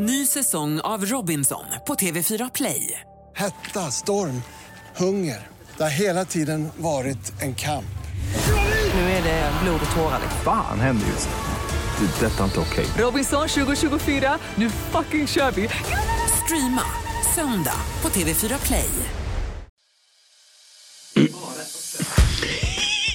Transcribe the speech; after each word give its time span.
Ny 0.00 0.26
säsong 0.26 0.80
av 0.80 1.04
Robinson 1.04 1.64
på 1.86 1.94
TV4 1.94 2.50
Play. 2.54 3.00
Hetta, 3.36 3.80
storm, 3.80 4.42
hunger. 4.96 5.46
Det 5.76 5.82
har 5.82 5.90
hela 5.90 6.24
tiden 6.24 6.68
varit 6.76 7.42
en 7.42 7.54
kamp. 7.54 7.98
Nu 8.94 9.00
är 9.00 9.22
det 9.22 9.52
blod 9.62 9.80
och 9.90 9.96
tårar. 9.96 10.20
Fan 10.44 10.80
händer 10.80 11.06
just 11.06 11.28
nu. 11.28 12.06
Det. 12.06 12.26
är 12.26 12.30
Detta 12.30 12.40
är 12.40 12.44
inte 12.44 12.60
okej. 12.60 12.86
Robinson 12.98 13.48
2024, 13.48 14.38
nu 14.54 14.70
fucking 14.70 15.26
kör 15.26 15.50
vi! 15.50 15.68
Streama 16.44 16.84
söndag 17.34 17.80
på 18.00 18.08
TV4 18.08 18.66
Play. 18.66 18.90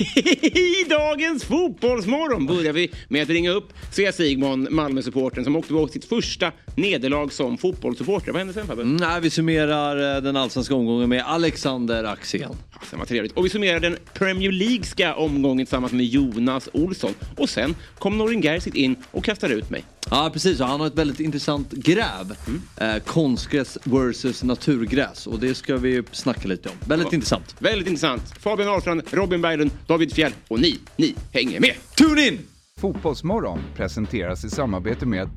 I 0.15 0.85
dagens 0.89 1.43
fotbollsmorgon 1.43 2.45
börjar 2.45 2.73
vi 2.73 2.91
med 3.07 3.23
att 3.23 3.29
ringa 3.29 3.51
upp 3.51 3.73
Svea 3.91 4.11
Sigmon, 4.11 4.67
Malmö-supporten 4.71 5.43
som 5.43 5.55
åkte 5.55 5.73
på 5.73 5.87
sitt 5.87 6.05
första 6.05 6.51
nederlag 6.75 7.29
som 7.31 7.57
fotbollssupporter. 7.57 8.31
Vad 8.31 8.39
hände 8.39 8.53
sen 8.53 8.67
Fabbe? 8.67 8.81
Mm, 8.81 8.95
Nej, 8.95 9.21
vi 9.21 9.29
summerar 9.29 10.15
eh, 10.15 10.21
den 10.23 10.35
allsvenska 10.37 10.75
omgången 10.75 11.09
med 11.09 11.23
Alexander 11.25 12.03
Axén. 12.03 12.49
Sen 12.89 12.99
var 12.99 13.05
trevligt. 13.05 13.31
Och 13.33 13.45
vi 13.45 13.49
summerar 13.49 13.79
den 13.79 13.97
Premier 14.13 14.51
Leagueska 14.51 15.15
omgången 15.15 15.65
tillsammans 15.65 15.93
med 15.93 16.05
Jonas 16.05 16.69
Olsson. 16.73 17.11
Och 17.37 17.49
sen 17.49 17.75
kom 17.99 18.17
Norin 18.17 18.41
Gerzic 18.41 18.75
in 18.75 18.95
och 19.11 19.23
kastade 19.23 19.53
ut 19.53 19.69
mig. 19.69 19.83
Ja, 20.11 20.29
precis. 20.33 20.59
Och 20.61 20.67
han 20.67 20.79
har 20.79 20.87
ett 20.87 20.95
väldigt 20.97 21.19
intressant 21.19 21.71
gräv. 21.71 22.35
Eh, 22.77 22.95
konstgräs 23.05 23.77
versus 23.83 24.43
naturgräs. 24.43 25.27
Och 25.27 25.39
det 25.39 25.55
ska 25.55 25.77
vi 25.77 26.03
snacka 26.11 26.47
lite 26.47 26.69
om. 26.69 26.75
Väldigt 26.87 27.07
Ja. 27.11 27.15
intressant. 27.15 27.55
Väldigt 27.59 27.87
intressant. 27.87 28.33
Fabian 28.39 28.69
Ahlstrand, 28.69 29.01
Robin 29.11 29.41
Berglund, 29.41 29.71
David 29.87 30.13
Fjell 30.13 30.31
och 30.47 30.59
ni, 30.59 30.79
ni 30.97 31.15
hänger 31.33 31.59
med. 31.59 31.73
Tune 31.97 32.27
in! 32.27 32.39
Fotbollsmorgon 32.81 33.59
presenteras 33.75 34.45
i 34.45 34.49
samarbete 34.49 35.05
med 35.05 35.29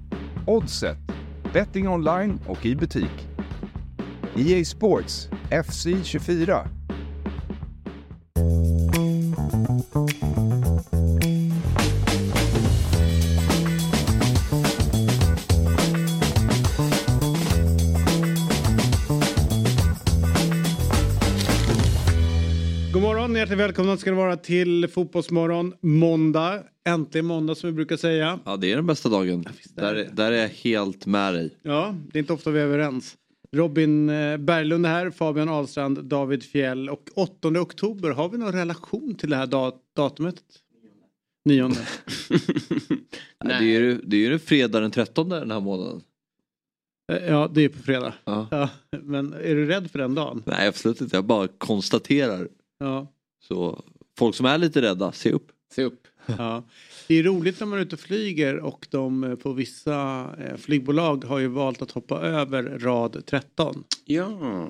Oddset, 0.46 0.96
betting 1.56 1.88
online 1.88 2.38
och 2.46 2.66
i 2.66 2.76
butik. 2.76 3.28
EA 4.36 4.64
Sports, 4.64 5.28
FC 5.50 5.86
24. 6.04 6.68
Morgon, 23.36 23.48
hjärtligt 23.48 23.58
välkomna 23.58 23.96
ska 23.96 24.10
det 24.10 24.16
vara 24.16 24.36
till 24.36 24.88
Fotbollsmorgon 24.88 25.74
måndag. 25.80 26.62
Äntligen 26.88 27.26
måndag 27.26 27.54
som 27.54 27.70
vi 27.70 27.72
brukar 27.74 27.96
säga. 27.96 28.38
Ja, 28.44 28.56
det 28.56 28.72
är 28.72 28.76
den 28.76 28.86
bästa 28.86 29.08
dagen. 29.08 29.44
Där, 29.74 30.08
där 30.12 30.32
är 30.32 30.36
jag 30.42 30.48
helt 30.48 31.06
med 31.06 31.34
dig. 31.34 31.50
Ja, 31.62 31.94
det 32.12 32.18
är 32.18 32.20
inte 32.20 32.32
ofta 32.32 32.50
vi 32.50 32.60
är 32.60 32.64
överens. 32.64 33.16
Robin 33.52 34.08
eh, 34.08 34.36
Berglund 34.36 34.86
är 34.86 34.90
här, 34.90 35.10
Fabian 35.10 35.48
Ahlstrand, 35.48 36.04
David 36.04 36.42
Fjell 36.42 36.88
och 36.88 37.02
8 37.16 37.48
oktober. 37.48 38.10
Har 38.10 38.28
vi 38.28 38.38
någon 38.38 38.52
relation 38.52 39.14
till 39.14 39.30
det 39.30 39.36
här 39.36 39.46
dat- 39.46 39.82
datumet? 39.96 40.36
Nionde. 41.44 41.78
Nej. 43.44 43.60
Det 43.60 43.76
är 43.76 43.80
ju 43.80 44.00
det 44.04 44.16
är 44.16 44.20
ju 44.30 44.38
fredag 44.38 44.80
den 44.80 44.90
13 44.90 45.28
den 45.28 45.50
här 45.50 45.60
månaden. 45.60 46.00
Eh, 47.12 47.24
Ja, 47.26 47.50
det 47.54 47.62
är 47.62 47.68
på 47.68 47.78
fredag. 47.82 48.14
Ja. 48.24 48.48
Ja, 48.50 48.68
men 49.02 49.32
är 49.32 49.54
du 49.54 49.66
rädd 49.66 49.90
för 49.90 49.98
den 49.98 50.14
dagen? 50.14 50.42
Nej, 50.46 50.68
absolut 50.68 51.00
inte. 51.00 51.16
Jag 51.16 51.24
bara 51.24 51.48
konstaterar. 51.48 52.48
Ja. 52.78 53.12
Så 53.48 53.84
folk 54.18 54.34
som 54.34 54.46
är 54.46 54.58
lite 54.58 54.82
rädda, 54.82 55.12
se 55.12 55.30
upp. 55.32 55.52
Se 55.72 55.82
upp. 55.84 56.06
Ja. 56.26 56.64
Det 57.08 57.14
är 57.14 57.22
roligt 57.22 57.60
när 57.60 57.66
man 57.66 57.78
är 57.78 57.82
ute 57.82 57.94
och 57.96 58.00
flyger 58.00 58.56
och 58.58 58.86
de 58.90 59.24
eh, 59.24 59.34
på 59.34 59.52
vissa 59.52 60.28
eh, 60.38 60.56
flygbolag 60.56 61.24
har 61.24 61.38
ju 61.38 61.46
valt 61.46 61.82
att 61.82 61.90
hoppa 61.90 62.20
över 62.20 62.62
rad 62.78 63.22
13. 63.26 63.84
Ja, 64.04 64.68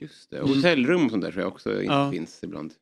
just 0.00 0.30
det. 0.30 0.40
Och 0.40 0.48
hotellrum 0.48 1.04
och 1.04 1.10
sånt 1.10 1.22
där 1.22 1.30
tror 1.30 1.42
jag 1.42 1.52
också 1.52 1.70
inte 1.72 1.84
Ja. 1.84 2.10
finns 2.12 2.40
ibland. 2.42 2.72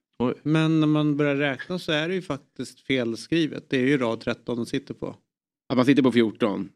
Men 0.43 0.81
när 0.81 0.87
man 0.87 1.17
börjar 1.17 1.37
räkna 1.37 1.79
så 1.79 1.93
är 1.93 2.09
det 2.09 2.15
ju 2.15 2.23
faktiskt 2.23 2.81
felskrivet. 2.81 3.65
Det 3.71 3.77
är 3.77 3.87
ju 3.87 3.99
rad 3.99 4.21
13 4.21 4.57
de 4.57 4.67
sitter 4.67 4.95
på. 4.95 5.17
Att 5.69 5.77
man 5.77 5.87
sitter 5.87 6.03
på 6.03 6.13
14. 6.13 6.69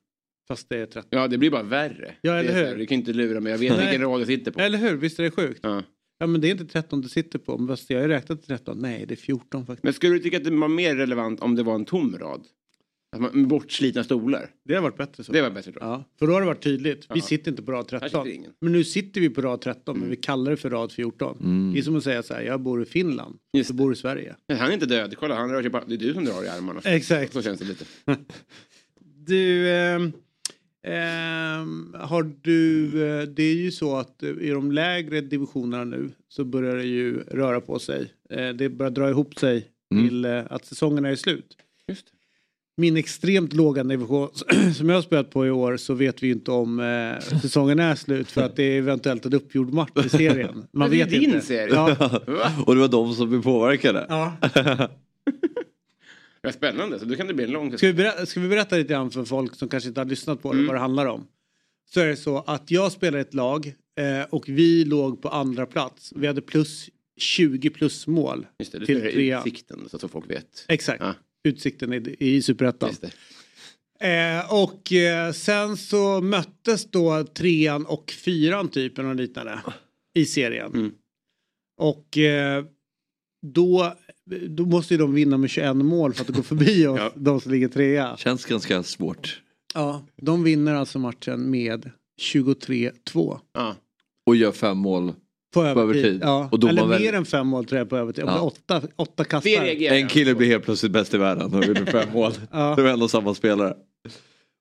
Fast 0.49 0.69
det 0.69 0.77
är 0.79 0.87
13. 0.87 1.09
Ja, 1.11 1.29
det 1.29 1.39
blir 1.39 1.51
bara 1.51 1.63
värre. 1.63 2.15
Ja, 2.23 2.33
eller 2.35 2.67
hur? 2.71 2.77
Du 2.79 2.87
kan 2.87 2.99
inte 2.99 3.13
lura 3.13 3.41
mig. 3.41 3.53
Jag 3.53 3.59
vet 3.59 3.73
Nej. 3.77 3.81
vilken 3.81 4.03
rad 4.03 4.21
jag 4.21 4.27
sitter 4.27 4.51
på. 4.51 4.61
Eller 4.61 4.79
hur? 4.79 4.97
Visst 4.97 5.19
är 5.19 5.23
det 5.23 5.31
sjukt? 5.31 5.61
Ja. 5.63 5.83
Ja 6.19 6.27
men 6.27 6.41
det 6.41 6.49
är 6.49 6.51
inte 6.53 6.65
13 6.65 7.01
du 7.01 7.09
sitter 7.09 7.39
på. 7.39 7.59
Men 7.59 7.77
jag 7.89 7.97
har 7.99 8.03
ju 8.03 8.09
räknat 8.09 8.39
till 8.39 8.49
13. 8.49 8.79
Nej 8.79 9.07
det 9.07 9.15
är 9.15 9.17
14 9.17 9.67
faktiskt. 9.67 9.85
Men 9.85 9.93
skulle 9.93 10.13
du 10.13 10.19
tycka 10.19 10.37
att 10.37 10.45
det 10.45 10.51
var 10.51 10.69
mer 10.69 10.97
relevant 10.97 11.41
om 11.41 11.55
det 11.55 11.63
var 11.63 11.75
en 11.75 11.85
tom 11.85 12.19
rad? 12.19 12.45
Att 13.13 13.21
man, 13.23 13.31
med 13.35 13.47
bortslitna 13.49 14.05
stolar? 14.05 14.51
Det 14.65 14.75
har 14.75 14.83
varit 14.83 14.97
bättre 14.97 15.25
så. 15.25 15.33
Det 15.33 15.43
var 15.43 15.51
bättre 15.51 15.73
jag. 15.75 15.83
Ja, 15.89 16.05
för 16.19 16.27
då 16.27 16.33
har 16.33 16.41
det 16.41 16.47
varit 16.47 16.63
tydligt. 16.63 17.07
Vi 17.15 17.19
Ja. 17.19 17.23
sitter 17.27 17.51
inte 17.51 17.63
på 17.63 17.73
rad 17.73 17.89
Här 17.93 17.99
13. 18.01 18.25
sitter 18.25 18.37
ingen. 18.37 18.53
Men 18.61 18.73
nu 18.73 18.85
sitter 18.85 19.21
vi 19.21 19.31
på 19.31 19.41
rad 19.41 19.61
13 19.61 19.99
men 20.01 20.11
vi 20.11 20.17
kallar 20.17 20.51
det 20.51 20.57
för 20.57 20.71
rad 20.71 20.93
14. 20.93 21.73
Det 21.75 21.79
är 21.79 21.83
som 21.83 21.97
att 21.97 22.05
säga 22.05 22.23
så 22.23 22.35
här, 22.35 22.43
jag 22.43 22.61
bor 22.61 22.83
i 22.83 22.87
Finland. 22.87 23.39
Just 23.53 23.71
Du 23.71 23.75
bor 23.77 23.93
i 23.93 23.97
Sverige. 23.97 24.37
Men 24.49 24.57
han 24.59 24.69
är 24.69 24.75
inte 24.75 24.87
död. 24.87 25.15
Kolla, 25.19 25.35
han 25.35 25.51
rör 25.51 25.63
sig 25.63 25.71
bara. 25.71 25.85
Det 25.87 25.95
är 25.95 25.99
du 25.99 26.15
som 26.15 26.25
drar 26.25 26.45
i 26.45 26.49
armarna. 26.49 26.81
Exakt. 26.85 27.33
Så 27.33 27.43
känns 27.43 27.61
det 27.61 27.65
lite. 27.67 27.85
Du, 29.27 29.71
ehm, 29.71 30.13
har 31.95 32.33
du, 32.43 32.85
eh, 33.07 33.23
det 33.23 33.43
är 33.43 33.55
ju 33.55 33.71
så 33.71 33.97
att 33.97 34.23
eh, 34.23 34.29
i 34.29 34.51
de 34.51 34.73
lägre 34.73 35.21
divisionerna 35.21 35.85
nu 35.85 36.11
så 36.29 36.45
börjar 36.45 36.77
det 36.77 36.85
ju 36.85 37.21
röra 37.21 37.61
på 37.61 37.79
sig. 37.79 38.13
Eh, 38.31 38.49
det 38.49 38.69
börjar 38.69 38.91
dra 38.91 39.11
ihop 39.11 39.39
sig 39.39 39.67
till 39.91 40.25
eh, 40.25 40.43
att 40.51 40.65
säsongerna 40.65 41.09
är 41.09 41.17
slut. 41.17 41.57
Just. 41.89 42.07
Min 42.77 42.97
extremt 42.97 43.53
låga 43.53 43.83
nivå 43.83 44.29
som 44.77 44.89
jag 44.89 44.97
har 44.97 45.03
spelat 45.03 45.31
på 45.31 45.47
i 45.47 45.51
år 45.51 45.77
så 45.77 45.95
vet 45.95 46.23
vi 46.23 46.31
inte 46.31 46.51
om 46.51 46.81
eh, 46.81 47.39
säsongen 47.41 47.79
är 47.79 47.95
slut 47.95 48.31
för 48.31 48.43
att 48.43 48.57
det 48.57 48.63
är 48.63 48.79
eventuellt 48.79 49.27
en 49.27 49.35
uppgjord 49.35 49.73
match 49.73 49.91
i 50.05 50.09
serien. 50.09 50.55
Man 50.55 50.67
Men 50.73 50.91
det 50.91 51.01
är 51.01 51.05
vet 51.05 51.11
din 51.21 51.25
inte. 51.25 51.41
serie. 51.41 51.75
Ja. 51.75 51.97
Och 52.67 52.75
det 52.75 52.81
var 52.81 52.89
de 52.89 53.15
som 53.15 53.29
blev 53.29 53.43
påverkade. 53.43 54.07
Ja. 54.09 54.37
Vad 56.47 56.55
spännande. 56.55 56.99
Så 56.99 57.05
då 57.05 57.17
kan 57.17 57.27
det 57.27 57.35
bli 57.35 57.45
en 57.45 57.51
lång 57.51 57.79
Ska 57.79 57.87
vi, 57.87 57.93
berätta, 57.93 58.27
ska 58.27 58.41
vi 58.41 58.49
berätta 58.49 58.77
lite 58.77 58.93
grann 58.93 59.11
för 59.11 59.25
folk 59.25 59.55
som 59.55 59.69
kanske 59.69 59.89
inte 59.89 60.01
har 60.01 60.05
lyssnat 60.05 60.43
på 60.43 60.53
det 60.53 60.67
vad 60.67 60.75
det 60.75 60.81
handlar 60.81 61.07
om? 61.07 61.27
Så 61.91 62.01
är 62.01 62.07
det 62.07 62.17
så 62.17 62.39
att 62.39 62.71
jag 62.71 62.93
spelar 62.93 63.19
i 63.19 63.23
ett 63.23 63.35
lag 63.35 63.75
eh, 63.99 64.23
och 64.31 64.49
vi 64.49 64.85
låg 64.85 65.23
på 65.23 65.29
andra 65.29 65.67
plats. 65.67 66.13
Vi 66.17 66.27
hade 66.27 66.43
plus 66.43 66.91
20 67.17 67.71
plus 67.71 68.07
mål 68.07 68.47
Just 68.59 68.73
det, 68.73 68.87
till 68.87 69.01
trea. 69.01 69.39
utsikten 69.39 69.89
så 69.89 69.97
att 70.07 70.13
folk 70.13 70.31
vet. 70.31 70.65
Exakt. 70.69 71.03
Ja. 71.03 71.15
Utsikten 71.45 71.93
i, 71.93 72.17
i 72.19 72.43
Superettan. 72.43 72.91
Eh, 74.01 74.53
och 74.53 74.93
eh, 74.93 75.33
sen 75.33 75.77
så 75.77 76.21
möttes 76.21 76.91
då 76.91 77.25
trean 77.25 77.87
och 77.87 78.11
fyran 78.11 78.69
typ 78.69 78.99
eller 78.99 79.09
något 79.09 79.17
liknande 79.17 79.61
i 80.15 80.27
serien. 80.27 80.73
Mm. 80.75 80.93
Och 81.77 82.19
eh, 82.19 82.65
då, 83.43 83.97
då 84.49 84.67
måste 84.67 84.95
ju 84.95 84.99
de 84.99 85.15
vinna 85.15 85.37
med 85.39 85.51
21 85.51 85.77
mål 85.77 86.15
för 86.15 86.23
att 86.25 86.29
gå 86.37 86.43
förbi 86.43 86.87
oss, 86.87 86.99
Ja. 87.01 87.11
de 87.15 87.41
som 87.41 87.53
ligger 87.53 87.69
trea. 87.69 88.17
Känns 88.17 88.45
ganska 88.45 88.83
svårt. 88.83 89.41
Ja, 89.75 90.07
de 90.23 90.45
vinner 90.45 90.75
alltså 90.75 90.99
matchen 90.99 91.51
med 91.51 91.91
23-2. 92.23 93.39
Ja. 93.55 93.75
Och 94.27 94.37
gör 94.37 94.53
fem 94.53 94.79
mål. 94.79 95.13
På 95.55 95.63
övertid. 95.65 95.83
övertid. 96.03 96.21
Ja. 96.23 96.49
Och 96.53 96.69
Eller 96.69 96.83
mer 96.83 96.89
väljer- 96.89 97.13
än 97.13 97.25
fem 97.25 97.47
mål 97.47 97.65
tror 97.65 97.79
jag 97.79 97.89
på 97.89 97.97
övertid. 97.97 98.25
Ja. 98.27 98.41
Åtta, 98.41 98.83
åtta 98.97 99.25
kastar. 99.25 99.51
En 99.93 100.09
kille 100.09 100.33
på. 100.33 100.39
blir 100.39 100.49
helt 100.49 100.65
plötsligt 100.65 100.93
bäst 100.93 101.15
i 101.15 101.19
världen 101.19 101.55
och 101.55 101.65
gjorde 101.65 101.87
fem 101.87 102.09
mål. 102.13 102.33
Ja. 102.53 102.75
Det 102.77 102.83
var 102.83 102.91
ändå 102.91 103.09
samma 103.09 103.35
spelare. 103.35 103.75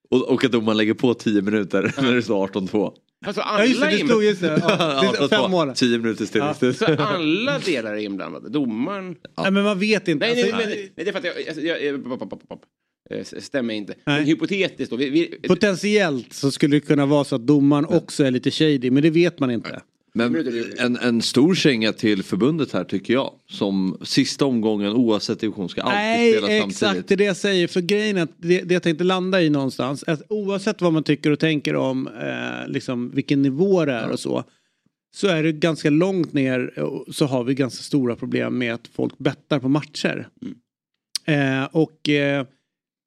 Och, 0.10 0.30
och 0.30 0.44
att 0.46 0.52
domaren 0.52 0.78
lägger 0.78 0.94
på 0.94 1.14
10 1.14 1.42
minuter 1.42 1.94
när 2.02 2.14
det 2.16 2.22
står 2.22 2.48
18-2. 2.48 2.92
Alltså 3.26 3.42
Ja 3.42 3.66
just 3.66 3.80
det, 3.80 3.86
alla, 3.86 3.96
det 3.96 4.02
är 4.02 4.06
stod 4.06 4.24
just 4.24 4.42
det. 4.42 4.62
Ja, 4.68 5.16
det 5.20 5.30
fem 5.30 5.52
mål. 5.52 5.74
10 5.76 5.98
minuter 5.98 6.26
stillestånd. 6.26 6.76
så 6.76 6.86
alla 6.86 7.60
delar 7.60 7.94
är 7.94 7.98
inblandade. 7.98 8.50
Domaren... 8.50 9.16
Nej 9.38 9.52
men 9.52 9.64
man 9.64 9.80
vet 9.80 10.08
inte. 10.08 10.26
Nej, 10.26 10.36
nej, 10.36 10.52
Alltså, 10.52 10.58
nej, 10.68 10.92
nej, 10.96 11.06
det 11.06 11.08
är 11.08 11.12
för 11.12 11.20
att 11.20 11.26
jag... 11.26 11.48
Alltså, 11.48 11.62
jag, 11.62 11.84
jag 11.84 12.04
pop, 12.04 12.20
pop, 12.20 12.30
pop, 12.30 12.50
pop. 12.50 12.62
Eh, 13.10 13.24
Stämmer 13.24 13.74
inte. 13.74 13.94
Nej. 14.06 14.18
Men 14.18 14.26
hypotetiskt 14.26 14.92
då. 14.92 14.98
Vi, 14.98 15.10
vi, 15.10 15.48
Potentiellt 15.48 16.34
så 16.34 16.52
skulle 16.52 16.76
det 16.76 16.80
kunna 16.80 17.06
vara 17.06 17.24
så 17.24 17.36
att 17.36 17.48
domaren 17.48 17.86
också 17.86 18.24
är 18.24 18.32
lite 18.32 18.52
shady 18.52 18.92
men 18.92 19.04
det 19.04 19.10
vet 19.10 19.40
man 19.40 19.52
inte. 19.52 19.82
Men 20.18 20.36
en, 20.78 20.98
en 20.98 21.22
stor 21.22 21.56
känga 21.56 21.94
till 21.94 22.24
förbundet 22.24 22.72
här 22.72 22.84
tycker 22.84 23.14
jag. 23.14 23.34
Som 23.50 23.98
sista 24.02 24.46
omgången 24.46 24.94
oavsett 24.94 25.40
division 25.40 25.70
ska 25.70 25.82
alltid 25.82 25.96
Nej 25.96 26.32
spela 26.32 26.48
exakt 26.48 26.76
samtidigt. 26.76 27.08
det 27.08 27.14
är 27.14 27.18
det 27.18 27.24
jag 27.24 27.38
säger. 27.38 27.68
För 27.68 27.82
grejen 27.82 28.18
är 28.18 28.24
att 28.24 28.32
det, 28.38 28.62
det 28.62 28.74
jag 28.74 28.84
tänkte 28.84 29.04
landa 29.04 29.42
i 29.42 29.50
någonstans. 29.50 30.04
Att 30.04 30.22
oavsett 30.30 30.82
vad 30.82 30.94
man 30.94 31.04
tycker 31.04 31.32
och 31.32 31.40
tänker 31.40 31.76
om 31.76 32.08
eh, 32.08 32.68
liksom 32.68 33.12
vilken 33.12 33.42
nivå 33.42 33.86
det 33.86 33.94
är 33.94 34.10
och 34.10 34.20
så. 34.20 34.44
Så 35.16 35.28
är 35.28 35.44
det 35.44 35.52
ganska 35.52 35.90
långt 35.90 36.34
ner 36.34 36.74
så 37.12 37.26
har 37.26 37.44
vi 37.44 37.54
ganska 37.56 37.84
stora 37.84 38.16
problem 38.16 38.58
med 38.58 38.74
att 38.74 38.88
folk 38.88 39.18
bettar 39.18 39.60
på 39.60 39.70
matcher. 39.70 40.28
Eh, 41.26 41.64
och 41.72 42.10
eh, 42.10 42.46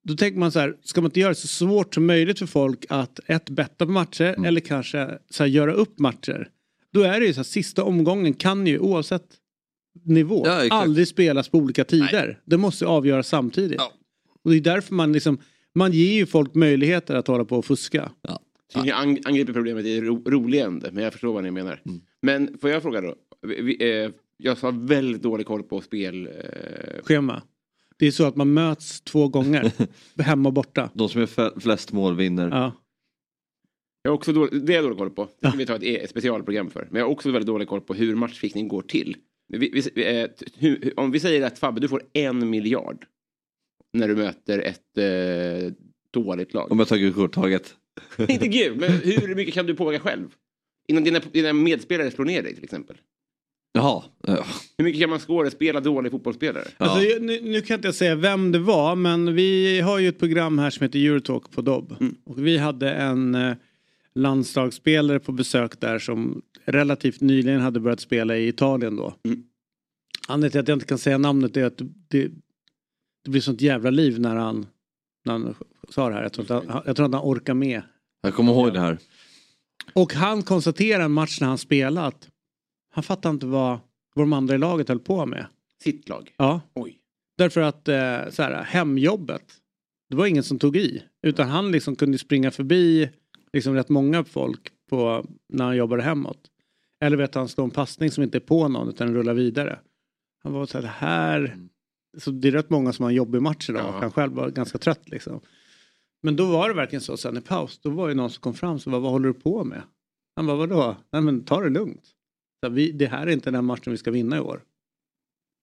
då 0.09 0.17
tänker 0.17 0.39
man 0.39 0.53
så 0.53 0.59
här, 0.59 0.77
ska 0.85 1.01
man 1.01 1.09
inte 1.09 1.21
göra 1.21 1.31
det 1.31 1.35
så 1.35 1.49
svårt 1.49 1.95
som 1.95 2.07
möjligt 2.07 2.39
för 2.39 2.47
folk 2.47 2.87
att 2.89 3.21
ett, 3.27 3.51
betta 3.51 3.87
på 3.87 3.93
matcher 3.93 4.47
eller 4.47 4.61
kanske 4.61 5.19
så 5.31 5.43
här, 5.43 5.51
göra 5.51 5.73
upp 5.73 5.99
matcher. 5.99 6.49
Då 6.99 7.05
är 7.05 7.21
det 7.21 7.27
ju 7.27 7.33
så 7.33 7.39
här, 7.39 7.45
sista 7.45 7.85
omgången 7.85 8.35
kan 8.35 8.67
ju 8.67 8.79
oavsett 8.79 9.25
nivå 10.05 10.43
Ja, 10.47 10.69
aldrig 10.71 11.09
spelas 11.09 11.49
på 11.49 11.59
olika 11.59 11.85
tider. 11.85 12.41
Det 12.45 12.57
måste 12.57 12.87
avgöras 12.87 13.29
samtidigt. 13.29 13.79
Ja. 13.79 13.93
Och 14.45 14.51
det 14.51 14.57
är 14.57 14.61
därför 14.61 14.95
man 14.95 15.13
liksom, 15.13 15.39
man 15.75 15.93
ger 15.93 16.13
ju 16.15 16.27
folk 16.27 16.55
möjligheter 16.55 17.15
att 17.15 17.27
hålla 17.27 17.45
på 17.45 17.57
och 17.59 17.65
fuska. 17.65 18.11
Ja. 18.23 18.41
Ni 18.85 18.91
ang- 18.93 19.23
angriper 19.25 19.53
problemet 19.53 19.85
i 19.85 20.01
ro, 20.01 20.23
roligande, 20.27 20.91
men 20.93 21.05
jag 21.05 21.13
förstår 21.13 21.33
vad 21.33 21.45
ni 21.45 21.51
menar. 21.51 21.83
Mm. 21.87 22.01
Men 22.23 22.59
får 22.61 22.71
jag 22.71 22.83
fråga 22.83 23.01
då? 23.01 23.15
Vi, 23.43 23.63
vi, 23.63 24.03
eh, 24.05 24.11
jag 24.37 24.57
har 24.57 24.87
väldigt 24.87 25.23
dålig 25.23 25.47
koll 25.47 25.63
på 25.63 25.81
spel... 25.81 26.27
Eh, 26.27 27.03
Schema. 27.03 27.43
Det 27.99 28.07
är 28.07 28.11
så 28.11 28.25
att 28.25 28.37
man 28.37 28.53
möts 28.53 29.01
två 29.01 29.29
gånger. 29.29 29.73
hemma 30.23 30.49
och 30.49 30.53
borta. 30.53 30.91
De 30.95 31.09
som 31.09 31.23
är 31.23 31.27
fe- 31.27 31.61
flest 31.61 31.93
mål 31.93 32.17
vinner. 32.17 32.49
Ja. 32.51 32.73
Jag 34.09 34.13
har 34.13 34.17
också 34.19 34.33
dålig, 34.33 34.63
det 34.67 34.73
är 34.73 34.75
jag 34.75 34.85
dålig 34.85 34.99
koll 34.99 35.11
på. 35.11 35.29
Det 35.41 35.49
ska 35.49 35.59
vi 35.59 35.67
ta 35.67 35.75
ett, 35.77 35.83
e- 35.83 35.97
ett 36.05 36.11
specialprogram 36.11 36.71
för. 36.71 36.89
Men 36.91 36.99
jag 36.99 37.07
har 37.07 37.13
också 37.13 37.31
väldigt 37.31 37.47
dålig 37.47 37.69
koll 37.69 37.81
på 37.81 37.95
hur 37.95 38.15
matchfixning 38.15 38.69
går 38.69 38.83
till. 38.83 39.17
Vi, 39.49 39.59
vi, 39.95 40.19
eh, 40.21 40.27
hur, 40.59 40.93
om 41.01 41.11
vi 41.11 41.21
säger 41.21 41.47
att 41.47 41.59
Fabbe, 41.59 41.81
du 41.81 41.89
får 41.89 42.03
en 42.13 42.51
miljard 42.51 43.05
när 43.93 44.09
du 44.09 44.17
möter 44.17 44.59
ett 44.59 44.99
eh, 44.99 45.73
dåligt 46.11 46.55
lag. 46.55 46.73
Om 46.73 46.79
jag 46.79 46.89
tar 46.89 46.97
guldkorttaget. 46.97 47.75
Inte 48.29 48.49
gud, 48.49 48.77
men 48.77 48.91
hur 49.05 49.35
mycket 49.35 49.55
kan 49.55 49.67
du 49.67 49.75
påverka 49.75 50.01
själv? 50.01 50.29
Innan 50.89 51.05
dina, 51.05 51.21
dina 51.33 51.53
medspelare 51.53 52.11
slår 52.11 52.25
ner 52.25 52.43
dig 52.43 52.55
till 52.55 52.65
exempel. 52.65 52.97
Jaha. 53.73 54.03
Ja. 54.27 54.47
Hur 54.79 54.85
mycket 54.85 55.01
kan 55.01 55.11
man 55.11 55.19
skådespela 55.19 55.81
dålig 55.81 56.13
fotbollsspelare? 56.13 56.65
Alltså, 56.77 57.03
jag- 57.03 57.23
nu, 57.23 57.41
nu 57.41 57.61
kan 57.61 57.75
inte 57.75 57.89
jag 57.89 57.95
säga 57.95 58.15
vem 58.15 58.53
det 58.53 58.59
var 58.59 58.97
men 58.97 59.35
vi 59.35 59.81
har 59.81 59.99
ju 59.99 60.09
ett 60.09 60.19
program 60.19 60.59
här 60.59 60.71
som 60.71 60.85
heter 60.85 60.99
Eurotalk 61.07 61.51
på 61.51 61.61
Dobb. 61.61 61.95
Och 62.25 62.47
vi 62.47 62.59
hade 62.59 62.91
en 62.91 63.35
eh, 63.35 63.53
landslagsspelare 64.19 65.21
på 65.21 65.33
besök 65.33 65.81
där 65.81 65.99
som 65.99 66.43
relativt 66.65 67.21
nyligen 67.21 67.61
hade 67.61 67.81
börjat 67.81 68.01
spela 68.01 68.37
i 68.37 68.49
Italien 68.49 68.97
då. 68.97 69.15
Mm. 69.25 69.43
Anledningen 70.29 70.51
till 70.51 70.61
att 70.61 70.69
jag 70.69 70.77
inte 70.77 70.87
kan 70.87 70.99
säga 70.99 71.19
namnet 71.19 71.57
är 71.57 71.65
att 71.65 71.79
det, 72.09 72.31
det 73.25 73.31
blir 73.31 73.41
sånt 73.41 73.61
jävla 73.61 73.91
liv 73.91 74.21
när 74.21 74.37
han, 74.37 74.67
när 75.25 75.33
han 75.33 75.55
sa 75.89 76.09
det 76.09 76.15
här. 76.15 76.23
Jag 76.23 76.33
tror, 76.33 76.43
inte 76.43 76.83
jag 76.87 76.97
tror 76.97 77.07
att 77.07 77.15
han 77.15 77.23
orkar 77.25 77.55
med. 77.55 77.83
Jag 78.23 78.35
kommer 78.35 78.53
ihåg 78.53 78.73
det 78.73 78.81
här. 78.81 78.99
Och 79.93 80.15
han 80.15 80.43
konstaterar 80.43 81.05
en 81.05 81.13
match 81.13 81.41
när 81.41 81.49
han 81.49 81.59
spelat. 81.59 82.29
Han 82.91 83.05
fattar 83.05 83.31
inte 83.31 83.47
vad, 83.47 83.79
vad 84.15 84.23
de 84.23 84.33
andra 84.33 84.55
i 84.55 84.59
laget 84.59 84.89
höll 84.89 84.99
på 84.99 85.27
med. 85.27 85.47
Sitt 85.83 86.09
lag? 86.09 86.35
Ja. 86.37 86.61
Oj. 86.75 86.99
Därför 87.39 87.61
att 87.61 87.89
eh, 87.89 88.31
så 88.31 88.43
här, 88.43 88.63
hemjobbet, 88.63 89.43
det 90.11 90.17
var 90.17 90.27
ingen 90.27 90.43
som 90.43 90.59
tog 90.59 90.77
i. 90.77 91.03
Utan 91.23 91.49
han 91.49 91.73
liksom 91.73 91.97
kunde 91.97 92.19
springa 92.19 92.51
förbi 92.51 93.11
liksom 93.59 93.75
rätt 93.75 93.89
många 93.89 94.25
folk 94.25 94.71
på, 94.91 95.27
när 95.49 95.65
han 95.65 95.77
jobbade 95.77 96.03
hemåt. 96.03 96.51
Eller 97.05 97.17
vet 97.17 97.35
han 97.35 97.49
slå 97.49 97.65
en 97.65 97.71
passning 97.71 98.11
som 98.11 98.25
inte 98.25 98.39
är 98.39 98.41
på 98.41 98.69
någon 98.69 98.89
utan 98.89 99.15
rullar 99.15 99.35
vidare. 99.35 99.79
Han 100.45 100.53
var 100.53 100.67
så 100.67 100.79
här, 100.79 100.83
det 100.83 100.89
här... 100.89 101.59
Så 102.19 102.31
det 102.31 102.49
är 102.49 102.53
rätt 102.53 102.71
många 102.71 102.93
som 102.93 103.03
har 103.03 103.11
en 103.11 103.17
jobbig 103.17 103.43
match 103.43 103.71
idag. 103.71 103.85
Ja. 103.95 103.99
Han 104.01 104.11
själv 104.11 104.33
var 104.33 104.51
ganska 104.51 104.79
trött 104.79 105.09
liksom. 105.09 105.41
Men 106.23 106.37
då 106.37 106.47
var 106.47 106.69
det 106.69 106.75
verkligen 106.75 107.01
så 107.01 107.17
sen 107.17 107.37
i 107.37 107.41
paus. 107.41 107.79
Då 107.79 107.91
var 107.91 108.09
det 108.09 108.15
någon 108.15 108.31
som 108.31 108.41
kom 108.41 108.55
fram 108.55 108.75
och 108.75 108.83
sa, 108.83 108.91
vad 108.91 109.11
håller 109.11 109.29
du 109.29 109.35
på 109.35 109.65
med? 109.65 109.83
Han 110.37 110.47
bara, 110.47 110.57
vadå? 110.57 110.97
Nej 111.13 111.23
men 111.23 111.45
ta 111.45 111.61
det 111.61 111.69
lugnt. 111.69 112.05
Så 112.65 112.71
vi, 112.71 112.93
det 112.93 113.07
här 113.07 113.27
är 113.27 113.31
inte 113.31 113.51
den 113.51 113.65
matchen 113.65 113.91
vi 113.93 113.97
ska 113.97 114.11
vinna 114.11 114.37
i 114.37 114.41
år. 114.41 114.63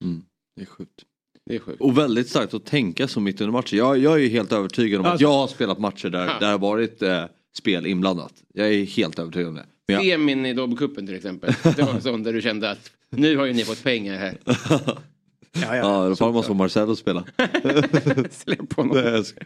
Mm. 0.04 0.24
Det 0.56 0.62
är 0.62 0.66
sjukt. 0.66 1.06
Det 1.46 1.56
är 1.56 1.60
sjukt. 1.60 1.82
Och 1.82 1.98
väldigt 1.98 2.30
starkt 2.30 2.54
att 2.54 2.66
tänka 2.66 3.08
så 3.08 3.20
mitt 3.20 3.42
under 3.42 3.52
matchen. 3.52 3.78
Jag, 3.78 3.98
jag 3.98 4.14
är 4.14 4.18
ju 4.18 4.30
helt 4.30 4.52
övertygad 4.52 5.00
om 5.00 5.06
att 5.06 5.12
Alltså- 5.12 5.24
jag 5.24 5.34
har 5.34 5.48
spelat 5.48 5.80
matcher 5.80 6.10
där, 6.10 6.26
där 6.26 6.40
det 6.40 6.46
har 6.46 6.60
varit 6.60 7.02
eh, 7.02 7.26
spel 7.58 7.86
inblandat. 7.86 8.34
Jag 8.54 8.74
är 8.74 8.86
helt 8.86 9.20
övertygad 9.20 9.48
om 9.50 9.56
det. 9.56 9.66
Jag, 9.86 10.04
Semin 10.04 10.46
i 10.46 10.54
Dobbcupen 10.54 11.06
till 11.06 11.16
exempel. 11.16 11.54
Det 11.64 11.82
var 11.82 11.94
en 11.94 12.02
sån 12.02 12.24
där 12.24 12.34
du 12.34 12.42
kände 12.42 12.72
att 12.72 12.92
nu 13.10 13.38
har 13.38 13.46
ju 13.46 13.54
ni 13.54 13.64
fått 13.64 13.84
pengar 13.84 14.18
här. 14.18 14.38
ja, 15.76 16.10
då 16.10 16.16
får 16.16 16.32
måste 16.32 16.54
Marcelo 16.54 16.96
spela. 16.96 17.24
Släpp 18.32 18.70
på 18.70 18.82
honom. 18.82 18.98
Det 18.98 19.24
ska, 19.24 19.42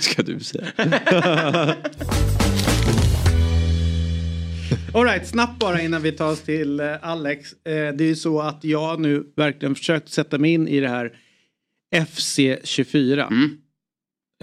ska 0.00 0.22
du 0.22 0.40
säga. 0.40 0.66
Alright, 4.94 5.26
snabbt 5.26 5.58
bara 5.58 5.82
innan 5.82 6.02
vi 6.02 6.12
tar 6.12 6.32
oss 6.32 6.40
till 6.40 6.80
eh, 6.80 6.94
Alex. 7.02 7.52
Eh, 7.52 7.58
det 7.64 8.04
är 8.04 8.08
ju 8.08 8.16
så 8.16 8.40
att 8.40 8.64
jag 8.64 9.00
nu 9.00 9.32
verkligen 9.36 9.74
försökt 9.74 10.08
sätta 10.08 10.38
mig 10.38 10.52
in 10.52 10.68
i 10.68 10.80
det 10.80 10.88
här 10.88 11.12
FC24. 11.94 13.26
Mm. 13.26 13.58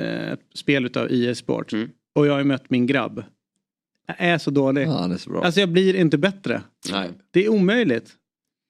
Eh, 0.01 0.38
spel 0.56 0.86
utav 0.86 1.12
EA 1.12 1.36
Sports. 1.36 1.74
Mm. 1.74 1.89
Och 2.16 2.28
jag 2.28 2.31
har 2.31 2.40
ju 2.40 2.46
mött 2.46 2.69
min 2.69 2.86
grabb. 2.86 3.24
Jag 4.08 4.16
är 4.19 4.38
så 4.38 4.52
dålig. 4.52 4.88
Ja, 4.88 5.13
är 5.13 5.18
så 5.18 5.30
bra. 5.30 5.44
Alltså 5.44 5.60
jag 5.60 5.69
blir 5.69 5.96
inte 5.96 6.18
bättre. 6.18 6.62
Nej. 6.92 7.10
Det 7.31 7.46
är 7.46 7.50
omöjligt. 7.50 8.12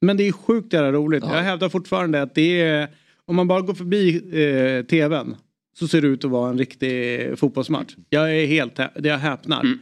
Men 0.02 0.18
det 0.18 0.28
är 0.28 0.32
sjukt 0.32 0.74
jävla 0.74 0.92
roligt. 0.92 1.24
Ja. 1.24 1.36
Jag 1.36 1.44
hävdar 1.44 1.70
fortfarande 1.70 2.22
att 2.22 2.36
det 2.36 2.62
är... 2.62 2.88
Om 3.26 3.36
man 3.36 3.48
bara 3.48 3.62
går 3.62 3.74
förbi 3.74 4.16
eh, 4.16 4.86
tvn 4.86 5.36
så 5.74 5.88
ser 5.88 6.02
det 6.02 6.08
ut 6.08 6.26
att 6.26 6.32
vara 6.32 6.50
en 6.50 6.58
riktig 6.58 7.40
fotbollsmatch. 7.40 7.96
Jag 8.10 8.36
är 8.38 8.46
helt... 8.46 8.80
Jag 8.96 9.18
häpnar. 9.18 9.62
Mm. 9.62 9.80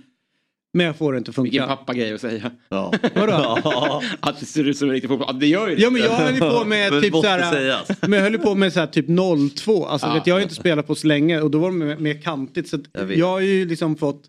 Men 0.73 0.85
jag 0.85 0.95
får 0.95 1.11
det 1.13 1.17
inte 1.17 1.31
funka. 1.33 1.51
Vilken 1.51 1.67
pappagrej 1.67 2.13
att 2.13 2.21
säga. 2.21 2.51
Ja. 2.69 2.93
Vadå? 3.15 3.59
Ja. 3.63 4.01
Att 4.19 4.39
det 4.39 4.45
ser 4.45 4.63
ut 4.63 4.77
som 4.77 4.87
en 4.87 4.93
riktig 4.93 5.09
fotboll. 5.09 5.27
Ja, 5.31 5.39
det 5.39 5.47
gör 5.47 5.69
ju 5.69 5.75
det. 5.75 5.81
Ja 5.81 5.89
men 5.89 6.01
jag 6.01 6.09
höll 6.09 6.33
ju 6.33 6.39
på 6.39 6.65
med 6.65 7.01
typ 7.01 7.13
sägas. 7.51 7.87
Men 8.01 8.11
jag 8.13 8.21
höll 8.21 8.37
på 8.37 8.55
med 8.55 8.73
såhär 8.73 8.87
typ 8.87 9.05
02. 9.55 9.85
Alltså 9.85 10.07
Ja. 10.07 10.13
vet, 10.13 10.27
jag 10.27 10.35
har 10.35 10.39
ju 10.39 10.43
inte 10.43 10.55
spelat 10.55 10.87
på 10.87 10.95
så 10.95 11.07
länge 11.07 11.41
och 11.41 11.51
då 11.51 11.59
var 11.59 11.71
det 11.71 11.99
mer, 11.99 12.21
kantigt. 12.21 12.67
Så 12.69 12.75
att 12.75 12.81
Jag 12.93 13.15
jag 13.15 13.27
har 13.27 13.39
ju 13.39 13.65
liksom 13.65 13.95
fått 13.95 14.23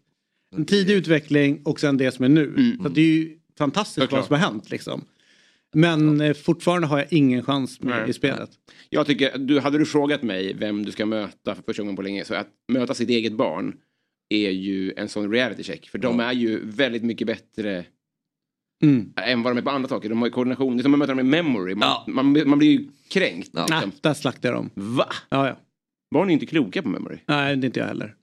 en 0.57 0.65
tidig 0.65 0.95
utveckling 0.95 1.61
och 1.65 1.81
sen 1.81 1.97
det 1.97 2.13
som 2.15 2.25
är 2.25 2.29
nu. 2.29 2.45
Mm. 2.45 2.79
Så 2.83 2.87
att 2.89 2.95
det 2.95 3.01
är 3.01 3.05
ju 3.05 3.29
fantastiskt 3.59 3.95
Såklart. 4.05 4.13
vad 4.21 4.27
som 4.27 4.35
har 4.37 4.51
hänt 4.53 4.71
liksom. 4.71 5.05
Men 5.75 6.21
eh, 6.21 6.35
fortfarande 6.35 6.87
har 6.89 6.99
jag 6.99 7.07
ingen 7.13 7.43
chans 7.43 7.81
med, 7.81 8.01
Nej. 8.01 8.11
i 8.11 8.13
spelet. 8.13 8.51
Jag 8.89 9.07
tycker, 9.07 9.39
du, 9.39 9.61
hade 9.61 9.79
du 9.79 9.87
frågat 9.87 10.23
mig 10.23 10.55
vem 10.59 10.85
du 10.85 10.93
ska 10.93 11.07
möta 11.07 11.55
för 11.55 11.63
första 11.63 11.83
gången 11.83 11.97
på 11.97 12.03
länge 12.03 12.25
så 12.25 12.35
att 12.35 12.49
möta 12.73 12.95
sitt 12.95 13.09
eget 13.09 13.33
barn 13.33 13.73
är 14.31 14.51
ju 14.51 14.93
en 14.97 15.09
sån 15.09 15.33
reality 15.33 15.63
check. 15.63 15.89
För 15.89 15.99
de 15.99 16.21
är 16.21 16.33
ju 16.33 16.61
väldigt 16.65 17.03
mycket 17.03 17.27
bättre 17.27 17.85
Mm. 18.83 19.13
än 19.17 19.43
vad 19.43 19.53
de 19.53 19.59
är 19.59 19.63
på 19.63 19.71
andra 19.71 19.89
saker. 19.89 20.09
De 20.09 20.19
har 20.19 20.27
ju 20.27 20.33
koordination. 20.33 20.77
Det 20.77 20.81
är 20.81 20.83
som 20.83 20.93
att 20.95 20.99
möta 20.99 21.13
dem 21.13 21.21
i 21.21 21.23
memory. 21.23 21.75
Man, 21.75 21.89
Ja. 21.89 22.05
man, 22.09 22.49
man 22.49 22.59
blir 22.59 22.71
ju 22.71 22.89
kränkt. 23.09 23.51
Ja. 23.53 23.67
Nej, 23.71 23.83
där 24.01 24.15
slaktar 24.15 24.53
dem. 24.53 24.71
Va? 24.75 25.07
Ja, 25.29 25.49
ja. 25.49 25.57
Barn 26.15 26.29
är 26.29 26.33
inte 26.33 26.47
kloka 26.47 26.83
på 26.83 26.89
memory. 26.89 27.19
Nej, 27.27 27.57
det 27.57 27.65
är 27.65 27.67
inte 27.67 27.81
jag 27.81 27.87
heller. 27.87 28.15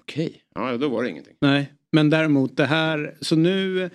Okej, 0.00 0.42
ja 0.54 0.76
då 0.76 0.88
var 0.88 1.02
det 1.02 1.10
ingenting. 1.10 1.34
Nej, 1.40 1.72
men 1.92 2.10
däremot 2.10 2.56
det 2.56 2.66
här. 2.66 3.16
Så 3.20 3.36
nu 3.36 3.90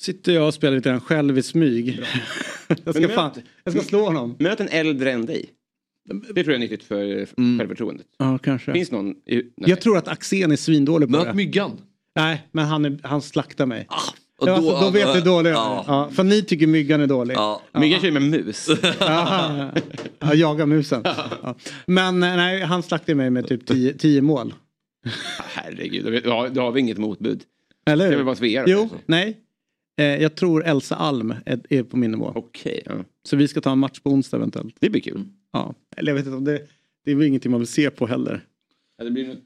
sitter 0.00 0.32
jag 0.32 0.46
och 0.46 0.54
spelar 0.54 0.76
lite 0.76 0.88
grann 0.88 1.00
själv 1.00 1.38
i 1.38 1.42
smyg. 1.42 2.00
jag, 2.84 2.94
ska 2.94 3.08
fan, 3.08 3.30
jag 3.64 3.74
ska 3.74 3.82
slå 3.82 4.04
honom. 4.04 4.36
Möt 4.38 4.60
en 4.60 4.68
äldre 4.68 5.12
än 5.12 5.26
dig. 5.26 5.50
Det 6.08 6.42
tror 6.44 6.46
jag 6.46 6.54
är 6.54 6.58
nyttigt 6.58 6.84
för 6.84 7.26
Mm. 7.38 7.58
självförtroendet. 7.58 8.06
Ja, 8.18 8.38
kanske. 8.38 8.72
Finns 8.72 8.90
någon? 8.90 9.10
I, 9.10 9.34
nej. 9.34 9.42
Jag 9.56 9.80
tror 9.80 9.98
att 9.98 10.08
Axén 10.08 10.52
är 10.52 10.56
svindålig 10.56 11.08
på 11.08 11.12
Möt 11.16 11.24
det. 11.26 11.34
myggan. 11.34 11.70
Nej, 12.14 12.48
men 12.52 12.64
han, 12.64 12.84
är, 12.84 12.98
han 13.02 13.22
slaktar 13.22 13.66
mig. 13.66 13.86
Och 14.38 14.48
Ja, 14.48 14.52
alltså, 14.54 14.80
då 14.80 14.90
vet 14.90 15.14
du 15.14 15.20
dålig 15.20 15.50
ja. 15.50 15.84
Ja, 15.86 16.10
för 16.12 16.24
ni 16.24 16.42
tycker 16.42 16.66
myggan 16.66 17.00
är 17.00 17.06
dålig. 17.06 17.34
Ja. 17.34 17.62
Myggan 17.72 18.00
kör 18.00 18.06
ju 18.08 18.12
med 18.12 18.22
mus. 18.22 18.68
Aha. 19.00 19.70
Jag 20.20 20.34
jagar 20.36 20.66
musen. 20.66 21.00
Ja. 21.04 21.54
Men 21.86 22.22
eh, 22.22 22.36
nej, 22.36 22.62
han 22.62 22.82
slaktade 22.82 23.14
mig 23.14 23.30
med 23.30 23.46
typ 23.48 23.66
10 23.98 24.22
mål. 24.22 24.54
Herregud, 25.54 26.04
då, 26.04 26.10
då, 26.30 26.30
har, 26.36 26.48
då 26.48 26.60
har 26.60 26.72
vi 26.72 26.80
inget 26.80 26.98
motbud. 26.98 27.42
Eller 27.86 28.16
hur? 28.24 28.34
Svea 28.34 28.64
då, 28.64 28.70
Jo, 28.70 28.78
kanske? 28.78 28.96
nej. 29.06 29.36
Eh, 30.00 30.04
jag 30.22 30.34
tror 30.34 30.64
Elsa 30.64 30.94
Alm 30.96 31.34
är, 31.46 31.60
är 31.70 31.82
på 31.82 31.96
min 31.96 32.10
nivå. 32.10 32.32
Okej, 32.34 32.82
ja. 32.86 32.92
Så 33.28 33.36
vi 33.36 33.48
ska 33.48 33.60
ta 33.60 33.72
en 33.72 33.78
match 33.78 34.00
på 34.00 34.10
onsdag 34.10 34.36
eventuellt. 34.36 34.76
det 34.80 34.90
blir 34.90 35.00
kul. 35.00 35.24
Ja. 35.52 35.74
Eller 35.96 36.10
jag 36.12 36.16
vet 36.16 36.26
inte 36.26 36.36
om 36.36 36.44
det, 36.44 36.62
det 37.04 37.10
är 37.10 37.14
väl 37.14 37.26
ingenting 37.26 37.50
man 37.50 37.60
vill 37.60 37.68
se 37.68 37.90
på 37.90 38.06
heller. 38.06 38.44
Ja, 38.98 39.04
det 39.04 39.10
blir 39.10 39.28
något 39.28 39.38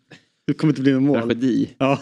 Det 0.46 0.54
kommer 0.54 0.72
inte 0.72 0.82
bli 0.82 0.92
någon 0.92 1.06
mål. 1.06 1.18
tragedi. 1.18 1.74
Ja. 1.78 2.00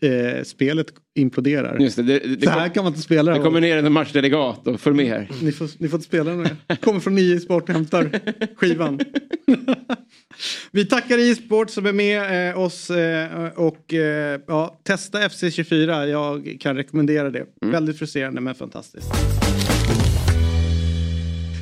Eh, 0.00 0.42
spelet 0.44 0.86
imploderar. 1.14 1.78
Just 1.78 1.96
det, 1.96 2.02
det, 2.02 2.18
det, 2.18 2.44
Så 2.44 2.50
här 2.50 2.66
kom, 2.68 2.74
kan 2.74 2.84
man 2.84 2.92
inte 2.92 3.02
spela 3.02 3.30
det 3.30 3.36
här. 3.36 3.44
kommer 3.44 3.60
ner 3.60 3.76
en 3.76 3.92
matchdelegat 3.92 4.66
och 4.66 4.80
får 4.80 4.92
med 4.92 5.06
här. 5.06 5.28
Ni 5.42 5.52
får, 5.52 5.70
ni 5.78 5.88
får 5.88 5.96
inte 5.96 6.08
spela 6.08 6.34
nu. 6.34 6.44
Kommer 6.80 7.00
från 7.00 7.18
IE 7.18 7.40
Sport 7.40 7.68
och 7.68 7.74
hämtar 7.74 8.20
skivan. 8.56 9.00
Vi 10.72 10.86
tackar 10.86 11.18
IE 11.18 11.34
Sport 11.34 11.70
som 11.70 11.86
är 11.86 11.92
med 11.92 12.50
eh, 12.50 12.58
oss 12.60 12.90
eh, 12.90 13.48
och 13.56 13.94
eh, 13.94 14.40
ja, 14.46 14.80
testa 14.82 15.18
FC24. 15.18 16.06
Jag 16.06 16.56
kan 16.60 16.76
rekommendera 16.76 17.30
det. 17.30 17.46
Väldigt 17.60 17.98
frustrerande 17.98 18.40
men 18.40 18.54
fantastiskt. 18.54 19.10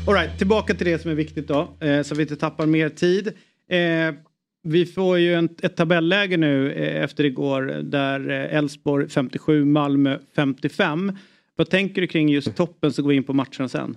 Alright, 0.09 0.39
tillbaka 0.39 0.75
till 0.75 0.87
det 0.87 0.99
som 0.99 1.11
är 1.11 1.15
viktigt 1.15 1.49
då. 1.49 1.77
Eh, 1.81 2.03
så 2.03 2.15
vi 2.15 2.23
inte 2.23 2.37
tappar 2.37 2.67
mer 2.67 2.89
tid. 2.89 3.27
Eh, 3.71 4.15
vi 4.63 4.87
får 4.87 5.19
ju 5.19 5.35
en, 5.35 5.49
ett 5.63 5.77
tabelläge 5.77 6.37
nu 6.37 6.73
eh, 6.73 7.05
efter 7.05 7.25
igår 7.25 7.63
där 7.83 8.31
eh, 8.31 8.57
Elfsborg 8.57 9.09
57, 9.09 9.65
Malmö 9.65 10.19
55. 10.37 11.13
Vad 11.57 11.71
tänker 11.71 12.01
du 12.01 12.07
kring 12.07 12.29
just 12.29 12.57
toppen 12.57 12.93
så 12.93 13.03
går 13.03 13.09
vi 13.09 13.17
in 13.17 13.25
på 13.25 13.33
matcherna 13.33 13.69
sen? 13.69 13.97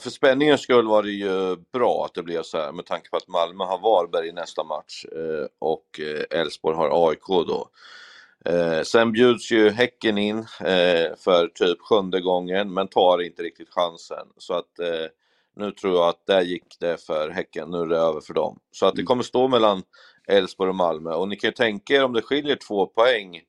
För 0.00 0.10
spänningens 0.10 0.60
skull 0.60 0.86
var 0.86 1.02
det 1.02 1.10
ju 1.10 1.56
bra 1.72 2.04
att 2.04 2.14
det 2.14 2.22
blev 2.22 2.42
så 2.42 2.58
här 2.58 2.72
med 2.72 2.86
tanke 2.86 3.10
på 3.10 3.16
att 3.16 3.28
Malmö 3.28 3.64
har 3.64 3.78
Varberg 3.78 4.28
i 4.28 4.32
nästa 4.32 4.64
match 4.64 5.04
eh, 5.04 5.46
och 5.58 6.00
eh, 6.00 6.40
Elfsborg 6.40 6.76
har 6.76 7.08
AIK 7.08 7.26
då. 7.28 7.68
Eh, 8.44 8.82
sen 8.82 9.12
bjuds 9.12 9.50
ju 9.50 9.70
Häcken 9.70 10.18
in 10.18 10.38
eh, 10.60 11.16
för 11.18 11.48
typ 11.54 11.80
sjunde 11.80 12.20
gången 12.20 12.74
men 12.74 12.88
tar 12.88 13.22
inte 13.22 13.42
riktigt 13.42 13.68
chansen. 13.70 14.26
Så 14.36 14.54
att 14.54 14.78
eh, 14.78 15.06
nu 15.56 15.70
tror 15.70 15.94
jag 15.94 16.08
att 16.08 16.26
där 16.26 16.42
gick 16.42 16.76
det 16.80 17.06
för 17.06 17.30
Häcken, 17.30 17.70
nu 17.70 17.78
är 17.78 17.86
det 17.86 17.96
över 17.96 18.20
för 18.20 18.34
dem. 18.34 18.58
Så 18.70 18.86
att 18.86 18.94
det 18.94 19.02
kommer 19.02 19.22
stå 19.22 19.48
mellan 19.48 19.82
Elfsborg 20.28 20.68
och 20.68 20.74
Malmö. 20.74 21.10
Och 21.10 21.28
ni 21.28 21.36
kan 21.36 21.48
ju 21.48 21.54
tänka 21.54 21.94
er 21.94 22.04
om 22.04 22.12
det 22.12 22.22
skiljer 22.22 22.56
två 22.56 22.86
poäng 22.86 23.40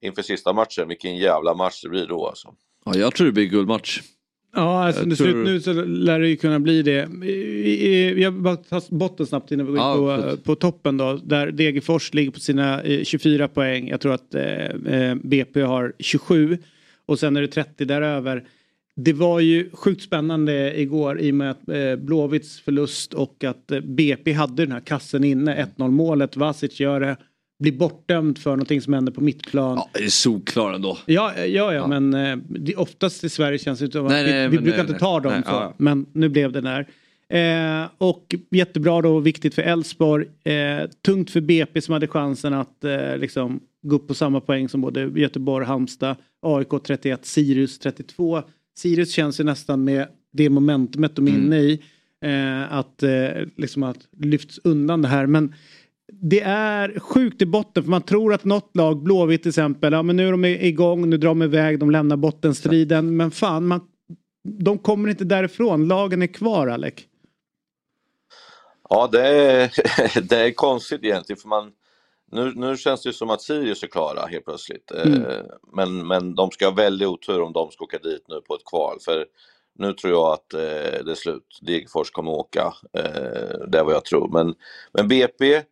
inför 0.00 0.22
sista 0.22 0.52
matchen, 0.52 0.88
vilken 0.88 1.16
jävla 1.16 1.54
match 1.54 1.82
det 1.82 1.88
blir 1.88 2.06
då 2.06 2.26
alltså. 2.26 2.54
Ja, 2.84 2.96
jag 2.96 3.14
tror 3.14 3.26
det 3.26 3.32
blir 3.32 3.46
guldmatch. 3.46 4.00
Ja, 4.54 4.84
alltså 4.84 5.02
tror- 5.02 5.14
slut 5.14 5.36
nu 5.36 5.60
så 5.60 5.72
lär 5.72 6.20
det 6.20 6.28
ju 6.28 6.36
kunna 6.36 6.60
bli 6.60 6.82
det. 6.82 7.08
Jag 8.20 8.32
bara 8.34 8.56
tar 8.56 8.94
botten 8.94 9.26
snabbt 9.26 9.52
innan 9.52 9.66
vi 9.66 9.72
går 9.72 9.80
in 9.80 9.86
Ja, 9.86 10.22
på, 10.30 10.36
på 10.36 10.54
toppen 10.54 10.96
då. 10.96 11.20
Där 11.24 11.50
Degerfors 11.50 12.14
ligger 12.14 12.30
på 12.30 12.40
sina 12.40 12.82
eh, 12.82 13.04
24 13.04 13.48
poäng. 13.48 13.88
Jag 13.88 14.00
tror 14.00 14.14
att 14.14 14.34
eh, 14.34 14.42
eh, 14.94 15.14
BP 15.14 15.60
har 15.62 15.92
27. 15.98 16.58
Och 17.06 17.18
sen 17.18 17.36
är 17.36 17.40
det 17.40 17.48
30 17.48 17.84
däröver. 17.84 18.44
Det 18.96 19.12
var 19.12 19.40
ju 19.40 19.70
sjukt 19.72 20.02
spännande 20.02 20.80
igår 20.80 21.20
i 21.20 21.30
och 21.30 21.34
med 21.34 21.50
att 21.50 21.68
eh, 21.68 21.96
Blåvitts 21.96 22.60
förlust 22.60 23.14
och 23.14 23.44
att 23.44 23.70
eh, 23.70 23.80
BP 23.80 24.32
hade 24.32 24.62
den 24.64 24.72
här 24.72 24.80
kassen 24.80 25.24
inne. 25.24 25.66
1-0 25.76 25.90
målet. 25.90 26.36
Vasic 26.36 26.80
gör 26.80 27.00
det. 27.00 27.16
Blir 27.58 27.72
bortdömd 27.72 28.38
för 28.38 28.50
någonting 28.50 28.80
som 28.80 28.92
händer 28.92 29.12
på 29.12 29.20
mittplan. 29.20 29.76
Ja, 29.76 29.90
det 29.94 30.04
är 30.04 30.08
solklar 30.08 30.72
ändå. 30.72 30.98
Ja, 31.06 31.36
ja, 31.38 31.74
ja, 31.74 31.86
men 31.86 32.14
eh, 32.14 32.36
det, 32.48 32.74
oftast 32.76 33.24
i 33.24 33.28
Sverige 33.28 33.58
känns 33.58 33.78
det 33.80 33.92
som 33.92 34.06
att 34.06 34.12
Nej, 34.12 34.24
vi, 34.24 34.30
nej, 34.30 34.48
vi 34.48 34.58
brukar 34.58 34.78
nej, 34.78 34.86
inte 34.86 34.98
ta 34.98 35.20
dem 35.20 35.32
så. 35.32 35.50
ja. 35.50 35.74
Men 35.78 36.06
nu 36.12 36.28
blev 36.28 36.52
det 36.52 36.60
där. 36.60 36.86
Eh, 37.30 37.88
och 37.98 38.34
jättebra 38.50 39.02
då, 39.02 39.18
viktigt 39.20 39.54
för 39.54 39.62
Elfsborg. 39.62 40.26
Eh, 40.44 40.88
tungt 41.04 41.30
för 41.30 41.40
BP 41.40 41.80
som 41.80 41.92
hade 41.92 42.06
chansen 42.08 42.54
att 42.54 42.84
eh, 42.84 43.16
liksom 43.16 43.60
gå 43.82 43.96
upp 43.96 44.08
på 44.08 44.14
samma 44.14 44.40
poäng 44.40 44.68
som 44.68 44.80
både 44.80 45.00
Göteborg, 45.20 45.66
Halmstad, 45.66 46.16
AIK 46.42 46.68
31, 46.86 47.26
Sirius 47.26 47.78
32. 47.78 48.42
Sirius 48.78 49.12
känns 49.12 49.40
ju 49.40 49.44
nästan 49.44 49.84
med 49.84 50.06
det 50.32 50.50
momentumet 50.50 51.16
de 51.16 51.26
är 51.26 51.30
Mm. 51.30 51.44
inne 51.44 51.56
i. 51.58 51.80
Eh, 52.24 52.72
att, 52.72 53.02
eh, 53.02 53.28
liksom 53.56 53.82
att 53.82 53.98
lyfts 54.18 54.60
undan 54.64 55.02
det 55.02 55.08
här. 55.08 55.26
Men 55.26 55.54
det 56.12 56.40
är 56.40 56.98
sjukt 57.00 57.42
i 57.42 57.46
botten 57.46 57.82
för 57.82 57.90
man 57.90 58.02
tror 58.02 58.34
att 58.34 58.44
något 58.44 58.76
lag, 58.76 59.02
Blåvitt 59.02 59.42
till 59.42 59.48
exempel, 59.48 59.92
ja 59.92 60.02
men 60.02 60.16
nu 60.16 60.28
är 60.28 60.32
de 60.32 60.44
igång, 60.44 61.10
nu 61.10 61.16
drar 61.16 61.28
de 61.28 61.42
iväg, 61.42 61.78
de 61.78 61.90
lämnar 61.90 62.16
bottenstriden. 62.16 63.16
Men 63.16 63.30
fan, 63.30 63.66
man, 63.66 63.80
de 64.42 64.78
kommer 64.78 65.08
inte 65.08 65.24
därifrån, 65.24 65.88
lagen 65.88 66.22
är 66.22 66.26
kvar 66.26 66.66
Alec. 66.66 66.94
Ja, 68.88 69.08
det 69.12 69.28
är, 69.28 69.70
det 70.28 70.36
är 70.36 70.52
konstigt 70.52 71.04
egentligen 71.04 71.40
för 71.40 71.48
man 71.48 71.72
nu, 72.30 72.52
nu 72.54 72.76
känns 72.76 73.02
det 73.02 73.12
som 73.12 73.30
att 73.30 73.42
Sirius 73.42 73.82
är 73.82 73.86
klara 73.86 74.26
helt 74.26 74.44
plötsligt. 74.44 74.90
Mm. 74.90 75.24
Eh, 75.24 75.42
Men, 75.72 76.06
men 76.06 76.34
de 76.34 76.50
ska 76.50 76.66
ha 76.66 76.72
väldigt 76.72 77.08
otur 77.08 77.42
om 77.42 77.52
de 77.52 77.70
ska 77.70 77.84
åka 77.84 77.98
dit 77.98 78.24
nu 78.28 78.40
på 78.40 78.54
ett 78.54 78.64
kval. 78.64 78.98
För 79.00 79.26
nu 79.78 79.92
tror 79.92 80.12
jag 80.12 80.32
att 80.32 80.54
eh, 80.54 81.04
det 81.04 81.10
är 81.10 81.14
slut. 81.14 81.58
Degerfors 81.62 82.10
kommer 82.10 82.30
åka. 82.30 82.74
Eh, 82.92 83.66
det 83.68 83.78
är 83.78 83.84
vad 83.84 83.94
jag 83.94 84.04
tror. 84.04 84.28
Men, 84.28 84.54
men 84.92 85.08
BP 85.08 85.62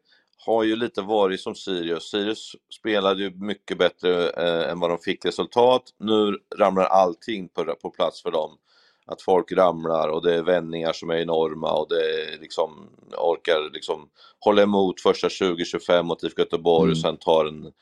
har 0.47 0.63
ju 0.63 0.77
lite 0.77 1.03
varit 1.03 1.41
som 1.41 1.55
Sirius. 1.55 2.11
Sirius 2.11 2.57
spelade 2.79 3.23
ju 3.23 3.31
mycket 3.31 3.79
bättre 3.79 4.31
eh, 4.31 4.71
än 4.71 4.81
vad 4.81 4.91
de 4.91 4.99
fick 4.99 5.25
resultat. 5.25 5.83
Nu 5.99 6.39
ramlar 6.57 6.85
allting 6.85 7.49
på, 7.49 7.65
på 7.83 7.91
plats 7.91 8.23
för 8.23 8.31
dem. 8.31 8.59
Att 9.07 9.23
folk 9.23 9.53
ramlar 9.53 10.09
och 10.09 10.23
det 10.23 10.35
är 10.35 10.43
vändningar 10.43 10.93
som 10.93 11.11
är 11.11 11.17
enorma 11.17 11.73
och 11.73 11.89
det 11.89 11.97
är 11.97 12.39
liksom 12.41 12.91
orkar 13.17 13.73
liksom 13.73 14.09
hålla 14.41 14.63
emot 14.63 15.01
första 15.01 15.29
20-25 15.29 16.03
mot 16.03 16.23
IFK 16.23 16.43
Göteborg 16.43 16.91
och 16.91 16.99
sen 16.99 17.17
tar 17.17 17.45
en, 17.45 17.73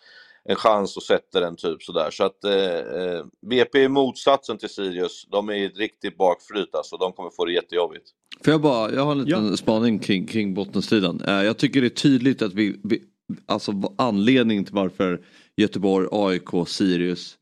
en 0.44 0.56
chans 0.56 0.96
och 0.96 1.02
sätter 1.02 1.40
den 1.40 1.56
typ 1.56 1.82
sådär. 1.82 2.10
Så 2.10 2.24
att 2.24 2.44
eh, 2.44 2.78
eh, 2.78 3.24
BP 3.40 3.84
är 3.84 3.88
motsatsen 3.88 4.58
till 4.58 4.68
Sirius. 4.68 5.26
De 5.30 5.48
är 5.48 5.54
i 5.54 5.64
ett 5.64 5.78
riktigt 5.78 6.16
bakflyt 6.16 6.74
alltså. 6.74 6.96
De 6.96 7.12
kommer 7.12 7.30
få 7.30 7.44
det 7.44 7.52
jättejobbigt. 7.52 8.10
Får 8.40 8.52
jag 8.52 8.60
bara, 8.60 8.92
jag 8.92 9.04
har 9.04 9.12
en 9.12 9.24
liten 9.24 9.56
spaning 9.56 9.98
kring, 9.98 10.26
kring 10.26 10.54
bottenstriden. 10.54 11.20
Eh, 11.20 11.42
jag 11.42 11.58
tycker 11.58 11.80
det 11.80 11.86
är 11.86 11.88
tydligt 11.88 12.42
att 12.42 12.54
vi, 12.54 12.80
vi 12.82 13.02
alltså 13.46 13.94
anledningen 13.96 14.64
till 14.64 14.74
varför 14.74 15.20
Göteborg, 15.56 16.08
AIK, 16.12 16.68
Sirius 16.68 17.38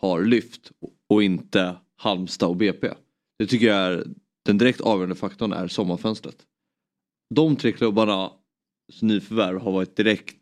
har 0.00 0.22
lyft 0.22 0.72
och 1.08 1.22
inte 1.22 1.76
Halmstad 1.96 2.48
och 2.48 2.56
BP. 2.56 2.88
Det 3.38 3.46
tycker 3.46 3.66
jag 3.66 3.76
är 3.76 4.04
den 4.44 4.58
direkt 4.58 4.80
avgörande 4.80 5.14
faktorn 5.14 5.52
är 5.52 5.68
sommarfönstret. 5.68 6.36
De 7.34 7.56
tre 7.56 7.72
klubbarna 7.72 8.30
nyförvärv 9.00 9.60
har 9.60 9.72
varit 9.72 9.96
direkt 9.96 10.36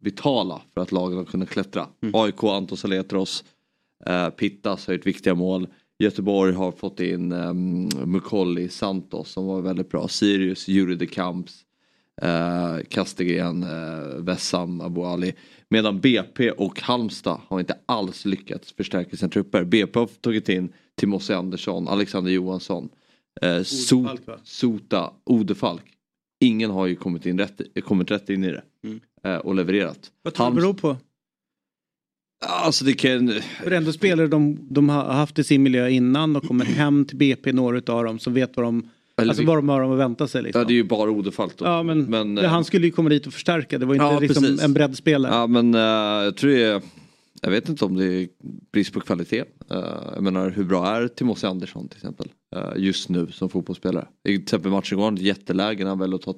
vitala 0.00 0.62
för 0.74 0.80
att 0.80 0.92
lagen 0.92 1.18
har 1.18 1.24
kunnat 1.24 1.50
klättra. 1.50 1.88
AIK, 2.12 2.44
Anton 2.44 2.78
Saletros, 2.78 3.44
eh, 4.06 4.30
Pittas 4.30 4.86
har 4.86 4.94
gjort 4.94 5.06
viktiga 5.06 5.34
mål. 5.34 5.68
Göteborg 6.02 6.52
har 6.52 6.72
fått 6.72 7.00
in 7.00 7.32
um, 7.32 7.88
Mukolli 8.04 8.68
Santos 8.68 9.28
som 9.32 9.46
var 9.46 9.60
väldigt 9.62 9.88
bra. 9.90 10.08
Sirius, 10.08 10.68
Juri 10.68 10.94
de 10.94 11.06
Camps, 11.06 11.64
eh, 12.22 12.76
Kastegren, 12.88 13.62
eh, 13.62 14.22
Vessam, 14.22 14.80
Abu 14.80 15.00
Ali. 15.02 15.34
Medan 15.68 16.00
BP 16.00 16.50
och 16.50 16.80
Halmstad 16.80 17.40
har 17.48 17.60
inte 17.60 17.78
alls 17.86 18.24
lyckats 18.24 18.72
förstärka 18.72 19.16
sina 19.16 19.28
trupper. 19.30 19.64
BP 19.64 19.98
har 19.98 20.06
tagit 20.06 20.48
in 20.48 20.72
Timossi 20.96 21.32
Andersson, 21.32 21.88
Alexander 21.88 22.30
Johansson, 22.30 22.88
so- 23.62 23.94
Odefalk, 24.00 24.26
va? 24.26 24.38
Sota, 24.44 25.12
Odefalk. 25.24 25.82
Ingen 26.40 26.70
har 26.70 26.86
ju 26.86 26.96
kommit, 26.96 27.26
in 27.26 27.38
rätt, 27.38 27.60
kommit 27.84 28.10
rätt 28.10 28.30
in 28.30 28.44
i 28.44 28.50
det 28.50 28.62
eh, 29.24 29.36
och 29.36 29.54
levererat. 29.54 30.10
Vad 30.22 30.34
tror 30.34 30.46
du 30.46 30.54
det 30.54 30.60
beror 30.60 30.74
på? 30.74 30.96
Alltså 32.48 32.84
det 32.84 32.92
kan... 32.92 33.32
För 33.64 33.70
ändå 33.70 33.92
spelare 33.92 34.26
de, 34.26 34.58
de 34.70 34.88
har 34.88 35.04
haft 35.04 35.38
i 35.38 35.44
sin 35.44 35.62
miljö 35.62 35.88
innan 35.88 36.36
och 36.36 36.44
kommer 36.44 36.64
hem 36.64 37.04
till 37.04 37.16
BP, 37.16 37.52
några 37.52 37.78
utav 37.78 38.04
dem, 38.04 38.18
som 38.18 38.34
vet 38.34 38.56
vad 38.56 38.66
de, 38.66 38.88
Eller 39.16 39.28
alltså 39.28 39.42
vi- 39.42 39.46
vad 39.46 39.58
de 39.58 39.68
har 39.68 39.92
att 39.92 39.98
vänta 39.98 40.28
sig. 40.28 40.42
Liksom. 40.42 40.60
Ja 40.62 40.66
det 40.68 40.72
är 40.72 40.76
ju 40.76 40.84
bara 40.84 41.10
Odefalk 41.10 41.52
då. 41.56 41.64
Ja, 41.64 41.82
men, 41.82 42.04
Men, 42.04 42.36
ja, 42.36 42.42
eh, 42.42 42.48
han 42.50 42.64
skulle 42.64 42.86
ju 42.86 42.92
komma 42.92 43.08
dit 43.08 43.26
och 43.26 43.32
förstärka, 43.32 43.78
det 43.78 43.86
var 43.86 43.94
inte 43.94 44.04
Ja, 44.04 44.20
liksom 44.20 44.42
precis. 44.42 44.62
en 44.62 44.72
breddspelare. 44.74 45.32
Ja 45.34 45.46
men 45.46 45.74
eh, 45.74 45.80
jag 46.24 46.36
tror 46.36 46.50
det 46.50 46.62
är, 46.62 46.82
jag 47.42 47.50
vet 47.50 47.68
inte 47.68 47.84
om 47.84 47.96
det 47.96 48.04
är 48.06 48.28
brist 48.72 48.92
på 48.92 49.00
kvalitet. 49.00 49.44
Eh, 49.70 49.78
jag 50.14 50.22
menar 50.22 50.50
hur 50.50 50.64
bra 50.64 50.86
är 50.96 51.08
Timossi 51.08 51.46
Andersson 51.46 51.88
till 51.88 51.96
exempel 51.96 52.26
eh, 52.56 52.62
just 52.76 53.08
nu 53.08 53.26
som 53.26 53.48
fotbollsspelare. 53.48 54.06
I 54.28 54.34
till 54.36 54.42
exempel 54.42 54.70
matchen 54.70 54.98
igår, 54.98 55.18
jätteläge 55.18 55.82
när 55.82 55.88
han 55.90 55.98
väljer 55.98 56.16
att 56.16 56.22
ta 56.22 56.34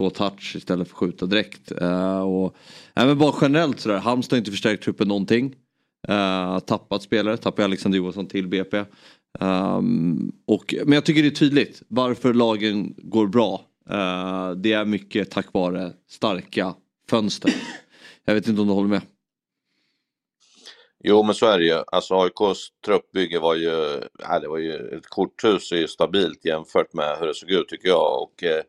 två 0.00 0.10
touch 0.10 0.56
istället 0.56 0.88
för 0.88 0.94
att 0.94 0.98
skjuta 0.98 1.26
direkt. 1.26 1.72
Uh, 1.82 2.20
och, 2.20 2.56
nej, 2.94 3.06
men 3.06 3.18
bara 3.18 3.34
generellt 3.40 3.80
sådär, 3.80 3.98
Halmstad 3.98 4.36
har 4.36 4.38
inte 4.38 4.50
förstärkt 4.50 4.82
truppen 4.82 5.08
någonting. 5.08 5.54
Uh, 6.08 6.58
tappat 6.58 7.02
spelare, 7.02 7.36
tappade 7.36 7.64
Alexander 7.64 7.98
Johansson 7.98 8.26
till 8.26 8.48
BP. 8.48 8.78
Um, 8.78 8.86
ehm, 9.40 10.32
och, 10.46 10.74
men 10.84 10.92
jag 10.92 11.04
tycker 11.04 11.22
det 11.22 11.28
är 11.28 11.30
tydligt 11.30 11.82
varför 11.88 12.34
lagen 12.34 12.94
går 12.98 13.26
bra. 13.26 13.64
Uh, 13.90 14.50
det 14.50 14.72
är 14.72 14.84
mycket 14.84 15.30
tack 15.30 15.52
vare 15.52 15.92
starka 16.08 16.74
fönster. 17.10 17.54
Jag 18.24 18.34
vet 18.34 18.48
inte 18.48 18.60
om 18.60 18.66
du 18.66 18.74
håller 18.74 18.88
med? 18.88 19.02
Jo 21.04 21.22
men 21.22 21.34
så 21.34 21.46
är 21.46 21.58
det 21.58 21.64
ju. 21.64 21.82
Alltså 21.86 22.14
AIKs 22.14 22.68
truppbygge 22.84 23.38
var 23.38 23.54
ju, 23.54 24.00
ja, 24.18 24.38
det 24.38 24.48
var 24.48 24.58
ju 24.58 24.74
ett 24.74 25.08
korthus 25.08 25.72
är 25.72 25.76
ju 25.76 25.88
stabilt 25.88 26.44
jämfört 26.44 26.92
med 26.92 27.18
hur 27.18 27.26
det 27.26 27.34
såg 27.34 27.50
ut 27.50 27.68
tycker 27.68 27.88
jag. 27.88 28.22
Och 28.22 28.44
eh, 28.44 28.62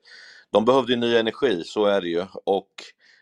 de 0.51 0.65
behövde 0.65 0.93
ju 0.93 0.99
ny 0.99 1.15
energi, 1.15 1.63
så 1.63 1.85
är 1.85 2.01
det 2.01 2.07
ju. 2.07 2.25
Och 2.43 2.69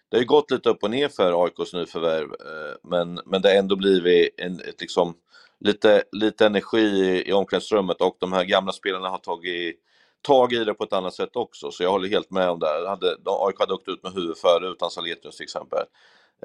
det 0.10 0.18
har 0.18 0.22
ju 0.22 0.28
gått 0.28 0.52
lite 0.52 0.70
upp 0.70 0.84
och 0.84 0.92
ner 0.92 1.10
för 1.10 1.44
AIKs 1.44 1.74
nyförvärv. 1.74 2.26
Eh, 2.26 2.76
men, 2.84 3.20
men 3.26 3.42
det 3.42 3.50
har 3.50 3.56
ändå 3.56 3.76
blivit 3.76 4.30
en, 4.38 4.60
ett 4.60 4.82
liksom, 4.82 5.16
lite, 5.60 6.04
lite 6.12 6.46
energi 6.46 6.82
i, 6.82 7.30
i 7.30 7.34
omklädningsrummet 7.34 8.02
och 8.02 8.18
de 8.20 8.34
här 8.34 8.44
gamla 8.44 8.72
spelarna 8.72 9.10
har 9.10 9.18
tagit 9.18 9.80
tag 10.22 10.54
i 10.54 10.64
det 10.64 10.74
på 10.74 10.84
ett 10.84 10.94
annat 10.94 11.14
sätt 11.14 11.36
också. 11.36 11.72
Så 11.72 11.84
jag 11.84 11.92
håller 11.92 12.10
helt 12.10 12.32
med 12.32 12.50
om 12.50 12.60
det. 12.60 12.90
Hade, 12.90 13.18
de, 13.26 13.48
AIK 13.48 13.60
hade 13.60 13.74
åkt 13.74 13.88
ut 13.88 14.04
med 14.04 14.14
huvudet 14.14 14.40
före 14.40 14.68
utan 14.68 14.92
Saletrius 14.92 15.38
till 15.38 15.44
exempel. 15.44 15.84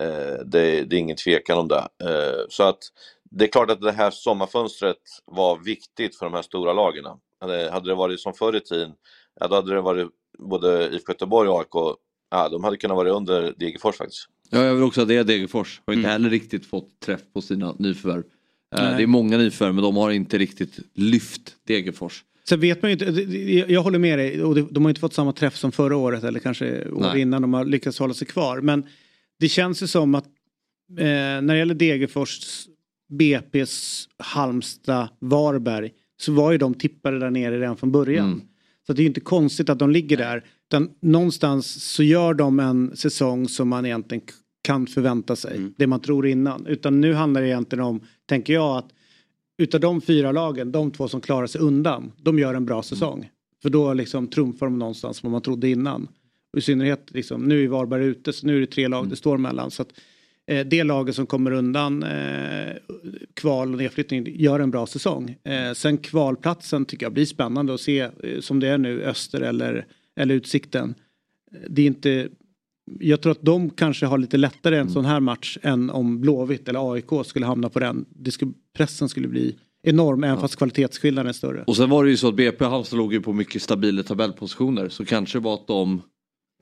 Eh, 0.00 0.38
det, 0.44 0.84
det 0.84 0.96
är 0.96 1.00
ingen 1.00 1.16
tvekan 1.16 1.58
om 1.58 1.68
det. 1.68 1.88
Eh, 2.04 2.44
så 2.48 2.62
att 2.62 2.78
det 3.30 3.44
är 3.44 3.48
klart 3.48 3.70
att 3.70 3.80
det 3.80 3.92
här 3.92 4.10
sommarfönstret 4.10 5.02
var 5.24 5.56
viktigt 5.56 6.16
för 6.16 6.26
de 6.26 6.34
här 6.34 6.42
stora 6.42 6.72
lagen. 6.72 7.04
Hade, 7.40 7.70
hade 7.70 7.88
det 7.88 7.94
varit 7.94 8.20
som 8.20 8.34
förr 8.34 8.56
i 8.56 8.60
tiden, 8.60 8.92
ja, 9.40 9.48
då 9.48 9.54
hade 9.54 9.74
det 9.74 9.80
varit 9.80 10.10
både 10.38 10.90
IFK 10.92 11.12
Göteborg 11.12 11.48
och 11.48 11.58
AIK, 11.60 11.96
ja, 12.30 12.48
de 12.48 12.64
hade 12.64 12.76
kunnat 12.76 12.96
vara 12.96 13.10
under 13.10 13.54
Degerfors 13.58 13.96
faktiskt. 13.96 14.28
Ja, 14.50 14.64
jag 14.64 14.74
vill 14.74 14.82
också 14.84 15.02
att 15.02 15.08
det 15.08 15.16
är 15.16 15.24
Degerfors. 15.24 15.80
Har 15.86 15.94
inte 15.94 16.08
heller 16.08 16.30
riktigt 16.30 16.66
fått 16.66 17.00
träff 17.00 17.20
på 17.34 17.42
sina 17.42 17.74
nyförvärv. 17.78 18.22
Eh, 18.76 18.82
Nej. 18.82 18.96
det 18.96 19.02
är 19.02 19.06
många 19.06 19.38
nyförvärv 19.38 19.74
men 19.74 19.84
de 19.84 19.96
har 19.96 20.10
inte 20.10 20.38
riktigt 20.38 20.78
lyft 20.94 21.56
Degerfors. 21.66 22.24
Sen 22.48 22.60
vet 22.60 22.82
man 22.82 22.90
ju 22.90 22.92
inte, 23.06 23.22
jag 23.72 23.82
håller 23.82 23.98
med 23.98 24.18
dig, 24.18 24.42
och 24.42 24.54
det- 24.54 24.66
de 24.70 24.84
har 24.84 24.90
inte 24.90 25.00
fått 25.00 25.14
samma 25.14 25.32
träff 25.32 25.56
som 25.56 25.72
förra 25.72 25.96
året 25.96 26.24
eller 26.24 26.40
kanske 26.40 26.88
år 26.90 27.16
innan 27.16 27.42
de 27.42 27.54
har 27.54 27.64
lyckats 27.64 27.98
hålla 27.98 28.14
sig 28.14 28.26
kvar. 28.26 28.60
Men 28.60 28.86
det 29.40 29.48
känns 29.48 29.82
ju 29.82 29.86
som 29.86 30.14
att 30.14 30.24
eh, 30.98 31.04
när 31.04 31.42
det 31.42 31.58
gäller 31.58 31.74
Degerfors, 31.74 32.40
BP's, 33.12 34.06
Halmstad, 34.18 35.08
Varberg 35.20 35.90
så 36.20 36.32
var 36.32 36.52
ju 36.52 36.58
de 36.58 36.74
tippade 36.74 37.18
där 37.18 37.30
nere 37.30 37.60
redan 37.60 37.76
från 37.76 37.92
början. 37.92 38.26
Mm. 38.26 38.40
Så 38.86 38.92
det 38.92 39.00
är 39.00 39.04
ju 39.04 39.08
inte 39.08 39.20
konstigt 39.20 39.70
att 39.70 39.78
de 39.78 39.90
ligger 39.90 40.16
där. 40.16 40.44
Utan 40.68 40.90
någonstans 41.00 41.84
så 41.84 42.02
gör 42.02 42.34
de 42.34 42.60
en 42.60 42.96
säsong 42.96 43.48
som 43.48 43.68
man 43.68 43.86
egentligen 43.86 44.24
kan 44.62 44.86
förvänta 44.86 45.36
sig. 45.36 45.60
Det 45.76 45.86
man 45.86 46.00
tror 46.00 46.26
innan. 46.26 46.66
Utan 46.66 47.00
nu 47.00 47.14
handlar 47.14 47.40
det 47.40 47.48
egentligen 47.48 47.84
om, 47.84 48.00
tänker 48.26 48.52
jag, 48.52 48.76
att 48.76 48.88
utav 49.58 49.80
de 49.80 50.00
fyra 50.00 50.32
lagen, 50.32 50.72
de 50.72 50.90
två 50.90 51.08
som 51.08 51.20
klarar 51.20 51.46
sig 51.46 51.60
undan, 51.60 52.12
de 52.22 52.38
gör 52.38 52.54
en 52.54 52.66
bra 52.66 52.82
säsong. 52.82 53.30
För 53.62 53.70
då 53.70 53.94
liksom 53.94 54.28
trumfar 54.28 54.66
de 54.66 54.78
någonstans 54.78 55.22
vad 55.22 55.32
man 55.32 55.42
trodde 55.42 55.68
innan. 55.68 56.08
Och 56.52 56.58
I 56.58 56.62
synnerhet 56.62 57.10
liksom, 57.10 57.42
nu 57.42 57.64
är 57.64 57.68
Varberg 57.68 58.04
ute 58.04 58.32
så 58.32 58.46
nu 58.46 58.56
är 58.56 58.60
det 58.60 58.66
tre 58.66 58.88
lag 58.88 59.08
det 59.08 59.16
står 59.16 59.38
mellan. 59.38 59.70
Så 59.70 59.82
att, 59.82 59.92
det 60.46 60.84
laget 60.84 61.14
som 61.14 61.26
kommer 61.26 61.50
undan 61.50 62.02
eh, 62.02 62.76
kval 63.34 63.72
och 63.72 63.78
nedflyttning 63.78 64.40
gör 64.40 64.60
en 64.60 64.70
bra 64.70 64.86
säsong. 64.86 65.36
Eh, 65.44 65.72
sen 65.72 65.98
kvalplatsen 65.98 66.84
tycker 66.84 67.06
jag 67.06 67.12
blir 67.12 67.26
spännande 67.26 67.74
att 67.74 67.80
se 67.80 68.00
eh, 68.00 68.40
som 68.40 68.60
det 68.60 68.68
är 68.68 68.78
nu, 68.78 69.02
Öster 69.02 69.40
eller, 69.40 69.86
eller 70.16 70.34
Utsikten. 70.34 70.94
Det 71.68 71.82
är 71.82 71.86
inte 71.86 72.28
jag 73.00 73.20
tror 73.20 73.32
att 73.32 73.42
de 73.42 73.70
kanske 73.70 74.06
har 74.06 74.18
lite 74.18 74.36
lättare 74.36 74.76
en 74.76 74.90
sån 74.90 75.04
här 75.04 75.20
match 75.20 75.58
än 75.62 75.90
om 75.90 76.20
Blåvitt 76.20 76.68
eller 76.68 76.92
AIK 76.92 77.10
skulle 77.24 77.46
hamna 77.46 77.68
på 77.68 77.80
den. 77.80 78.04
Det 78.08 78.30
skulle, 78.30 78.52
pressen 78.76 79.08
skulle 79.08 79.28
bli 79.28 79.56
enorm 79.82 80.24
även 80.24 80.40
fast 80.40 80.56
kvalitetsskillnaden 80.56 81.28
är 81.28 81.32
större. 81.32 81.64
Och 81.66 81.76
sen 81.76 81.90
var 81.90 82.04
det 82.04 82.10
ju 82.10 82.16
så 82.16 82.28
att 82.28 82.34
BP 82.34 82.64
Halmstad 82.64 82.98
låg 82.98 83.12
ju 83.12 83.20
på 83.20 83.32
mycket 83.32 83.62
stabila 83.62 84.02
tabellpositioner 84.02 84.88
så 84.88 85.04
kanske 85.04 85.38
var 85.38 85.54
att 85.54 85.66
de 85.66 86.02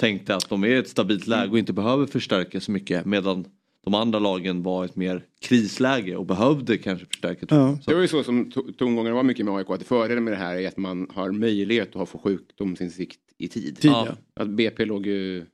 tänkte 0.01 0.37
att 0.37 0.49
de 0.49 0.65
är 0.65 0.69
i 0.69 0.77
ett 0.77 0.89
stabilt 0.89 1.27
läge 1.27 1.51
och 1.51 1.59
inte 1.59 1.73
behöver 1.73 2.07
förstärka 2.07 2.61
så 2.61 2.71
mycket 2.71 3.05
medan 3.05 3.45
de 3.85 3.95
andra 3.95 4.19
lagen 4.19 4.63
var 4.63 4.85
ett 4.85 4.97
mer 4.97 5.25
krisläge 5.41 6.17
och 6.17 6.27
behövde 6.27 6.79
kanske 6.79 7.07
förstärka. 7.07 7.47
Ja. 7.51 7.79
Det 7.87 7.95
var 7.95 8.01
ju 8.01 8.09
så 8.09 8.23
som 8.25 8.51
to- 8.51 8.73
tongångarna 8.79 9.15
var 9.17 9.23
mycket 9.23 9.45
med 9.47 9.55
AIK, 9.55 9.71
att 9.71 9.83
fördelen 9.83 10.25
med 10.25 10.33
det 10.33 10.37
här 10.37 10.57
är 10.57 10.69
att 10.69 10.77
man 10.77 11.07
har 11.15 11.33
möjlighet 11.33 11.97
att 11.97 12.09
få 12.09 12.19
sjukdomsinsikt 12.19 13.21
i 13.39 13.49
tid. 13.49 13.77
Tid, 13.81 13.91
Ja. 13.91 14.07
ja. 14.35 14.43
Att 14.43 14.49
BP 14.49 14.85
låg 14.85 15.07
ju, 15.07 15.47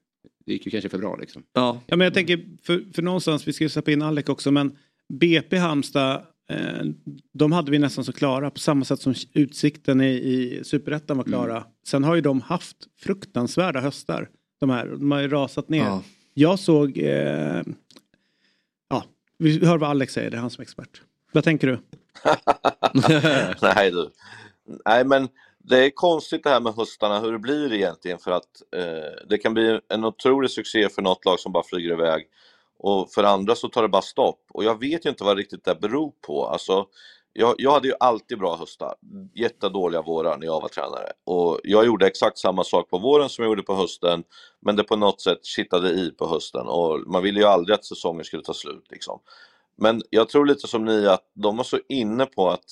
det 0.46 0.52
gick 0.52 0.64
ju 0.66 0.70
kanske 0.70 0.88
för 0.88 0.98
bra 0.98 1.16
liksom. 1.16 1.42
Ja, 1.52 1.80
Ja 1.86 1.96
men 1.96 2.04
jag 2.04 2.14
tänker 2.14 2.44
för, 2.62 2.84
för 2.94 3.02
någonstans, 3.02 3.48
vi 3.48 3.52
ska 3.52 3.64
ju 3.64 3.68
släppa 3.70 3.90
in 3.92 4.02
Alec 4.02 4.28
också 4.28 4.50
men 4.50 4.76
BP 5.12 5.56
Halmstad 5.56 6.22
eh, 6.50 6.86
de 7.34 7.52
hade 7.52 7.70
vi 7.70 7.78
nästan 7.78 8.04
så 8.04 8.12
klara 8.12 8.50
på 8.50 8.58
samma 8.58 8.84
sätt 8.84 9.00
som 9.00 9.14
Utsikten 9.32 10.00
i, 10.00 10.08
i 10.08 10.60
Superettan 10.64 11.16
var 11.16 11.24
klara. 11.24 11.64
Sen 11.86 12.04
har 12.04 12.14
ju 12.14 12.20
de 12.20 12.40
haft 12.40 12.76
fruktansvärda 13.00 13.80
höstar. 13.80 14.28
De 14.60 14.70
här, 14.70 14.86
de 14.86 15.10
har 15.10 15.20
ju 15.20 15.28
rasat 15.28 15.68
ner. 15.68 15.78
Ja. 15.84 16.02
Jag 16.34 16.58
såg, 16.58 16.98
eh, 16.98 17.62
vi 19.38 19.66
hör 19.66 19.78
vad 19.78 19.90
Alex 19.90 20.12
säger, 20.12 20.30
det 20.30 20.36
är 20.36 20.40
han 20.40 20.50
som 20.50 20.60
är 20.60 20.64
expert. 20.64 21.02
Vad 21.32 21.44
tänker 21.44 21.66
du? 21.66 21.78
Nej 23.62 23.90
du. 23.90 24.10
Nej 24.84 25.04
men 25.04 25.28
det 25.58 25.84
är 25.84 25.90
konstigt 25.90 26.44
det 26.44 26.50
här 26.50 26.60
med 26.60 26.74
höstarna 26.74 27.20
hur 27.20 27.32
det 27.32 27.38
blir 27.38 27.72
egentligen 27.72 28.18
för 28.18 28.30
att 28.30 28.62
eh, 28.76 29.26
det 29.28 29.38
kan 29.38 29.54
bli 29.54 29.80
en 29.88 30.04
otrolig 30.04 30.50
succé 30.50 30.88
för 30.88 31.02
något 31.02 31.24
lag 31.24 31.40
som 31.40 31.52
bara 31.52 31.64
flyger 31.64 31.92
iväg 31.92 32.26
och 32.78 33.10
för 33.10 33.24
andra 33.24 33.54
så 33.54 33.68
tar 33.68 33.82
det 33.82 33.88
bara 33.88 34.02
stopp 34.02 34.40
och 34.50 34.64
jag 34.64 34.80
vet 34.80 35.06
ju 35.06 35.10
inte 35.10 35.24
vad 35.24 35.36
riktigt 35.36 35.64
det 35.64 35.74
beror 35.74 36.12
på. 36.26 36.46
Alltså, 36.46 36.86
jag, 37.32 37.54
jag 37.58 37.70
hade 37.70 37.88
ju 37.88 37.94
alltid 38.00 38.38
bra 38.38 38.56
höstar, 38.56 38.94
jättedåliga 39.34 40.02
vårar 40.02 40.36
när 40.38 40.46
jag 40.46 40.60
var 40.60 40.68
tränare 40.68 41.12
och 41.24 41.60
jag 41.64 41.86
gjorde 41.86 42.06
exakt 42.06 42.38
samma 42.38 42.64
sak 42.64 42.90
på 42.90 42.98
våren 42.98 43.28
som 43.28 43.42
jag 43.42 43.50
gjorde 43.50 43.62
på 43.62 43.74
hösten 43.74 44.24
men 44.60 44.76
det 44.76 44.84
på 44.84 44.96
något 44.96 45.20
sätt 45.20 45.44
kittade 45.44 45.90
i 45.90 46.10
på 46.10 46.28
hösten 46.28 46.66
och 46.66 47.00
man 47.06 47.22
ville 47.22 47.40
ju 47.40 47.46
aldrig 47.46 47.74
att 47.74 47.84
säsongen 47.84 48.24
skulle 48.24 48.42
ta 48.42 48.54
slut 48.54 48.86
liksom. 48.90 49.20
Men 49.76 50.02
jag 50.10 50.28
tror 50.28 50.46
lite 50.46 50.68
som 50.68 50.84
ni 50.84 51.06
att 51.06 51.24
de 51.34 51.56
var 51.56 51.64
så 51.64 51.78
inne 51.88 52.26
på 52.26 52.48
att 52.50 52.64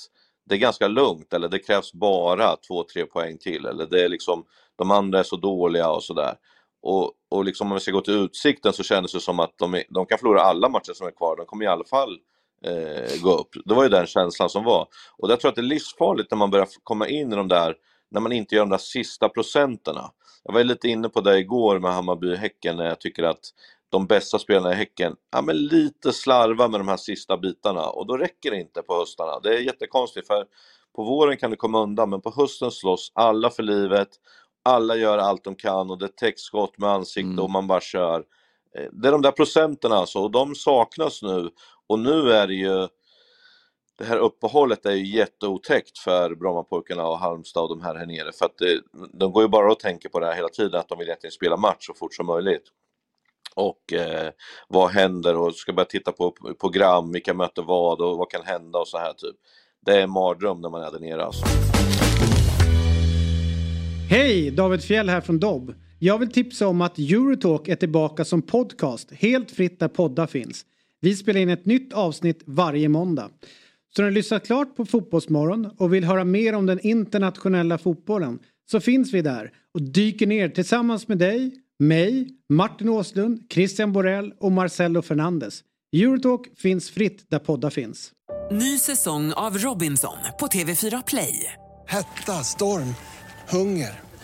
det 0.49 0.55
är 0.55 0.59
ganska 0.59 0.89
lugnt 0.89 1.33
eller 1.33 1.49
det 1.49 1.59
krävs 1.59 1.93
bara 1.93 2.57
två, 2.57 2.83
tre 2.83 3.07
poäng 3.07 3.39
till 3.39 3.67
eller 3.67 3.87
det 3.87 4.05
är 4.05 4.09
liksom 4.09 4.45
de 4.77 4.91
andra 4.91 5.19
är 5.19 5.23
så 5.23 5.37
dåliga 5.37 5.91
och 5.91 6.05
sådär. 6.05 6.35
Och, 6.83 7.13
och 7.29 7.45
liksom 7.45 7.73
om 7.73 7.75
vi 7.75 7.81
ska 7.81 7.93
gå 7.93 8.01
till 8.01 8.15
Utsikten 8.15 8.73
så 8.73 8.83
kändes 8.83 9.13
det 9.13 9.21
som 9.21 9.41
att 9.41 9.59
de, 9.59 9.75
är, 9.75 9.85
de 9.89 10.07
kan 10.07 10.19
förlora 10.19 10.41
alla 10.41 10.69
matcher 10.69 10.93
som 10.93 11.07
är 11.07 11.11
kvar, 11.11 11.37
de 11.37 11.47
kommer 11.47 11.65
i 11.65 11.69
alla 11.69 11.85
fall 11.85 12.19
eh, 12.65 13.23
gå 13.23 13.35
upp. 13.35 13.49
Det 13.65 13.75
var 13.75 13.83
ju 13.83 13.89
den 13.89 14.07
känslan 14.07 14.51
som 14.51 14.65
var. 14.65 14.89
Och 15.19 15.31
jag 15.31 15.41
tror 15.41 15.49
att 15.49 15.55
det 15.55 15.61
är 15.61 15.63
livsfarligt 15.63 16.31
när 16.31 16.39
man 16.39 16.51
börjar 16.51 16.69
komma 16.83 17.09
in 17.09 17.33
i 17.33 17.37
de 17.37 17.49
där, 17.49 17.75
när 18.11 18.21
man 18.21 18.33
inte 18.33 18.55
gör 18.55 18.63
de 18.63 18.71
där 18.71 18.79
sista 18.79 19.29
procenterna. 19.29 20.11
Jag 20.45 20.53
var 20.53 20.65
lite 20.65 20.89
inne 20.89 21.09
på 21.09 21.21
det 21.21 21.39
igår 21.39 21.79
med 21.79 21.91
Hammarby-Häcken 21.93 22.77
när 22.77 22.87
jag 22.87 23.01
tycker 23.01 23.23
att 23.23 23.41
de 23.89 24.07
bästa 24.07 24.39
spelarna 24.39 24.73
i 24.73 24.77
Häcken, 24.77 25.17
ja 25.33 25.43
men 25.43 25.57
lite 25.57 26.13
slarva 26.13 26.69
med 26.69 26.81
de 26.81 26.89
här 26.89 26.97
sista 26.97 27.37
bitarna 27.37 27.87
och 27.89 28.07
då 28.07 28.17
räcker 28.17 28.51
det 28.51 28.61
inte 28.61 28.83
på 28.83 28.95
höstarna. 28.95 29.41
Det 29.41 29.57
är 29.57 29.61
jättekonstigt 29.61 30.26
för 30.26 30.45
på 30.97 31.04
våren 31.04 31.37
kan 31.37 31.50
det 31.50 31.57
komma 31.57 31.83
undan 31.83 32.11
men 32.11 32.21
på 32.21 32.30
hösten 32.37 32.71
slåss 32.71 33.13
alla 33.15 33.50
för 33.50 33.63
livet, 33.63 34.09
alla 34.65 34.97
gör 34.97 35.19
allt 35.19 35.45
de 35.45 35.54
kan 35.54 35.91
och 35.91 35.99
det 35.99 36.17
täcks 36.17 36.43
skott 36.43 36.78
med 36.78 36.91
ansikte 36.91 37.26
Mm. 37.30 37.45
och 37.45 37.50
man 37.50 37.67
bara 37.67 37.80
kör. 37.80 38.25
Eh, 38.76 38.89
det 38.93 39.08
är 39.08 39.12
de 39.12 39.23
där 39.23 39.32
procenten 39.32 39.93
alltså 39.93 40.19
och 40.19 40.30
de 40.30 40.54
saknas 40.54 41.23
nu 41.23 41.50
och 41.86 41.99
nu 41.99 42.32
är 42.32 42.47
det 42.47 42.54
ju 42.54 42.89
det 43.99 44.04
här 44.04 44.17
uppehållet 44.17 44.86
är 44.86 44.93
ju 44.93 45.17
jätteotäckt 45.17 45.99
för 45.99 46.34
Brommapojkarna 46.34 47.06
och 47.06 47.19
Halmstad 47.19 47.62
och 47.62 47.69
de 47.69 47.84
här 47.84 47.95
här 47.95 48.06
nere 48.06 48.32
för 48.32 48.47
att 48.47 48.58
det, 48.58 48.80
de 49.12 49.32
går 49.32 49.43
ju 49.43 49.49
bara 49.49 49.73
och 49.73 49.80
tänker 49.80 50.08
på 50.08 50.21
det 50.21 50.26
här 50.26 50.34
hela 50.34 50.49
tiden 50.49 50.80
att 50.80 50.89
de 50.89 50.99
vill 50.99 51.08
egentligen 51.08 51.32
spela 51.32 51.56
match 51.56 51.86
så 51.86 51.95
fort 51.95 52.15
som 52.15 52.26
möjligt. 52.26 52.62
Och 53.54 53.93
eh, 53.93 54.30
vad 54.69 54.91
händer 54.91 55.36
och 55.36 55.54
ska 55.54 55.73
börja 55.73 55.86
titta 55.86 56.12
på 56.12 56.34
program, 56.60 57.12
vilka 57.12 57.34
möter 57.34 57.62
vad 57.62 58.00
och 58.00 58.19
vad 58.19 58.30
kan 58.30 58.43
hända 58.45 58.78
och 58.78 58.89
så 58.89 58.99
här 58.99 59.12
typ. 59.12 59.36
Det 59.86 59.93
är 59.93 60.00
en 60.00 60.10
mardröm 60.10 60.60
när 60.60 60.69
man 60.71 60.82
är 60.82 60.91
där 60.91 60.99
nere 61.00 61.25
alltså. 61.25 61.47
Hej! 64.10 64.50
David 64.50 64.82
Fjell 64.82 65.08
här 65.08 65.21
från 65.21 65.39
Dobb. 65.39 65.75
Jag 65.99 66.19
vill 66.19 66.30
tipsa 66.30 66.69
om 66.69 66.80
att 66.80 66.99
Eurotalk 66.99 67.69
är 67.69 67.76
tillbaka 67.76 68.25
som 68.25 68.43
podcast 68.43 69.13
helt 69.13 69.50
fritt 69.50 69.80
där 69.80 69.89
poddar 69.89 70.26
finns. 70.26 70.65
Vi 71.00 71.17
spelar 71.17 71.41
in 71.41 71.49
ett 71.49 71.67
nytt 71.67 71.93
avsnitt 71.93 72.43
varje 72.47 72.89
måndag. 72.89 73.30
Så 73.97 74.02
när 74.02 74.09
du 74.09 74.15
lyssnat 74.15 74.47
klart 74.47 74.76
på 74.76 74.85
Fotbollsmorgon 74.85 75.71
och 75.78 75.95
vill 75.95 76.04
höra 76.04 76.25
mer 76.25 76.52
om 76.52 76.67
den 76.67 76.80
internationella 76.80 77.78
fotbollen 77.78 78.39
så 78.71 78.80
finns 78.80 79.13
vi 79.13 79.23
där 79.23 79.52
och 79.75 79.82
dyker 79.82 80.26
ner 80.26 80.49
tillsammans 80.49 81.09
med 81.09 81.19
dig, 81.19 81.54
mig, 81.78 82.28
Martin 82.49 82.89
Åslund, 82.89 83.47
Christian 83.50 83.93
Borell 83.93 84.32
och 84.41 84.52
Marcelo 84.52 85.02
Fernandes. 85.02 85.61
Eurotalk 85.97 86.59
finns 86.59 86.91
fritt 86.91 87.30
där 87.30 87.39
poddar 87.39 87.71
finns. 87.71 88.13
Ny 88.50 88.78
säsong 88.78 89.32
av 89.32 89.59
Robinson 89.59 90.17
på 90.41 90.47
TV4 90.47 91.02
Play. 91.06 91.52
Hetta, 91.87 92.32
storm, 92.32 92.95
hunger. 93.49 94.05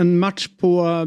en 0.00 0.18
match 0.18 0.48
på 0.58 1.04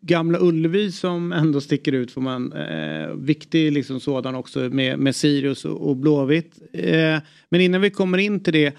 Gamla 0.00 0.38
Ullevi 0.40 0.92
som 0.92 1.32
ändå 1.32 1.60
sticker 1.60 1.92
ut 1.92 2.10
får 2.10 2.20
man. 2.20 2.52
Eh, 2.52 3.14
viktig 3.14 3.72
liksom 3.72 4.00
sådan 4.00 4.34
också 4.34 4.58
med, 4.60 4.98
med 4.98 5.16
Sirius 5.16 5.64
och, 5.64 5.88
och 5.88 5.96
Blåvitt. 5.96 6.58
Eh, 6.72 7.18
men 7.48 7.60
innan 7.60 7.80
vi 7.80 7.90
kommer 7.90 8.18
in 8.18 8.40
till 8.42 8.52
det. 8.52 8.76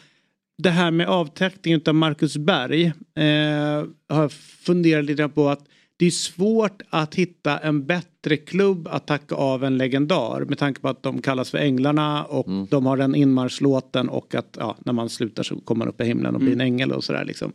Det 0.57 0.69
här 0.69 0.91
med 0.91 1.07
avtäckningen 1.07 1.81
av 1.85 1.95
Marcus 1.95 2.37
Berg. 2.37 2.85
Eh, 2.85 3.85
har 4.09 4.21
jag 4.21 4.31
funderat 4.31 5.05
lite 5.05 5.29
på 5.29 5.49
att 5.49 5.65
det 5.97 6.05
är 6.05 6.11
svårt 6.11 6.81
att 6.89 7.15
hitta 7.15 7.57
en 7.57 7.85
bättre 7.85 8.37
klubb 8.37 8.87
att 8.87 9.07
tacka 9.07 9.35
av 9.35 9.63
en 9.63 9.77
legendar 9.77 10.45
med 10.45 10.57
tanke 10.57 10.81
på 10.81 10.89
att 10.89 11.03
de 11.03 11.21
kallas 11.21 11.51
för 11.51 11.57
Änglarna 11.57 12.23
och 12.23 12.67
de 12.69 12.85
har 12.85 12.97
den 12.97 13.15
inmarschlåten 13.15 14.09
och 14.09 14.35
att 14.35 14.57
ja, 14.59 14.77
när 14.85 14.93
man 14.93 15.09
slutar 15.09 15.43
så 15.43 15.55
kommer 15.55 15.85
man 15.85 15.87
upp 15.87 16.01
i 16.01 16.05
himlen 16.05 16.35
och 16.35 16.41
blir 16.41 16.53
en 16.53 16.61
ängel 16.61 16.91
och 16.91 17.03
sådär 17.03 17.25
liksom. 17.25 17.53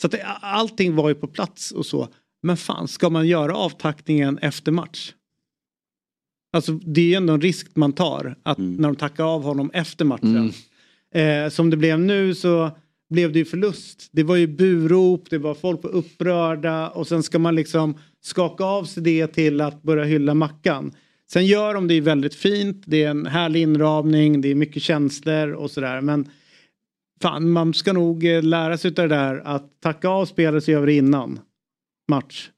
Så 0.00 0.06
att 0.06 0.12
det, 0.12 0.22
allting 0.40 0.94
var 0.96 1.08
ju 1.08 1.14
på 1.14 1.26
plats 1.26 1.72
och 1.72 1.86
så. 1.86 2.08
Men 2.42 2.56
fan, 2.56 2.88
ska 2.88 3.10
man 3.10 3.28
göra 3.28 3.56
avtackningen 3.56 4.38
efter 4.38 4.72
match? 4.72 5.12
Alltså 6.52 6.72
det 6.72 7.00
är 7.00 7.04
ju 7.04 7.14
ändå 7.14 7.32
en 7.32 7.40
risk 7.40 7.76
man 7.76 7.92
tar 7.92 8.36
att 8.42 8.58
när 8.58 8.88
de 8.88 8.96
tackar 8.96 9.24
av 9.24 9.42
honom 9.42 9.70
efter 9.74 10.04
matchen. 10.04 10.52
Eh, 11.14 11.48
som 11.50 11.70
det 11.70 11.76
blev 11.76 12.00
nu 12.00 12.34
så 12.34 12.70
blev 13.10 13.32
det 13.32 13.38
ju 13.38 13.44
förlust. 13.44 14.08
Det 14.12 14.22
var 14.22 14.36
ju 14.36 14.46
burop, 14.46 15.30
det 15.30 15.38
var 15.38 15.54
folk 15.54 15.82
var 15.82 15.90
upprörda 15.90 16.88
och 16.88 17.06
sen 17.06 17.22
ska 17.22 17.38
man 17.38 17.54
liksom 17.54 17.98
skaka 18.20 18.64
av 18.64 18.84
sig 18.84 19.02
det 19.02 19.26
till 19.26 19.60
att 19.60 19.82
börja 19.82 20.04
hylla 20.04 20.34
Mackan. 20.34 20.92
Sen 21.32 21.46
gör 21.46 21.74
de 21.74 21.88
det 21.88 21.94
ju 21.94 22.00
väldigt 22.00 22.34
fint, 22.34 22.82
det 22.86 23.02
är 23.02 23.10
en 23.10 23.26
härlig 23.26 23.62
inramning, 23.62 24.40
det 24.40 24.50
är 24.50 24.54
mycket 24.54 24.82
känslor 24.82 25.52
och 25.52 25.70
sådär 25.70 26.00
men 26.00 26.28
fan 27.22 27.50
man 27.50 27.74
ska 27.74 27.92
nog 27.92 28.26
eh, 28.26 28.42
lära 28.42 28.78
sig 28.78 28.88
av 28.88 28.94
det 28.94 29.08
där 29.08 29.42
att 29.44 29.80
tacka 29.80 30.08
av 30.08 30.26
spelare 30.26 30.60
så 30.60 30.70
gör 30.70 30.80
vi 30.80 30.86
det 30.86 30.98
innan 30.98 31.40
match. 32.08 32.50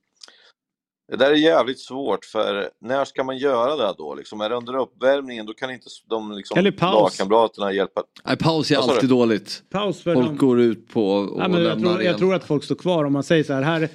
Det 1.12 1.16
där 1.16 1.31
är 1.31 1.35
jävligt 1.35 1.81
svårt 1.81 2.25
för 2.25 2.70
när 2.81 3.05
ska 3.05 3.25
man 3.25 3.38
göra 3.38 3.77
det 3.77 3.94
då? 3.98 4.14
Liksom, 4.14 4.40
är 4.40 4.48
det 4.48 4.57
under 4.57 4.77
uppvärmningen 4.77 5.46
då 5.46 5.55
kan 5.55 5.70
inte 5.70 5.87
de 6.11 6.33
liksom, 6.33 6.59
Eller 6.59 6.70
paus. 6.70 7.18
lagkamraterna 7.18 7.72
hjälpa. 7.72 8.03
Nej, 8.25 8.37
paus 8.37 8.70
är 8.70 8.77
alltid 8.77 9.11
dåligt. 9.11 9.62
Paus 9.70 10.03
för 10.03 10.14
Folk 10.14 10.27
dem. 10.27 10.37
går 10.37 10.61
ut 10.61 10.88
på 10.88 11.12
och 11.12 11.40
Ja, 11.40 11.48
men 11.48 11.62
jag, 11.62 11.81
tror, 11.81 12.03
jag 12.03 12.18
tror 12.18 12.35
att 12.35 12.44
folk 12.44 12.64
står 12.64 12.75
kvar 12.75 13.05
om 13.05 13.12
man 13.12 13.22
säger 13.22 13.44
så 13.44 13.53
här. 13.53 13.62
här 13.62 13.88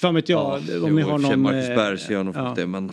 fan 0.00 0.14
vet 0.14 0.28
jag. 0.28 0.40
Ja, 0.40 0.76
om 0.76 0.88
jo, 0.88 0.88
ni 0.88 1.02
har 1.02 1.18
någon... 1.18 1.40
Marcus 1.40 1.68
eh, 1.68 1.76
Berg 1.76 2.12
gör 2.12 2.22
nog 2.24 2.36
ja. 2.36 2.52
det 2.56 2.66
men 2.66 2.92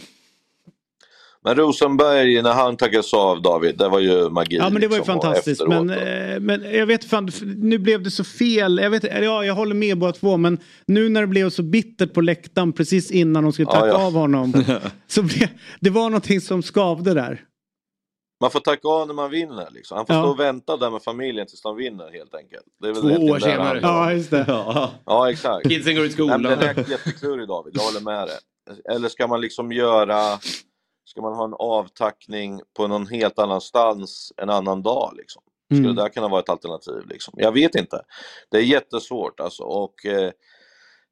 Men 1.44 1.56
Rosenberg, 1.56 2.42
när 2.42 2.52
han 2.54 2.78
tackades 2.78 3.14
av 3.14 3.42
David, 3.42 3.78
det 3.78 3.90
var 3.90 4.00
ju 4.00 4.30
magi. 4.30 4.56
Ja 4.56 4.70
men 4.70 4.82
det 4.82 4.88
var 4.88 4.96
ju 4.96 5.00
liksom, 5.02 5.22
fantastiskt. 5.22 5.68
Men, 5.68 5.90
eh, 5.90 6.40
men 6.40 6.64
jag 6.72 6.86
vet 6.86 7.06
fan, 7.06 7.30
nu 7.58 7.78
blev 7.78 8.04
det 8.04 8.12
så 8.12 8.24
fel. 8.24 8.80
Jag, 8.84 8.90
vet, 8.90 9.04
ja, 9.04 9.46
jag 9.46 9.54
håller 9.56 9.76
med 9.76 9.98
båda 9.98 10.14
två 10.14 10.38
men 10.38 10.60
nu 10.88 11.10
när 11.10 11.22
det 11.22 11.28
blev 11.28 11.50
så 11.50 11.64
bittert 11.64 12.14
på 12.14 12.22
läktaren 12.22 12.74
precis 12.74 13.12
innan 13.12 13.44
de 13.44 13.54
skulle 13.54 13.68
Ja, 13.68 13.72
tacka 13.74 13.88
ja. 13.88 14.06
av 14.08 14.14
honom. 14.14 14.54
så 15.08 15.24
blev, 15.24 15.48
det 15.80 15.90
var 15.90 16.04
någonting 16.04 16.42
som 16.42 16.64
skavde 16.64 17.14
där. 17.14 17.42
Man 18.42 18.52
får 18.52 18.60
tacka 18.60 18.88
av 18.88 19.08
när 19.08 19.14
man 19.14 19.30
vinner. 19.32 19.68
Liksom. 19.72 19.98
Han 19.98 20.06
får 20.06 20.16
Ja. 20.16 20.22
stå 20.22 20.30
och 20.32 20.40
vänta 20.40 20.78
där 20.78 20.90
med 20.90 21.04
familjen 21.04 21.48
tills 21.48 21.62
de 21.62 21.76
vinner 21.78 22.12
helt 22.12 22.36
enkelt. 22.36 22.64
Det 22.82 22.88
är 22.88 22.94
väl 22.94 23.02
Två 23.02 23.26
år 23.26 23.36
det 23.36 23.42
senare. 23.42 23.80
Ja 23.82 24.14
just 24.14 24.32
det. 24.32 24.46
Ja, 25.06 25.30
exakt. 25.32 25.68
Kidsen 25.70 25.96
går 25.96 26.04
i 26.04 26.08
Nej, 26.08 26.14
skolan. 26.14 26.42
men 26.42 26.60
den 26.60 26.70
är 26.78 26.90
jätteklurig 26.92 27.48
David, 27.48 27.74
jag 27.78 27.82
håller 27.84 28.00
med 28.02 28.28
dig. 28.28 28.38
Eller 28.96 29.10
ska 29.10 29.28
man 29.28 29.42
liksom 29.42 29.72
göra, 29.72 30.40
ska 31.06 31.22
man 31.22 31.34
ha 31.36 31.44
en 31.46 31.54
avtackning 31.54 32.62
på 32.78 32.88
någon 32.88 33.08
helt 33.08 33.40
annanstans 33.40 34.34
en 34.38 34.50
annan 34.50 34.84
dag 34.84 35.14
liksom? 35.18 35.44
Skulle 35.66 35.80
Mm. 35.80 35.96
det 35.96 36.02
där 36.02 36.10
kunna 36.10 36.28
vara 36.28 36.40
ett 36.42 36.50
alternativ 36.50 37.02
liksom? 37.10 37.34
Jag 37.38 37.52
vet 37.52 37.76
inte. 37.76 38.02
Det 38.52 38.58
är 38.58 38.62
jättesvårt 38.62 39.40
alltså 39.40 39.64
och 39.64 40.06
eh, 40.06 40.32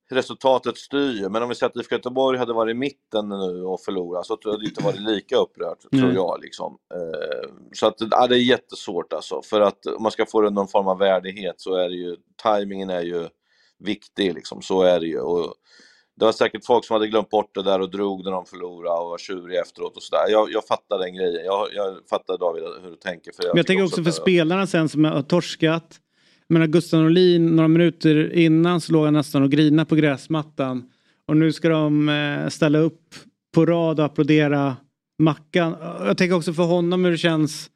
resultatet 0.09 0.77
styr. 0.77 1.29
Men 1.29 1.43
om 1.43 1.49
vi 1.49 1.55
säger 1.55 1.69
att 1.69 1.75
IFK 1.75 1.95
Göteborg 1.95 2.37
hade 2.37 2.53
varit 2.53 2.71
i 2.71 2.77
mitten 2.77 3.29
nu 3.29 3.63
och 3.63 3.81
förlorat 3.81 4.25
så 4.25 4.37
tror 4.37 4.53
jag 4.53 4.61
det 4.61 4.65
inte 4.65 4.83
varit 4.83 5.01
lika 5.01 5.37
upprört, 5.37 5.81
tror 5.81 6.03
Mm. 6.03 6.15
jag 6.15 6.39
liksom. 6.41 6.77
Eh, 6.93 7.49
så 7.73 7.87
att 7.87 7.95
ja, 8.11 8.27
det 8.27 8.35
är 8.35 8.39
jättesvårt 8.39 9.13
alltså. 9.13 9.41
För 9.41 9.61
att 9.61 9.85
om 9.85 10.03
man 10.03 10.11
ska 10.11 10.25
få 10.25 10.41
någon 10.49 10.67
form 10.67 10.87
av 10.87 10.97
värdighet 10.97 11.61
så 11.61 11.75
är 11.75 11.89
det 11.89 11.95
ju, 11.95 12.15
tajmingen 12.43 12.89
är 12.89 13.01
ju 13.01 13.27
viktig 13.79 14.33
liksom, 14.33 14.61
så 14.61 14.81
är 14.81 14.99
det 14.99 15.07
ju. 15.07 15.19
Och 15.19 15.53
det 16.19 16.25
var 16.25 16.31
säkert 16.31 16.65
folk 16.65 16.85
som 16.85 16.93
hade 16.93 17.07
glömt 17.07 17.29
bort 17.29 17.55
det 17.55 17.63
där 17.63 17.79
och 17.79 17.91
drog 17.91 18.23
när 18.23 18.31
de 18.31 18.45
förlorade 18.45 18.99
och 18.99 19.09
var 19.09 19.17
tjuriga 19.17 19.61
efteråt 19.61 19.97
och 19.97 20.03
sådär. 20.03 20.29
Jag, 20.29 20.51
jag 20.51 20.67
fattar 20.67 20.99
den 20.99 21.15
grejen. 21.15 21.45
Jag, 21.45 21.67
jag 21.73 21.95
fattar 22.09 22.37
David 22.37 22.63
hur 22.83 22.89
du 22.89 22.95
tänker. 22.95 23.31
För 23.31 23.43
jag, 23.43 23.49
Men 23.49 23.57
jag 23.57 23.67
tänker 23.67 23.83
också 23.83 24.01
att 24.01 24.05
för 24.05 24.11
spelarna 24.11 24.67
sen 24.67 24.89
som 24.89 25.05
har 25.05 25.21
torskat. 25.21 25.99
Jag 26.47 26.53
menar 26.53 26.67
Gustav 26.67 26.99
Norlin, 26.99 27.55
några 27.55 27.67
minuter 27.67 28.33
innan 28.33 28.81
så 28.81 28.93
låg 28.93 29.05
han 29.05 29.13
nästan 29.13 29.43
och 29.43 29.51
grina 29.51 29.85
på 29.85 29.95
gräsmattan. 29.95 30.89
Och 31.27 31.37
nu 31.37 31.51
ska 31.51 31.69
de 31.69 32.09
eh, 32.09 32.49
ställa 32.49 32.79
upp 32.79 33.15
på 33.53 33.65
rad 33.65 33.99
och 33.99 34.05
applådera 34.05 34.75
Mackan. 35.19 35.75
Jag 35.99 36.17
tänker 36.17 36.35
också 36.35 36.53
för 36.53 36.63
honom 36.63 37.05
hur 37.05 37.11
det 37.11 37.17
känns. 37.17 37.69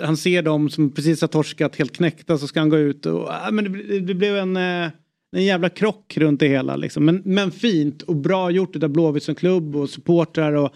Han 0.00 0.16
ser 0.16 0.42
dem 0.42 0.70
som 0.70 0.90
precis 0.90 1.20
har 1.20 1.28
torskat 1.28 1.76
helt 1.76 1.96
knäckta 1.96 2.38
så 2.38 2.46
ska 2.46 2.60
han 2.60 2.68
gå 2.68 2.78
ut 2.78 3.06
och 3.06 3.32
äh, 3.32 3.50
men 3.50 3.72
det, 3.72 4.00
det 4.00 4.14
blev 4.14 4.36
en, 4.36 4.56
eh, 4.56 4.90
en 5.36 5.44
jävla 5.44 5.68
krock 5.68 6.16
runt 6.16 6.40
det 6.40 6.48
hela 6.48 6.76
liksom. 6.76 7.04
Men, 7.04 7.22
men 7.24 7.50
fint 7.50 8.02
och 8.02 8.16
bra 8.16 8.50
gjort 8.50 8.82
av 8.82 8.88
Blåvitt 8.88 9.22
som 9.22 9.34
klubb 9.34 9.76
och 9.76 9.90
supportrar 9.90 10.52
och 10.52 10.70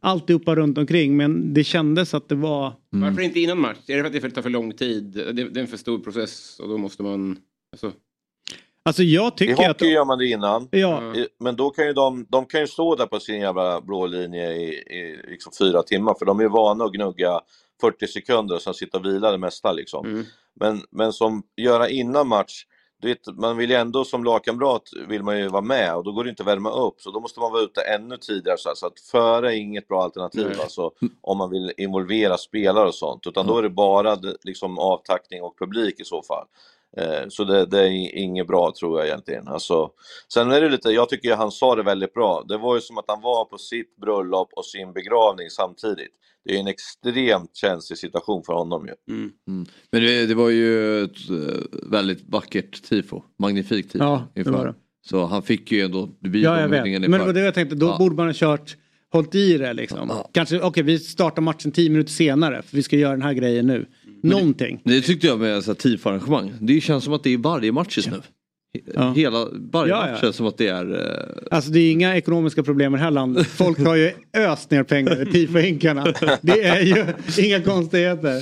alltihopa 0.00 0.54
runt 0.54 0.78
omkring. 0.78 1.16
Men 1.16 1.54
det 1.54 1.64
kändes 1.64 2.14
att 2.14 2.28
det 2.28 2.34
var 2.34 2.72
Varför 2.90 3.22
inte 3.22 3.40
innan 3.40 3.60
match? 3.60 3.78
Är 3.88 3.96
det 3.96 4.02
för 4.02 4.06
att 4.08 4.22
det 4.22 4.30
tar 4.30 4.42
för 4.42 4.50
lång 4.50 4.72
tid? 4.72 5.04
Det, 5.04 5.32
det 5.32 5.42
är 5.42 5.58
en 5.58 5.66
för 5.66 5.76
stor 5.76 5.98
process 5.98 6.60
och 6.60 6.68
då 6.68 6.78
måste 6.78 7.02
man... 7.02 7.38
Alltså, 7.72 7.92
Alltså 8.82 9.02
jag 9.02 9.32
I 9.32 9.36
tycker 9.36 9.52
att... 9.70 9.80
hockey 9.80 9.86
gör 9.92 10.04
man 10.04 10.18
det 10.18 10.26
innan. 10.26 10.68
Ja. 10.70 11.14
I- 11.16 11.26
Men 11.40 11.56
då 11.56 11.70
kan 11.70 11.86
ju 11.86 11.92
de, 11.92 12.26
de 12.28 12.46
kan 12.46 12.60
ju 12.60 12.66
stå 12.66 12.96
där 12.96 13.06
på 13.06 13.20
sin 13.20 13.40
jävla 13.40 13.80
blå 13.80 14.06
linje 14.06 14.52
i, 14.52 14.68
i 14.74 15.20
liksom 15.30 15.52
fyra 15.58 15.82
timmar 15.82 16.14
för 16.18 16.26
de 16.26 16.38
är 16.38 16.42
ju 16.42 16.48
vana 16.48 16.84
att 16.84 16.92
gnugga 16.92 17.40
40 17.80 18.06
sekunder 18.06 18.54
och 18.54 18.62
sen 18.62 18.74
sitta 18.74 18.98
och 18.98 19.04
vila 19.04 19.30
det 19.30 19.38
mesta 19.38 19.72
liksom. 19.72 20.06
mm. 20.06 20.24
Men, 20.60 20.80
men 20.90 21.12
som 21.12 21.42
göra 21.56 21.88
innan 21.88 22.28
match, 22.28 22.64
vet, 23.02 23.26
man 23.26 23.56
vill 23.56 23.70
ju 23.70 23.76
ändå 23.76 24.04
som 24.04 24.24
lagkamrat 24.24 24.82
vill 25.08 25.22
man 25.22 25.38
ju 25.38 25.48
vara 25.48 25.62
med 25.62 25.96
och 25.96 26.04
då 26.04 26.12
går 26.12 26.24
det 26.24 26.30
inte 26.30 26.42
att 26.42 26.48
värma 26.48 26.70
upp 26.70 27.00
så 27.00 27.10
då 27.10 27.20
måste 27.20 27.40
man 27.40 27.52
vara 27.52 27.62
ute 27.62 27.80
ännu 27.80 28.16
tidigare 28.16 28.58
så, 28.58 28.68
här, 28.68 28.76
så 28.76 28.86
att 28.86 29.00
före 29.00 29.54
är 29.54 29.56
inget 29.56 29.88
bra 29.88 30.02
alternativ 30.02 30.46
Nej. 30.48 30.60
alltså 30.60 30.90
om 31.20 31.38
man 31.38 31.50
vill 31.50 31.72
involvera 31.76 32.38
spelare 32.38 32.88
och 32.88 32.94
sånt 32.94 33.26
utan 33.26 33.46
då 33.46 33.58
är 33.58 33.62
det 33.62 33.70
bara 33.70 34.18
liksom 34.42 34.78
avtackning 34.78 35.42
och 35.42 35.58
publik 35.58 36.00
i 36.00 36.04
så 36.04 36.22
fall. 36.22 36.46
Eh, 36.96 37.28
Så 37.28 37.44
det, 37.44 37.66
det 37.66 37.78
är 37.80 38.14
inget 38.16 38.46
bra 38.46 38.72
tror 38.80 38.98
jag 38.98 39.06
egentligen. 39.08 39.48
Alltså, 39.48 39.90
sen 40.32 40.50
är 40.50 40.60
det 40.60 40.68
lite, 40.68 40.88
jag 40.90 41.08
tycker 41.08 41.36
han 41.36 41.50
sa 41.50 41.74
det 41.76 41.82
väldigt 41.82 42.14
bra. 42.14 42.44
Det 42.48 42.58
var 42.58 42.74
ju 42.74 42.80
som 42.80 42.98
att 42.98 43.04
han 43.08 43.20
var 43.22 43.44
på 43.44 43.58
sitt 43.58 43.96
bröllop 43.96 44.48
och 44.52 44.64
sin 44.66 44.92
begravning 44.92 45.50
samtidigt. 45.50 46.10
Det 46.44 46.56
är 46.56 46.60
en 46.60 46.66
extremt 46.66 47.56
känslig 47.56 47.98
situation 47.98 48.42
för 48.46 48.52
honom 48.52 48.86
ju. 48.86 49.14
mm. 49.14 49.66
Men 49.92 50.02
det, 50.02 50.26
det 50.26 50.34
var 50.34 50.50
ju 50.50 51.02
ett 51.04 51.30
eh, 51.30 51.90
väldigt 51.90 52.24
vackert 52.28 52.82
tifo. 52.82 53.22
Magnifikt 53.38 53.92
tifo. 53.92 54.04
Ja, 54.04 54.28
det 54.34 54.40
inför. 54.40 54.52
var 54.52 54.66
det. 54.66 54.74
Så 55.08 55.24
han 55.24 55.42
fick 55.42 55.72
ju 55.72 55.80
ändå, 55.80 56.08
Ja, 56.22 56.60
jag 56.60 56.68
vet. 56.68 56.78
omgången 56.80 57.00
Men 57.02 57.10
det 57.10 57.16
inför. 57.16 57.26
var 57.26 57.32
det 57.32 57.40
jag 57.40 57.54
tänkte, 57.54 57.76
då 57.76 57.86
Ja. 57.86 57.96
borde 57.98 58.16
man 58.16 58.26
ha 58.26 58.32
kört, 58.36 58.76
hållit 59.12 59.34
i 59.34 59.58
det 59.58 59.72
liksom. 59.72 60.08
Ja. 60.08 60.30
Kanske, 60.32 60.60
okej 60.60 60.82
vi 60.82 60.98
startar 60.98 61.42
matchen 61.42 61.72
tio 61.72 61.90
minuter 61.90 62.10
senare 62.12 62.62
för 62.62 62.76
vi 62.76 62.82
ska 62.82 62.96
göra 62.96 63.12
den 63.12 63.22
här 63.22 63.32
grejen 63.32 63.66
nu. 63.66 63.86
Någonting. 64.22 64.80
Det 64.84 65.00
tyckte 65.00 65.26
jag 65.26 65.38
med 65.40 65.64
så 65.64 65.70
här 65.70 65.76
tifo-arrangemang. 65.76 66.52
Det 66.60 66.80
känns 66.80 67.04
som 67.04 67.12
att 67.12 67.22
det 67.22 67.34
är 67.34 67.38
varje 67.38 67.72
match 67.72 67.96
just 67.96 68.10
nu. 68.10 68.20
Ja. 68.94 69.12
Hela, 69.12 69.46
varje 69.72 69.90
Ja, 69.92 69.96
match 70.00 70.10
ja. 70.14 70.20
känns 70.20 70.36
som 70.36 70.46
att 70.46 70.58
det 70.58 70.68
är... 70.68 70.94
eh, 70.94 71.56
Alltså 71.56 71.70
det 71.70 71.80
är 71.80 71.92
inga 71.92 72.16
ekonomiska 72.16 72.62
problem 72.62 72.94
i 72.94 72.98
det 72.98 73.04
här 73.04 73.10
landet. 73.10 73.46
Folk 73.46 73.78
har 73.78 73.94
ju 73.96 74.12
öst 74.36 74.70
ner 74.70 74.82
pengar 74.82 75.22
i 75.22 75.24
tifo-hinkarna. 75.24 76.36
Det 76.42 76.62
är 76.64 76.80
ju 76.82 77.04
inga 77.46 77.62
konstigheter. 77.62 78.36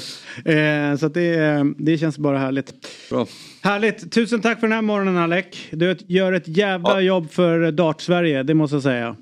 Eh, 0.44 0.96
så 0.96 1.06
att 1.06 1.14
det, 1.14 1.64
det 1.78 1.98
känns 1.98 2.18
bara 2.18 2.38
härligt. 2.38 2.74
Bra. 3.10 3.26
Härligt. 3.62 4.12
Tusen 4.12 4.40
tack 4.40 4.60
för 4.60 4.66
den 4.66 4.74
här 4.74 4.82
morgonen 4.82 5.16
Alec. 5.16 5.46
Du 5.70 5.96
gör 6.06 6.32
ett 6.32 6.48
jävla 6.48 7.00
jobb 7.00 7.30
för 7.30 7.70
Dart-Sverige, 7.72 8.42
det 8.42 8.54
måste 8.54 8.76
jag 8.76 8.82
säga. 8.82 9.16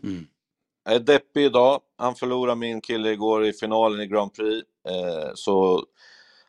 Jag 0.84 0.94
är 0.94 1.00
deppig 1.00 1.44
idag. 1.44 1.80
Han 1.98 2.14
förlorade 2.14 2.56
min 2.60 2.80
kille 2.80 3.10
igår 3.12 3.46
i 3.46 3.52
finalen 3.52 4.00
i 4.00 4.06
Grand 4.06 4.34
Prix. 4.34 4.66
Eh, 4.88 5.30
så, 5.34 5.82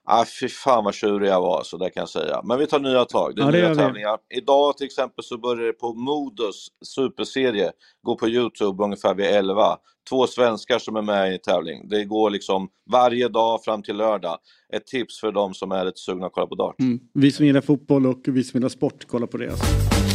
ah, 0.06 0.26
fy 0.40 0.50
fan 0.50 0.84
vad 0.84 0.94
tjurig 0.94 1.30
jag 1.30 1.42
var, 1.42 1.64
så 1.64 1.78
det 1.78 1.90
kan 1.90 2.02
jag 2.02 2.10
säga. 2.10 2.42
Men 2.44 2.60
vi 2.60 2.68
tar 2.68 2.80
nya 2.80 3.06
tag. 3.06 3.36
Det 3.36 3.42
är 3.42 3.46
Ja, 3.46 3.52
det 3.52 3.58
nya 3.58 3.76
tävlingar. 3.76 4.18
Idag 4.36 4.78
till 4.78 4.86
exempel 4.86 5.26
så 5.26 5.38
börjar 5.38 5.66
det 5.66 5.74
på 5.74 5.94
Modus 5.94 6.68
superserie. 6.86 7.72
Gå 8.02 8.16
på 8.18 8.30
Youtube 8.30 8.84
ungefär 8.84 9.16
vid 9.16 9.26
11. 9.26 9.78
Två 10.10 10.28
svenskar 10.28 10.80
som 10.80 10.96
är 10.96 11.02
med 11.02 11.34
i 11.34 11.38
tävling. 11.38 11.90
Det 11.90 12.06
går 12.06 12.30
liksom 12.30 12.70
varje 12.92 13.28
dag 13.28 13.64
fram 13.64 13.84
till 13.84 13.98
lördag. 13.98 14.38
Ett 14.74 14.88
tips 14.88 15.20
för 15.20 15.32
de 15.32 15.54
som 15.54 15.72
är 15.72 15.86
lite 15.86 16.00
sugna 16.00 16.26
att 16.26 16.34
kolla 16.34 16.48
på 16.48 16.56
dart. 16.56 16.80
Mm. 16.80 17.00
Vi 17.14 17.32
som 17.32 17.46
gillar 17.46 17.62
fotboll 17.62 18.06
och 18.06 18.22
vi 18.26 18.44
som 18.44 18.58
gillar 18.58 18.70
sport, 18.70 19.06
kolla 19.08 19.28
på 19.28 19.38
det. 19.38 19.50
Alltså. 19.50 20.15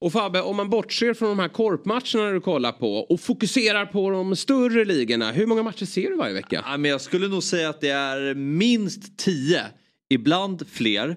Och 0.00 0.12
Fabbe, 0.12 0.40
om 0.40 0.56
man 0.56 0.70
bortser 0.70 1.14
från 1.14 1.28
de 1.28 1.38
här 1.38 1.48
korpmatcherna 1.48 2.30
du 2.32 2.40
kollar 2.40 2.72
på 2.72 2.96
och 2.96 3.20
fokuserar 3.20 3.86
på 3.86 4.10
de 4.10 4.36
större 4.36 4.84
ligorna. 4.84 5.32
Hur 5.32 5.46
många 5.46 5.62
matcher 5.62 5.84
ser 5.86 6.10
du 6.10 6.16
varje 6.16 6.34
vecka? 6.34 6.64
Ja, 6.66 6.76
men 6.76 6.90
jag 6.90 7.00
skulle 7.00 7.28
nog 7.28 7.42
säga 7.42 7.68
att 7.68 7.80
det 7.80 7.88
är 7.88 8.34
minst 8.34 9.18
tio, 9.18 9.62
ibland 10.08 10.68
fler. 10.68 11.16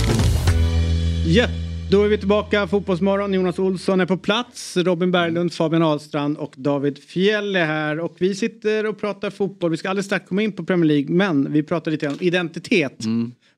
Ja, 1.25 1.47
Då 1.91 2.03
är 2.03 2.07
vi 2.07 2.17
tillbaka, 2.17 2.67
Fotbollsmorgon. 2.67 3.33
Jonas 3.33 3.59
Olsson 3.59 3.99
är 3.99 4.05
på 4.05 4.17
plats. 4.17 4.77
Robin 4.77 5.11
Berglund, 5.11 5.53
Fabian 5.53 5.83
Ahlstrand 5.83 6.37
och 6.37 6.53
David 6.57 6.97
Fjell 7.03 7.55
är 7.55 7.65
här. 7.65 7.99
Och 7.99 8.15
vi 8.19 8.35
sitter 8.35 8.85
och 8.85 8.99
pratar 8.99 9.29
fotboll. 9.29 9.71
Vi 9.71 9.77
ska 9.77 9.89
alldeles 9.89 10.05
strax 10.05 10.27
komma 10.27 10.41
in 10.41 10.51
på 10.51 10.63
Premier 10.63 10.85
League. 10.87 11.15
Men 11.15 11.53
vi 11.53 11.63
pratar 11.63 11.91
lite 11.91 12.07
om 12.07 12.17
identitet. 12.19 13.03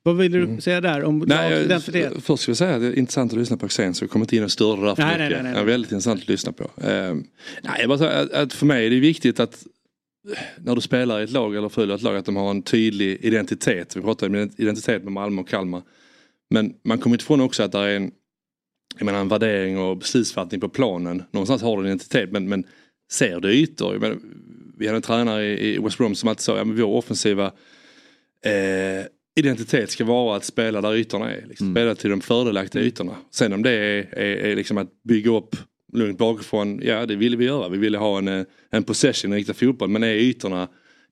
Vad 0.03 0.17
vill 0.17 0.31
du 0.31 0.61
säga 0.61 0.81
där 0.81 1.03
om 1.03 1.19
Nej, 1.27 1.51
jag, 1.51 1.61
identitet? 1.63 2.13
först 2.23 2.43
ska 2.43 2.49
jag 2.49 2.57
säga 2.57 2.75
att 2.75 2.81
det 2.81 2.87
är 2.87 2.97
intressant 2.97 3.33
att 3.33 3.39
lyssna 3.39 3.57
på 3.57 3.65
Axén 3.65 3.93
så 3.93 4.03
jag 4.03 4.09
kommer 4.11 4.23
inte 4.25 4.35
in 4.35 4.43
och 4.43 4.51
störa 4.51 4.75
det 4.81 4.85
där 4.85 4.95
för 4.95 5.01
Nej, 5.03 5.11
mycket. 5.11 5.29
nej, 5.29 5.43
nej, 5.43 5.43
nej. 5.43 5.53
Det 5.53 5.59
är 5.59 5.65
väldigt 5.65 5.91
intressant 5.91 6.21
att 6.21 6.27
lyssna 6.27 6.51
på. 6.51 6.63
Eh, 6.63 7.13
nej, 7.63 7.87
bara 7.87 7.97
säger 7.97 8.23
att, 8.23 8.31
att 8.31 8.53
för 8.53 8.65
mig 8.65 8.85
är 8.85 8.89
det 8.89 8.99
viktigt 8.99 9.39
att 9.39 9.63
när 10.57 10.75
du 10.75 10.81
spelar 10.81 11.19
i 11.21 11.23
ett 11.23 11.31
lag 11.31 11.55
eller 11.55 11.69
följer 11.69 11.95
ett 11.95 12.01
lag 12.01 12.15
att 12.17 12.25
de 12.25 12.35
har 12.35 12.49
en 12.51 12.61
tydlig 12.61 13.17
identitet. 13.21 13.95
Vi 13.97 14.01
pratar 14.01 14.27
om 14.27 14.35
identitet 14.57 15.03
med 15.03 15.13
Malmö 15.13 15.41
och 15.41 15.49
Kalmar. 15.49 15.81
Men 16.53 16.73
man 16.83 16.97
kommer 16.97 17.15
inte 17.15 17.23
ifrån 17.23 17.41
också 17.41 17.63
att 17.63 17.71
det 17.71 17.79
är 17.79 17.95
en, 17.95 18.11
jag 18.97 19.05
menar, 19.05 19.19
en 19.19 19.27
värdering 19.27 19.79
och 19.79 19.97
beslutsfattning 19.97 20.61
på 20.61 20.69
planen. 20.69 21.23
Någonstans 21.31 21.61
har 21.61 21.77
du 21.77 21.81
en 21.83 21.87
identitet 21.87 22.31
men, 22.31 22.49
men 22.49 22.63
ser 23.11 23.39
du 23.39 23.51
ytor? 23.53 23.99
Menar, 23.99 24.17
vi 24.77 24.85
hade 24.87 24.95
en 24.95 25.01
tränare 25.01 25.45
i 25.45 25.75
i 25.75 25.79
West 25.79 25.97
Brom 25.97 26.15
som 26.15 26.29
alltid 26.29 26.41
sa 26.41 26.53
att 26.53 26.67
ja, 26.67 26.73
vår 26.73 26.97
offensiva 26.97 27.45
eh, 28.45 29.05
identitet 29.39 29.91
ska 29.91 30.05
vara 30.05 30.35
att 30.37 30.45
spela 30.45 30.81
där 30.81 30.95
ytorna 30.95 31.31
är. 31.31 31.45
Liksom. 31.47 31.73
Spela 31.73 31.95
till 31.95 32.09
de 32.09 32.21
fördelaktiga 32.21 32.83
ytorna. 32.83 33.15
Sen 33.31 33.53
om 33.53 33.63
det 33.63 33.71
är, 33.71 34.17
är, 34.17 34.35
är 34.35 34.55
liksom 34.55 34.77
att 34.77 35.03
bygga 35.03 35.31
upp 35.31 35.55
lugnt 35.93 36.17
bakifrån, 36.17 36.79
ja 36.83 37.05
det 37.05 37.15
ville 37.15 37.37
vi 37.37 37.45
göra. 37.45 37.69
Vi 37.69 37.77
ville 37.77 37.97
ha 37.97 38.17
en, 38.17 38.27
eh, 38.27 38.45
en 38.71 38.83
possession 38.83 39.33
riktad 39.33 39.53
fotboll 39.53 39.89
men 39.89 40.03
är 40.03 40.13
ytorna, 40.13 40.67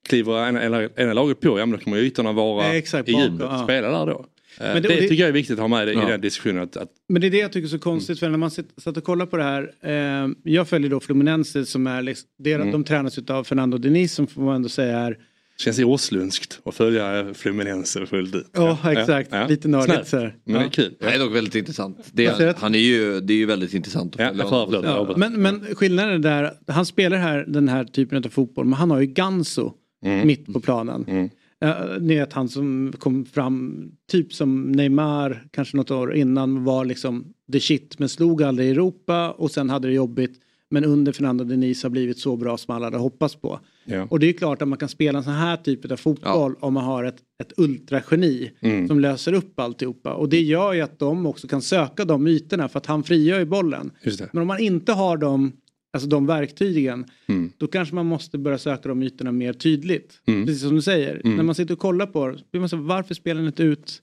kliver 0.10 0.48
ena, 0.48 0.90
ena, 0.96 1.14
laget 1.14 1.40
på, 1.40 1.60
ja 1.60 1.66
men 1.66 1.80
då 1.80 1.84
kommer 1.84 1.98
ytorna 1.98 2.32
vara 2.32 2.68
Ja, 2.68 2.76
exakt, 2.76 3.10
i 3.10 3.12
djupet. 3.12 3.40
ja. 3.40 3.64
Spela 3.64 4.00
där 4.00 4.06
då. 4.06 4.26
Eh, 4.60 4.74
Men 4.74 4.74
det- 4.82 4.88
det, 4.88 4.96
det- 4.96 5.02
tycker 5.02 5.16
jag 5.16 5.30
är 5.30 5.34
viktigt 5.34 5.54
att 5.54 5.60
ha 5.60 5.68
med 5.68 5.90
i 5.90 5.94
Ja. 5.94 6.06
den 6.08 6.22
diskussionen. 6.22 6.64
Att, 6.64 6.78
att, 6.78 6.90
Men 7.10 7.22
det 7.22 7.28
är 7.28 7.32
det 7.32 7.38
jag 7.38 7.52
tycker 7.52 7.66
är 7.68 7.70
så 7.70 7.80
konstigt 7.80 8.20
för 8.20 8.30
när 8.30 8.38
man 8.38 8.52
satt 8.52 8.98
och 8.98 9.04
kollade 9.04 9.32
på 9.32 9.38
det 9.38 9.44
här. 9.44 9.72
Eh, 9.82 10.30
jag 10.44 10.68
följer 10.70 10.90
då 10.90 11.00
Fluminense 11.00 11.66
som 11.66 11.88
är, 11.88 12.02
liksom, 12.02 12.28
det, 12.40 12.54
Mm. 12.54 12.72
de 12.72 12.84
tränas 12.84 13.18
av 13.18 13.44
Fernando 13.44 13.78
Diniz 13.78 14.14
som 14.14 14.28
får 14.28 14.42
man 14.42 14.56
ändå 14.56 14.70
säga 14.70 15.00
är 15.00 15.18
känns 15.58 15.78
det 15.78 15.84
åslundskt 15.86 16.60
att 16.66 16.76
följa 16.76 17.34
Fluminense 17.34 18.06
fullt 18.06 18.36
ut. 18.36 18.48
Ja, 18.54 18.78
exakt. 18.92 19.32
Lite 19.50 19.68
nördigt 19.68 20.08
så 20.08 20.18
här. 20.18 20.36
Men 20.44 20.54
det 20.54 20.60
är 20.60 20.64
Ja. 20.64 20.70
kul. 20.70 20.94
Det 21.00 21.06
är 21.06 21.20
dock 21.20 21.36
väldigt 21.36 21.56
intressant. 21.56 21.98
Det 22.14 22.26
är, 22.26 22.54
han 22.58 22.76
är 22.76 22.80
ju, 22.80 23.20
det 23.20 23.34
är 23.34 23.38
ju 23.38 23.46
väldigt 23.46 23.74
intressant 23.74 24.16
att 24.20 24.28
följa 24.30 24.44
honom. 24.46 24.84
Ja, 24.84 25.14
men, 25.18 25.42
men 25.42 25.76
skillnaden 25.76 26.14
är 26.14 26.20
där, 26.20 26.54
han 26.68 26.86
spelar 26.86 27.18
här, 27.18 27.46
den 27.48 27.70
här 27.70 27.84
typen 27.84 28.18
av 28.26 28.30
fotboll 28.30 28.66
men 28.66 28.74
han 28.74 28.92
har 28.92 29.00
ju 29.00 29.06
Ganso 29.06 29.74
Mm. 30.06 30.28
mitt 30.28 30.54
på 30.54 30.60
planen. 30.60 31.30
Uh, 31.66 32.00
ni 32.02 32.16
vet 32.16 32.34
han 32.34 32.50
som 32.50 32.94
kom 33.00 33.26
fram, 33.26 33.86
typ 34.12 34.34
som 34.34 34.72
Neymar 34.72 35.48
kanske 35.52 35.78
något 35.78 35.92
år 35.92 36.16
innan 36.16 36.64
var 36.64 36.86
liksom 36.86 37.34
the 37.52 37.60
shit 37.60 38.00
men 38.00 38.10
slog 38.10 38.44
aldrig 38.44 38.68
i 38.68 38.72
Europa 38.72 39.32
och 39.32 39.52
sen 39.52 39.70
hade 39.70 39.88
det 39.88 39.94
jobbigt. 39.94 40.40
Men 40.74 40.86
under 40.86 41.12
Fernando 41.12 41.44
Diniz 41.44 41.84
har 41.84 41.90
blivit 41.90 42.20
så 42.20 42.36
bra 42.36 42.58
som 42.58 42.76
alla 42.76 42.86
hade 42.86 42.98
hoppats 42.98 43.36
på. 43.36 43.60
Ja. 43.86 44.08
Och 44.10 44.20
det 44.20 44.30
är 44.30 44.34
klart 44.34 44.62
att 44.62 44.68
man 44.68 44.78
kan 44.78 44.90
spela 44.90 45.18
en 45.18 45.24
sån 45.24 45.34
här 45.34 45.58
typ 45.58 45.92
av 45.92 45.96
fotboll 45.98 46.56
om 46.60 46.74
man 46.74 46.84
har 46.84 47.04
ett, 47.04 47.18
ett 47.42 47.54
ultrageni 47.58 48.52
Mm. 48.62 48.88
som 48.88 49.00
löser 49.00 49.34
upp 49.34 49.60
alltihopa. 49.60 50.14
Och 50.14 50.30
det 50.30 50.42
gör 50.42 50.74
ju 50.74 50.82
att 50.82 51.00
de 51.00 51.26
också 51.26 51.48
kan 51.48 51.62
söka 51.62 52.06
de 52.06 52.28
ytorna 52.28 52.70
för 52.70 52.78
att 52.80 52.86
han 52.86 53.04
frigör 53.04 53.40
ju 53.40 53.46
bollen. 53.46 53.92
Men 54.34 54.42
om 54.42 54.48
man 54.48 54.60
inte 54.60 54.92
har 54.94 55.18
de, 55.18 55.52
alltså 55.94 56.10
de 56.10 56.26
verktygen 56.26 57.06
Mm. 57.28 57.52
då 57.58 57.68
kanske 57.68 57.96
man 57.96 58.06
måste 58.06 58.38
börja 58.38 58.58
söka 58.58 58.90
de 58.90 59.04
ytorna 59.04 59.32
mer 59.32 59.54
tydligt. 59.54 60.22
Mm. 60.28 60.46
Precis 60.46 60.62
som 60.62 60.76
du 60.76 60.82
säger. 60.82 61.22
Mm. 61.24 61.38
När 61.38 61.44
man 61.44 61.56
sitter 61.56 61.74
och 61.74 61.80
kollar 61.80 62.06
på 62.06 62.28
det, 62.28 62.40
blir 62.52 62.60
man 62.60 62.70
så, 62.70 62.78
varför 62.78 63.14
spelar 63.14 63.42
ni 63.42 63.48
inte 63.48 63.64
ut? 63.64 64.02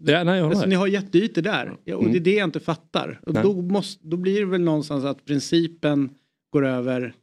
Ja, 0.00 0.24
nej, 0.24 0.40
alltså, 0.40 0.66
ni 0.66 0.74
har 0.74 0.86
jätteytor 0.86 1.42
där. 1.42 1.72
Ja, 1.84 1.96
och 1.96 2.02
Mm. 2.02 2.12
det 2.12 2.18
är 2.18 2.20
det 2.20 2.34
jag 2.34 2.44
inte 2.44 2.60
fattar. 2.60 3.20
Och 3.26 3.34
då, 3.34 3.62
måste, 3.62 4.08
då 4.08 4.16
blir 4.16 4.40
det 4.40 4.46
väl 4.46 4.60
någonstans 4.60 5.04
att 5.04 5.24
principen 5.24 6.10
går 6.52 6.66
över 6.66 7.14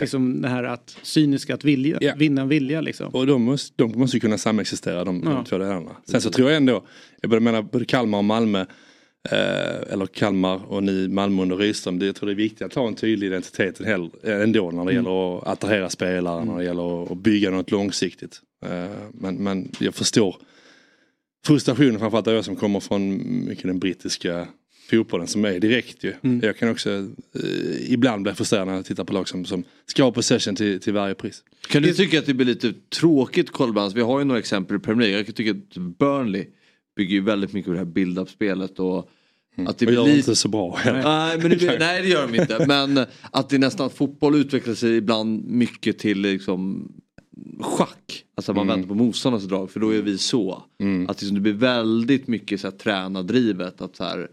liksom 0.00 0.42
det 0.42 0.48
här 0.48 0.64
att 0.64 0.96
cyniska 1.02 1.54
att 1.54 1.64
vilja, 1.64 1.98
Ja. 2.00 2.14
vinna 2.16 2.42
en 2.42 2.48
vilja 2.48 2.80
liksom. 2.80 3.08
Och 3.14 3.26
de 3.26 3.42
måste, 3.42 3.74
de 3.76 3.98
måste 3.98 4.16
ju 4.16 4.20
kunna 4.20 4.38
samexistera 4.38 5.04
de, 5.04 5.22
Ja. 5.24 5.30
de 5.30 5.44
två 5.44 5.58
delarna. 5.58 5.90
Sen 6.04 6.20
så 6.20 6.30
tror 6.30 6.48
jag 6.50 6.56
ändå, 6.56 6.86
jag 7.22 7.42
menar 7.42 7.62
både 7.62 7.84
Kalmar 7.84 8.18
och 8.18 8.24
Malmö, 8.24 8.64
eh, 9.30 9.92
eller 9.92 10.06
Kalmar 10.06 10.60
och 10.72 10.82
ni 10.82 11.08
Malmö 11.08 11.42
under 11.42 11.56
Rydström, 11.56 11.98
det, 11.98 12.06
jag 12.06 12.16
tror 12.16 12.26
det 12.26 12.32
är 12.32 12.36
viktigt 12.36 12.62
att 12.62 12.74
ha 12.74 12.88
en 12.88 12.94
tydlig 12.94 13.26
identitet 13.26 13.80
eh, 13.80 13.90
ändå 14.24 14.70
när 14.70 14.84
det 14.84 14.92
Mm. 14.92 14.94
gäller 14.94 15.38
att 15.38 15.46
attrahera 15.46 15.90
spelare, 15.90 16.44
när 16.44 16.58
det 16.58 16.64
gäller 16.64 17.12
att- 17.12 17.18
bygga 17.18 17.50
något 17.50 17.70
långsiktigt. 17.70 18.40
Eh, 18.66 18.86
men, 19.12 19.34
men 19.34 19.70
jag 19.78 19.94
förstår 19.94 20.36
frustrationen 21.46 21.98
framförallt 21.98 22.26
jag 22.26 22.44
som 22.44 22.56
kommer 22.56 22.80
från 22.80 23.18
mycket 23.48 23.64
den 23.66 23.78
brittiska 23.78 24.48
fotbollen 24.90 25.26
som 25.26 25.44
är 25.44 25.58
direkt 25.60 26.04
ju. 26.04 26.12
Mm. 26.22 26.40
Jag 26.42 26.56
kan 26.56 26.68
också 26.70 26.90
eh, 26.90 27.92
ibland 27.92 28.22
bli 28.22 28.32
frustrerad 28.34 28.66
när 28.66 28.74
jag 28.74 28.84
tittar 28.84 29.04
på 29.04 29.12
lag 29.12 29.28
som, 29.28 29.44
som 29.44 29.64
ska 29.86 30.02
ha 30.04 30.12
possession 30.12 30.56
till, 30.56 30.80
till 30.80 30.92
varje 30.92 31.14
pris. 31.14 31.42
Kan 31.68 31.82
du 31.82 31.94
tycka 31.94 32.18
att 32.18 32.26
det 32.26 32.34
blir 32.34 32.46
lite 32.46 32.74
tråkigt 33.00 33.50
kollbalans? 33.50 33.94
Vi 33.94 34.00
har 34.00 34.18
ju 34.18 34.24
några 34.24 34.38
exempel 34.38 34.76
i 34.76 34.80
Premier 34.80 35.00
League. 35.08 35.16
Jag 35.18 35.26
kan 35.26 35.34
tycka 35.34 35.50
att 35.50 35.76
Burnley 35.98 36.44
bygger 36.96 37.14
ju 37.14 37.20
väldigt 37.20 37.52
mycket 37.52 37.66
på 37.66 37.72
det 37.72 37.78
här 37.78 37.84
build-up-spelet 37.86 38.78
och 38.78 39.10
att 39.66 39.78
det 39.78 39.86
Och 39.86 39.92
gör 39.92 40.04
blir 40.04 40.16
inte 40.16 40.36
så 40.36 40.48
bra 40.48 40.76
heller. 40.76 41.02
Nej, 41.04 41.38
men 41.38 41.50
det, 41.50 41.56
blir- 41.56 41.78
nej 41.78 42.02
det 42.02 42.08
gör 42.08 42.26
de 42.28 42.40
inte. 42.40 42.64
Men 42.68 43.06
att 43.30 43.48
det 43.48 43.58
nästan 43.58 43.90
fotboll 43.90 44.34
utvecklar 44.34 44.74
sig 44.74 44.96
ibland 44.96 45.44
mycket 45.44 45.98
till 45.98 46.20
liksom 46.20 46.92
schack. 47.60 48.24
Alltså 48.34 48.52
man 48.54 48.62
Mm. 48.62 48.76
väntar 48.76 48.88
på 48.88 48.94
motståndarnas 48.94 49.48
drag 49.48 49.70
för 49.70 49.80
då 49.80 49.90
är 49.94 50.02
vi 50.02 50.18
så. 50.18 50.62
Att 51.08 51.20
liksom 51.22 51.34
det 51.34 51.40
blir 51.40 51.52
väldigt 51.52 52.28
mycket 52.28 52.60
så 52.60 52.66
här 52.70 52.76
tränardrivet. 52.76 53.80
Att 53.80 53.96
så 53.96 54.04
här, 54.04 54.28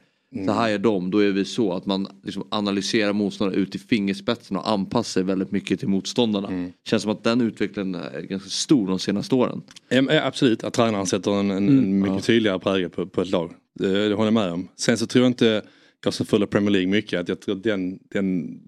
så 0.46 0.52
här 0.52 0.70
är 0.70 0.78
de, 0.78 1.12
då 1.12 1.18
är 1.18 1.32
vi 1.32 1.46
så. 1.46 1.74
Att 1.74 1.86
man 1.86 2.08
liksom 2.24 2.48
analyserar 2.52 3.14
motståndare 3.14 3.58
ut 3.60 3.76
i 3.76 3.80
fingerspetsen 3.80 4.58
och 4.58 4.70
anpassar 4.70 5.04
sig 5.04 5.24
väldigt 5.24 5.52
mycket 5.52 5.80
till 5.80 5.88
motståndarna. 5.88 6.70
Känns 6.86 7.04
som 7.04 7.12
att 7.12 7.24
den 7.24 7.42
utvecklingen 7.42 7.96
är 7.96 8.22
ganska 8.22 8.50
stor 8.50 8.88
de 8.88 9.00
senaste 9.00 9.36
åren. 9.36 9.62
Ja, 9.90 10.24
absolut, 10.24 10.64
att 10.64 10.74
tränaren 10.74 11.06
sätter 11.06 11.40
en, 11.40 11.52
en, 11.52 11.70
en 11.70 12.00
mycket 12.00 12.24
tydligare 12.24 12.60
prägel 12.60 12.90
på, 12.90 13.06
på 13.06 13.22
ett 13.22 13.30
lag. 13.30 13.52
Det, 13.80 14.10
det 14.10 14.16
håller 14.16 14.28
jag 14.28 14.34
med 14.34 14.52
om. 14.52 14.68
Sen 14.76 14.98
så 14.98 15.08
tror 15.08 15.24
jag 15.24 15.30
inte, 15.30 15.62
jag 16.04 16.14
som 16.14 16.26
följer 16.26 16.48
Premier 16.48 16.72
League 16.72 16.90
mycket, 16.90 17.20
att 17.20 17.30
jag 17.30 17.40
tror 17.40 17.56
att 17.56 17.64
den, 17.64 18.00
den 18.10 18.60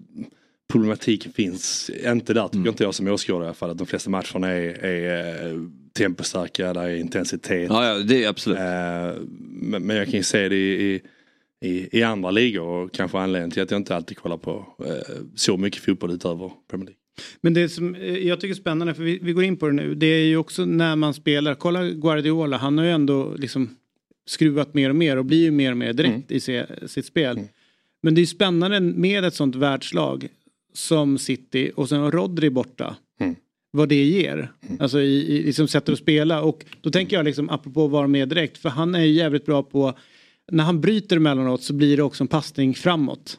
problematiken 0.72 1.32
finns 1.32 1.90
inte 2.04 2.34
där 2.34 2.48
tycker 2.48 2.68
inte 2.68 2.84
jag 2.84 2.94
som 2.94 3.08
åskådare 3.08 3.42
i 3.42 3.46
alla 3.46 3.54
fall. 3.54 3.70
Att 3.70 3.78
de 3.78 3.86
flesta 3.86 4.10
matcherna 4.10 4.48
är, 4.48 4.84
är 4.84 5.46
eh, 5.46 5.58
tempostarka, 5.92 6.72
där 6.72 6.82
är 6.82 6.96
intensitet. 6.96 7.66
Ja, 7.70 7.86
ja 7.88 7.98
det 7.98 8.24
är 8.24 8.28
absolut. 8.28 8.58
Eh, 8.58 9.22
men, 9.38 9.86
men 9.86 9.96
jag 9.96 10.06
kan 10.06 10.14
ju 10.14 10.22
se 10.22 10.48
det 10.48 10.56
i, 10.56 10.94
i, 10.94 11.00
i, 11.62 11.98
i 11.98 12.02
andra 12.02 12.30
ligor 12.30 12.66
och 12.66 12.92
kanske 12.92 13.18
anledningen 13.18 13.50
till 13.50 13.62
att 13.62 13.70
jag 13.70 13.80
inte 13.80 13.96
alltid 13.96 14.16
kollar 14.16 14.36
på 14.36 14.66
eh, 14.78 15.16
så 15.34 15.56
mycket 15.56 15.82
fotboll 15.82 16.10
utöver 16.10 16.50
Premier 16.70 16.86
League. 16.86 16.98
Men 17.40 17.54
det 17.54 17.68
som 17.68 17.94
eh, 17.94 18.18
jag 18.18 18.40
tycker 18.40 18.54
är 18.54 18.60
spännande, 18.60 18.94
för 18.94 19.02
vi, 19.02 19.18
vi 19.22 19.32
går 19.32 19.44
in 19.44 19.56
på 19.56 19.66
det 19.66 19.72
nu, 19.72 19.94
det 19.94 20.06
är 20.06 20.24
ju 20.24 20.36
också 20.36 20.64
när 20.64 20.96
man 20.96 21.14
spelar, 21.14 21.54
kolla 21.54 21.84
Guardiola, 21.84 22.56
han 22.56 22.78
har 22.78 22.84
ju 22.84 22.90
ändå 22.90 23.34
liksom 23.34 23.76
skruvat 24.26 24.74
mer 24.74 24.90
och 24.90 24.96
mer 24.96 25.16
och 25.16 25.24
blir 25.24 25.42
ju 25.42 25.50
mer 25.50 25.70
och 25.70 25.76
mer 25.76 25.92
direkt 25.92 26.30
i 26.30 26.40
se, 26.40 26.66
sitt 26.86 27.06
spel. 27.06 27.40
Men 28.02 28.14
det 28.14 28.18
är 28.18 28.22
ju 28.22 28.26
spännande 28.26 28.80
med 28.80 29.24
ett 29.24 29.34
sånt 29.34 29.56
världslag 29.56 30.28
som 30.74 31.18
City 31.18 31.70
och 31.76 31.88
sen 31.88 32.10
Rodri 32.10 32.50
borta. 32.50 32.96
Vad 33.70 33.88
det 33.88 34.04
ger. 34.04 34.52
Alltså 34.80 35.00
i, 35.00 35.38
i 35.38 35.42
liksom 35.42 35.68
sättet 35.68 35.92
att 35.92 35.98
spela 35.98 36.42
och 36.42 36.64
då 36.80 36.90
tänker 36.90 37.16
jag 37.16 37.24
liksom 37.24 37.50
apropå 37.50 37.84
att 37.84 37.90
vara 37.90 38.06
med 38.06 38.28
direkt 38.28 38.58
för 38.58 38.68
han 38.68 38.94
är 38.94 39.04
ju 39.04 39.12
jävligt 39.12 39.46
bra 39.46 39.62
på 39.62 39.94
när 40.52 40.64
han 40.64 40.80
bryter 40.80 41.16
emellanåt 41.16 41.62
så 41.62 41.72
blir 41.72 41.96
det 41.96 42.02
också 42.02 42.24
en 42.24 42.28
passning 42.28 42.74
framåt. 42.74 43.36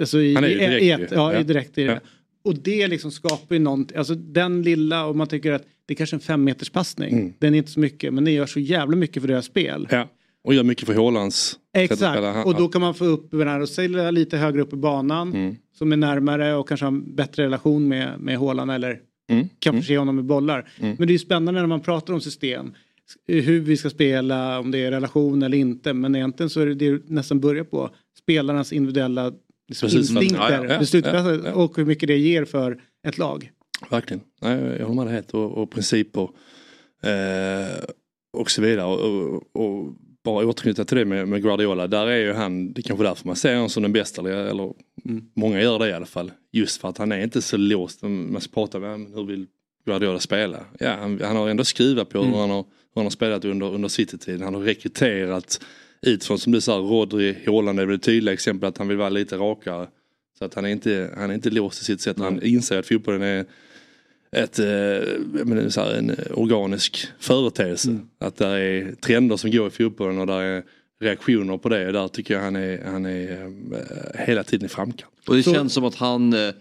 Alltså 0.00 0.20
i, 0.20 0.34
Han 0.34 0.44
är 0.44 0.48
ju 0.48 0.54
i, 0.54 0.58
direkt 0.58 0.82
i 0.82 0.90
ett, 0.90 1.10
ja, 1.10 1.32
Ja. 1.32 1.40
i 1.40 1.44
direkt 1.44 1.78
i 1.78 1.84
det. 1.84 1.92
Ja. 1.92 2.00
Och 2.44 2.54
det 2.54 2.86
liksom 2.86 3.10
skapar 3.10 3.54
ju 3.54 3.58
någonting, 3.58 3.96
alltså 3.98 4.14
den 4.14 4.62
lilla 4.62 5.06
och 5.06 5.16
man 5.16 5.26
tycker 5.26 5.52
att 5.52 5.62
det 5.86 5.94
är 5.94 5.96
kanske 5.96 6.16
en 6.16 6.20
fem 6.20 6.44
meters 6.44 6.70
passning. 6.70 7.12
Mm. 7.12 7.32
Den 7.38 7.54
är 7.54 7.58
inte 7.58 7.70
så 7.70 7.80
mycket 7.80 8.14
men 8.14 8.24
det 8.24 8.30
gör 8.30 8.46
så 8.46 8.60
jävla 8.60 8.96
mycket 8.96 9.22
för 9.22 9.28
deras 9.28 9.44
spel. 9.44 9.88
Ja. 9.90 10.08
Och 10.44 10.54
gör 10.54 10.62
mycket 10.62 10.86
för 10.86 11.16
att 11.26 11.58
Exakt, 11.76 12.46
och 12.46 12.54
då 12.54 12.68
kan 12.68 12.80
man 12.80 12.94
få 12.94 13.04
upp 13.04 13.30
den 13.30 13.48
här 13.48 13.60
och 13.60 13.68
sälja 13.68 14.10
lite 14.10 14.36
högre 14.36 14.62
upp 14.62 14.72
i 14.72 14.76
banan. 14.76 15.32
Mm. 15.34 15.56
Som 15.78 15.92
är 15.92 15.96
närmare 15.96 16.54
och 16.54 16.68
kanske 16.68 16.86
har 16.86 16.92
en 16.92 17.14
bättre 17.14 17.44
relation 17.44 17.88
med, 17.88 18.20
med 18.20 18.38
Haaland 18.38 18.70
eller 18.70 19.00
Mm. 19.28 19.48
kan 19.58 19.76
förse 19.76 19.98
honom 19.98 20.16
med 20.16 20.24
bollar. 20.24 20.68
Mm. 20.78 20.96
Men 20.98 21.06
det 21.06 21.10
är 21.10 21.14
ju 21.14 21.18
spännande 21.18 21.60
när 21.60 21.66
man 21.66 21.80
pratar 21.80 22.14
om 22.14 22.20
system. 22.20 22.74
Hur 23.26 23.60
vi 23.60 23.76
ska 23.76 23.90
spela, 23.90 24.58
om 24.58 24.70
det 24.70 24.78
är 24.78 24.90
relation 24.90 25.42
eller 25.42 25.58
inte. 25.58 25.92
Men 25.92 26.16
egentligen 26.16 26.50
så 26.50 26.60
är 26.60 26.66
det, 26.66 26.74
det 26.74 27.02
nästan 27.06 27.40
börjar 27.40 27.64
på 27.64 27.90
spelarnas 28.18 28.72
individuella 28.72 29.32
liksom, 29.68 29.86
Beslutsfattning. 29.86 30.30
instinkter. 30.80 31.14
Ja, 31.14 31.32
ja, 31.32 31.40
ja. 31.44 31.52
Och 31.54 31.76
hur 31.76 31.84
mycket 31.84 32.06
det 32.06 32.16
ger 32.16 32.44
för 32.44 32.80
ett 33.06 33.18
lag. 33.18 33.50
Verkligen. 33.90 34.22
Nej, 34.40 34.76
jag 34.78 34.86
håller 34.86 34.94
med 34.94 35.06
dig 35.06 35.14
helt 35.14 35.34
och, 35.34 35.58
och 35.58 35.70
principer 35.70 36.28
eh, 37.02 37.84
och 38.32 38.50
så 38.50 38.62
vidare. 38.62 38.86
Och, 38.86 39.00
och, 39.00 39.42
och 39.52 39.94
bara 40.24 40.46
återknyta 40.46 40.84
till 40.84 40.96
det 40.96 41.04
med, 41.04 41.28
med 41.28 41.42
Guardiola. 41.42 41.86
Där 41.86 42.06
är 42.06 42.16
ju 42.16 42.32
han, 42.32 42.72
det 42.72 42.80
är 42.80 42.82
kanske 42.82 43.04
därför 43.04 43.26
man 43.26 43.36
ser 43.36 43.54
honom 43.54 43.68
som 43.68 43.82
den 43.82 43.92
bästa. 43.92 44.20
Eller, 44.20 44.32
eller 44.32 44.72
många 45.36 45.62
gör 45.62 45.78
det 45.78 45.88
i 45.88 45.92
alla 45.92 46.06
fall. 46.06 46.32
Just 46.52 46.80
för 46.80 46.88
att 46.88 46.98
han 46.98 47.12
är 47.12 47.20
inte 47.20 47.42
så 47.42 47.56
låst. 47.56 48.02
Man 48.02 48.40
ska 48.40 48.54
prata 48.54 48.78
med 48.78 48.90
honom, 48.90 49.14
hur 49.14 49.24
vill 49.24 49.46
Guardiola 49.86 50.18
spela? 50.18 50.64
Ja, 50.78 50.96
han, 51.00 51.20
han 51.22 51.36
har 51.36 51.48
ändå 51.48 51.64
skruvat 51.64 52.08
på 52.08 52.22
hur, 52.22 52.36
han 52.36 52.50
har, 52.50 52.64
hur 52.94 53.00
han 53.00 53.06
har 53.06 53.10
spelat 53.10 53.44
under, 53.44 53.74
under 53.74 53.88
City-tiden. 53.88 54.42
Han 54.42 54.54
har 54.54 54.60
rekryterat 54.60 55.60
utifrån 56.02 56.38
som 56.38 56.52
du 56.52 56.60
sa, 56.60 56.76
Rodri, 56.76 57.36
Haaland 57.46 57.80
är 57.80 57.86
väl 57.86 57.96
ett 57.96 58.02
tydligt 58.02 58.32
exempel 58.34 58.68
att 58.68 58.78
han 58.78 58.88
vill 58.88 58.96
vara 58.96 59.08
lite 59.08 59.36
rakare. 59.36 59.88
Så 60.38 60.44
att 60.44 60.54
han 60.54 60.64
är 60.64 60.68
inte, 60.68 61.10
han 61.16 61.30
är 61.30 61.34
inte 61.34 61.50
låst 61.50 61.82
i 61.82 61.84
sitt 61.84 62.00
sätt. 62.00 62.18
Han 62.18 62.42
inser 62.42 62.78
att 62.78 62.86
fotbollen 62.86 63.22
är 63.22 63.44
ett, 64.32 64.58
eh, 64.58 65.44
menar, 65.44 65.68
så 65.68 65.80
här, 65.80 65.94
en 65.94 66.16
organisk 66.30 67.06
företeelse. 67.18 67.90
Mm. 67.90 68.08
Att 68.18 68.36
det 68.36 68.46
är 68.46 68.94
trender 68.94 69.36
som 69.36 69.50
går 69.50 69.66
i 69.66 69.70
fotbollen 69.70 70.18
och 70.18 70.26
där 70.26 70.40
är 70.40 70.62
reaktioner 71.00 71.58
på 71.58 71.68
det. 71.68 71.92
Där 71.92 72.08
tycker 72.08 72.34
jag 72.34 72.40
han 72.40 72.56
är, 72.56 72.84
han 72.84 73.06
är 73.06 73.42
eh, 73.42 74.26
hela 74.26 74.44
tiden 74.44 74.66
i 74.66 74.68
framkant. 74.68 75.12
Och 75.28 75.36
det 75.36 75.42
känns 75.42 75.72
som 75.72 75.84
att 75.84 75.94
han 75.94 76.32
eh, 76.32 76.54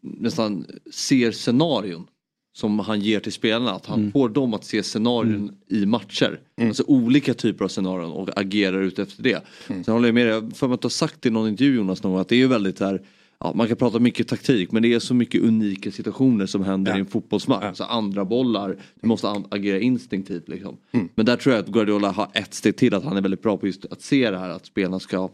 nästan 0.00 0.66
ser 0.92 1.32
scenarion 1.32 2.06
som 2.52 2.78
han 2.78 3.00
ger 3.00 3.20
till 3.20 3.32
spelarna. 3.32 3.70
Att 3.70 3.86
han 3.86 3.98
Mm. 4.00 4.12
får 4.12 4.28
dem 4.28 4.54
att 4.54 4.64
se 4.64 4.82
scenarion 4.82 5.52
i 5.68 5.86
matcher. 5.86 6.40
Alltså 6.62 6.84
olika 6.86 7.34
typer 7.34 7.64
av 7.64 7.68
scenarion 7.68 8.12
och 8.12 8.28
agerar 8.38 8.82
ut 8.82 8.98
efter 8.98 9.22
det. 9.22 9.44
Mm. 9.68 9.84
Sen 9.84 9.94
håller 9.94 10.08
jag 10.08 10.14
med 10.14 10.26
dig, 10.26 10.54
för 10.54 10.74
att 10.74 10.80
du 10.82 10.84
har 10.84 10.90
sagt 10.90 11.26
i 11.26 11.30
någon 11.30 11.48
intervju 11.48 11.74
Jonas 11.76 12.02
någon 12.02 12.20
att 12.20 12.28
det 12.28 12.34
är 12.34 12.38
ju 12.38 12.46
väldigt 12.46 12.80
här 12.80 13.02
Ja, 13.44 13.52
man 13.54 13.68
kan 13.68 13.76
prata 13.76 13.98
mycket 13.98 14.28
taktik 14.28 14.72
men 14.72 14.82
det 14.82 14.94
är 14.94 14.98
så 14.98 15.14
mycket 15.14 15.42
unika 15.42 15.90
situationer 15.90 16.46
som 16.46 16.64
händer 16.64 16.96
i 16.96 17.00
en 17.00 17.06
fotbollsmatch. 17.06 17.64
Alltså 17.64 17.84
andra 17.84 18.24
bollar, 18.24 18.76
du 19.00 19.08
måste 19.08 19.28
agera 19.50 19.80
instinktivt. 19.80 20.48
Liksom. 20.48 20.76
Mm. 20.92 21.08
Men 21.14 21.26
där 21.26 21.36
tror 21.36 21.54
jag 21.54 21.64
att 21.64 21.68
Guardiola 21.70 22.10
har 22.10 22.28
ett 22.34 22.54
steg 22.54 22.76
till 22.76 22.94
att 22.94 23.04
han 23.04 23.16
är 23.16 23.20
väldigt 23.20 23.42
bra 23.42 23.56
på 23.56 23.66
just 23.66 23.84
att 23.84 24.02
se 24.02 24.30
det 24.30 24.38
här 24.38 24.48
att 24.48 24.66
spelarna 24.66 25.00
ska 25.00 25.28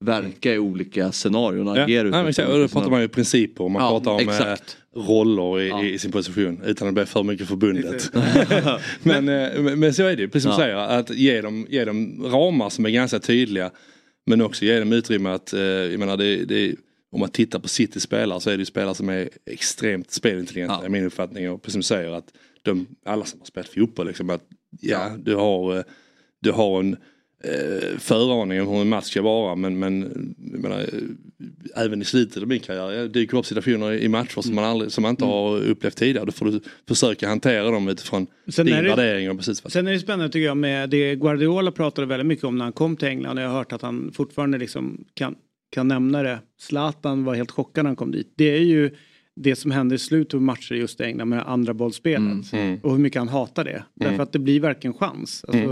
verka 0.00 0.54
i 0.54 0.58
olika 0.58 1.12
scenarion 1.12 1.66
Ja, 1.66 1.82
agera 1.82 2.28
exakt. 2.28 2.48
då 2.48 2.68
pratar 2.68 2.90
man 2.90 3.00
ju 3.00 3.08
principer 3.08 3.64
och 3.64 3.70
man 3.70 3.82
Ja, 3.82 3.90
pratar 3.90 4.10
om 4.10 4.20
exakt. 4.20 4.76
eh, 4.96 5.00
roller 5.00 5.60
i, 5.84 5.92
i 5.94 5.98
sin 5.98 6.12
position 6.12 6.62
utan 6.64 6.88
att 6.88 6.94
bli 6.94 7.06
för 7.06 7.22
mycket 7.22 7.48
förbundet. 7.48 8.10
men, 9.02 9.28
eh, 9.28 9.62
men, 9.62 9.80
men 9.80 9.94
så 9.94 10.02
är 10.02 10.16
det 10.16 10.22
ju, 10.22 10.28
precis 10.28 10.42
som 10.42 10.50
Ja. 10.52 10.56
du 10.58 10.62
säger, 10.62 10.76
att 10.76 11.10
ge 11.10 11.40
dem, 11.40 11.66
ge 11.70 11.84
dem 11.84 12.24
ramar 12.24 12.70
som 12.70 12.86
är 12.86 12.90
ganska 12.90 13.18
tydliga. 13.18 13.70
Men 14.26 14.40
också 14.42 14.64
ge 14.64 14.78
dem 14.78 14.92
utrymme 14.92 15.30
att, 15.30 15.52
eh, 15.52 15.60
jag 15.60 15.98
menar 15.98 16.16
det, 16.16 16.44
det, 16.44 16.74
om 17.12 17.20
man 17.20 17.28
tittar 17.30 17.58
på 17.58 17.68
City 17.68 18.00
spelare 18.00 18.40
så 18.40 18.50
är 18.50 18.54
det 18.56 18.60
ju 18.60 18.64
spelare 18.66 18.94
som 18.94 19.08
är 19.08 19.28
extremt 19.50 20.10
spelintelligenta 20.10 20.86
i 20.86 20.88
min 20.88 21.04
uppfattning. 21.04 21.50
Och 21.50 21.62
precis 21.62 21.72
som 21.72 21.96
du 21.96 22.02
säger 22.02 22.12
att 22.12 22.26
de, 22.62 22.86
alla 23.06 23.24
som 23.24 23.38
har 23.40 23.46
spelat 23.46 23.68
fotboll 23.68 24.06
liksom 24.06 24.30
att 24.30 24.42
ja, 24.80 25.10
du 25.18 25.34
har, 25.34 25.84
du 26.40 26.52
har 26.52 26.80
en 26.80 26.96
eh, 27.44 27.98
föraning 27.98 28.60
om 28.62 28.68
hur 28.68 28.80
en 28.80 28.88
match 28.88 29.04
ska 29.04 29.22
vara 29.22 29.54
men, 29.54 29.78
men 29.78 30.00
menar, 30.38 30.86
även 31.76 32.02
i 32.02 32.04
slutet 32.04 32.42
av 32.42 32.48
min 32.48 32.60
karriär 32.60 32.90
jag 32.92 33.10
dyker 33.10 33.38
upp 33.38 33.46
situationer 33.46 33.92
i 33.92 34.08
matcher 34.08 34.40
som 34.40 34.54
man, 34.54 34.64
aldrig, 34.64 34.92
som 34.92 35.02
man 35.02 35.10
inte 35.10 35.24
har 35.24 35.56
upplevt 35.60 35.96
tidigare. 35.96 36.26
Då 36.26 36.32
får 36.32 36.46
du 36.46 36.60
försöka 36.88 37.28
hantera 37.28 37.70
dem 37.70 37.88
utifrån 37.88 38.26
Sen 38.48 38.66
din 38.66 38.74
det- 38.76 38.82
värdering 38.88 39.30
och 39.30 39.36
precis 39.36 39.64
vad 39.64 39.72
Sen 39.72 39.86
är 39.86 39.92
det 39.92 39.98
spännande 40.00 40.32
tycker 40.32 40.46
jag 40.46 40.56
med 40.56 40.90
det 40.90 41.14
Guardiola 41.16 41.70
pratade 41.72 42.06
väldigt 42.06 42.26
mycket 42.26 42.44
om 42.44 42.58
när 42.58 42.64
han 42.64 42.72
kom 42.72 42.96
till 42.96 43.08
England 43.08 43.38
och 43.38 43.44
jag 43.44 43.48
har 43.48 43.56
hört 43.58 43.72
att 43.72 43.82
han 43.82 44.12
fortfarande 44.14 44.58
liksom 44.58 45.04
kan, 45.14 45.34
kan 45.72 45.88
nämna 45.88 46.22
det. 46.22 46.38
Zlatan 46.60 47.24
var 47.24 47.34
helt 47.34 47.50
chockad 47.50 47.84
när 47.84 47.88
han 47.88 47.96
kom 47.96 48.10
dit. 48.10 48.32
Det 48.36 48.56
är 48.56 48.60
ju 48.62 48.90
det 49.42 49.56
som 49.56 49.70
händer 49.70 49.96
i 49.96 49.98
slutet 49.98 50.34
av 50.34 50.42
matcher 50.42 50.74
just 50.74 51.00
i 51.00 51.04
England 51.04 51.28
med 51.28 51.48
andra 51.48 51.74
bollspelet. 51.74 52.52
Mm. 52.52 52.78
Och 52.82 52.90
hur 52.92 52.98
mycket 52.98 53.18
han 53.18 53.28
hatar 53.28 53.64
det. 53.64 53.82
Därför 53.94 54.22
att 54.22 54.32
det 54.32 54.38
blir 54.38 54.60
verkligen 54.60 54.94
chans. 54.94 55.44
Alltså, 55.48 55.68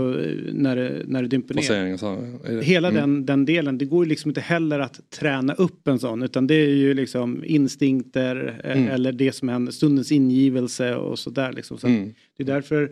när, 0.53 0.75
det, 0.75 1.03
när 1.07 1.21
det 1.21 1.27
dimper 1.27 1.55
ner. 1.55 1.61
Så 1.61 1.73
är 1.73 2.55
det. 2.55 2.63
Hela 2.63 2.87
Mm. 2.89 3.01
den, 3.01 3.25
den 3.25 3.45
delen, 3.45 3.77
det 3.77 3.85
går 3.85 4.05
ju 4.05 4.09
liksom 4.09 4.29
inte 4.29 4.41
heller 4.41 4.79
att 4.79 5.09
träna 5.09 5.53
upp 5.53 5.87
en 5.87 5.99
sån 5.99 6.23
utan 6.23 6.47
det 6.47 6.55
är 6.55 6.75
ju 6.75 6.93
liksom 6.93 7.43
instinkter 7.45 8.61
eh, 8.63 8.71
Mm. 8.77 8.87
eller 8.87 9.11
det 9.11 9.31
som 9.31 9.49
händer, 9.49 9.71
stundens 9.71 10.11
ingivelse 10.11 10.95
och 10.95 11.19
sådär 11.19 11.53
liksom. 11.53 11.77
Så 11.77 11.87
Mm. 11.87 12.13
Det 12.37 12.43
är 12.43 12.47
därför 12.47 12.83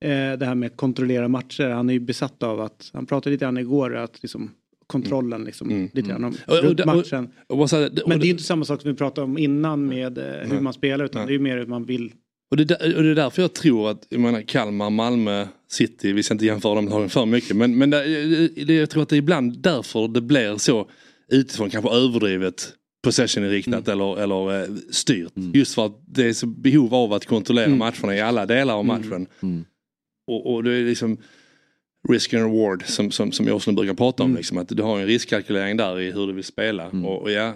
eh, 0.00 0.38
det 0.38 0.46
här 0.46 0.54
med 0.54 0.66
att 0.66 0.76
kontrollera 0.76 1.28
matcher, 1.28 1.68
han 1.68 1.88
är 1.88 1.92
ju 1.92 2.00
besatt 2.00 2.42
av 2.42 2.60
att, 2.60 2.90
han 2.92 3.06
pratade 3.06 3.32
lite 3.32 3.44
grann 3.44 3.58
igår 3.58 3.96
att 3.96 4.22
liksom 4.22 4.50
kontrollen 4.90 5.44
liksom, 5.44 5.88
lite 5.94 6.08
grann 6.08 6.24
Mm. 6.24 6.34
Runt 6.46 6.84
matchen. 6.84 7.28
Men 8.06 8.18
det 8.18 8.24
är 8.24 8.26
ju 8.26 8.30
inte 8.30 8.42
samma 8.42 8.64
sak 8.64 8.80
som 8.82 8.90
vi 8.90 8.96
pratade 8.96 9.24
om 9.24 9.38
innan 9.38 9.86
med 9.86 10.18
eh, 10.18 10.24
hur 10.50 10.60
man 10.60 10.72
spelar 10.72 11.04
utan 11.04 11.26
det 11.26 11.30
är 11.32 11.34
ju 11.34 11.38
mer 11.38 11.56
hur 11.58 11.66
man 11.66 11.84
vill. 11.84 12.12
Och 12.50 12.56
det, 12.56 12.64
där- 12.64 12.96
och 12.96 13.02
det 13.02 13.08
är 13.10 13.14
därför 13.14 13.42
jag 13.42 13.52
tror 13.54 13.90
att 13.90 14.06
jag 14.08 14.20
menar, 14.20 14.42
Kalmar, 14.42 14.90
Malmö, 14.90 15.46
City, 15.70 16.12
vi 16.12 16.22
ska 16.22 16.34
inte 16.34 16.46
jämföra 16.46 16.74
dem 16.74 16.88
lagen 16.88 17.08
för 17.08 17.26
mycket 17.26 17.56
men, 17.56 17.78
men 17.78 17.90
det, 17.90 18.48
det, 18.64 18.74
jag 18.74 18.90
tror 18.90 19.02
att 19.02 19.08
det 19.08 19.16
är 19.16 19.18
ibland 19.18 19.58
därför 19.62 20.08
det 20.08 20.20
blir 20.20 20.56
så 20.56 20.88
utifrån 21.32 21.70
kanske 21.70 21.90
överdrivet 21.90 22.72
possession-inriktat 23.04 23.88
eller, 23.88 24.20
eller 24.22 24.62
eh, 24.62 24.68
styrt. 24.90 25.32
Just 25.54 25.74
för 25.74 25.86
att 25.86 26.00
det 26.06 26.24
är 26.28 26.32
så 26.32 26.46
behov 26.46 26.94
av 26.94 27.12
att 27.12 27.26
kontrollera 27.26 27.68
matcherna 27.68 28.16
i 28.16 28.20
alla 28.20 28.46
delar 28.46 28.74
av 28.74 28.84
matchen. 28.84 29.26
Och, 30.26 30.54
och 30.54 30.64
det 30.64 30.72
är 30.74 30.84
liksom 30.84 31.16
risk 32.08 32.34
and 32.34 32.42
reward 32.44 32.84
som, 32.86 33.10
som, 33.10 33.32
som 33.32 33.46
jag 33.46 33.56
också 33.56 33.72
brukar 33.72 33.94
prata 33.94 34.22
om. 34.22 34.34
Liksom, 34.36 34.58
att 34.58 34.68
du 34.68 34.82
har 34.82 35.00
en 35.00 35.06
riskkalkylering 35.06 35.76
där 35.76 36.00
i 36.00 36.10
hur 36.12 36.26
du 36.26 36.32
vill 36.32 36.44
spela. 36.44 36.88
Och, 36.88 37.22
och 37.22 37.30
ja, 37.30 37.54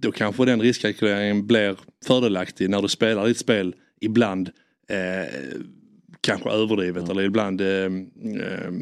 då 0.00 0.12
kanske 0.12 0.44
den 0.44 0.62
riskkalkyleringen 0.62 1.46
blir 1.46 1.76
fördelaktig 2.06 2.70
när 2.70 2.82
du 2.82 2.88
spelar 2.88 3.26
ditt 3.26 3.38
spel 3.38 3.74
ibland 4.00 4.50
eh, 4.88 5.34
kanske 6.20 6.50
överdrivet 6.50 7.08
eller 7.08 7.22
ibland 7.22 7.60
eh, 7.60 7.68
eh, 7.68 8.72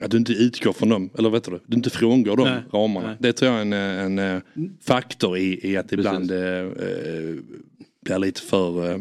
att 0.00 0.10
du 0.10 0.16
inte 0.16 0.32
utgår 0.32 0.72
från 0.72 0.88
dem, 0.88 1.10
eller 1.18 1.30
vet 1.30 1.44
du, 1.44 1.60
du 1.66 1.76
inte 1.76 1.90
frångår 1.90 2.36
de 2.36 2.48
Nej, 2.48 2.62
ramarna. 2.72 3.06
nej. 3.06 3.16
Det 3.20 3.32
tror 3.32 3.50
jag 3.52 3.58
är 3.60 3.62
en, 3.62 4.18
en 4.18 4.36
eh, 4.36 4.42
faktor 4.82 5.38
i, 5.38 5.70
i 5.72 5.76
att 5.76 5.92
ibland 5.92 6.30
eh, 6.30 6.38
eh, 6.58 7.34
blir 8.04 8.18
lite 8.18 8.40
för 8.40 8.84
eh, 8.90 8.94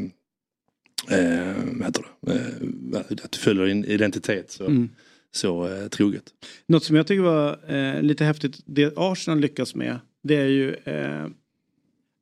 eh, 1.20 1.54
vad 1.74 1.86
heter 1.86 2.06
det? 2.22 2.32
Eh, 2.34 3.00
att 3.24 3.32
du 3.32 3.38
följer 3.38 3.66
din 3.66 3.86
identitet 3.86 4.52
så, 4.52 4.66
Mm. 4.66 4.90
Så 5.36 5.68
eh, 5.68 5.88
troget. 5.88 6.24
Något 6.68 6.84
som 6.84 6.96
jag 6.96 7.08
tycker 7.08 7.22
var 7.24 7.60
eh, 7.76 8.02
lite 8.02 8.26
häftigt, 8.26 8.60
det 8.66 8.94
Arsenal 8.98 9.40
lyckas 9.40 9.76
med, 9.76 10.00
det 10.24 10.36
är 10.36 10.48
ju, 10.48 10.74
eh, 10.74 11.26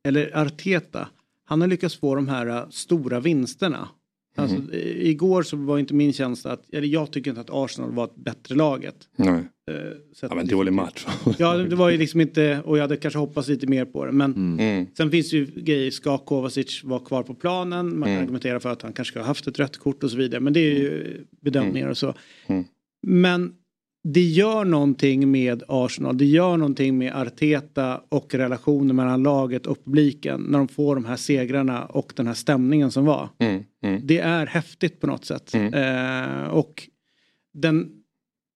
eller 0.08 0.36
Arteta, 0.38 1.08
han 1.44 1.60
har 1.60 1.68
lyckats 1.68 1.96
få 1.96 2.14
de 2.14 2.28
här 2.28 2.46
eh, 2.46 2.68
stora 2.70 3.20
vinsterna. 3.20 3.88
Alltså, 4.36 4.56
Mhm. 4.56 4.68
igår 4.96 5.42
så 5.42 5.56
var 5.56 5.78
inte 5.78 5.94
min 5.94 6.12
känsla 6.12 6.52
att, 6.52 6.74
eller 6.74 6.88
jag 6.88 7.10
tycker 7.12 7.30
inte 7.30 7.40
att 7.40 7.50
Arsenal 7.50 7.92
var 7.92 8.04
ett 8.04 8.14
bättre 8.16 8.54
laget. 8.54 8.94
Nej. 9.16 9.28
Eh, 9.70 9.74
så 10.14 10.26
Ja, 10.30 10.34
men 10.34 10.46
dålig 10.46 10.72
match. 10.72 11.06
Ja, 11.38 11.56
det 11.56 11.76
var 11.76 11.90
ju 11.90 11.98
liksom 11.98 12.20
inte, 12.20 12.60
och 12.64 12.76
jag 12.78 12.82
hade 12.82 12.96
kanske 12.96 13.18
hoppats 13.18 13.48
lite 13.48 13.66
mer 13.66 13.84
på 13.84 14.04
det. 14.06 14.12
Men 14.12 14.32
Mm. 14.58 14.86
sen 14.96 15.10
finns 15.10 15.30
det 15.30 15.36
ju 15.36 15.46
grejer, 15.46 15.90
ska 15.90 16.18
Kovacic 16.18 16.84
vara 16.84 17.00
kvar 17.00 17.22
på 17.22 17.34
planen? 17.34 17.86
Man 17.98 18.02
kan 18.02 18.12
Mm. 18.12 18.22
argumentera 18.22 18.60
för 18.60 18.68
att 18.72 18.82
han 18.82 18.92
kanske 18.92 19.12
ska 19.12 19.20
ha 19.20 19.26
haft 19.26 19.46
ett 19.46 19.58
rött 19.58 19.76
kort 19.78 20.04
och 20.04 20.10
så 20.10 20.16
vidare. 20.16 20.40
Men 20.40 20.52
det 20.52 20.60
är 20.60 20.74
ju 20.78 21.24
bedömningar 21.40 21.88
och 21.88 21.98
så. 21.98 22.14
Men 23.02 23.54
det 24.04 24.20
gör 24.20 24.64
någonting 24.64 25.30
med 25.30 25.62
Arsenal, 25.68 26.18
det 26.18 26.24
gör 26.24 26.56
någonting 26.56 26.98
med 26.98 27.16
Arteta 27.16 28.02
och 28.08 28.34
relationen 28.34 28.96
mellan 28.96 29.22
laget 29.22 29.66
och 29.66 29.84
publiken 29.84 30.40
när 30.40 30.58
de 30.58 30.68
får 30.68 30.94
de 30.94 31.04
här 31.04 31.16
segrarna 31.16 31.84
och 31.84 32.12
den 32.16 32.26
här 32.26 32.34
stämningen 32.34 32.90
som 32.90 33.04
var. 33.04 33.28
Mm. 33.38 33.64
Mm. 33.82 34.00
Det 34.04 34.18
är 34.18 34.46
häftigt 34.46 35.00
på 35.00 35.06
något 35.06 35.24
sätt. 35.24 35.54
Mm. 35.54 35.74
Eh, 35.74 36.48
och 36.48 36.88
den, 37.54 37.90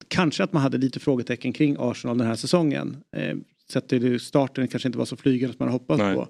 kanske 0.08 0.44
att 0.44 0.52
man 0.52 0.62
hade 0.62 0.78
lite 0.78 1.00
frågetecken 1.00 1.52
kring 1.52 1.76
Arsenal 1.78 2.18
den 2.18 2.26
här 2.26 2.34
säsongen. 2.34 2.96
Eh, 3.16 3.36
sett 3.72 3.88
till 3.88 4.20
starten 4.20 4.68
kanske 4.68 4.88
inte 4.88 4.98
var 4.98 5.04
så 5.04 5.16
flygande 5.16 5.56
som 5.56 5.64
man 5.64 5.72
hoppats 5.72 5.98
Nej. 5.98 6.14
på. 6.14 6.28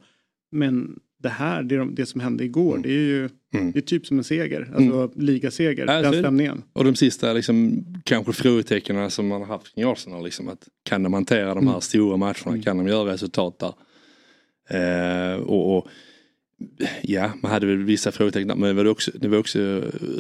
Men 0.51 1.01
det 1.23 1.29
här, 1.29 1.63
det, 1.63 1.77
de- 1.77 1.95
det 1.95 2.07
som 2.07 2.21
hände 2.21 2.45
igår, 2.45 2.79
det 2.83 2.89
är 2.89 2.93
ju 2.93 3.29
Mm. 3.55 3.73
det 3.73 3.79
är 3.79 3.83
typ 3.83 4.07
som 4.07 4.19
en 4.19 4.25
seger. 4.25 4.73
Alltså 4.77 5.11
ligaseger, 5.21 5.87
Ja, 5.87 5.93
så 5.93 5.93
är 5.93 6.03
den 6.03 6.15
stämningen. 6.23 6.63
Och 6.73 6.85
de 6.85 6.95
sista 6.97 7.33
liksom, 7.33 7.85
kanske 8.05 8.33
frågetecknen 8.33 9.11
som 9.11 9.27
man 9.29 9.41
har 9.41 9.49
haft 9.49 9.75
kring 9.75 9.85
Arsenal. 9.85 10.25
Liksom, 10.25 10.49
att 10.49 10.69
kan 10.83 11.03
de 11.03 11.13
hantera 11.15 11.55
de 11.55 11.65
här 11.67 11.73
Mm. 11.75 11.81
stora 11.81 12.17
matcherna? 12.17 12.63
Kan 12.63 12.77
de 12.77 12.89
göra 12.89 13.13
resultat 13.13 13.59
där? 13.59 13.73
Eh, 14.71 15.37
och, 15.41 15.77
och 15.79 15.89
Ja, 17.03 17.33
man 17.43 17.51
hade 17.53 17.67
väl 17.67 17.83
vissa 17.83 18.13
frågetecken 18.13 18.59
men 18.61 18.77
det 18.77 18.83
var 18.83 18.91
också, 18.91 19.11
det 19.15 19.29
var 19.29 19.39
också 19.39 19.59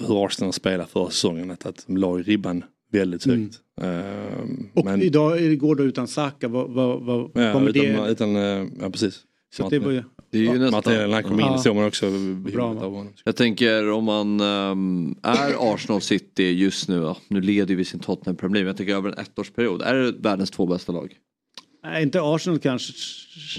hur 0.08 0.24
Arsenal 0.26 0.52
spelade 0.52 0.88
förra 0.90 1.10
säsongen. 1.10 1.50
Att, 1.50 1.66
att 1.66 1.84
de 1.86 1.96
la 1.96 2.12
ribban 2.12 2.64
väldigt 2.92 3.26
Mm. 3.26 3.40
högt. 3.42 3.58
Eh, 3.82 4.48
Och 4.74 4.84
men, 4.84 5.02
idag, 5.02 5.40
igår 5.40 5.74
då 5.76 5.84
utan 5.84 6.08
Saka, 6.08 6.48
vad, 6.48 6.70
vad, 6.70 7.02
vad 7.02 7.30
ja, 7.34 7.52
kommer 7.52 7.70
utan, 7.70 8.04
det? 8.04 8.10
utan, 8.10 8.36
eh, 8.36 8.66
ja 8.80 8.90
precis. 8.90 9.20
Så 9.56 9.68
det 9.68 9.78
var 9.78 9.90
ju... 9.90 10.02
Det 10.30 10.38
är 10.38 10.42
ju 10.42 10.58
nästan... 10.58 11.12
Han 11.12 11.22
kom 11.22 11.40
in 11.40 11.46
Ja. 11.46 11.58
såg 11.58 11.76
man 11.76 11.84
också 11.86 12.10
Bra. 12.34 13.06
Jag 13.24 13.36
tänker 13.36 13.90
om 13.90 14.04
man 14.04 14.40
ehm, 14.40 15.16
är 15.22 15.74
Arsenal 15.74 16.00
City 16.00 16.44
just 16.44 16.88
nu, 16.88 16.96
ja, 16.96 17.16
nu 17.28 17.40
leder 17.40 17.74
vi 17.74 17.84
sin 17.84 18.00
Tottenham 18.00 18.36
Premier 18.36 18.54
League, 18.54 18.68
jag 18.68 18.76
tänker 18.76 18.94
över 18.94 19.10
en 19.10 19.18
ettårsperiod, 19.18 19.82
är 19.82 19.94
det 19.94 20.12
världens 20.12 20.50
två 20.50 20.66
bästa 20.66 20.92
lag? 20.92 21.14
Nej, 21.82 22.02
inte 22.02 22.20
Arsenal 22.22 22.58
kanske, 22.58 22.92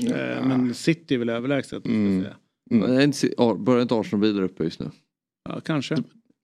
eh, 0.07 0.45
men 0.45 0.74
City 0.74 1.15
är 1.15 1.20
väl 1.20 1.30
överlägset. 1.30 1.86
Mm. 1.86 2.22
säga. 2.22 3.34
Mm. 3.39 3.63
Börjar 3.63 3.82
inte 3.82 3.95
Arsenal 3.95 4.20
bli 4.20 4.32
där 4.32 4.41
uppe 4.41 4.63
just 4.63 4.80
nu? 4.80 4.91
Ja, 5.49 5.59
kanske. 5.59 5.95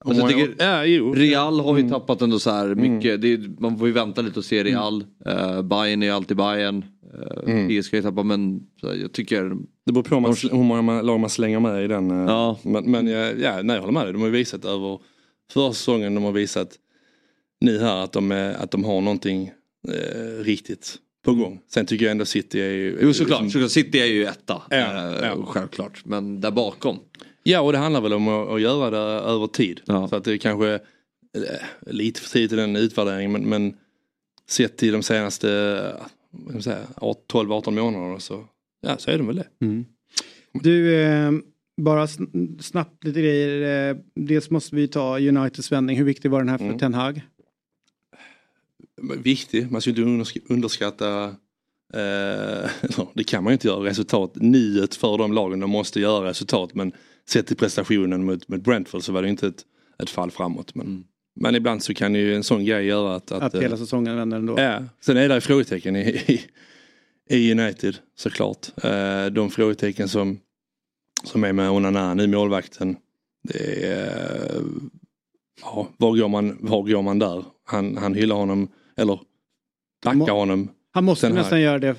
Alltså, 0.03 0.21
jag 0.21 0.29
tycker, 0.29 0.55
ja, 0.65 0.85
jo. 0.85 1.13
Real 1.13 1.59
har 1.59 1.73
vi 1.73 1.81
Mm. 1.81 1.91
tappat 1.93 2.21
ändå 2.21 2.39
så 2.39 2.49
här 2.49 2.75
mycket, 2.75 3.21
det 3.21 3.33
är, 3.33 3.61
man 3.61 3.77
får 3.79 3.87
ju 3.87 3.93
vänta 3.93 4.21
lite 4.21 4.39
och 4.39 4.45
se 4.45 4.63
Real, 4.63 5.03
uh, 5.27 5.61
Bayern 5.61 6.03
är 6.03 6.11
alltid 6.11 6.37
Bayern, 6.37 6.85
uh, 7.47 7.49
Mm. 7.53 7.81
PSG 7.81 8.01
tappar 8.03 8.23
men 8.23 8.61
här, 8.83 8.93
jag 8.93 9.11
tycker 9.13 9.43
Det 9.85 9.91
beror 9.91 10.03
på 10.03 10.19
man, 10.19 10.35
hur 10.51 10.63
många 10.63 11.01
lag 11.01 11.19
man 11.19 11.29
slänger 11.29 11.59
med 11.59 11.83
i 11.83 11.87
den. 11.87 12.11
eh, 12.11 12.17
Ja. 12.27 12.59
Men, 12.63 12.91
men 12.91 13.07
ja, 13.07 13.31
ja, 13.31 13.61
nej, 13.61 13.75
jag 13.75 13.81
håller 13.81 13.93
med 13.93 14.05
dig. 14.05 14.13
De 14.13 14.19
har 14.21 14.27
ju 14.27 14.33
visat 14.33 14.65
över 14.65 14.99
förra 15.53 15.73
säsongen, 15.73 16.15
de 16.15 16.23
har 16.23 16.31
visat 16.31 16.69
nu 17.61 17.79
här 17.79 18.03
att 18.03 18.11
de, 18.13 18.31
är, 18.31 18.53
att 18.53 18.71
de 18.71 18.83
har 18.83 19.01
någonting 19.01 19.51
eh, 19.87 20.43
riktigt 20.43 20.95
på 21.25 21.33
gång. 21.33 21.59
Sen 21.73 21.85
tycker 21.85 22.05
jag 22.05 22.11
ändå 22.11 22.25
City 22.25 22.59
är 22.61 22.69
ju... 22.71 22.97
Jo 23.01 23.13
såklart, 23.13 23.51
såklart. 23.51 23.71
City 23.71 23.99
är 23.99 24.05
ju 24.05 24.23
etta. 24.25 24.61
Ja, 24.69 25.11
ja. 25.21 25.45
Självklart. 25.45 26.01
Men 26.05 26.41
där 26.41 26.51
bakom. 26.51 26.99
Ja 27.43 27.61
och 27.61 27.71
det 27.71 27.77
handlar 27.77 28.01
väl 28.01 28.13
om 28.13 28.27
att, 28.27 28.49
att 28.49 28.61
göra 28.61 28.89
det 28.89 28.97
över 29.29 29.47
tid. 29.47 29.81
Ja. 29.85 30.07
Så 30.07 30.15
att 30.15 30.23
det 30.23 30.37
kanske 30.37 30.67
är 30.67 30.79
lite 31.91 32.21
för 32.21 32.29
tidigt 32.29 32.51
i 32.51 32.55
den 32.55 32.75
utvärderingen 32.75 33.31
men, 33.31 33.49
men 33.49 33.73
sett 34.49 34.77
till 34.77 34.91
de 34.93 35.03
senaste 35.03 35.49
eh, 35.51 36.05
vad 36.31 36.43
ska 36.43 36.53
man 36.53 36.61
säga, 36.63 36.87
12-18 37.31 37.71
månaderna 37.71 38.19
så, 38.19 38.45
ja, 38.81 38.97
så 38.97 39.11
är 39.11 39.17
de 39.17 39.27
väl 39.27 39.35
det. 39.35 39.47
Du, 40.63 40.95
eh, 41.03 41.31
bara 41.81 42.05
sn- 42.05 42.59
snabbt 42.61 43.03
lite 43.03 43.21
grejer. 43.21 43.89
Eh, 43.91 43.97
dels 44.15 44.49
måste 44.49 44.75
vi 44.75 44.87
ta 44.87 45.19
Uniteds 45.19 45.71
vändning. 45.71 45.97
Hur 45.97 46.05
viktig 46.05 46.31
var 46.31 46.39
den 46.39 46.49
här 46.49 46.57
för 46.57 46.65
Mm. 46.65 46.77
Ten 46.79 46.93
Hag? 46.93 47.21
Viktig, 49.23 49.71
man 49.71 49.81
ska 49.81 49.89
ju 49.91 49.95
inte 49.95 50.09
undersk- 50.23 50.45
underskatta 50.49 51.35
eh, 51.93 52.69
det 53.13 53.23
kan 53.23 53.43
man 53.43 53.51
ju 53.51 53.53
inte 53.53 53.67
göra, 53.67 53.83
resultat. 53.83 54.31
Nyet 54.35 54.95
för 54.95 55.17
de 55.17 55.33
lagen, 55.33 55.59
de 55.59 55.69
måste 55.69 55.99
göra 55.99 56.29
resultat 56.29 56.73
men 56.73 56.91
sett 57.29 57.47
till 57.47 57.57
prestationen 57.57 58.25
mot, 58.25 58.47
mot 58.47 58.61
Brentford 58.61 59.03
så 59.03 59.11
var 59.11 59.21
det 59.21 59.29
inte 59.29 59.47
ett, 59.47 59.61
ett 60.03 60.09
fall 60.09 60.31
framåt. 60.31 60.75
Men, 60.75 61.03
men 61.35 61.55
ibland 61.55 61.83
så 61.83 61.93
kan 61.93 62.15
ju 62.15 62.35
en 62.35 62.43
sån 62.43 62.65
grej 62.65 62.85
göra 62.85 63.15
att... 63.15 63.31
Att, 63.31 63.53
eh, 63.53 63.61
hela 63.61 63.77
säsongen 63.77 64.15
vänder 64.15 64.37
ändå. 64.37 64.59
Ja, 64.59 64.83
sen 65.01 65.17
är 65.17 65.29
det 65.29 65.41
frågetecken 65.41 65.95
i, 65.95 65.99
i, 65.99 66.41
i 67.29 67.51
United 67.51 67.97
såklart. 68.15 68.83
Eh, 68.83 69.25
de 69.25 69.49
frågetecken 69.49 70.09
som, 70.09 70.39
som 71.23 71.43
är 71.43 71.53
med 71.53 71.71
Onana 71.71 72.13
nu, 72.13 72.27
målvakten. 72.27 72.97
Det 73.43 73.85
är, 73.85 74.55
eh, 74.55 74.61
ja, 75.61 75.87
var, 75.97 76.17
går 76.17 76.27
man, 76.27 76.57
var 76.61 76.83
går 76.83 77.01
man 77.01 77.19
där? 77.19 77.45
Han, 77.65 77.97
han 77.97 78.13
hyllar 78.13 78.35
honom, 78.35 78.67
eller 78.97 79.19
backar 80.03 80.33
honom. 80.33 80.69
Han 80.93 81.03
måste 81.03 81.27
Hag. 81.27 81.33
nästan 81.35 81.61
göra 81.61 81.79
det. 81.79 81.95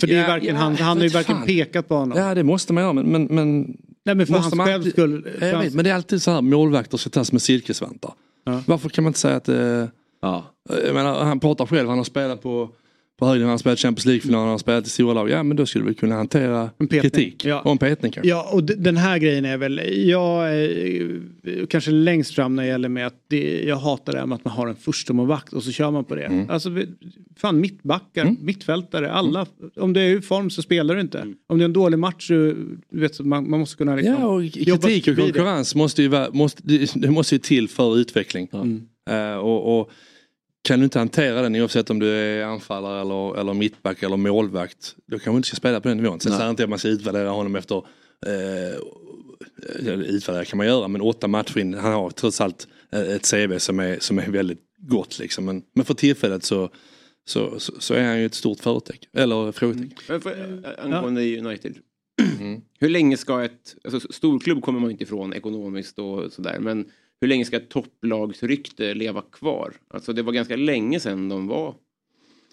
För 0.00 0.06
det 0.06 0.14
är 0.14 0.20
Ja, 0.22 0.28
varken, 0.28 0.54
ja, 0.54 0.60
han, 0.60 0.76
han 0.76 0.96
har 0.96 1.04
ju 1.04 1.10
varken 1.10 1.36
fan. 1.36 1.46
pekat 1.46 1.88
på 1.88 1.94
honom. 1.94 2.18
Ja 2.18 2.34
det 2.34 2.42
måste 2.44 2.72
man 2.72 2.82
göra 2.84 2.92
men, 2.92 3.06
men, 3.12 3.24
men 3.24 3.60
Nej 4.04 4.14
men 4.14 4.26
för 4.26 4.32
måste 4.34 4.56
hans 4.56 4.68
själv 4.68 4.90
skull. 4.90 5.28
Jag 5.40 5.58
vet, 5.58 5.74
men 5.74 5.84
det 5.84 5.90
är 5.90 5.94
alltid 5.94 6.22
så 6.22 6.30
här 6.30 6.40
målvakter 6.40 6.96
ska 6.98 7.10
tas 7.10 7.32
med 7.32 7.42
silkesvantar. 7.42 8.12
Ja. 8.44 8.62
Varför 8.66 8.88
kan 8.88 9.04
man 9.04 9.08
inte 9.10 9.18
säga 9.20 9.36
att 9.36 9.48
eh, 9.48 9.84
Ja. 10.22 10.44
jag 10.86 10.94
menar, 10.94 11.24
han 11.24 11.40
pratar 11.40 11.66
själv, 11.66 11.88
han 11.88 11.98
har 11.98 12.04
spelat 12.04 12.42
på, 12.42 12.68
på 13.20 13.26
höjden, 13.26 13.42
han 13.42 13.50
har 13.50 13.58
spelat 13.58 13.78
Champions 13.78 14.06
League-final, 14.06 14.40
han 14.40 14.48
har 14.48 14.58
spelat 14.58 14.86
i 14.86 14.90
stora 14.90 15.14
lag. 15.14 15.30
Ja 15.30 15.42
men 15.42 15.56
då 15.56 15.66
skulle 15.66 15.84
vi 15.84 15.94
kunna 15.94 16.14
hantera 16.14 16.70
En 16.78 16.88
petning. 16.88 17.00
kritik. 17.00 17.44
Ja. 17.44 17.60
Och 17.60 17.70
en 17.70 17.78
petning 17.78 18.12
kanske. 18.12 18.30
Ja 18.30 18.48
och 18.52 18.64
den 18.64 18.96
här 18.96 19.18
grejen 19.18 19.44
är 19.44 19.56
väl, 19.56 19.80
jag 20.08 20.54
är 20.54 21.20
eh, 21.44 21.66
kanske 21.66 21.90
längst 21.90 22.34
fram 22.34 22.56
när 22.56 22.62
det 22.62 22.68
gäller 22.68 22.88
med 22.88 23.06
att 23.06 23.14
det, 23.28 23.62
jag 23.62 23.76
hatar 23.76 24.12
det 24.12 24.18
här 24.18 24.26
med 24.26 24.36
att 24.36 24.44
man 24.44 24.54
har 24.54 24.66
en 24.68 24.76
första 24.76 25.12
målvakt 25.12 25.52
och 25.52 25.62
så 25.62 25.72
kör 25.72 25.90
man 25.90 26.04
på 26.04 26.14
det. 26.14 26.24
Mm. 26.24 26.50
Alltså 26.50 26.70
fan 27.36 27.60
mittbackar, 27.60 28.36
mittfältare, 28.40 29.12
alla. 29.12 29.46
Om 29.76 29.92
du 29.92 30.00
är 30.00 30.18
i 30.18 30.20
form 30.20 30.50
så 30.50 30.62
spelar 30.62 30.94
du 30.94 31.00
inte. 31.00 31.34
Om 31.46 31.58
det 31.58 31.62
är 31.62 31.64
en 31.64 31.72
dålig 31.72 31.98
match 31.98 32.28
så, 32.28 32.54
vet, 32.90 33.20
man, 33.20 33.50
man 33.50 33.60
måste 33.60 33.76
kunna 33.76 33.96
liksom 33.96 34.14
Ja 34.20 34.26
och 34.26 34.42
kritik 34.52 35.08
och 35.08 35.14
det. 35.14 35.22
konkurrens 35.22 35.74
måste 35.74 36.02
ju, 36.02 36.10
måste, 36.32 36.62
det, 36.64 37.10
måste 37.10 37.34
ju 37.34 37.38
till 37.38 37.68
för 37.68 37.98
utveckling. 37.98 38.48
Mm. 38.52 38.82
Eh, 39.10 39.36
och, 39.36 39.80
och 39.80 39.90
kan 40.62 40.78
du 40.78 40.84
inte 40.84 40.98
hantera 40.98 41.42
den 41.42 41.56
oavsett 41.56 41.90
om 41.90 41.98
du 41.98 42.08
är 42.08 42.44
anfallare 42.44 43.00
eller, 43.00 43.40
eller 43.40 43.54
mittback 43.54 44.02
eller 44.02 44.16
målvakt. 44.16 44.96
Då 45.06 45.18
kanske 45.18 45.30
du 45.30 45.36
inte 45.36 45.48
ska 45.48 45.56
spela 45.56 45.80
på 45.80 45.88
den 45.88 45.96
nivån. 45.96 46.20
Sen 46.20 46.32
säger 46.32 46.50
inte 46.50 46.64
att 46.64 46.70
man 46.70 46.78
ska 46.78 46.88
utvärdera 46.88 47.30
honom 47.30 47.56
efter 47.56 47.76
eh, 48.26 48.80
utvärdera 49.92 50.44
kan 50.44 50.56
man 50.56 50.66
göra 50.66 50.88
men 50.88 51.00
åtta 51.00 51.28
matcher 51.28 51.58
in. 51.58 51.74
Han 51.74 51.92
har 51.92 52.10
trots 52.10 52.40
allt 52.40 52.68
eh, 52.92 53.00
ett 53.00 53.30
CV 53.30 53.58
som 53.58 53.80
är, 53.80 53.98
som 54.00 54.18
är 54.18 54.30
väldigt 54.30 54.60
gott 54.78 55.18
liksom. 55.18 55.44
Men, 55.44 55.62
men 55.74 55.84
för 55.84 55.94
tillfället 55.94 56.44
så, 56.44 56.70
så, 57.24 57.60
så, 57.60 57.72
så 57.78 57.94
är 57.94 58.06
han 58.06 58.18
ju 58.18 58.26
ett 58.26 58.34
stort 58.34 58.60
företecken. 58.60 59.10
Eller 59.12 59.52
frågetecken. 59.52 60.20
För, 60.20 60.30
äh, 60.64 60.84
angående 60.84 61.38
United. 61.38 61.74
Mm. 62.40 62.60
Hur 62.80 62.88
länge 62.88 63.16
ska 63.16 63.44
ett, 63.44 63.76
alltså 63.84 64.12
storklubb 64.12 64.62
kommer 64.62 64.80
man 64.80 64.90
inte 64.90 65.04
ifrån 65.04 65.32
ekonomiskt 65.32 65.98
och 65.98 66.32
sådär, 66.32 66.58
men 66.60 66.90
hur 67.20 67.28
länge 67.28 67.44
ska 67.44 67.56
ett 67.56 67.68
topplagsrykte 67.68 68.94
leva 68.94 69.22
kvar? 69.22 69.72
Alltså 69.88 70.12
det 70.12 70.22
var 70.22 70.32
ganska 70.32 70.56
länge 70.56 71.00
sedan 71.00 71.28
de 71.28 71.46
var 71.46 71.74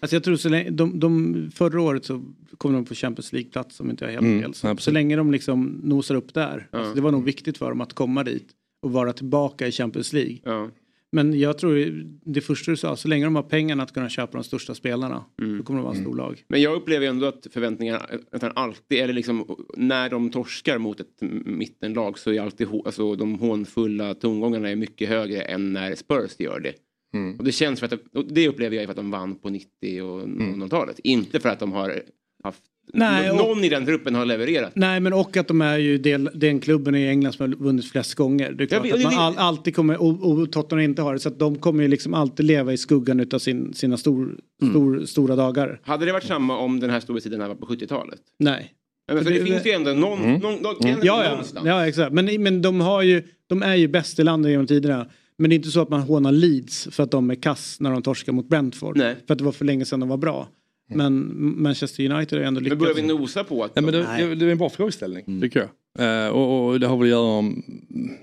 Alltså 0.00 0.16
jag 0.16 0.24
tror 0.24 0.36
så 0.36 0.48
länge, 0.48 0.70
de, 0.70 1.00
de, 1.00 1.50
förra 1.54 1.82
året 1.82 2.04
så 2.04 2.24
kom 2.58 2.72
de 2.72 2.84
på 2.84 2.94
Champions 2.94 3.32
League-plats 3.32 3.80
om 3.80 3.90
inte 3.90 4.04
jag 4.04 4.10
är 4.10 4.14
helt 4.14 4.26
Mm, 4.26 4.42
fel. 4.42 4.54
Så, 4.54 4.76
så 4.76 4.90
länge 4.90 5.16
de 5.16 5.32
liksom 5.32 5.80
nosar 5.84 6.14
upp 6.14 6.34
där. 6.34 6.68
Ja. 6.70 6.78
Alltså 6.78 6.94
det 6.94 7.00
var 7.00 7.12
nog 7.12 7.24
viktigt 7.24 7.58
för 7.58 7.68
dem 7.68 7.80
att 7.80 7.92
komma 7.92 8.24
dit 8.24 8.48
och 8.82 8.92
vara 8.92 9.12
tillbaka 9.12 9.66
i 9.66 9.72
Champions 9.72 10.12
League. 10.12 10.38
Ja. 10.42 10.70
Men 11.12 11.38
jag 11.38 11.58
tror 11.58 12.04
det 12.24 12.40
första 12.40 12.70
du 12.70 12.76
sa, 12.76 12.96
så 12.96 13.08
länge 13.08 13.24
de 13.24 13.36
har 13.36 13.42
pengarna 13.42 13.82
att 13.82 13.94
kunna 13.94 14.08
köpa 14.08 14.38
de 14.38 14.44
största 14.44 14.74
spelarna 14.74 15.24
Mm. 15.42 15.58
då 15.58 15.64
kommer 15.64 15.78
de 15.78 15.84
vara 15.84 15.94
ett 15.94 16.00
storlag. 16.02 16.44
Men 16.48 16.62
jag 16.62 16.74
upplever 16.74 17.06
ändå 17.06 17.26
att 17.26 17.46
förväntningarna 17.50 18.06
nästan 18.32 18.52
alltid, 18.54 18.98
eller 18.98 19.14
liksom 19.14 19.56
när 19.76 20.10
de 20.10 20.30
torskar 20.30 20.78
mot 20.78 21.00
ett 21.00 21.22
mittenlag 21.44 22.18
så 22.18 22.30
är 22.32 22.40
alltid 22.40 22.68
alltså, 22.84 23.14
de 23.14 23.34
hånfulla 23.38 24.14
tongångarna 24.14 24.70
är 24.70 24.76
mycket 24.76 25.08
högre 25.08 25.40
än 25.42 25.72
när 25.72 25.94
Spurs 25.94 26.34
gör 26.38 26.60
det. 26.60 26.74
Mm. 27.14 27.36
Och 27.38 27.44
det 27.44 27.52
känns 27.52 27.80
för 27.80 27.86
att, 27.86 28.16
och 28.16 28.24
det 28.32 28.48
upplever 28.48 28.76
jag 28.76 28.84
för 28.84 28.90
att 28.90 28.96
de 28.96 29.10
vann 29.10 29.34
på 29.34 29.50
90 29.50 30.02
och 30.02 30.28
00-talet. 30.28 30.98
Inte 30.98 31.40
för 31.40 31.48
att 31.48 31.58
de 31.60 31.72
har 31.72 32.02
haft, 32.44 32.62
Nej, 32.94 33.30
och- 33.30 33.36
någon 33.36 33.64
i 33.64 33.68
den 33.68 33.86
truppen 33.86 34.14
har 34.14 34.24
levererat. 34.24 34.72
Nej 34.74 35.00
men 35.00 35.12
och 35.12 35.36
att 35.36 35.48
de 35.48 35.60
är 35.60 35.78
ju 35.78 35.98
del, 35.98 36.30
den 36.34 36.60
klubben 36.60 36.94
i 36.94 37.06
England 37.06 37.32
som 37.32 37.50
har 37.50 37.56
vunnit 37.58 37.90
flest 37.90 38.14
gånger. 38.14 38.52
Det 38.52 38.64
är 38.64 38.66
klart 38.68 38.84
vet- 38.84 38.94
att 38.94 39.02
man 39.02 39.14
all, 39.14 39.38
alltid 39.38 39.76
kommer, 39.76 40.02
och, 40.02 40.30
och 40.30 40.52
Tottenham 40.52 40.84
inte 40.84 41.02
har 41.02 41.12
det, 41.14 41.20
så 41.20 41.28
att 41.28 41.38
de 41.38 41.56
kommer 41.58 41.82
ju 41.82 41.88
liksom 41.88 42.14
alltid 42.14 42.46
leva 42.46 42.72
i 42.72 42.76
skuggan 42.76 43.20
utav 43.20 43.38
sin, 43.38 43.74
sina 43.74 43.96
stor, 43.96 44.38
Mm. 44.62 44.72
stor, 44.74 45.04
stora 45.06 45.36
dagar. 45.36 45.80
Hade 45.82 46.06
det 46.06 46.12
varit 46.12 46.24
samma 46.24 46.58
om 46.58 46.80
den 46.80 46.90
här 46.90 47.00
storhetstiden 47.00 47.48
var 47.48 47.54
på 47.54 47.66
70-talet? 47.66 48.20
Nej. 48.38 48.72
Men 49.12 49.24
för 49.24 49.30
det, 49.30 49.38
Det- 49.38 49.44
finns 49.44 49.66
ju 49.66 49.70
ändå 49.70 49.90
någon, 49.92 50.18
Mm. 50.18 50.40
någon, 50.40 50.54
någon, 50.54 50.74
Ja, 50.80 50.96
ja, 51.02 51.30
någonstans. 51.30 51.66
ja 51.66 51.86
exakt. 51.86 52.12
Men, 52.12 52.42
men 52.42 52.62
de, 52.62 52.80
har 52.80 53.02
ju, 53.02 53.22
de 53.46 53.62
är 53.62 53.74
ju 53.76 53.88
bäst 53.88 54.18
i 54.18 54.24
landet 54.24 54.50
genom 54.50 54.66
tiderna. 54.66 55.06
Men 55.40 55.50
det 55.50 55.54
är 55.54 55.56
inte 55.56 55.70
så 55.70 55.80
att 55.80 55.88
man 55.88 56.00
hånar 56.00 56.32
Leeds 56.32 56.88
för 56.90 57.02
att 57.02 57.10
de 57.10 57.30
är 57.30 57.34
kass 57.34 57.76
när 57.80 57.90
de 57.90 58.02
torskar 58.02 58.32
mot 58.32 58.48
Brentford. 58.48 58.96
Nej. 58.96 59.16
För 59.26 59.32
att 59.34 59.38
det 59.38 59.44
var 59.44 59.52
för 59.52 59.64
länge 59.64 59.84
sedan 59.84 60.00
de 60.00 60.08
var 60.08 60.16
bra. 60.16 60.48
Men 60.88 61.32
Manchester 61.62 62.10
United 62.12 62.38
har 62.38 62.44
ändå 62.46 62.60
Men 62.60 62.64
lyckats. 62.64 62.80
börjar 62.80 62.94
vi 62.94 63.02
nosa 63.02 63.44
på 63.44 63.64
att... 63.64 63.72
Ja, 63.74 63.80
men 63.82 63.92
det, 63.92 63.98
det, 63.98 64.34
det 64.34 64.46
är 64.46 64.50
en 64.50 64.58
bra 64.58 64.70
frågeställning 64.70 65.40
tycker 65.40 65.60
jag. 65.60 66.26
Eh, 66.26 66.28
och, 66.28 66.66
och 66.68 66.80
det 66.80 66.86
har 66.86 66.96
väl 66.96 67.06
att 67.06 67.10
göra 67.10 67.52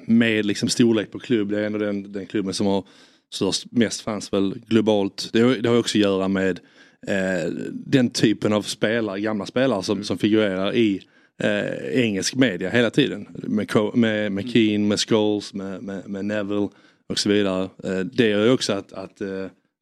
med 0.07 0.45
liksom 0.45 0.69
storlek 0.69 1.11
på 1.11 1.19
klubb. 1.19 1.51
Det 1.51 1.59
är 1.59 1.63
ändå 1.63 1.79
den, 1.79 2.11
den 2.11 2.25
klubben 2.25 2.53
som 2.53 2.67
har 2.67 2.83
störst, 3.33 3.65
mest 3.71 4.01
fans 4.01 4.33
väl 4.33 4.55
globalt. 4.67 5.29
Det, 5.33 5.41
har- 5.41 5.55
det 5.55 5.69
har 5.69 5.79
också 5.79 5.97
att 5.97 6.01
göra 6.01 6.27
med 6.27 6.59
eh, 7.07 7.51
den 7.73 8.09
typen 8.09 8.53
av 8.53 8.61
spelare, 8.61 9.19
gamla 9.19 9.45
spelare 9.45 9.83
som, 9.83 10.03
som 10.03 10.17
figurerar 10.17 10.75
i 10.75 11.01
eh, 11.43 12.01
engelsk 12.03 12.35
media 12.35 12.69
hela 12.69 12.89
tiden. 12.89 13.27
Med, 13.33 13.69
med, 13.93 14.31
med 14.31 14.49
Keane, 14.49 14.87
med 14.87 14.99
Scholes, 14.99 15.53
med, 15.53 15.83
med, 15.83 16.09
med 16.09 16.25
Neville 16.25 16.69
och 17.09 17.19
så 17.19 17.29
vidare. 17.29 17.69
Det 18.13 18.27
gör 18.29 18.45
ju 18.45 18.51
också 18.51 18.73
att, 18.73 18.93
att, 18.93 19.21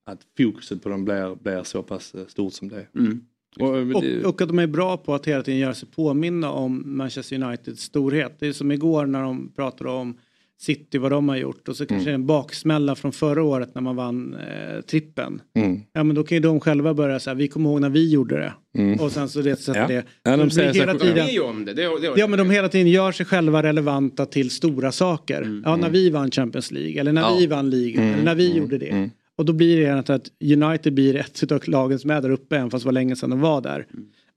att 0.05 0.19
fokuset 0.37 0.83
på 0.83 0.89
dem 0.89 1.05
blir, 1.05 1.35
blir 1.43 1.63
så 1.63 1.83
pass 1.83 2.13
eh, 2.15 2.25
stort 2.27 2.53
som 2.53 2.69
det. 2.69 2.87
Mm. 2.99 3.21
Och, 3.59 3.77
eh, 3.77 3.89
Och, 4.23 4.29
och 4.29 4.41
att 4.41 4.47
de 4.47 4.59
är 4.59 4.67
bra 4.67 4.97
på 4.97 5.15
att 5.15 5.25
hela 5.27 5.43
tiden 5.43 5.59
göra 5.59 5.73
sig 5.73 5.89
påminna 5.95 6.51
om 6.51 6.83
Manchester 6.85 7.43
Uniteds 7.43 7.81
storhet. 7.83 8.35
Det 8.39 8.47
är 8.47 8.53
som 8.53 8.71
igår 8.71 9.05
när 9.05 9.21
de 9.21 9.51
pratade 9.55 9.89
om 9.89 10.17
City, 10.61 10.97
vad 10.97 11.11
de 11.11 11.29
har 11.29 11.35
gjort. 11.37 11.67
Och 11.69 11.75
så 11.75 11.85
kanske 11.85 12.11
en 12.11 12.25
baksmälla 12.25 12.95
från 12.95 13.11
förra 13.11 13.43
året 13.43 13.75
när 13.75 13.81
man 13.81 13.95
vann 13.95 14.33
eh, 14.35 14.81
trippen. 14.81 15.41
Mm. 15.55 15.79
Ja 15.93 16.03
men 16.03 16.15
då 16.15 16.23
kan 16.23 16.35
ju 16.35 16.39
de 16.41 16.59
själva 16.59 16.93
börja 16.93 17.19
säga, 17.19 17.33
vi 17.33 17.47
kommer 17.47 17.69
ihåg 17.69 17.81
när 17.81 17.89
vi 17.89 18.11
gjorde 18.11 18.35
det. 18.37 18.53
Mm. 18.81 18.99
Och 18.99 19.11
sen 19.11 19.29
så 19.29 19.41
det 19.41 19.55
sätter 19.55 19.79
Ja. 19.81 19.87
det. 19.87 20.03
Ja, 20.23 20.37
de 20.37 20.49
Så 20.49 20.55
säger 20.55 20.73
så- 20.73 20.79
hela 20.79 20.93
Det 20.93 20.99
är 20.99 21.13
tiden, 21.13 21.27
ju 21.27 21.39
om 21.41 21.65
det. 21.65 21.73
det, 21.73 21.81
Ja 22.17 22.27
men 22.27 22.39
de 22.39 22.49
hela 22.49 22.69
tiden 22.69 22.87
gör 22.87 23.11
sig 23.11 23.25
själva 23.25 23.63
relevanta 23.63 24.25
till 24.25 24.49
stora 24.49 24.91
saker. 24.91 25.61
Ja 25.65 25.75
när 25.75 25.89
vi 25.89 26.09
vann 26.09 26.31
Champions 26.31 26.71
League 26.71 26.99
eller 26.99 27.13
när 27.13 27.21
Ja. 27.21 27.35
vi 27.39 27.47
vann 27.47 27.69
ligan 27.69 28.03
Mm, 28.03 28.13
eller 28.13 28.23
när 28.25 28.35
vi 28.35 28.45
mm, 28.51 28.57
gjorde 28.57 28.77
det. 28.77 29.09
Mm. 29.33 29.37
Och 29.37 29.45
då 29.45 29.53
blir 29.53 29.81
det 29.81 30.09
att 30.15 30.31
United 30.43 30.93
blir 30.93 31.15
ett 31.15 31.51
av 31.51 31.61
lagen 31.69 31.99
som 31.99 32.09
är 32.09 32.21
där 32.21 32.29
uppe 32.29 32.55
även 32.57 32.69
fast 32.71 32.83
det 32.83 32.87
var 32.87 32.93
länge 32.93 33.15
sedan 33.15 33.29
de 33.29 33.39
var 33.39 33.61
där. 33.61 33.87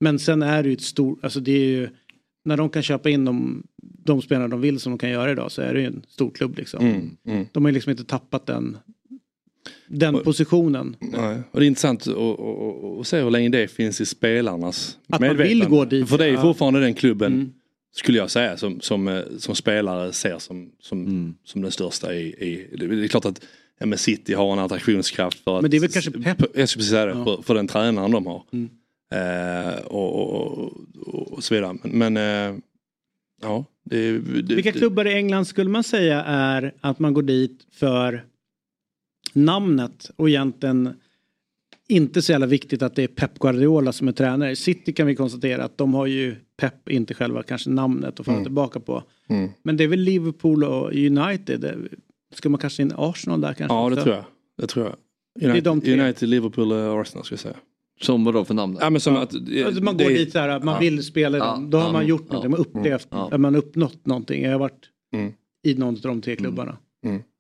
Men 0.01 0.19
sen 0.19 0.43
är 0.43 0.63
det 0.63 0.69
ju 0.69 0.73
ett 0.75 0.81
stort, 0.83 1.19
alltså 1.25 1.41
det 1.41 1.53
är 1.53 1.67
ju 1.67 1.89
när 2.45 2.57
de 2.57 2.69
kan 2.71 2.83
köpa 2.83 3.11
in 3.11 3.25
de, 3.25 3.63
de 3.83 4.23
spelare 4.23 4.49
de 4.49 4.61
vill 4.61 4.81
som 4.81 4.93
de 4.93 4.99
kan 4.99 5.11
göra 5.11 5.31
idag 5.33 5.53
så 5.53 5.63
är 5.63 5.75
det 5.75 5.81
ju 5.81 5.87
en 5.87 6.03
stor 6.09 6.31
klubb 6.31 6.57
liksom. 6.59 6.87
Mm, 6.87 7.17
mm. 7.27 7.47
De 7.53 7.65
har 7.65 7.71
ju 7.71 7.75
liksom 7.75 7.91
inte 7.91 8.05
tappat 8.05 8.47
den, 8.47 8.79
den 9.89 10.15
Och- 10.15 10.25
positionen. 10.25 10.97
Nej. 11.01 11.39
Och 11.51 11.61
det 11.61 11.67
är 11.67 11.69
intressant 11.69 12.07
att, 12.07 13.07
se 13.07 13.21
hur 13.23 13.31
länge 13.31 13.49
det 13.49 13.69
finns 13.69 14.01
i 14.01 14.07
spelarnas 14.07 14.99
Att 15.09 15.21
man 15.21 15.21
medvetande. 15.21 15.49
vill 15.49 15.69
gå 15.69 15.85
dit. 15.85 16.09
För 16.09 16.19
det 16.19 16.25
är 16.25 16.31
ju 16.31 16.37
fortfarande 16.37 16.81
den 16.81 16.95
klubben, 16.95 17.33
Mm. 17.33 17.53
skulle 17.97 18.19
jag 18.19 18.31
säga, 18.31 18.57
som, 18.57 18.81
som, 18.81 19.09
eh, 19.09 19.23
som 19.39 19.55
spelare 19.55 20.13
ser 20.13 20.39
som, 20.39 20.71
som, 20.81 21.03
Mm. 21.07 21.35
som 21.45 21.63
den 21.63 21.71
största 21.71 22.15
i, 22.15 22.21
i 22.29 22.77
det 22.77 22.85
är 23.05 23.09
klart 23.09 23.25
att 23.25 23.45
men 23.81 23.99
City 23.99 24.35
har 24.35 24.53
en 24.53 24.59
attraktionskraft 24.59 25.39
för 25.45 25.57
att, 25.57 25.63
Men 25.63 25.71
det 25.71 25.77
är 25.77 25.81
väl 25.81 25.91
kanske 25.91 26.11
Pep? 26.11 26.25
Jag 26.25 26.49
skulle 26.51 26.63
precis 26.65 26.91
säga 26.91 27.07
det, 27.07 27.13
Ja. 27.13 27.25
för, 27.25 27.43
för 27.43 27.55
den 27.55 27.69
tränaren 27.69 28.11
de 28.11 28.27
har. 28.27 28.43
Mm. 28.53 28.69
Eh, 29.11 29.79
och, 29.87 30.15
och, 30.17 30.73
och, 31.07 31.33
och 31.33 31.45
så 31.45 31.55
vidare. 31.55 31.77
Men, 31.83 32.13
men 32.15 32.17
eh, 32.53 32.59
ja. 33.43 33.65
Det, 33.85 34.13
det, 34.19 34.55
Vilka 34.55 34.73
klubbar 34.73 35.07
i 35.07 35.15
England 35.15 35.45
skulle 35.45 35.71
man 35.71 35.85
säga 35.85 36.23
är 36.25 36.75
att 36.81 36.99
man 36.99 37.15
går 37.15 37.23
dit 37.23 37.67
för 37.73 38.25
namnet 39.33 40.11
och 40.17 40.29
egentligen 40.29 40.95
inte 41.89 42.23
så 42.23 42.33
jävla 42.33 42.47
viktigt 42.47 42.83
att 42.83 42.95
det 42.95 43.03
är 43.03 43.09
Pep 43.09 43.39
Guardiola 43.39 43.93
som 43.93 44.09
är 44.09 44.13
tränare. 44.13 44.57
City 44.57 44.93
kan 44.93 45.07
vi 45.07 45.15
konstatera 45.17 45.65
att 45.65 45.79
de 45.79 45.95
har 45.95 46.07
ju 46.07 46.37
Pep, 46.57 46.89
inte 46.89 47.15
själva 47.15 47.43
kanske 47.43 47.71
namnet 47.71 48.21
att 48.21 48.27
falla 48.27 48.37
Mm. 48.37 48.45
tillbaka 48.45 48.81
på. 48.81 49.03
Mm. 49.29 49.51
Men 49.63 49.77
det 49.77 49.85
är 49.85 49.89
väl 49.89 50.01
Liverpool 50.01 50.65
och 50.65 50.93
United. 50.95 51.89
Ska 52.37 52.49
man 52.49 52.59
kanske 52.61 52.83
in 52.83 52.93
Arsenal 52.97 53.41
där 53.41 53.53
kanske? 53.55 53.77
Ja 53.77 53.89
det 53.89 53.95
också? 53.95 54.05
tror 54.05 54.15
jag. 54.15 54.25
Det 54.59 54.67
tror 54.67 54.85
jag. 54.87 54.95
är 55.55 55.69
United. 55.69 56.01
United 56.01 56.29
Liverpool 56.29 56.73
och 56.73 57.01
Arsenal 57.01 57.25
ska 57.25 57.33
jag 57.33 57.41
säga. 57.41 57.57
Som 58.01 58.25
vadå 58.25 58.45
för 58.45 58.55
namn? 58.55 58.79
Ja, 58.81 58.91
men 58.91 59.01
som 59.01 59.17
att, 59.17 59.35
Alltså 59.67 59.83
man 59.83 59.97
det 59.97 60.05
går 60.05 60.11
dit 60.11 60.33
så 60.33 60.39
här, 60.39 60.61
man 60.61 60.75
Ja. 60.75 60.81
vill 60.81 61.05
spela 61.05 61.39
Ja, 61.39 61.45
dem. 61.45 61.71
Då 61.71 61.79
har 61.79 61.87
ja, 61.87 61.93
man 61.93 62.07
gjort 62.07 62.23
ja, 62.29 62.33
någonting, 62.33 62.51
man 62.51 62.59
har 62.61 62.67
upplevt, 62.67 63.09
ja. 63.11 63.39
man 63.39 63.55
har 63.55 63.59
uppnått 63.63 64.07
någonting. 64.07 64.43
Jag 64.43 64.51
har 64.53 64.59
varit 64.59 64.91
Mm. 65.15 65.33
i 65.67 65.75
någon 65.75 65.95
av 65.95 66.01
de 66.01 66.21
tre 66.21 66.37
klubbarna. 66.37 66.77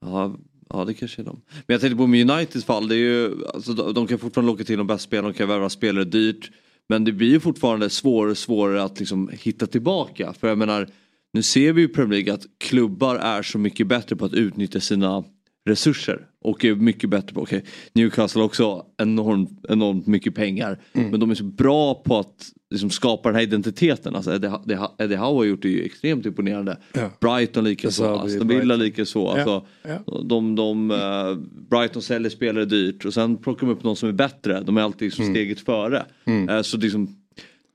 Ja, 0.00 0.36
ja 0.70 0.84
det 0.84 0.94
kanske 0.94 1.22
är 1.22 1.24
de. 1.24 1.40
Men 1.66 1.74
jag 1.74 1.80
tänkte 1.80 1.96
på 1.96 2.06
med 2.06 2.30
Uniteds 2.30 2.64
fall, 2.64 2.88
det 2.88 2.94
är 2.94 2.98
ju, 2.98 3.46
alltså, 3.54 3.72
de, 3.72 3.94
de 3.94 4.06
kan 4.06 4.18
fortfarande 4.18 4.52
locka 4.52 4.64
till 4.64 4.78
de 4.78 4.86
bästa 4.86 4.98
spelarna, 5.06 5.28
de 5.28 5.34
kan 5.38 5.48
värva 5.48 5.68
spelare 5.68 6.04
dyrt. 6.04 6.50
Men 6.88 7.04
det 7.04 7.12
blir 7.12 7.28
ju 7.28 7.40
fortfarande 7.40 7.90
svårare 7.90 8.30
och 8.30 8.38
svårare 8.38 8.82
att 8.82 8.98
liksom 8.98 9.30
hitta 9.32 9.66
tillbaka. 9.66 10.32
För 10.32 10.48
jag 10.48 10.58
menar, 10.58 10.88
nu 11.36 11.42
ser 11.42 11.72
vi 11.72 11.80
ju 11.82 11.86
i 11.88 11.90
Premier 11.90 12.18
League 12.24 12.34
att 12.34 12.46
klubbar 12.58 13.16
är 13.16 13.42
så 13.42 13.58
mycket 13.58 13.86
bättre 13.86 14.16
på 14.16 14.24
att 14.24 14.34
utnyttja 14.34 14.80
sina 14.80 15.24
resurser. 15.68 16.26
Och 16.44 16.64
är 16.64 16.74
mycket 16.74 17.10
bättre 17.10 17.34
på, 17.34 17.40
okej, 17.42 17.64
Newcastle 17.92 18.40
har 18.40 18.46
också 18.46 18.86
enormt, 19.02 19.64
enormt 19.68 20.06
mycket 20.06 20.34
pengar. 20.34 20.80
Men 20.92 21.20
de 21.20 21.30
är 21.30 21.34
så 21.34 21.44
bra 21.44 21.94
på 21.94 22.18
att 22.18 22.48
liksom, 22.70 22.90
skapa 22.90 23.28
den 23.28 23.36
här 23.36 23.42
identiteten. 23.42 24.14
Alltså 24.16 24.34
Eddie, 24.34 24.50
Eddie, 24.98 25.16
Howe 25.16 25.36
har 25.38 25.44
gjort 25.44 25.62
det 25.62 25.68
ju 25.68 25.82
extremt 25.84 26.26
imponerande. 26.26 26.78
Ja. 26.92 27.10
Brighton 27.20 27.64
lika 27.64 27.90
så, 27.90 28.02
Deserve 28.02 28.18
Aston 28.34 28.48
Villa 28.48 28.60
Brighton. 28.60 28.78
lika 28.78 29.04
så. 29.04 29.18
Ja, 29.36 29.42
Alltså, 29.42 29.66
ja. 30.06 30.22
de, 30.24 30.54
de, 30.54 30.90
eh, 30.90 31.34
Brighton 31.70 32.02
säljer 32.02 32.30
spelare 32.30 32.64
dyrt 32.64 33.04
och 33.04 33.14
sen 33.14 33.36
plockar 33.36 33.66
de 33.66 33.72
upp 33.72 33.84
någon 33.84 33.96
som 33.96 34.08
är 34.08 34.12
bättre. 34.12 34.60
De 34.60 34.76
är 34.76 34.80
alltid 34.82 35.06
Mm. 35.06 35.26
som 35.26 35.34
steget 35.34 35.60
före. 35.60 36.06
Eh, 36.50 36.62
så 36.62 36.76
liksom, 36.76 37.08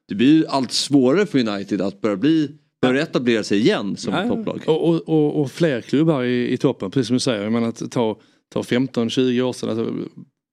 det 0.07 0.16
blir 0.16 0.45
allt 0.49 0.72
svårare 0.72 1.26
för 1.26 1.47
United 1.49 1.82
att 1.82 2.01
börja 2.01 2.16
bli 2.18 2.51
börja 2.82 3.02
etablera 3.02 3.44
sig 3.44 3.60
igen 3.60 3.98
som 3.98 4.14
Ja, 4.14 4.28
topplag. 4.28 4.62
Och, 4.68 4.90
och, 4.90 5.10
och, 5.10 5.42
och 5.42 5.52
fler 5.52 5.82
klubbar 5.82 6.24
i, 6.24 6.54
i 6.54 6.58
toppen, 6.58 6.92
precis 6.92 7.08
som 7.08 7.14
du 7.14 7.20
säger. 7.20 7.44
Jag 7.44 7.52
menar 7.52 7.68
att 7.68 7.92
ta, 7.92 8.18
ta 8.54 8.62
15-20 8.62 9.42
år 9.42 9.54
sedan, 9.54 9.70
alltså, 9.70 9.94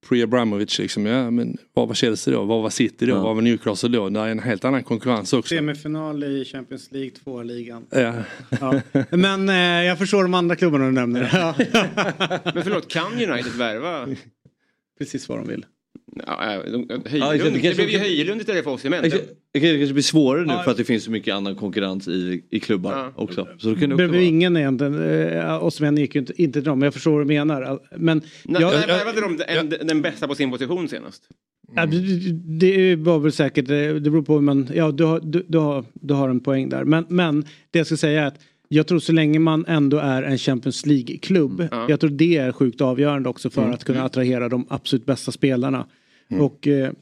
pre-Abramovic 0.08 0.78
liksom, 0.80 1.06
ja 1.06 1.30
men 1.30 1.56
vad 1.74 1.88
var 1.88 1.94
Chelsea 1.94 2.34
då? 2.34 2.44
Vad 2.44 2.62
var 2.62 2.70
City 2.70 3.06
då? 3.06 3.12
Ja. 3.12 3.22
Vad 3.22 3.34
var 3.34 3.42
Newcastle 3.42 3.88
då? 3.88 4.08
Det 4.08 4.20
är 4.20 4.28
en 4.28 4.38
helt 4.38 4.64
annan 4.64 4.84
konkurrens 4.84 5.32
också. 5.32 5.54
Semifinal 5.54 6.24
i 6.24 6.44
Champions 6.44 6.92
League, 6.92 7.10
två 7.10 7.42
ligan. 7.42 7.86
Ja. 7.90 8.14
Ja. 8.60 8.80
Men 9.10 9.48
eh, 9.48 9.54
jag 9.56 9.98
förstår 9.98 10.22
de 10.22 10.34
andra 10.34 10.56
klubbarna 10.56 10.84
du 10.84 10.92
nämner. 10.92 11.30
Ja. 11.32 11.54
Men 12.54 12.62
förlåt, 12.62 12.88
kan 12.88 13.12
United 13.12 13.52
värva? 13.52 14.08
Precis 14.98 15.28
vad 15.28 15.38
de 15.38 15.48
vill. 15.48 15.64
Ja, 16.26 16.44
äh, 16.44 16.48
Höjlund, 16.58 16.88
det 17.54 17.68
det, 17.68 17.74
blev 17.76 17.88
ju 17.90 17.98
Höjlund 17.98 18.40
istället 18.40 18.64
för 18.64 18.70
Osimhen. 18.70 19.02
Det 19.02 19.10
kan- 19.10 19.18
det 19.52 19.60
kan- 19.60 19.68
det 19.70 19.78
kanske 19.78 19.92
blir 19.92 20.02
svårare 20.02 20.44
nu 20.46 20.52
Ja. 20.52 20.62
för 20.62 20.70
att 20.70 20.76
det 20.76 20.84
finns 20.84 21.04
så 21.04 21.10
mycket 21.10 21.34
annan 21.34 21.54
konkurrens 21.56 22.08
i, 22.08 22.42
i 22.50 22.60
klubbar 22.60 22.92
Ja. 22.92 23.12
också. 23.16 23.48
Så 23.58 23.68
det 23.68 23.74
kan 23.74 23.80
det 23.80 23.86
Det 23.86 23.94
också 23.94 23.96
blev 23.96 24.10
vara. 24.10 24.20
ingen 24.22 24.56
egentligen. 24.56 25.28
Eh, 25.32 25.64
Osimhen 25.64 25.96
gick 25.96 26.14
ju 26.14 26.20
inte, 26.20 26.42
inte 26.42 26.52
till 26.60 26.64
dem, 26.64 26.78
men 26.78 26.86
jag 26.86 26.94
förstår 26.94 27.10
vad 27.10 27.20
du 27.20 27.24
menar. 27.26 27.78
Men 27.96 28.22
När 28.44 28.60
jag, 28.60 28.72
när 28.74 28.86
värvade 28.86 29.20
de 29.20 29.36
den, 29.76 29.86
den 29.88 30.02
bästa 30.02 30.28
på 30.28 30.34
sin 30.34 30.50
position 30.50 30.88
senast? 30.88 31.22
Ja, 31.76 31.86
det- 31.86 32.96
var 32.96 33.18
väl 33.18 33.32
säkert, 33.32 33.66
det 33.66 33.92
det 34.00 34.10
beror 34.10 34.22
på 34.22 34.34
hur 34.34 34.40
man, 34.40 34.68
ja 34.74 34.90
du 34.90 35.04
har, 35.04 35.20
du, 35.20 35.44
du 35.48 35.58
har, 35.58 35.84
du 35.94 36.14
har 36.14 36.28
en 36.28 36.40
poäng 36.40 36.68
där. 36.68 36.84
Men, 36.84 37.04
men 37.08 37.40
det 37.70 37.78
jag 37.78 37.86
ska 37.86 37.96
säga 37.96 38.22
är 38.22 38.26
att 38.26 38.40
jag 38.68 38.86
tror 38.86 38.98
så 38.98 39.12
länge 39.12 39.38
man 39.38 39.64
ändå 39.68 39.98
är 39.98 40.22
en 40.22 40.38
Champions 40.38 40.86
League-klubb, 40.86 41.68
Ja. 41.70 41.86
jag 41.88 42.00
tror 42.00 42.10
det 42.10 42.36
är 42.36 42.52
sjukt 42.52 42.80
avgörande 42.80 43.28
också 43.28 43.50
för 43.50 43.62
Mm. 43.62 43.74
att 43.74 43.84
kunna 43.84 44.02
attrahera 44.04 44.48
de 44.48 44.66
absolut 44.70 45.06
bästa 45.06 45.32
spelarna. 45.32 45.86
Och 46.40 46.66
eh, 46.66 46.92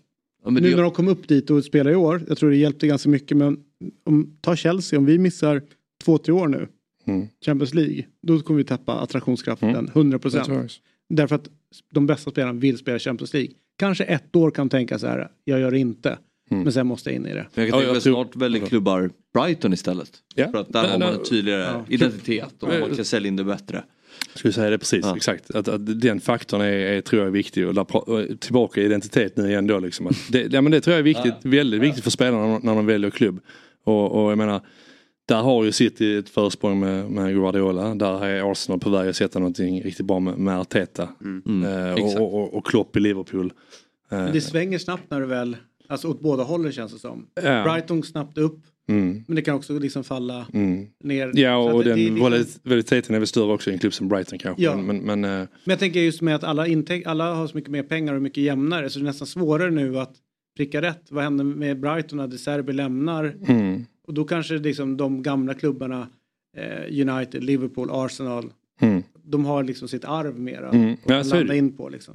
Ja, 0.45 0.51
men 0.51 0.63
nu 0.63 0.71
det, 0.71 0.77
när 0.77 0.83
de 0.83 0.91
kom 0.93 1.09
upp 1.09 1.29
dit 1.29 1.51
och 1.51 1.65
spelar 1.65 1.91
i 1.91 1.95
år, 1.95 2.23
jag 2.29 2.39
tror 2.39 2.51
det 2.51 2.57
hjälpte 2.57 2.87
ganska 2.87 3.09
mycket. 3.09 3.37
Men 3.37 3.59
om, 4.05 4.39
ta 4.41 4.57
Chelsea, 4.57 4.99
om 4.99 5.05
vi 5.07 5.19
missar 5.19 5.63
två, 6.05 6.19
tre 6.19 6.33
år 6.35 6.49
nu, 6.49 6.69
Mm. 7.09 7.27
Champions 7.45 7.75
League, 7.75 8.07
då 8.23 8.39
kommer 8.41 8.59
vi 8.59 8.65
tappa 8.65 8.93
attraktionskraften, 8.93 9.69
Mm. 9.71 9.91
100 9.95 10.19
Det 10.19 10.23
procent. 10.23 10.73
Därför 11.09 11.35
att 11.37 11.49
de 11.95 12.07
bästa 12.07 12.31
spelarna 12.31 12.53
vill 12.59 12.79
spela 12.79 12.99
Champions 12.99 13.33
League. 13.35 13.51
Kanske 13.79 14.05
ett 14.05 14.37
år 14.37 14.51
kan 14.51 14.69
tänka 14.69 14.99
så 14.99 15.07
här, 15.07 15.29
jag 15.45 15.61
gör 15.61 15.71
det 15.71 15.79
inte. 15.79 16.19
Mm. 16.51 16.63
Men 16.63 16.73
sen 16.73 16.87
måste 16.87 17.11
jag 17.11 17.17
in 17.17 17.27
i 17.27 17.35
det. 17.35 17.47
men 17.55 17.65
jag 17.65 17.73
kan 17.73 17.81
Ja, 17.81 17.85
tänka 17.85 17.93
mig 17.93 18.01
tror- 18.03 18.15
snart 18.25 18.37
väljer 18.37 18.67
klubbar 18.67 19.11
Brighton 19.35 19.73
istället. 19.73 20.11
Ja. 20.35 20.51
För 20.51 20.59
att 20.59 20.73
där 20.73 20.83
Nej, 20.83 20.91
har 20.91 20.99
man 20.99 21.15
en 21.15 21.23
tydligare 21.25 21.63
Ja. 21.63 21.85
identitet 21.89 22.63
och 22.63 22.69
man 22.81 22.97
kan 22.97 23.05
sälja 23.05 23.29
in 23.29 23.37
det 23.37 23.45
bättre. 23.45 23.85
Skulle 24.35 24.53
säga 24.53 24.71
det 24.71 24.79
precis, 24.79 25.01
Ja. 25.05 25.17
exakt. 25.17 25.51
Att, 25.51 25.69
att 25.69 26.01
den 26.01 26.21
faktorn 26.21 26.61
är, 26.61 26.67
är, 26.67 27.01
tror 27.01 27.21
jag 27.21 27.27
är 27.27 27.33
viktig 27.33 27.67
och 27.69 27.75
där, 27.75 27.85
pra- 27.85 28.31
och 28.33 28.41
tillbaka 28.41 28.81
i 28.81 28.85
identitet 28.85 29.37
nu 29.37 29.49
igen 29.49 29.67
då 29.67 29.79
liksom. 29.79 30.07
Att 30.07 30.17
det, 30.33 30.53
ja, 30.53 30.61
men 30.61 30.73
det 30.73 30.81
tror 30.81 30.93
jag 30.93 30.99
är 30.99 31.05
viktigt, 31.05 31.35
väldigt 31.43 31.81
viktigt 31.81 32.05
för 32.05 32.11
spelarna 32.11 32.47
när, 32.47 32.61
när 32.63 32.75
de 32.75 32.87
väljer 32.87 33.11
klubb. 33.11 33.41
Och, 33.85 34.25
och 34.25 34.31
jag 34.31 34.39
menar, 34.39 34.61
där 35.29 35.37
har 35.43 35.65
ju 35.65 35.73
City 35.73 36.17
ett 36.17 36.29
försprång 36.29 36.81
med, 36.81 37.11
med 37.11 37.35
Guardiola. 37.35 37.95
Där 37.95 38.25
är 38.25 38.53
Arsenal 38.53 38.81
på 38.81 38.91
väg 38.91 39.09
att 39.09 39.17
sätta 39.17 39.39
någonting 39.39 39.83
riktigt 39.83 40.07
bra 40.07 40.21
med, 40.21 40.39
med 40.39 40.59
Arteta. 40.61 41.09
Mm, 41.21 41.65
Eh, 41.65 41.93
exakt. 41.93 42.21
och, 42.21 42.35
och, 42.35 42.55
och 42.55 42.67
Klopp 42.67 42.97
i 42.97 43.01
Liverpool. 43.01 43.47
Eh, 44.11 44.19
Men 44.19 44.33
det 44.33 44.41
svänger 44.41 44.79
snabbt 44.79 45.03
när 45.11 45.21
du 45.21 45.27
väl, 45.27 45.57
alltså 45.89 46.09
åt 46.09 46.21
båda 46.21 46.43
hållen 46.43 46.73
känns 46.73 46.93
det 46.93 46.99
som. 46.99 47.27
Ja. 47.43 47.65
Brighton 47.65 48.03
snabbt 48.03 48.39
upp, 48.39 48.61
mm, 48.89 49.25
men 49.27 49.37
det 49.37 49.43
kan 49.43 49.55
också 49.55 49.79
liksom 49.79 50.05
falla 50.05 50.47
mm. 50.53 50.87
ner. 51.05 51.31
Ja 51.35 51.57
och 51.57 51.85
den 51.85 51.97
det 51.97 52.05
liksom- 52.05 52.19
volat- 52.27 52.61
volatiliteten 52.63 53.15
är 53.15 53.19
väl 53.19 53.27
större 53.27 53.53
också 53.53 53.71
i 53.71 53.73
en 53.73 53.79
klubb 53.79 53.95
som 53.95 54.09
Brighton 54.09 54.39
kanske. 54.39 54.63
Ja. 54.63 54.77
Men, 54.77 54.87
men, 54.87 55.21
men, 55.21 55.25
eh, 55.25 55.31
Men 55.39 55.49
jag 55.65 55.79
tänker 55.79 56.01
just 56.01 56.23
med 56.23 56.35
att 56.35 56.45
alla, 56.45 56.67
intäk, 56.67 57.07
alla 57.07 57.35
har 57.35 57.47
så 57.47 57.57
mycket 57.57 57.71
mer 57.71 57.83
pengar 57.83 58.15
och 58.15 58.23
mycket 58.23 58.43
jämnare 58.43 58.91
så 58.91 58.99
det 58.99 59.03
är 59.03 59.07
nästan 59.07 59.27
svårare 59.27 59.71
nu 59.71 59.99
att 59.99 60.13
pricka 60.57 60.83
rätt. 60.83 61.03
Vad 61.11 61.25
händer 61.25 61.45
med 61.45 61.81
Brighton 61.81 62.17
när 62.17 62.27
De 62.27 62.39
Serbi 62.39 62.73
lämnar? 62.73 63.37
mm, 63.49 63.85
Och 64.07 64.15
då 64.15 64.25
kanske 64.25 64.59
liksom 64.59 64.97
de 64.97 65.23
gamla 65.23 65.55
klubbarna, 65.55 66.09
eh, 66.57 67.09
United, 67.09 67.45
Liverpool, 67.45 67.89
Arsenal, 67.93 68.53
mm, 68.81 69.03
de 69.23 69.45
har 69.45 69.65
liksom 69.65 69.89
sitt 69.89 70.05
arv 70.05 70.39
mera 70.39 70.69
mm. 70.69 70.97
Ja, 71.05 71.17
att 71.17 71.33
är 71.33 71.39
landa 71.39 71.55
in 71.55 71.77
på 71.77 71.89
liksom. 71.89 72.15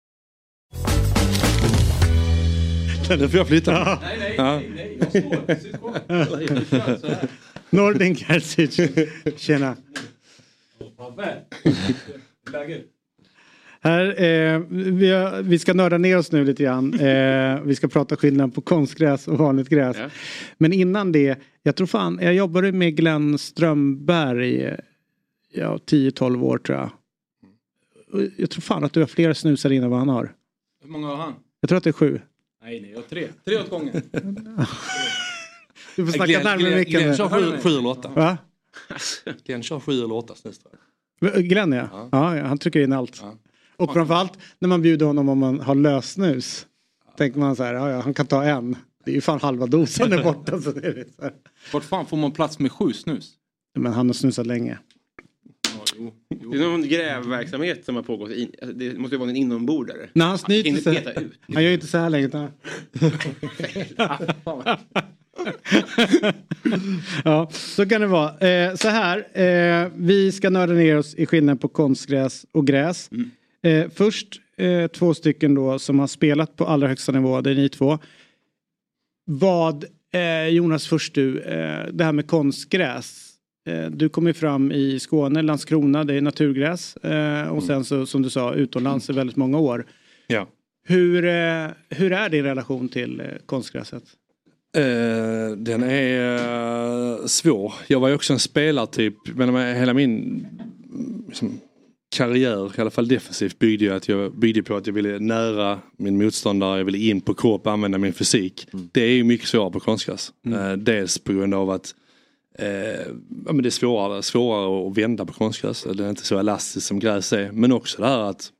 Nu 3.19 3.29
får 3.29 3.37
jag 3.37 3.47
flytta. 3.47 3.99
Nej, 4.01 4.17
nej, 4.19 4.35
ja. 4.37 4.61
Nordin 7.69 8.15
Kersic, 8.15 8.79
tjena. 9.37 9.75
Här, 13.83 14.23
eh, 14.23 14.59
vi, 14.69 15.11
har, 15.11 15.41
vi 15.41 15.59
ska 15.59 15.73
nörda 15.73 15.97
ner 15.97 16.17
oss 16.17 16.31
nu 16.31 16.45
lite 16.45 16.63
grann. 16.63 16.93
Eh, 16.99 17.61
vi 17.61 17.75
ska 17.75 17.87
prata 17.87 18.15
skillnaden 18.15 18.51
på 18.51 18.61
konstgräs 18.61 19.27
och 19.27 19.37
vanligt 19.37 19.69
gräs. 19.69 19.97
Ja. 19.99 20.09
Men 20.57 20.73
innan 20.73 21.11
det, 21.11 21.39
jag 21.63 21.75
tror 21.75 21.87
fan, 21.87 22.19
jag 22.21 22.33
jobbade 22.33 22.71
med 22.71 22.95
Glenn 22.95 23.37
Strömberg 23.37 24.75
ja, 25.53 25.79
10-12 25.85 26.43
år 26.43 26.57
tror 26.57 26.77
jag. 26.77 26.91
Jag 28.37 28.49
tror 28.49 28.61
fan 28.61 28.83
att 28.83 28.93
du 28.93 28.99
har 28.99 29.07
fler 29.07 29.33
snusar 29.33 29.71
innan 29.71 29.89
vad 29.89 29.99
han 29.99 30.09
har. 30.09 30.31
Hur 30.91 30.99
många 30.99 31.15
har 31.15 31.23
han? 31.23 31.33
Jag 31.59 31.69
tror 31.69 31.77
att 31.77 31.83
det 31.83 31.89
är 31.89 31.93
sju. 31.93 32.21
Nej, 32.63 32.81
nej, 32.81 32.91
jag 32.91 32.97
har 32.97 33.03
tre. 33.03 33.27
Tre 33.45 33.57
åt 33.57 33.69
gången. 33.69 34.01
Du 35.95 36.05
får 36.05 36.11
snacka 36.11 36.25
Glenn, 36.25 36.43
närmare 36.43 36.75
micken. 36.75 37.01
Glenn 37.01 37.15
kör 37.17 37.29
sju, 37.29 37.57
sju 37.57 37.69
eller 37.69 37.89
åtta. 37.89 38.09
Va? 38.09 38.37
Glenn 39.45 39.63
kör 39.63 39.79
sju 39.79 39.91
eller 39.91 40.13
åtta 40.13 40.35
snus 40.35 40.59
tror 40.59 40.73
jag. 41.19 41.43
Glenn 41.43 41.71
ja. 41.71 42.09
ja. 42.11 42.37
ja 42.37 42.45
han 42.45 42.57
trycker 42.57 42.79
in 42.79 42.93
allt. 42.93 43.19
Ja. 43.21 43.35
Och 43.77 43.93
framförallt 43.93 44.37
när 44.59 44.67
man 44.69 44.81
bjuder 44.81 45.05
honom 45.05 45.29
om 45.29 45.37
man 45.37 45.59
har 45.59 45.75
lösnus. 45.75 46.67
Tänker 47.17 47.39
man 47.39 47.55
så 47.55 47.63
här, 47.63 47.73
ja, 47.73 47.89
ja, 47.89 47.99
han 47.99 48.13
kan 48.13 48.25
ta 48.25 48.43
en. 48.43 48.75
Det 49.05 49.11
är 49.11 49.15
ju 49.15 49.21
fan 49.21 49.39
halva 49.41 49.65
dosen 49.65 50.09
där 50.09 50.23
borta. 50.23 50.61
Så 50.61 50.71
det 50.71 50.87
är 50.87 51.05
så 51.15 51.21
här. 51.21 51.33
Vart 51.73 51.83
fan 51.83 52.05
får 52.05 52.17
man 52.17 52.31
plats 52.31 52.59
med 52.59 52.71
sju 52.71 52.93
snus? 52.93 53.33
Men 53.79 53.93
han 53.93 54.07
har 54.07 54.13
snusat 54.13 54.47
länge. 54.47 54.77
Det 56.51 56.57
är 56.57 56.61
någon 56.61 56.87
grävverksamhet 56.87 57.85
som 57.85 57.95
har 57.95 58.03
pågått. 58.03 58.31
In, 58.31 58.51
alltså, 58.61 58.77
det 58.77 58.97
måste 58.97 59.15
ju 59.15 59.19
vara 59.19 59.29
en 59.29 59.35
inombordare. 59.35 60.09
När 60.13 60.25
han 60.25 60.37
snyter 60.37 60.69
Inte 60.69 60.81
sig. 60.81 60.95
peta 60.95 61.21
ut. 61.21 61.39
Han 61.53 61.63
gör 61.63 61.71
inte 61.71 61.87
så 61.87 61.97
här 61.97 62.09
länge. 62.09 62.25
Utan... 62.25 62.43
ja, 67.23 67.49
så 67.51 67.89
kan 67.89 68.01
det 68.01 68.07
vara. 68.07 68.49
Eh, 68.49 68.75
så 68.75 68.87
här, 68.87 69.17
eh, 69.33 69.87
vi 69.95 70.31
ska 70.31 70.49
nörda 70.49 70.73
ner 70.73 70.97
oss 70.97 71.15
i 71.15 71.25
skillnaden 71.25 71.57
på 71.57 71.67
konstgräs 71.67 72.45
och 72.51 72.67
gräs. 72.67 73.09
Eh, 73.63 73.89
först 73.95 74.27
eh, 74.57 74.87
två 74.87 75.13
stycken 75.13 75.55
då 75.55 75.79
som 75.79 75.99
har 75.99 76.07
spelat 76.07 76.55
på 76.55 76.65
allra 76.65 76.87
högsta 76.87 77.11
nivå, 77.11 77.41
det 77.41 77.51
är 77.51 77.55
ni 77.55 77.69
två. 77.69 77.99
Vad, 79.25 79.85
eh, 80.13 80.47
Jonas 80.47 80.87
först 80.87 81.13
du, 81.13 81.39
eh, 81.39 81.85
det 81.93 82.03
här 82.03 82.11
med 82.11 82.27
konstgräs. 82.27 83.30
Eh, 83.65 83.85
du 83.91 84.09
kom 84.09 84.27
ju 84.27 84.33
fram 84.33 84.71
i 84.71 84.99
Skåne, 84.99 85.41
Landskrona, 85.41 86.03
det 86.03 86.13
är 86.13 86.21
naturgräs. 86.21 86.95
Eh, 86.95 87.47
och 87.47 87.63
sen 87.63 87.85
så 87.85 88.05
som 88.05 88.21
du 88.21 88.29
sa 88.29 88.53
utomlands 88.53 89.09
i 89.09 89.13
väldigt 89.13 89.35
många 89.35 89.59
år. 89.59 89.85
Ja. 90.27 90.47
Hur, 90.83 91.25
eh, 91.25 91.67
hur 91.89 92.11
är 92.11 92.29
din 92.29 92.43
relation 92.43 92.89
till 92.89 93.19
eh, 93.19 93.25
konstgräset? 93.45 94.03
Eh, 94.77 95.57
den 95.57 95.83
är 95.83 96.35
eh, 96.35 97.25
svår. 97.25 97.73
Jag 97.87 97.99
var 97.99 98.07
ju 98.07 98.15
också 98.15 98.33
en 98.33 98.39
spelartyp. 98.39 99.15
Men 99.35 99.75
hela 99.75 99.93
min 99.93 100.45
mm, 100.89 101.23
liksom, 101.27 101.59
karriär, 102.15 102.71
i 102.77 102.81
alla 102.81 102.91
fall 102.91 103.07
defensivt, 103.07 103.59
byggde, 103.59 103.85
jag 103.85 103.95
att 103.95 104.07
jag, 104.07 104.35
byggde 104.35 104.63
på 104.63 104.75
att 104.75 104.87
jag 104.87 104.93
ville 104.93 105.19
nära 105.19 105.79
min 105.97 106.17
motståndare. 106.17 106.77
Jag 106.77 106.85
ville 106.85 106.97
in 106.97 107.21
på 107.21 107.33
kropp 107.33 107.67
använda 107.67 107.97
min 107.97 108.13
fysik. 108.13 108.67
Det 108.91 109.01
är 109.01 109.13
ju 109.13 109.23
mycket 109.23 109.47
svårare 109.47 109.71
på 109.71 109.79
konstgräs. 109.79 110.33
Eh, 110.45 110.73
dels 110.73 111.19
på 111.19 111.33
grund 111.33 111.53
av 111.53 111.69
att 111.69 111.95
eh, 112.61 113.07
ja, 113.45 113.53
men 113.53 113.63
det 113.63 113.69
är 113.69 113.71
svårare, 113.71 114.23
svårare 114.23 114.87
att 114.87 114.97
vända 114.97 115.25
på 115.25 115.33
konstgräs. 115.33 115.83
Det 115.83 116.05
är 116.05 116.09
inte 116.09 116.25
så 116.25 116.39
elastiskt 116.39 116.87
som 116.87 116.99
gräs 116.99 117.33
är. 117.33 117.51
Men 117.51 117.71
också 117.71 118.01
det 118.01 118.07
här 118.07 118.19
att 118.19 118.51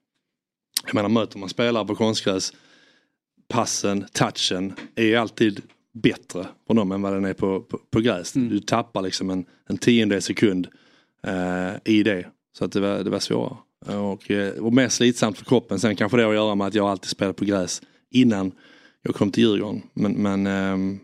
jag 0.86 0.96
menar 0.96 1.10
möter 1.10 1.40
man 1.40 1.50
spelare 1.50 1.86
på 1.86 1.96
konstgräs 1.96 2.54
passen, 3.48 4.06
touchen 4.14 4.74
är 4.96 5.18
alltid 5.18 5.62
bättre 5.94 6.48
på 6.68 6.74
dem 6.74 6.92
än 6.92 7.02
vad 7.02 7.14
den 7.14 7.26
är 7.26 7.34
på, 7.34 7.62
på, 7.62 7.78
på 7.92 8.00
gräs. 8.00 8.34
Du 8.34 8.60
tappar 8.60 9.02
liksom 9.02 9.30
en, 9.30 9.46
en 9.70 9.78
tiondel 9.78 10.22
sekund 10.22 10.68
eh, 11.28 11.94
i 11.94 12.04
det. 12.04 12.28
Så 12.58 12.66
att 12.66 12.72
det 12.72 12.80
var, 12.80 13.04
det 13.04 13.10
var 13.10 13.20
svårare. 13.20 13.58
Och, 13.86 14.32
eh, 14.32 14.54
och 14.54 14.74
mer 14.74 14.90
slitsamt 14.90 15.38
för 15.38 15.46
kroppen. 15.46 15.80
Sen 15.80 15.96
kanske 15.96 16.18
det 16.18 16.24
har 16.24 16.30
att 16.30 16.36
göra 16.36 16.56
med 16.56 16.68
att 16.68 16.76
jag 16.76 16.88
alltid 16.88 17.10
spelat 17.10 17.36
på 17.36 17.46
gräs 17.46 17.82
innan 18.12 18.52
jag 19.02 19.16
kom 19.16 19.32
till 19.32 19.44
Djurgården. 19.44 19.82
Men, 19.94 20.14
men 20.14 20.48
mm, 20.48 21.00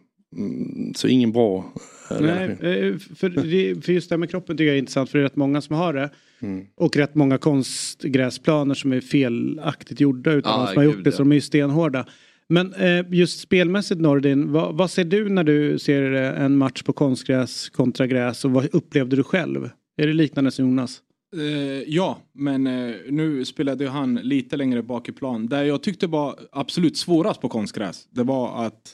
så 0.95 1.07
ingen 1.07 1.31
bra 1.31 1.57
eh, 1.57 1.96
Nej, 2.09 2.49
eh, 2.49 2.97
för, 2.97 3.29
det, 3.29 3.85
för 3.85 3.93
just 3.93 4.09
det 4.09 4.13
här 4.13 4.17
med 4.17 4.29
kroppen 4.29 4.57
tycker 4.57 4.67
jag 4.67 4.75
är 4.75 4.79
intressant 4.79 5.09
för 5.09 5.17
det 5.17 5.21
är 5.21 5.23
rätt 5.23 5.35
många 5.35 5.61
som 5.61 5.75
har 5.75 5.93
det. 5.93 6.09
Mm. 6.39 6.65
Och 6.75 6.95
rätt 6.95 7.15
många 7.15 7.37
konstgräsplaner 7.37 8.75
som 8.75 8.93
är 8.93 9.01
felaktigt 9.01 9.99
gjorda 9.99 10.31
utan 10.31 10.51
Ja, 10.51 10.59
de 10.59 10.67
som 10.67 10.77
har 10.77 10.83
gjort 10.83 11.03
det 11.03 11.11
så 11.11 11.17
de 11.17 11.31
är 11.31 11.35
ju 11.35 11.41
stenhårda. 11.41 12.05
Men 12.49 12.73
eh, 12.73 13.05
just 13.09 13.39
spelmässigt 13.39 14.01
Nordin, 14.01 14.51
vad, 14.51 14.77
vad 14.77 14.91
ser 14.91 15.03
du 15.03 15.29
när 15.29 15.43
du 15.43 15.79
ser 15.79 16.11
en 16.13 16.57
match 16.57 16.83
på 16.83 16.93
konstgräs 16.93 17.69
kontra 17.69 18.07
gräs 18.07 18.45
och 18.45 18.51
vad 18.51 18.75
upplevde 18.75 19.15
du 19.15 19.23
själv? 19.23 19.69
Är 19.97 20.07
det 20.07 20.13
liknande 20.13 20.51
som 20.51 20.65
Jonas? 20.65 21.01
Eh, 21.35 21.83
ja, 21.87 22.17
men 22.33 22.67
eh, 22.67 22.95
nu 23.09 23.45
spelade 23.45 23.89
han 23.89 24.15
lite 24.15 24.57
längre 24.57 24.83
bak 24.83 25.09
i 25.09 25.11
plan. 25.11 25.47
Där 25.47 25.63
jag 25.63 25.83
tyckte 25.83 26.07
var 26.07 26.39
absolut 26.51 26.97
svårast 26.97 27.41
på 27.41 27.49
konstgräs, 27.49 28.07
det 28.09 28.23
var 28.23 28.65
att 28.65 28.93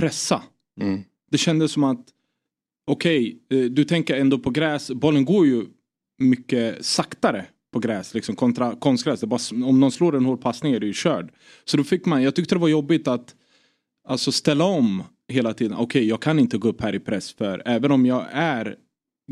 pressa. 0.00 0.42
Mm. 0.80 1.00
Det 1.30 1.38
kändes 1.38 1.72
som 1.72 1.84
att, 1.84 2.06
okej, 2.86 3.38
eh, 3.50 3.58
du 3.58 3.84
tänker 3.84 4.16
ändå 4.16 4.38
på 4.38 4.50
gräs, 4.50 4.90
bollen 4.90 5.24
går 5.24 5.46
ju 5.46 5.66
mycket 6.18 6.84
saktare 6.84 7.46
på 7.72 7.78
gräs 7.78 8.14
liksom 8.14 8.36
kontra 8.36 8.76
konstgräs. 8.76 9.24
Bara, 9.24 9.66
om 9.66 9.80
någon 9.80 9.92
slår 9.92 10.16
en 10.16 10.24
hård 10.24 10.40
passning 10.40 10.72
är 10.72 10.80
det 10.80 10.86
ju 10.86 10.92
körd. 10.92 11.32
Så 11.64 11.76
då 11.76 11.84
fick 11.84 12.06
man, 12.06 12.22
jag 12.22 12.34
tyckte 12.34 12.54
det 12.54 12.58
var 12.58 12.68
jobbigt 12.68 13.08
att 13.08 13.34
alltså 14.08 14.32
ställa 14.32 14.64
om 14.64 15.02
hela 15.28 15.54
tiden. 15.54 15.76
Okej, 15.78 16.08
jag 16.08 16.22
kan 16.22 16.38
inte 16.38 16.58
gå 16.58 16.68
upp 16.68 16.80
här 16.80 16.94
i 16.94 16.98
press 16.98 17.32
för 17.32 17.62
även 17.66 17.92
om 17.92 18.06
jag 18.06 18.26
är 18.30 18.76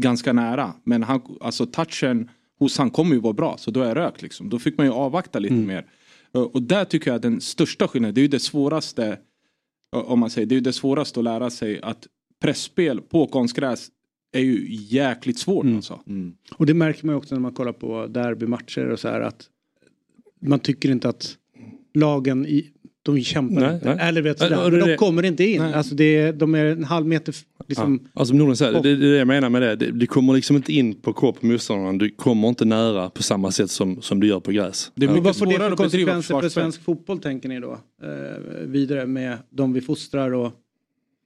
ganska 0.00 0.32
nära, 0.32 0.74
men 0.84 1.02
han, 1.02 1.20
alltså 1.40 1.66
touchen 1.66 2.30
hos 2.58 2.78
han 2.78 2.90
kommer 2.90 3.14
ju 3.14 3.20
vara 3.20 3.32
bra, 3.32 3.56
så 3.58 3.70
då 3.70 3.80
är 3.80 3.88
jag 3.88 3.96
rökt 3.96 4.22
liksom. 4.22 4.48
Då 4.50 4.58
fick 4.58 4.76
man 4.76 4.86
ju 4.86 4.92
avvakta 4.92 5.38
lite 5.38 5.54
mer. 5.54 5.86
Och 6.32 6.54
och 6.54 6.62
där 6.62 6.84
tycker 6.84 7.10
jag 7.10 7.16
att 7.16 7.22
den 7.22 7.40
största 7.40 7.88
skillnaden, 7.88 8.14
det 8.14 8.20
är 8.20 8.22
ju 8.22 8.28
det 8.28 8.40
svåraste, 8.40 9.18
om 9.96 10.20
man 10.20 10.30
säger, 10.30 10.46
det 10.46 10.52
är 10.52 10.56
ju 10.56 10.60
det 10.60 10.72
svåraste 10.72 11.20
att 11.20 11.24
lära 11.24 11.50
sig 11.50 11.80
att 11.82 12.06
pressspel 12.44 13.00
på 13.00 13.26
konstgräs 13.26 13.88
är 14.32 14.40
ju 14.40 14.66
jäkligt 14.68 15.38
svårt 15.38 15.66
alltså. 15.66 16.00
Och 16.56 16.66
det 16.66 16.74
märker 16.74 17.06
man 17.06 17.14
ju 17.14 17.16
också 17.16 17.34
när 17.34 17.42
man 17.42 17.52
kollar 17.52 17.72
på 17.72 18.06
derbymatcher 18.06 18.88
och 18.88 19.00
så 19.00 19.08
här 19.08 19.20
att 19.20 19.46
man 20.40 20.58
tycker 20.58 20.90
inte 20.90 21.08
att 21.08 21.36
lagen 21.94 22.46
i, 22.46 22.70
de 23.02 23.20
kämpar 23.20 23.60
Nej, 23.60 23.74
inte. 23.74 23.94
nej. 23.94 24.08
Eller 24.08 24.22
vet 24.22 24.40
Ja, 24.40 24.48
sådär. 24.48 24.70
Men 24.70 24.88
de 24.88 24.96
kommer 24.96 25.22
inte 25.22 25.44
in. 25.44 25.62
Nej. 25.62 25.74
Alltså 25.74 25.94
det 25.94 26.32
de 26.32 26.54
är 26.54 26.64
en 26.64 26.84
halv 26.84 27.06
meter 27.06 27.34
liksom. 27.68 28.00
Ja. 28.02 28.20
Alltså 28.20 28.34
Norden 28.34 28.56
säger, 28.56 28.82
det, 28.82 28.96
det 28.96 29.06
är 29.06 29.10
det 29.10 29.18
jag 29.18 29.26
menar 29.26 29.48
med 29.48 29.62
det. 29.62 29.76
Du 29.76 30.06
kommer 30.06 30.34
liksom 30.34 30.56
inte 30.56 30.72
in 30.72 30.94
på 30.94 31.12
kropp 31.12 31.40
på 31.40 31.46
motståndaren. 31.46 31.98
Du 31.98 32.10
kommer 32.10 32.48
inte 32.48 32.64
nära 32.64 33.10
på 33.10 33.22
samma 33.22 33.50
sätt 33.50 33.70
som, 33.70 34.02
som 34.02 34.20
du 34.20 34.26
gör 34.26 34.40
på 34.40 34.52
gräs. 34.52 34.92
Det 34.94 35.06
är 35.06 35.08
mycket 35.08 35.24
vad 35.24 35.36
får 35.36 35.46
det 35.46 35.52
för 35.52 35.76
konsekvenser 35.76 36.40
för 36.40 36.48
svensk 36.48 36.82
fotboll 36.84 37.18
tänker 37.18 37.48
ni 37.48 37.60
då? 37.60 37.72
Eh, 38.02 38.66
vidare 38.66 39.06
med 39.06 39.38
de 39.50 39.72
vi 39.72 39.80
fostrar 39.80 40.32
och... 40.32 40.52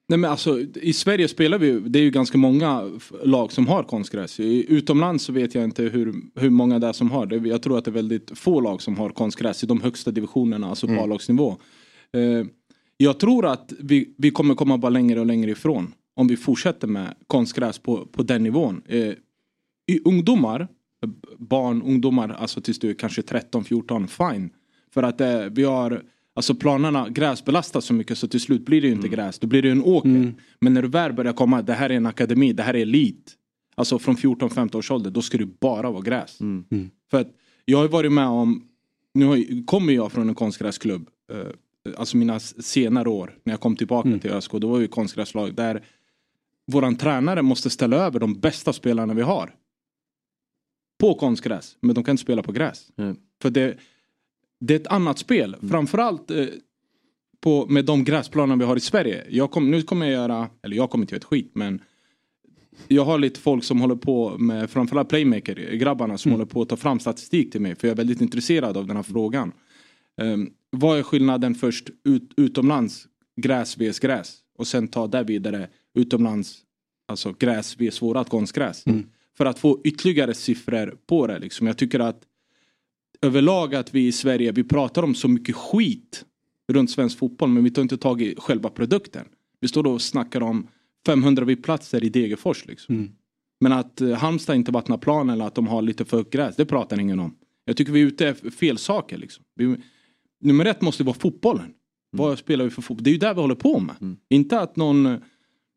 Nej 0.09 0.19
men 0.19 0.31
alltså 0.31 0.61
i 0.61 0.93
Sverige 0.93 1.29
spelar 1.29 1.59
vi 1.59 1.67
ju, 1.67 1.81
det 1.81 1.99
är 1.99 2.03
ju 2.03 2.11
ganska 2.11 2.39
många 2.39 2.91
lag 3.23 3.53
som 3.53 3.67
har 3.67 3.83
konstgräs. 3.83 4.41
Utomlands 4.41 5.25
så 5.25 5.33
vet 5.33 5.55
jag 5.55 5.65
inte 5.65 5.83
hur, 5.83 6.15
hur 6.35 6.51
många 6.51 6.79
det 6.79 6.87
är 6.87 6.93
som 6.93 7.11
har 7.11 7.27
det. 7.27 7.37
Jag 7.37 7.63
tror 7.63 7.79
att 7.79 7.85
det 7.85 7.91
är 7.91 7.93
väldigt 7.93 8.39
få 8.39 8.61
lag 8.61 8.83
som 8.83 8.97
har 8.97 9.11
konstgräs 9.11 9.65
i 9.65 9.67
de 9.67 9.81
högsta 9.81 10.11
divisionerna, 10.11 10.69
alltså 10.69 10.87
på 10.87 10.93
Mm. 10.93 11.05
A-lagsnivå. 11.05 11.57
Eh, 12.13 12.47
jag 12.97 13.19
tror 13.19 13.47
att 13.47 13.73
vi, 13.81 14.15
vi 14.19 14.31
kommer 14.31 14.55
komma 14.55 14.79
bara 14.79 14.91
längre 14.91 15.21
och 15.21 15.27
längre 15.27 15.51
ifrån 15.51 15.93
om 16.17 16.29
vi 16.29 16.37
fortsätter 16.37 16.89
med 16.89 17.15
konstgräs 17.27 17.79
på, 17.79 18.07
på 18.07 18.23
den 18.23 18.43
nivån. 18.43 18.83
Eh, 18.87 19.13
I 19.87 20.01
ungdomar, 20.05 20.69
barn, 21.39 21.83
ungdomar, 21.83 22.29
alltså 22.29 22.61
tills 22.61 22.79
du 22.79 22.91
är 22.91 22.95
kanske 22.95 23.23
13-14, 23.23 24.07
fine. 24.07 24.51
För 24.95 25.03
att 25.03 25.21
eh, 25.21 25.41
vi 25.41 25.65
har, 25.65 26.03
alltså 26.39 26.55
planerna 26.55 27.09
gräsbelastas 27.09 27.85
så 27.85 27.95
mycket 27.95 28.19
så 28.19 28.29
till 28.29 28.41
slut 28.41 28.65
blir 28.65 28.81
det 28.81 28.87
ju 28.87 28.93
inte 28.93 29.09
gräs, 29.09 29.39
då 29.39 29.47
blir 29.47 29.63
det 29.63 29.69
ju 29.69 29.73
en 29.73 29.83
åker. 29.83 30.09
Men 30.61 30.75
när 30.75 30.83
du 30.83 30.89
väl 30.89 31.13
börjar 31.13 31.33
komma, 31.33 31.63
det 31.63 31.73
här 31.73 31.91
är 31.91 31.95
en 31.95 32.07
akademi, 32.07 32.53
det 32.53 32.63
här 32.63 32.75
är 32.77 32.83
elit. 32.83 33.35
Alltså 33.77 33.99
från 33.99 34.17
14-15 34.17 34.77
års 34.77 34.91
ålder, 34.91 35.11
då 35.11 35.23
ska 35.23 35.39
det 35.39 35.61
bara 35.61 35.91
vara 35.91 36.03
gräs. 36.03 36.39
För 37.11 37.21
att 37.21 37.29
jag 37.65 37.79
har 37.79 37.89
varit 37.89 38.13
med 38.13 38.27
om, 38.27 38.69
nu 39.15 39.25
har, 39.27 39.67
kommer 39.67 39.93
jag 39.93 40.13
från 40.13 40.29
en 40.29 40.35
konstgräsklubb, 40.35 41.09
eh, 41.33 41.95
alltså 41.97 42.17
mina 42.17 42.41
senare 42.41 43.09
år 43.09 43.39
när 43.45 43.53
jag 43.53 43.61
kom 43.61 43.77
tillbaka 43.77 44.09
till 44.19 44.31
ÖSK, 44.31 44.53
då 44.53 44.69
var 44.69 44.79
vi 44.79 44.89
konstgräslag 44.89 45.55
där 45.55 45.85
våran 46.73 46.97
tränare 46.97 47.43
måste 47.43 47.71
ställa 47.71 47.97
över 47.97 48.21
de 48.21 48.41
bästa 48.41 48.73
spelarna 48.73 49.15
vi 49.15 49.23
har. 49.23 49.55
På 51.01 51.15
konstgräs, 51.15 51.77
men 51.81 51.95
de 51.95 52.05
kan 52.05 52.13
inte 52.13 52.23
spela 52.23 52.43
på 52.43 52.53
gräs. 52.53 52.89
För 53.43 53.51
det, 53.51 53.79
det 54.61 54.75
är 54.75 54.81
ett 54.81 54.87
annat 54.87 55.19
spel, 55.19 55.57
framförallt 55.71 56.31
eh, 56.31 56.47
på, 57.41 57.67
med 57.67 57.85
de 57.85 58.05
gräsplaner 58.05 58.57
vi 58.57 58.65
har 58.65 58.77
i 58.77 58.81
Sverige. 58.81 59.27
Jag 59.31 59.51
kom, 59.51 59.71
nu 59.71 59.83
kommer 59.83 60.07
jag 60.07 60.13
göra, 60.13 60.49
eller 60.63 60.77
jag 60.77 60.91
kommer 60.91 61.03
inte 61.03 61.15
göra 61.15 61.21
ett 61.21 61.25
skit 61.25 61.51
men 61.55 61.81
jag 62.89 63.05
har 63.05 63.19
lite 63.19 63.41
folk 63.41 63.65
som 63.65 63.81
håller 63.81 63.97
på 63.97 64.39
med 64.39 64.71
framförallt 64.71 65.09
playmaker, 65.09 65.73
grabbarna 65.73 66.19
som 66.19 66.33
håller 66.33 66.45
på 66.45 66.63
att 66.63 66.69
ta 66.69 66.77
fram 66.77 67.01
statistik 67.01 67.53
till 67.53 67.61
mig 67.61 67.75
för 67.75 67.89
jag 67.89 67.93
är 67.93 67.97
väldigt 67.97 68.21
intresserad 68.21 68.77
av 68.77 68.87
den 68.87 68.97
här 68.97 69.03
frågan. 69.03 69.53
Um, 70.17 70.51
vad 70.71 70.99
är 70.99 71.03
skillnaden 71.03 71.55
först 71.55 71.91
ut, 72.05 72.33
utomlands, 72.37 73.07
gräs 73.37 73.79
vs 73.79 73.99
gräs 73.99 74.39
och 74.59 74.67
sen 74.67 74.89
ta 74.89 75.07
det 75.07 75.23
vidare 75.23 75.69
utomlands, 75.95 76.59
alltså 77.07 77.35
gräs 77.39 77.81
vs 77.81 78.03
vårat 78.03 78.29
konstgräs. 78.29 78.85
För 79.37 79.47
att 79.47 79.59
få 79.59 79.81
ytterligare 79.85 80.35
siffror 80.35 80.97
på 81.07 81.27
det. 81.27 81.39
Liksom. 81.39 81.67
Jag 81.67 81.79
tycker 81.79 82.01
att 82.01 82.23
överlag 83.23 83.75
att 83.75 83.95
vi 83.95 84.07
i 84.07 84.13
Sverige, 84.13 84.53
vi 84.53 84.65
pratar 84.65 85.03
om 85.03 85.15
så 85.15 85.29
mycket 85.29 85.57
skit 85.57 86.25
runt 86.73 86.91
svensk 86.91 87.19
fotboll 87.19 87.49
men 87.49 87.65
vi 87.65 87.71
tar 87.71 87.83
inte 87.83 87.97
tag 87.97 88.23
i 88.23 88.35
själva 88.39 88.71
produkten. 88.71 89.25
Vi 89.61 89.69
står 89.69 89.83
då 89.83 89.93
och 89.93 90.03
snackar 90.03 90.41
om 90.41 90.69
500 91.07 91.45
VIP-platser 91.45 92.05
i 92.05 92.09
Degerfors 92.09 92.67
liksom. 92.67 92.95
Men 93.61 93.73
att 93.73 94.01
eh, 94.01 94.13
Halmstad 94.13 94.57
inte 94.57 94.73
vattnar 94.73 94.99
plan 94.99 95.31
eller 95.31 95.45
att 95.45 95.55
de 95.55 95.67
har 95.67 95.83
lite 95.83 96.05
för 96.05 96.17
högt 96.17 96.33
gräs, 96.33 96.57
det 96.57 96.67
pratar 96.67 97.01
ingen 97.01 97.21
om. 97.21 97.37
Jag 97.65 97.77
tycker 97.77 97.93
vi 97.93 98.03
är 98.03 98.07
ute 98.07 98.29
efter 98.29 98.51
fel 98.51 98.79
saker 98.79 99.19
liksom. 99.19 99.45
Vi, 99.55 99.77
nummer 100.41 100.65
ett 100.65 100.81
måste 100.81 101.05
vara 101.05 101.17
fotbollen. 101.19 101.75
Vad 102.11 102.39
spelar 102.39 102.65
vi 102.65 102.71
för 102.71 102.83
fotboll? 102.83 103.05
Det 103.05 103.11
är 103.11 103.13
ju 103.13 103.19
där 103.19 103.35
vi 103.35 103.41
håller 103.41 103.55
på 103.55 103.79
med. 103.81 104.17
Inte 104.31 104.61
att 104.61 104.77
någon 104.77 105.07
eh, 105.07 105.19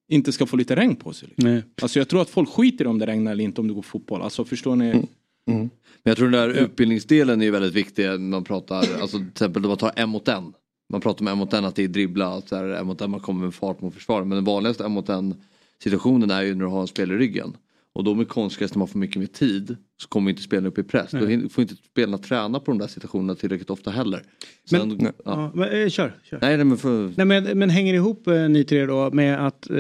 inte 0.10 0.32
ska 0.32 0.46
få 0.46 0.58
lite 0.58 0.76
regn 0.76 0.96
på 0.96 1.14
sig. 1.14 1.28
Liksom. 1.30 1.52
Nej. 1.52 1.64
Alltså 1.82 2.00
jag 2.00 2.10
tror 2.10 2.22
att 2.22 2.30
folk 2.30 2.50
skiter 2.50 2.86
i 2.86 2.88
om 2.88 3.00
det 3.00 3.06
regnar 3.06 3.32
eller 3.32 3.44
inte 3.44 3.62
om 3.62 3.68
det 3.68 3.74
går 3.74 3.82
fotboll. 3.82 4.22
Alltså 4.22 4.46
förstår 4.46 4.76
ni? 4.76 5.08
Men 5.46 5.70
jag 6.04 6.18
tror 6.18 6.30
den 6.30 6.50
där 6.50 6.64
utbildningsdelen 6.64 7.42
är 7.42 7.52
väldigt 7.52 7.74
viktig 7.74 8.04
när 8.06 8.18
man 8.18 8.44
pratar, 8.44 8.78
alltså 8.78 9.18
till 9.18 9.28
exempel 9.28 9.62
när 9.62 9.70
man 9.70 9.78
tar 9.78 9.92
en 9.96 10.10
mot 10.10 10.28
en. 10.28 10.54
man 10.92 11.02
pratar 11.02 11.22
om 11.22 11.28
en 11.28 11.38
mot 11.38 11.54
en 11.54 11.66
att 11.66 11.76
det 11.76 11.84
är 11.84 11.88
dribbla, 11.88 12.42
så 12.42 12.56
här, 12.56 12.64
en 12.64 12.88
mot 12.88 13.02
en 13.02 13.12
man 13.12 13.20
kommer 13.20 13.44
med 13.46 13.54
fart 13.54 13.82
mot 13.82 13.94
försvaret. 13.94 14.28
Men 14.28 14.36
den 14.36 14.46
vanligaste 14.46 14.86
en 14.86 14.92
mot 14.92 15.10
en 15.10 15.36
situationen 15.84 16.32
är 16.32 16.42
ju 16.42 16.56
när 16.56 16.66
du 16.66 16.72
har 16.72 16.82
en 16.82 16.88
spelare 16.88 17.18
i 17.18 17.20
ryggen. 17.20 17.58
Och 17.94 18.04
då 18.04 18.16
med 18.16 18.28
konstgräs 18.28 18.74
när 18.74 18.80
man 18.80 18.88
får 18.88 19.00
mycket 19.00 19.18
mer 19.18 19.26
tid 19.26 19.78
så 20.02 20.08
kommer 20.08 20.30
inte 20.30 20.42
spelarna 20.42 20.68
upp 20.68 20.78
i 20.78 20.84
press. 20.84 21.14
Nej. 21.14 21.38
Då 21.38 21.50
får 21.50 21.62
inte 21.62 21.76
spelarna 21.76 22.18
träna 22.18 22.60
på 22.60 22.72
de 22.72 22.78
där 22.78 22.88
situationerna 22.88 23.36
tillräckligt 23.36 23.70
ofta 23.70 23.92
heller. 23.92 24.24
Sen, 24.70 24.90
Men- 24.90 25.02
ja. 25.06 25.12
Ja, 25.26 25.52
men, 25.56 25.70
eh, 25.70 25.90
kör, 25.90 26.14
kör. 26.24 26.40
Nej, 26.42 26.58
nej 26.58 26.66
men 26.66 26.78
för, 26.78 27.14
Nej, 27.18 27.26
men, 27.26 27.60
men 27.60 27.70
hänger 27.70 27.94
ihop 27.94 28.28
eh, 28.28 28.50
ni 28.50 28.64
tre 28.64 28.86
då 28.86 29.12
med 29.12 29.48
att 29.48 29.70
eh, 29.70 29.76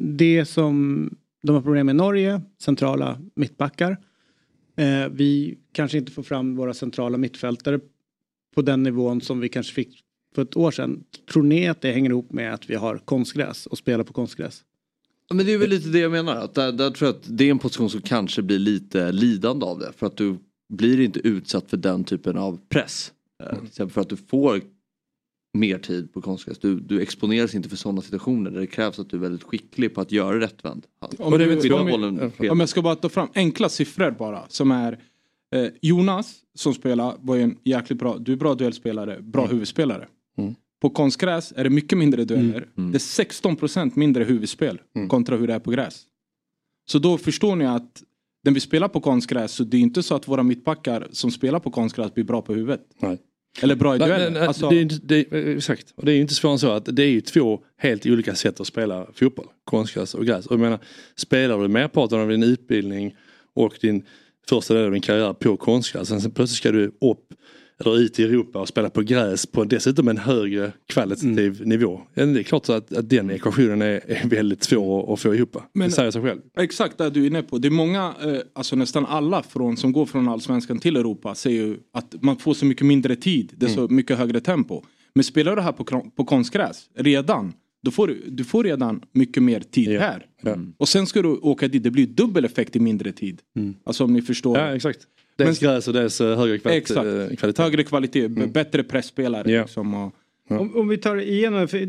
det 0.00 0.44
som 0.44 1.10
de 1.42 1.54
har 1.54 1.62
problem 1.62 1.86
med 1.86 1.96
Norge, 1.96 2.40
centrala 2.62 3.18
mittbackar. 3.36 3.96
Eh, 4.76 5.08
vi 5.08 5.58
kanske 5.72 5.98
inte 5.98 6.12
får 6.12 6.22
fram 6.22 6.56
våra 6.56 6.74
centrala 6.74 7.18
mittfältare 7.18 7.80
på 8.54 8.62
den 8.62 8.82
nivån 8.82 9.20
som 9.20 9.40
vi 9.40 9.48
kanske 9.48 9.74
fick 9.74 10.00
för 10.34 10.42
ett 10.42 10.56
år 10.56 10.70
sedan. 10.70 11.04
Tror 11.32 11.42
ni 11.42 11.68
att 11.68 11.80
det 11.80 11.92
hänger 11.92 12.10
ihop 12.10 12.32
med 12.32 12.54
att 12.54 12.70
vi 12.70 12.74
har 12.74 12.98
konstgräs 12.98 13.66
och 13.66 13.78
spelar 13.78 14.04
på 14.04 14.12
konstgräs? 14.12 14.62
Ja, 15.28 15.34
men 15.34 15.46
det 15.46 15.52
är 15.52 15.58
väl 15.58 15.70
lite 15.70 15.88
det 15.88 15.98
jag 15.98 16.12
menar. 16.12 16.36
Att 16.36 16.54
där, 16.54 16.72
där 16.72 16.90
tror 16.90 17.08
jag 17.08 17.16
att 17.16 17.24
det 17.38 17.44
är 17.44 17.50
en 17.50 17.58
position 17.58 17.90
som 17.90 18.00
kanske 18.00 18.42
blir 18.42 18.58
lite 18.58 19.12
lidande 19.12 19.66
av 19.66 19.78
det. 19.78 19.92
För 19.96 20.06
att 20.06 20.16
du 20.16 20.38
blir 20.68 21.00
inte 21.00 21.20
utsatt 21.20 21.70
för 21.70 21.76
den 21.76 22.04
typen 22.04 22.36
av 22.36 22.60
press. 22.68 23.12
Mm. 23.78 23.90
För 23.90 24.00
att 24.00 24.08
du 24.08 24.16
får 24.16 24.60
mer 25.54 25.78
tid 25.78 26.12
på 26.12 26.20
konstgräs. 26.20 26.58
Du, 26.58 26.80
du 26.80 27.02
exponeras 27.02 27.54
inte 27.54 27.68
för 27.68 27.76
sådana 27.76 28.02
situationer 28.02 28.50
där 28.50 28.60
det 28.60 28.66
krävs 28.66 28.98
att 28.98 29.10
du 29.10 29.16
är 29.16 29.20
väldigt 29.20 29.42
skicklig 29.42 29.94
på 29.94 30.00
att 30.00 30.12
göra 30.12 30.40
rättvänd. 30.40 30.86
Om, 31.18 31.38
du, 31.38 31.72
om, 31.74 32.30
jag, 32.38 32.52
om 32.52 32.60
jag 32.60 32.68
ska 32.68 32.82
bara 32.82 32.96
ta 32.96 33.08
fram 33.08 33.28
enkla 33.34 33.68
siffror 33.68 34.10
bara. 34.10 34.44
Som 34.48 34.70
är 34.70 34.98
eh, 35.54 35.66
Jonas 35.82 36.40
som 36.54 36.74
spelar 36.74 37.16
var 37.20 37.36
ju 37.36 37.42
en 37.42 37.58
jäkligt 37.64 37.98
bra, 37.98 38.18
du 38.18 38.32
är 38.32 38.36
bra 38.36 38.54
duellspelare, 38.54 39.20
bra 39.20 39.46
huvudspelare. 39.46 40.08
Mm. 40.38 40.54
På 40.80 40.90
konstgräs 40.90 41.52
är 41.56 41.64
det 41.64 41.70
mycket 41.70 41.98
mindre 41.98 42.24
dueller. 42.24 42.68
Mm. 42.78 42.92
Det 42.92 42.96
är 42.96 43.24
16% 43.24 43.92
mindre 43.94 44.24
huvudspel 44.24 44.80
kontra 45.08 45.36
hur 45.36 45.46
det 45.46 45.54
är 45.54 45.58
på 45.58 45.70
gräs. 45.70 46.02
Så 46.86 46.98
då 46.98 47.18
förstår 47.18 47.56
ni 47.56 47.66
att 47.66 48.02
när 48.44 48.52
vi 48.52 48.60
spelar 48.60 48.88
på 48.88 49.00
konstgräs 49.00 49.52
så 49.52 49.64
det 49.64 49.76
är 49.76 49.80
inte 49.80 50.02
så 50.02 50.14
att 50.14 50.28
våra 50.28 50.42
mittbackar 50.42 51.08
som 51.10 51.30
spelar 51.30 51.60
på 51.60 51.70
konstgräs 51.70 52.14
blir 52.14 52.24
bra 52.24 52.42
på 52.42 52.54
huvudet. 52.54 52.80
Nej. 52.98 53.18
Eller 53.62 53.74
bra 53.74 53.96
i 53.96 53.98
nej, 53.98 54.30
nej, 54.30 54.46
Alltså- 54.46 54.68
det 54.70 54.84
det, 54.84 55.32
är- 55.32 55.56
exakt, 55.56 55.92
och 55.96 56.04
det 56.04 56.12
är 56.12 56.14
ju 56.14 56.20
inte 56.20 56.34
svårare 56.34 56.54
än 56.54 56.58
så 56.58 56.70
att 56.70 56.96
det 56.96 57.02
är 57.02 57.08
ju 57.08 57.20
två 57.20 57.60
helt 57.78 58.06
olika 58.06 58.34
sätt 58.34 58.60
att 58.60 58.66
spela 58.66 59.06
fotboll. 59.14 59.46
Konstgräs 59.64 60.14
och 60.14 60.26
gräs. 60.26 60.46
Och 60.46 60.52
jag 60.52 60.60
menar, 60.60 60.78
spelar 61.16 61.58
du 61.58 61.68
merparten 61.68 62.20
av 62.20 62.28
din 62.28 62.42
utbildning 62.42 63.16
och 63.54 63.74
din 63.80 64.04
första 64.48 64.74
del 64.74 64.84
av 64.84 64.90
din 64.92 65.02
karriär 65.02 65.32
på 65.32 65.56
konstgräs. 65.56 66.08
Sen 66.08 66.20
plötsligt 66.20 66.50
ska 66.58 66.72
du 66.72 66.84
upp 66.86 67.34
eller 67.80 67.98
ut 67.98 68.18
i 68.20 68.22
Europa 68.24 68.60
och 68.60 68.68
spela 68.68 68.90
på 68.90 69.02
gräs 69.02 69.46
på 69.46 69.64
dessutom 69.64 70.08
en 70.08 70.18
högre 70.18 70.72
kvalitativ 70.88 71.56
Mm. 71.56 71.68
nivå. 71.68 72.00
Ja, 72.14 72.26
Det 72.26 72.40
är 72.40 72.42
klart 72.42 72.68
att, 72.68 72.92
att 72.92 73.08
den 73.10 73.30
ekvationen 73.30 73.82
är, 73.82 74.00
är 74.10 74.28
väldigt 74.28 74.64
svår 74.64 75.12
att 75.12 75.20
få 75.20 75.34
ihop. 75.34 75.56
Men- 75.72 75.88
det 75.88 75.94
säger 75.94 76.10
sig 76.10 76.22
själv. 76.22 76.40
Exakt 76.58 76.98
det 76.98 77.10
du 77.10 77.22
är 77.22 77.26
inne 77.26 77.42
på. 77.42 77.58
Det 77.58 77.68
är 77.68 77.70
många, 77.70 78.14
eh, 78.24 78.36
alltså 78.52 78.76
nästan 78.76 79.06
alla 79.06 79.42
från, 79.42 79.76
som 79.76 79.92
går 79.92 80.06
från 80.06 80.28
allsvenskan 80.28 80.78
till 80.78 80.96
Europa 80.96 81.34
säger 81.34 81.62
ju 81.66 81.76
att 81.92 82.14
man 82.22 82.36
får 82.36 82.54
så 82.54 82.66
mycket 82.66 82.86
mindre 82.86 83.16
tid. 83.16 83.52
Det 83.56 83.66
är 83.66 83.70
så 83.70 83.80
Mm. 83.80 83.96
mycket 83.96 84.18
högre 84.18 84.40
tempo. 84.40 84.82
Men 85.14 85.24
spelar 85.24 85.56
du 85.56 85.62
här 85.62 85.72
på, 85.72 85.84
på 86.16 86.24
konstgräs 86.24 86.88
redan, 86.96 87.52
då 87.82 87.90
får 87.90 88.06
du, 88.08 88.22
du 88.28 88.44
får 88.44 88.64
redan 88.64 89.02
mycket 89.12 89.42
mer 89.42 89.60
tid 89.60 89.88
här. 90.00 90.26
Och 90.76 90.88
sen 90.88 91.06
ska 91.06 91.22
du 91.22 91.28
åka 91.28 91.68
dit, 91.68 91.82
det 91.82 91.90
blir 91.90 92.06
dubbel 92.06 92.44
effekt 92.44 92.76
i 92.76 92.80
mindre 92.80 93.12
tid. 93.12 93.40
Alltså 93.84 94.04
om 94.04 94.12
ni 94.12 94.22
förstår. 94.22 94.58
Ja 94.58 94.76
exakt. 94.76 94.98
Dels 95.36 95.58
gräs 95.60 95.88
och 95.88 95.94
dels 95.94 96.20
eh, 96.20 96.38
högre 96.38 96.58
kvalitet. 96.58 96.78
Exakt. 96.78 97.06
eh, 97.06 97.36
kvalitet. 97.36 97.62
Högre 97.62 97.84
kvalitet, 97.84 98.28
b- 98.28 98.46
bättre 98.46 98.82
pressspelare. 98.84 99.50
Ja. 99.52 99.62
Liksom, 99.62 99.94
och, 99.94 100.12
Om, 100.50 100.76
om 100.76 100.88
vi 100.88 100.96
tar 100.98 101.16
igenom, 101.16 101.68
för, 101.68 101.78
eh, 101.78 101.86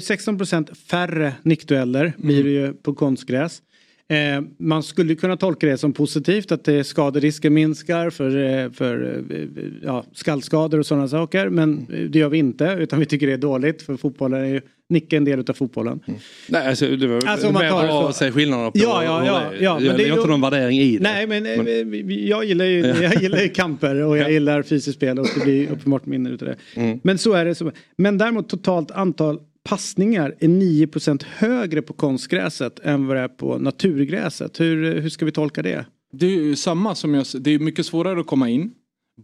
16% 0.00 0.74
färre 0.74 1.32
nickdueller 1.42 2.12
blir 2.16 2.44
det 2.44 2.50
ju 2.50 2.72
på 2.72 2.94
konstgräs. 2.94 3.62
Eh, 4.10 4.40
man 4.58 4.82
skulle 4.82 5.14
kunna 5.14 5.36
tolka 5.36 5.66
det 5.66 5.78
som 5.78 5.92
positivt 5.92 6.52
att 6.52 6.68
eh, 6.68 6.82
skaderisken 6.82 7.54
minskar 7.54 8.10
för, 8.10 8.36
eh, 8.64 8.70
för 8.70 9.24
eh, 9.30 9.46
ja, 9.82 10.04
skallskador 10.12 10.78
och 10.78 10.86
sådana 10.86 11.08
saker. 11.08 11.48
Men 11.48 11.86
eh, 11.92 12.00
det 12.04 12.18
gör 12.18 12.28
vi 12.28 12.38
inte 12.38 12.76
utan 12.80 12.98
vi 13.00 13.06
tycker 13.06 13.26
det 13.26 13.32
är 13.32 13.38
dåligt 13.38 13.82
för 13.82 13.96
fotbollen 13.96 14.40
är 14.40 14.48
ju 14.48 14.60
nick 14.88 15.12
är 15.12 15.16
en 15.16 15.24
del 15.24 15.44
av 15.48 15.52
fotbollen. 15.54 16.00
Nej, 16.48 16.68
alltså, 16.68 16.96
det 16.96 17.06
var 17.06 17.26
Alltså, 17.26 17.52
mer 17.52 17.58
bra 17.70 18.08
att 18.08 18.16
se 18.16 18.32
skillnaderna 18.32 18.70
på 18.70 18.78
Ja, 18.78 19.04
ja, 19.04 19.18
hur 19.20 19.26
ja, 19.26 19.40
det 19.50 19.64
ja, 19.64 19.74
men 19.74 19.84
Jag 19.84 19.96
det 19.96 20.02
är 20.02 20.06
ju- 20.06 20.12
inte 20.14 20.28
någon 20.28 20.40
värdering 20.40 20.78
i 20.78 20.96
det. 20.96 21.02
Nej 21.02 21.26
men, 21.26 21.46
eh, 21.46 21.62
vi- 21.84 22.28
jag 22.28 22.44
gillar 22.44 22.64
ju, 22.64 22.80
jag 23.02 23.22
gillar 23.22 23.38
ju 23.38 23.48
kamper 23.48 23.94
och 24.02 24.18
jag 24.18 24.32
gillar 24.32 24.62
fysiskt 24.62 24.96
spel 24.96 25.18
och 25.18 25.26
det 25.34 25.44
blir 25.44 25.70
uppenbart 25.72 26.06
mindre 26.06 26.34
utav 26.34 26.48
det. 26.48 26.80
Mm. 26.80 27.00
Men 27.04 27.18
så 27.18 27.32
är 27.32 27.44
det. 27.44 27.54
Så. 27.54 27.72
Men 27.96 28.18
däremot 28.18 28.48
totalt 28.48 28.90
antal 28.90 29.38
passningar 29.64 30.34
är 30.40 30.48
9% 30.48 31.22
högre 31.36 31.82
på 31.82 31.92
konstgräset 31.92 32.78
än 32.84 33.06
vad 33.06 33.16
det 33.16 33.20
är 33.22 33.28
på 33.28 33.58
naturgräset. 33.58 34.60
Hur, 34.60 35.00
hur 35.00 35.08
ska 35.10 35.24
vi 35.24 35.32
tolka 35.32 35.62
det? 35.62 35.84
Det 36.12 36.26
är 36.26 36.30
ju 36.30 36.56
samma 36.56 36.94
som 36.94 37.14
jag 37.14 37.26
Det 37.40 37.54
är 37.54 37.58
mycket 37.58 37.86
svårare 37.86 38.20
att 38.20 38.26
komma 38.26 38.48
in. 38.48 38.70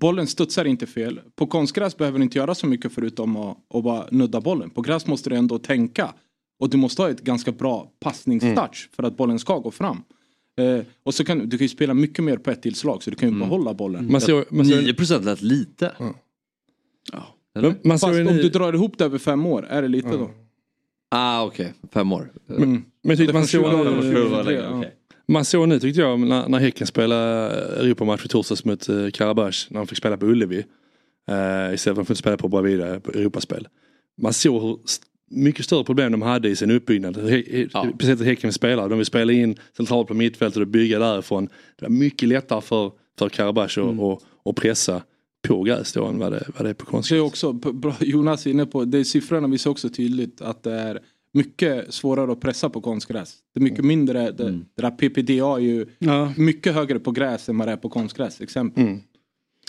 Bollen 0.01 0.27
studsar 0.27 0.65
inte 0.65 0.87
fel. 0.87 1.21
På 1.35 1.47
konstgräs 1.47 1.97
behöver 1.97 2.19
du 2.19 2.25
inte 2.25 2.39
göra 2.39 2.55
så 2.55 2.67
mycket 2.67 2.93
förutom 2.93 3.37
att, 3.37 3.57
att 3.75 3.85
bara 3.85 4.07
nudda 4.11 4.41
bollen. 4.41 4.71
På 4.71 4.81
gräs 4.81 5.07
måste 5.07 5.31
du 5.31 5.37
ändå 5.37 5.59
tänka. 5.59 6.15
Och 6.59 6.71
du 6.71 6.77
måste 6.77 7.03
ha 7.03 7.11
ett 7.11 7.21
ganska 7.21 7.53
bra 7.53 7.93
passningstouch 8.01 8.91
för 8.97 9.03
att 9.03 9.17
bollen 9.17 9.39
ska 9.39 9.59
gå 9.59 9.71
fram. 9.71 10.03
Eh, 10.59 10.85
och 11.03 11.15
så 11.15 11.25
kan 11.25 11.39
du 11.39 11.59
kan 11.59 11.65
ju 11.65 11.69
spela 11.69 11.95
mycket 11.95 12.25
mer 12.25 12.37
på 12.37 12.51
ett 12.51 12.63
tillslag 12.63 13.03
så 13.03 13.11
du 13.11 13.17
kan 13.17 13.29
ju 13.33 13.39
behålla 13.39 13.75
bollen. 13.75 14.13
Man 14.13 14.21
ser, 14.21 14.45
man 14.51 14.67
ser, 14.67 14.83
9% 14.83 15.25
lät 15.25 15.43
lite. 15.43 15.93
Men 17.55 17.75
man 17.85 17.99
Fast 17.99 18.15
en 18.15 18.29
om 18.29 18.37
du 18.37 18.49
drar 18.49 18.73
ihop 18.73 18.99
det 18.99 19.05
över 19.05 19.19
fem 19.19 19.47
år, 19.47 19.67
är 19.67 19.83
det 19.83 19.89
lite 19.89 20.09
då? 20.09 20.31
Ah 21.11 21.45
okej, 21.45 21.73
fem 21.93 22.13
år. 22.13 22.33
Men, 22.47 22.85
men 23.03 23.17
tyckte 23.17 23.33
Det 23.33 23.39
man 23.39 23.47
såg, 23.47 23.63
20 25.27 25.33
nu- 25.33 25.33
eller 25.33 25.33
23, 25.33 25.33
längre, 25.33 25.33
ja. 25.33 25.33
okej. 25.33 25.33
man 25.35 25.45
såg 25.45 25.69
nu 25.69 25.81
tyckte 25.81 26.01
jag 26.01 26.21
när, 26.21 26.49
när 26.49 26.59
Häcken 26.59 26.87
spelade 26.87 27.51
Europamatch 27.81 28.25
i 28.25 28.29
torsdags 28.29 28.65
mot 28.65 28.89
uh, 28.89 29.11
Karabach 29.11 29.67
när 29.71 29.79
de 29.81 29.87
fick 29.87 29.99
spela 29.99 30.17
på 30.17 30.27
Ullevi. 30.27 30.65
Uh, 31.31 31.75
istället 31.75 31.81
för 31.83 31.91
att 31.91 31.97
de 31.97 32.05
fick 32.07 32.17
spela 32.17 32.37
på 32.37 32.49
Bravida 32.49 33.01
på 33.01 33.11
Europaspel. 33.11 33.69
Man 34.23 34.33
såg 34.33 34.63
hur 34.63 34.79
mycket 35.31 35.65
större 35.65 35.85
problem 35.85 36.13
de 36.13 36.23
hade 36.23 36.49
i 36.49 36.57
sin 36.57 36.71
uppbyggnad. 36.71 37.17
Hä- 37.17 37.69
Speciellt 37.95 38.21
att 38.21 38.27
Häcken 38.27 38.53
spelade. 38.53 38.89
De 38.89 38.99
vill 38.99 39.07
spela 39.07 39.33
in 39.33 39.57
centralt 39.77 40.09
på 40.09 40.15
mittfältet 40.15 40.61
och 40.61 40.67
bygga 40.69 40.99
därifrån. 40.99 41.45
Det 41.79 41.85
var 41.85 41.89
mycket 41.91 42.29
lättare 42.29 42.61
för, 42.61 42.93
för 43.19 43.29
Karabach 43.29 43.79
att 43.79 43.99
och, 43.99 44.23
och 44.43 44.57
pressa 44.57 45.03
på 45.49 45.63
gräs 45.63 45.93
då 45.93 46.07
än 46.07 46.19
vad 46.19 46.33
det, 46.33 46.45
vad 46.57 46.67
det 46.67 46.71
är 46.71 46.75
på 46.75 46.87
konstgräs. 46.87 47.45
Jonas 48.01 48.47
är 48.47 48.51
inne 48.51 48.67
på, 48.67 48.85
det 48.85 48.99
är 48.99 49.05
siffrorna 49.05 49.49
visar 49.49 49.71
också 49.71 49.89
tydligt 49.89 50.41
att 50.41 50.63
det 50.63 50.73
är 50.73 51.01
mycket 51.35 51.95
svårare 51.95 52.33
att 52.33 52.41
pressa 52.41 52.71
på 52.71 52.81
konstgräs. 52.81 53.37
Det 53.55 53.61
är 53.61 53.65
mycket 53.65 53.85
mindre, 53.85 54.31
det, 54.31 54.51
det 54.51 54.83
där 54.83 54.91
PPDA 54.91 55.57
är 55.57 55.59
ju 55.59 55.87
Ja. 55.99 56.33
mycket 56.37 56.75
högre 56.75 56.99
på 56.99 57.11
gräs 57.11 57.49
än 57.49 57.59
vad 57.59 57.69
det 57.69 57.73
är 57.73 57.77
på 57.77 57.89
konstgräs. 57.89 58.41
Exempel. 58.41 58.83
Mm. 58.83 59.01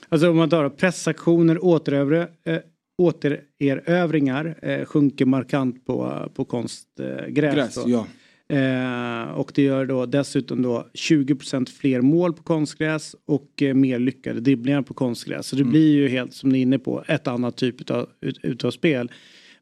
Alltså 0.10 0.30
om 0.30 0.38
man 0.38 0.50
tar 0.50 0.70
pressaktioner, 0.70 1.66
återövre, 1.66 2.28
äh, 2.44 2.58
återerövringar 2.98 4.60
eh, 4.62 4.86
sjunker 4.86 5.26
markant 5.26 5.86
på, 5.86 6.30
på 6.36 6.46
konstgräs. 6.46 7.28
Gräs, 7.30 7.76
då. 7.76 7.84
ja. 7.90 8.08
Eh, 8.56 9.24
och 9.32 9.52
det 9.56 9.62
gör 9.62 9.86
då 9.86 10.06
dessutom 10.06 10.62
då 10.62 10.88
20% 10.94 11.70
fler 11.70 12.02
mål 12.02 12.34
på 12.34 12.44
konstgräs 12.44 13.16
och 13.26 13.62
eh, 13.62 13.74
mer 13.74 14.00
lyckade 14.00 14.40
dribblingar 14.40 14.82
på 14.82 14.94
konstgräs. 14.94 15.48
Så 15.48 15.56
det 15.56 15.64
blir 15.64 15.94
ju 15.94 16.08
helt 16.08 16.34
som 16.34 16.50
ni 16.50 16.58
är 16.58 16.62
inne 16.62 16.80
på 16.80 17.04
ett 17.08 17.28
annat 17.28 17.58
typ 17.58 17.82
utav, 17.82 18.10
ut, 18.22 18.40
utav 18.44 18.72
spel. 18.72 19.12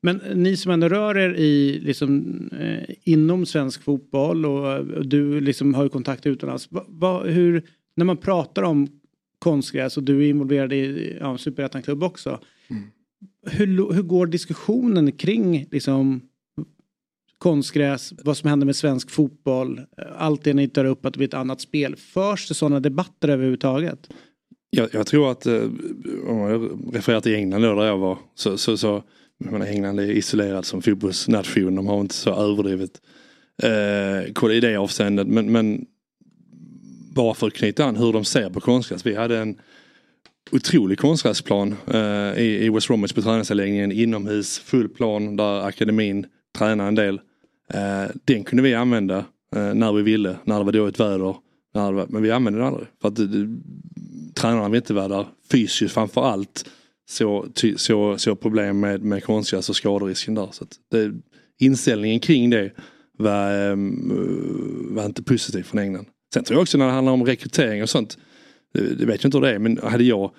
Men 0.06 0.22
eh, 0.22 0.36
ni 0.36 0.58
som 0.58 0.72
ändå 0.72 0.90
rör 0.90 1.18
er 1.18 1.34
i, 1.34 1.80
liksom, 1.80 2.34
eh, 2.60 2.96
inom 3.04 3.46
svensk 3.46 3.84
fotboll 3.84 4.46
och, 4.46 4.78
och 4.78 5.08
du 5.08 5.42
liksom 5.42 5.74
har 5.74 5.84
ju 5.84 5.90
kontakt 5.90 6.26
utomlands. 6.26 6.72
Va, 6.72 6.86
va, 6.88 7.24
hur, 7.24 7.64
när 7.96 8.06
man 8.06 8.18
pratar 8.18 8.64
om 8.64 8.88
konstgräs 9.40 9.98
och 9.98 10.04
du 10.04 10.26
är 10.26 10.30
involverad 10.30 10.74
i 10.74 11.18
ja, 11.20 11.38
superettan-klubb 11.38 12.04
också. 12.04 12.40
Hur, 13.46 13.68
lo- 13.68 13.92
hur 13.92 14.04
går 14.04 14.26
diskussionen 14.28 15.12
kring 15.12 15.66
liksom, 15.72 16.22
konstgräs, 17.38 18.14
vad 18.24 18.38
som 18.38 18.50
händer 18.50 18.66
med 18.66 18.76
svensk 18.76 19.10
fotboll, 19.10 19.82
allt 20.18 20.44
det 20.44 20.54
ni 20.54 20.68
tar 20.68 20.86
upp 20.86 21.06
att 21.06 21.14
det 21.14 21.18
blir 21.18 21.28
ett 21.28 21.34
annat 21.34 21.62
spel. 21.62 21.96
Förs 21.96 22.48
det 22.48 22.54
sådana 22.54 22.80
debatter 22.80 23.30
överhuvudtaget? 23.30 24.10
Jag, 24.70 24.90
jag 24.94 25.08
tror 25.08 25.32
att, 25.32 25.46
eh, 25.46 25.64
om 26.28 26.38
jag 26.38 26.80
refererar 26.96 27.22
till 27.22 27.36
England 27.36 27.62
då 27.62 27.76
där 27.76 27.86
jag 27.86 27.98
var, 27.98 28.18
så, 28.36 28.58
så, 28.58 28.78
så 28.78 29.04
jag 29.44 29.52
menar, 29.52 29.66
England 29.66 30.00
är 30.00 30.12
isolerat 30.12 30.66
som 30.66 30.82
fotbollsnation, 30.82 31.76
de 31.76 31.88
har 31.88 32.02
inte 32.02 32.16
så 32.16 32.36
överdrivet 32.36 33.02
eh, 33.64 34.34
koll 34.34 34.52
i 34.52 34.60
det 34.60 34.76
avseendet. 34.76 35.28
Men, 35.28 35.52
men 35.52 35.86
bara 37.16 37.34
för 37.34 37.48
att 37.48 37.54
knyta 37.54 37.86
an 37.86 37.96
hur 37.96 38.14
de 38.14 38.26
ser 38.26 38.50
på 38.50 38.60
konstgräs. 38.60 39.06
Vi 39.06 39.16
hade 39.16 39.38
en 39.38 39.56
otrolig 40.52 41.00
konstgräsplan 41.00 41.76
eh, 41.88 42.42
i, 42.42 42.66
i 42.66 42.70
West 42.70 42.88
Bromwich 42.88 43.14
på 43.14 43.22
träningsanläggningen 43.22 43.92
inomhus, 43.92 44.60
full 44.60 44.90
plan 44.90 45.36
där 45.36 45.68
akademin 45.68 46.26
tränar 46.58 46.88
en 46.88 46.96
del. 46.96 47.22
Eh, 47.74 48.12
den 48.26 48.44
kunde 48.44 48.64
vi 48.64 48.74
använda 48.74 49.18
eh, 49.56 49.74
när 49.74 49.94
vi 49.94 50.02
ville, 50.02 50.38
när 50.44 50.58
det 50.58 50.66
var 50.66 50.72
dåligt 50.72 51.00
väder. 51.00 51.36
När 51.74 51.92
det 51.92 51.98
var, 51.98 52.08
men 52.10 52.22
vi 52.22 52.32
använde 52.32 52.60
den 52.60 52.68
aldrig. 52.68 52.88
För 53.02 53.08
att 53.08 53.20
eh, 53.20 53.26
det, 53.26 53.58
tränarna 54.34 54.70
var 54.70 54.76
inte 54.76 54.94
vara 54.94 55.08
där 55.08 55.26
fysiskt 55.52 55.94
framför 55.94 56.22
allt 56.22 56.66
så, 57.10 57.48
ty, 57.54 57.78
så, 57.78 58.18
så 58.18 58.36
problem 58.36 58.80
med, 58.80 59.04
med 59.04 59.24
konstgräs 59.24 59.70
och 59.70 59.76
skaderisken 59.76 60.36
där. 60.36 60.50
Så 60.52 60.64
att 60.64 60.76
det, 60.92 61.12
inställningen 61.60 62.20
kring 62.20 62.50
det 62.50 62.72
var, 63.18 63.70
um, 63.70 64.96
var 64.96 65.06
inte 65.06 65.24
positiv 65.24 65.64
från 65.64 65.80
England. 65.80 66.06
Sen 66.34 66.44
tror 66.44 66.56
jag 66.56 66.62
också 66.62 66.78
när 66.78 66.86
det 66.86 66.92
handlar 66.92 67.14
om 67.14 67.26
rekrytering 67.26 67.82
och 67.82 67.90
sånt. 67.90 68.18
Det, 68.74 68.96
det 68.96 69.06
vet 69.06 69.24
jag 69.24 69.28
inte 69.28 69.38
hur 69.38 69.46
det 69.46 69.52
är 69.56 69.60
men 69.60 69.78
hade 69.84 70.04
jag 70.04 70.32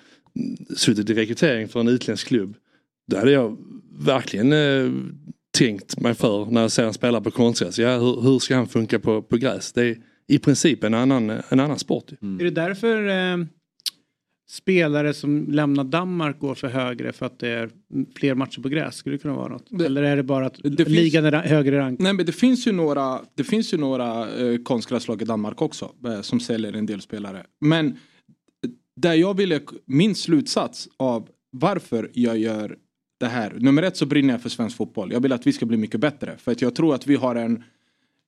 suttit 0.75 1.09
i 1.09 1.13
rekrytering 1.13 1.67
för 1.67 1.79
en 1.79 1.87
utländsk 1.87 2.27
klubb. 2.27 2.55
Då 3.07 3.17
hade 3.17 3.31
jag 3.31 3.57
verkligen 3.99 4.53
eh, 4.53 4.91
tänkt 5.57 5.99
mig 5.99 6.13
för 6.13 6.45
när 6.45 6.61
jag 6.61 6.71
ser 6.71 6.83
en 6.83 6.93
spelare 6.93 7.21
på 7.21 7.31
konstgräs. 7.31 7.79
Ja, 7.79 7.97
hur, 7.97 8.21
hur 8.21 8.39
ska 8.39 8.55
han 8.55 8.67
funka 8.67 8.99
på, 8.99 9.21
på 9.21 9.37
gräs? 9.37 9.73
Det 9.73 9.81
är 9.81 9.97
i 10.27 10.39
princip 10.39 10.83
en 10.83 10.93
annan, 10.93 11.29
en 11.29 11.59
annan 11.59 11.79
sport. 11.79 12.11
Mm. 12.21 12.39
Är 12.39 12.43
det 12.43 12.51
därför 12.51 13.07
eh, 13.07 13.45
spelare 14.49 15.13
som 15.13 15.51
lämnar 15.51 15.83
Danmark 15.83 16.39
går 16.39 16.55
för 16.55 16.67
högre 16.67 17.11
för 17.11 17.25
att 17.25 17.39
det 17.39 17.47
är 17.49 17.69
fler 18.15 18.35
matcher 18.35 18.61
på 18.61 18.69
gräs? 18.69 18.95
Skulle 18.95 19.15
det 19.15 19.19
kunna 19.21 19.33
vara 19.35 19.47
något? 19.47 19.81
Eller 19.81 20.03
är 20.03 20.15
det 20.15 20.23
bara 20.23 20.45
att 20.45 20.59
Det 20.63 20.85
finns- 20.85 20.87
ligan 20.89 21.25
är 21.25 21.31
ra- 21.31 21.47
högre 21.47 21.77
rank? 21.79 21.99
Nej 21.99 22.13
men 22.13 22.25
det 22.25 22.31
finns 22.31 22.67
ju 22.67 22.71
några, 22.71 23.19
det 23.35 23.43
finns 23.43 23.73
ju 23.73 23.77
några 23.77 24.35
eh, 24.37 24.57
konstgräslag 24.57 25.21
i 25.21 25.25
Danmark 25.25 25.61
också 25.61 25.91
eh, 26.07 26.21
som 26.21 26.39
säljer 26.39 26.73
en 26.73 26.85
del 26.85 27.01
spelare. 27.01 27.45
Men 27.61 27.97
där 28.95 29.13
jag 29.13 29.37
ville, 29.37 29.59
min 29.85 30.15
slutsats 30.15 30.87
av 30.97 31.29
varför 31.51 32.09
jag 32.13 32.37
gör 32.37 32.77
det 33.19 33.25
här. 33.25 33.53
Nummer 33.59 33.83
ett 33.83 33.97
så 33.97 34.05
brinner 34.05 34.33
jag 34.33 34.41
för 34.41 34.49
svensk 34.49 34.77
fotboll. 34.77 35.11
Jag 35.13 35.19
vill 35.19 35.31
att 35.33 35.47
vi 35.47 35.51
ska 35.53 35.65
bli 35.65 35.77
mycket 35.77 35.99
bättre. 35.99 36.35
För 36.37 36.51
att 36.51 36.61
jag 36.61 36.75
tror 36.75 36.95
att 36.95 37.07
vi 37.07 37.15
har 37.15 37.35
en 37.35 37.63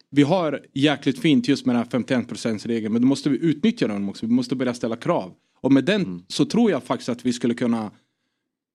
vi 0.09 0.24
har 0.24 0.61
jäkligt 0.74 1.20
fint 1.20 1.47
just 1.47 1.65
med 1.65 1.76
den 1.76 1.84
här 1.84 1.99
51% 2.24 2.68
regeln 2.68 2.93
men 2.93 3.01
då 3.01 3.07
måste 3.07 3.30
vi 3.30 3.38
utnyttja 3.45 3.88
den 3.88 4.09
också. 4.09 4.26
Vi 4.26 4.32
måste 4.32 4.55
börja 4.55 4.74
ställa 4.74 4.95
krav. 4.95 5.34
Och 5.62 5.72
med 5.72 5.86
den 5.86 6.24
så 6.28 6.45
tror 6.45 6.72
jag 6.72 6.84
faktiskt 6.84 7.10
att 7.10 7.26
vi 7.26 7.34
skulle 7.34 7.53
kunna 7.53 7.91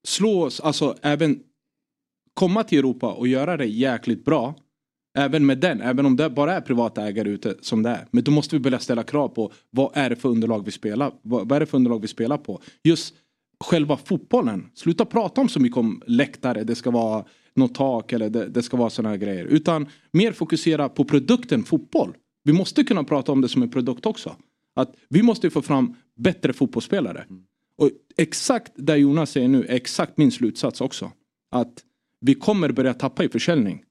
slå 0.05 0.43
oss, 0.43 0.61
alltså 0.61 0.97
även 1.03 1.41
komma 2.35 2.65
till 2.65 2.79
Europa 2.79 3.13
och 3.13 3.29
göra 3.29 3.57
det 3.57 3.67
jäkligt 3.67 4.25
bra. 4.25 4.55
Även 5.19 5.47
med 5.47 5.59
den, 5.59 5.81
även 5.81 6.07
om 6.07 6.17
det 6.17 6.31
bara 6.31 6.55
är 6.55 6.61
privata 6.61 7.07
ägare 7.07 7.31
ute 7.31 7.55
som 7.61 7.83
det 7.83 7.91
är. 7.91 8.07
Men 8.11 8.25
då 8.25 8.31
måste 8.31 8.57
vi 8.57 8.61
börja 8.61 8.79
ställa 8.79 9.03
krav 9.03 9.29
på 9.29 9.53
vad 9.71 9.91
är 9.95 10.11
det 10.11 10.17
för 10.17 10.29
underlag 10.29 10.65
vi 10.65 10.71
spelar, 10.71 11.13
vad, 11.23 11.49
vad 11.49 11.57
är 11.57 11.61
det 11.61 11.67
för 11.67 11.77
underlag 11.77 12.01
vi 12.01 12.09
spelar 12.09 12.39
på. 12.39 12.61
Just 12.85 13.15
själva 13.65 13.97
fotbollen. 13.97 14.71
Sluta 14.75 15.05
prata 15.05 15.41
om 15.41 15.49
så 15.49 15.61
mycket 15.61 15.79
om 15.79 16.03
läktare, 16.07 16.65
det 16.65 16.75
ska 16.75 16.91
vara 16.91 17.25
något 17.55 17.75
tak 17.75 18.13
eller 18.13 18.31
det, 18.31 18.49
det 18.49 18.63
ska 18.63 18.77
vara 18.77 18.91
sådana 18.91 19.09
här 19.09 19.17
grejer. 19.17 19.45
Utan 19.45 19.89
mer 20.13 20.33
fokusera 20.33 20.89
på 20.89 21.05
produkten 21.05 21.65
fotboll. 21.65 22.17
Vi 22.45 22.53
måste 22.53 22.85
kunna 22.85 23.05
prata 23.05 23.33
om 23.33 23.41
det 23.41 23.49
som 23.49 23.63
en 23.63 23.71
produkt 23.71 24.07
också. 24.07 24.37
Att 24.75 24.95
vi 25.09 25.23
måste 25.23 25.51
få 25.51 25.63
fram 25.63 25.97
bättre 26.17 26.53
fotbollsspelare. 26.53 27.27
Och 27.77 27.91
exakt 28.17 28.73
det 28.77 28.97
Jonas 28.97 29.31
säger 29.31 29.49
nu 29.49 29.65
är 29.65 29.75
exakt 29.75 30.19
min 30.19 30.31
slutsats 30.31 30.81
också. 30.81 31.13
Att 31.51 31.85
vi 32.21 32.35
kommer 32.35 32.73
börja 32.73 32.95
tappa 32.95 33.25
i 33.25 33.29
försäljning. 33.29 33.85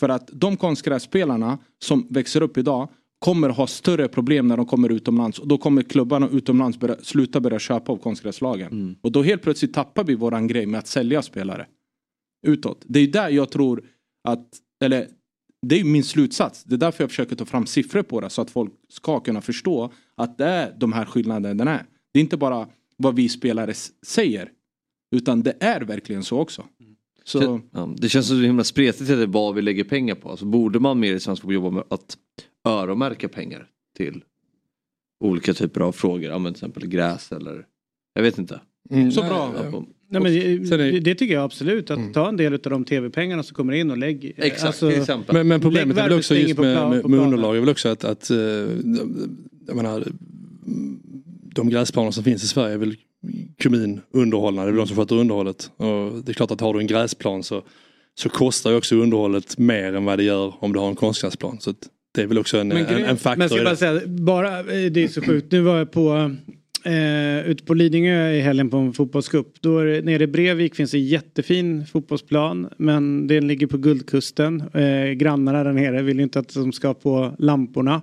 För 0.00 0.08
att 0.08 0.30
de 0.32 0.56
konstgrässpelarna 0.56 1.58
som 1.78 2.06
växer 2.10 2.42
upp 2.42 2.58
idag 2.58 2.88
kommer 3.18 3.48
ha 3.48 3.66
större 3.66 4.08
problem 4.08 4.48
när 4.48 4.56
de 4.56 4.66
kommer 4.66 4.92
utomlands. 4.92 5.38
Och 5.38 5.48
då 5.48 5.58
kommer 5.58 5.82
klubbarna 5.82 6.28
utomlands 6.28 6.80
börja, 6.80 6.96
sluta 7.02 7.40
börja 7.40 7.58
köpa 7.58 7.92
av 7.92 7.96
konstgräslagen. 7.96 8.96
Och 9.00 9.12
då 9.12 9.22
helt 9.22 9.42
plötsligt 9.42 9.74
tappar 9.74 10.04
vi 10.04 10.14
våran 10.14 10.46
grej 10.46 10.66
med 10.66 10.78
att 10.78 10.86
sälja 10.86 11.22
spelare. 11.22 11.66
Utåt. 12.46 12.84
Det 12.86 13.00
är 13.00 13.06
där 13.06 13.28
jag 13.28 13.50
tror 13.50 13.84
att, 14.24 14.48
eller 14.80 15.08
det 15.62 15.80
är 15.80 15.84
min 15.84 16.04
slutsats. 16.04 16.64
Det 16.64 16.74
är 16.74 16.78
därför 16.78 17.02
jag 17.04 17.10
försöker 17.10 17.36
ta 17.36 17.44
fram 17.44 17.66
siffror 17.66 18.02
på 18.02 18.20
det 18.20 18.30
så 18.30 18.42
att 18.42 18.50
folk 18.50 18.72
ska 18.88 19.20
kunna 19.20 19.40
förstå 19.40 19.92
att 20.14 20.38
det 20.38 20.44
är 20.44 20.74
de 20.78 20.92
här 20.92 21.04
skillnaderna 21.04 21.78
är. 21.80 21.86
Det 22.12 22.20
är 22.20 22.22
inte 22.22 22.36
bara 22.36 22.68
vad 22.96 23.16
vi 23.16 23.28
spelare 23.28 23.74
säger. 24.06 24.50
Utan 25.16 25.42
det 25.42 25.56
är 25.60 25.80
verkligen 25.80 26.24
så 26.24 26.38
också. 26.38 26.64
Så, 27.24 27.60
Ja, 27.70 27.94
det 27.98 28.08
känns 28.08 28.28
så 28.28 28.34
himla 28.40 28.64
spretigt 28.64 29.06
till 29.06 29.18
det 29.18 29.26
vad 29.26 29.54
vi 29.54 29.62
lägger 29.62 29.84
pengar 29.84 30.14
på. 30.14 30.30
Alltså, 30.30 30.44
borde 30.46 30.80
man 30.80 31.00
mer 31.00 31.14
i 31.14 31.20
svensk 31.20 31.42
fotboll 31.42 31.54
jobba 31.54 31.70
med 31.70 31.84
att 31.90 32.16
öronmärka 32.68 33.28
pengar 33.28 33.68
till 33.96 34.24
olika 35.20 35.54
typer 35.54 35.80
av 35.80 35.92
frågor? 35.92 36.30
Ja, 36.30 36.38
men 36.38 36.54
till 36.54 36.58
exempel 36.58 36.86
gräs 36.88 37.32
eller 37.32 37.66
jag 38.14 38.22
vet 38.22 38.38
inte. 38.38 38.60
Mm, 38.90 39.12
Så 39.12 39.20
bra. 39.22 39.54
Ja, 39.64 39.70
på- 39.70 39.86
Nej, 40.08 40.22
men 40.22 40.32
det, 40.32 40.76
det, 40.76 41.00
det 41.00 41.14
tycker 41.14 41.34
jag 41.34 41.44
absolut. 41.44 41.90
Att 41.90 42.14
ta 42.14 42.28
en 42.28 42.36
del 42.36 42.52
av 42.52 42.58
de 42.60 42.84
tv-pengarna 42.84 43.42
som 43.42 43.54
kommer 43.54 43.72
in 43.72 43.90
och 43.90 43.98
lägg. 43.98 44.34
Exakt, 44.36 44.64
alltså, 44.64 44.90
till 44.90 45.00
exempel. 45.00 45.34
Men, 45.34 45.48
men 45.48 45.60
problemet 45.60 45.98
är 45.98 46.02
väl 46.02 46.18
också 46.18 46.34
just 46.34 46.58
med, 46.58 46.74
plan- 46.76 46.90
med, 46.90 47.08
med 47.08 47.20
underlag 47.20 47.56
är 47.56 47.60
väl 47.60 47.68
också 47.68 47.88
att, 47.88 48.04
att 48.04 48.30
eh, 48.30 48.36
jag 49.66 49.76
menar, 49.76 50.04
de 51.54 51.68
gräsplaner 51.68 52.10
som 52.10 52.24
finns 52.24 52.44
i 52.44 52.48
Sverige 52.48 52.74
är 52.74 52.78
väl 52.78 52.96
kommununderhållna, 53.62 54.62
det 54.62 54.68
är 54.68 54.72
väl 54.72 54.78
de 54.78 54.86
som 54.86 54.96
sköter 54.96 55.16
underhållet. 55.16 55.70
Och 55.76 56.24
det 56.24 56.32
är 56.32 56.34
klart 56.34 56.50
att 56.50 56.60
har 56.60 56.74
du 56.74 56.80
en 56.80 56.86
gräsplan 56.86 57.42
så, 57.42 57.62
så 58.14 58.28
kostar 58.28 58.70
ju 58.70 58.76
också 58.76 58.96
underhållet 58.96 59.58
mer 59.58 59.94
än 59.94 60.04
vad 60.04 60.18
det 60.18 60.24
gör 60.24 60.54
om 60.58 60.72
du 60.72 60.78
har 60.78 60.88
en 60.88 60.96
konstgräsplan. 60.96 61.60
Så 61.60 61.70
att 61.70 61.76
det 62.14 62.22
är 62.22 62.26
väl 62.26 62.38
också 62.38 62.58
en, 62.58 62.68
Men 62.68 62.86
en, 62.86 63.04
en 63.04 63.16
faktor 63.16 63.38
Men 63.38 63.40
jag 63.40 63.50
ska 63.50 63.60
i 63.60 63.64
bara 63.64 63.76
säga, 63.76 64.06
bara, 64.06 64.58
eh, 64.58 64.90
det 64.90 65.04
är 65.04 65.08
så 65.08 65.22
sjukt. 65.22 65.52
Nu 65.52 65.60
var 65.60 65.78
jag 65.78 65.92
på, 65.92 66.34
eh, 66.86 67.50
ute 67.50 67.64
på 67.64 67.74
Lidingö 67.74 68.30
i 68.30 68.40
helgen 68.40 68.70
på 68.70 68.76
en 68.76 68.92
fotbollscup. 68.92 69.60
Då 69.60 69.78
är 69.78 69.86
det, 69.86 70.02
nere 70.02 70.22
i 70.22 70.26
Brevik 70.26 70.74
finns 70.74 70.94
en 70.94 71.04
jättefin 71.04 71.86
fotbollsplan. 71.86 72.68
Men 72.76 73.26
den 73.26 73.46
ligger 73.46 73.66
på 73.66 73.78
Guldkusten. 73.78 74.60
Eh, 74.60 75.10
grannarna 75.10 75.64
där 75.64 75.72
nere 75.72 76.02
vill 76.02 76.16
ju 76.16 76.22
inte 76.22 76.38
att 76.38 76.54
de 76.54 76.72
ska 76.72 76.94
på 76.94 77.34
lamporna. 77.38 78.02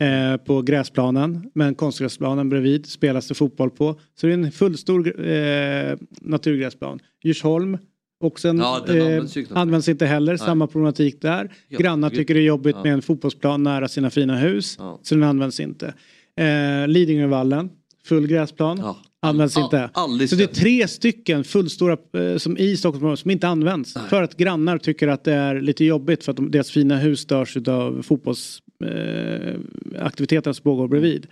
Eh, 0.00 0.36
på 0.36 0.62
gräsplanen. 0.62 1.50
Men 1.54 1.74
konstgräsplanen 1.74 2.48
bredvid 2.48 2.86
spelas 2.86 3.28
det 3.28 3.34
fotboll 3.34 3.70
på. 3.70 4.00
Så 4.14 4.26
det 4.26 4.32
är 4.32 4.34
en 4.34 4.52
fullstor 4.52 5.28
eh, 5.28 5.96
naturgräsplan. 6.20 6.98
Djursholm. 7.24 7.78
Också 8.20 8.48
en, 8.48 8.58
Ja, 8.58 8.84
eh, 8.88 9.04
används 9.04 9.36
används 9.50 9.88
inte 9.88 10.06
heller. 10.06 10.32
Nej. 10.32 10.38
Samma 10.38 10.66
problematik 10.66 11.22
där. 11.22 11.52
Ja, 11.68 11.78
Grannar 11.78 12.10
tycker 12.10 12.34
det 12.34 12.40
är 12.40 12.44
jobbigt 12.44 12.76
ja. 12.76 12.82
med 12.82 12.92
en 12.92 13.02
fotbollsplan 13.02 13.62
nära 13.62 13.88
sina 13.88 14.10
fina 14.10 14.36
hus. 14.36 14.76
Ja. 14.78 15.00
Så 15.02 15.14
den 15.14 15.24
används 15.24 15.60
inte. 15.60 15.94
Eh, 16.36 16.88
Lidingövallen, 16.88 17.70
full 18.08 18.26
gräsplan. 18.26 18.78
Ja. 18.78 18.96
Används 19.20 19.56
All- 19.56 19.64
inte. 19.64 19.90
Så 20.28 20.36
det 20.36 20.42
är 20.42 20.46
tre 20.46 20.88
stycken 20.88 21.44
fullstora 21.44 21.92
eh, 21.92 22.36
som 22.36 22.58
i 22.58 22.76
Stockholmsområdet 22.76 23.20
som 23.20 23.30
inte 23.30 23.48
används. 23.48 23.94
För 24.08 24.22
att 24.22 24.36
grannar 24.36 24.78
tycker 24.78 25.08
att 25.08 25.24
det 25.24 25.34
är 25.34 25.60
lite 25.60 25.84
jobbigt 25.84 26.24
för 26.24 26.32
att 26.32 26.36
de, 26.36 26.50
deras 26.50 26.70
fina 26.70 26.96
hus 26.96 27.20
störs 27.20 27.56
av 27.56 28.02
fotbollsaktiviteter 28.02 30.50
eh, 30.50 30.54
som 30.54 30.62
pågår 30.62 30.88
bredvid. 30.88 31.26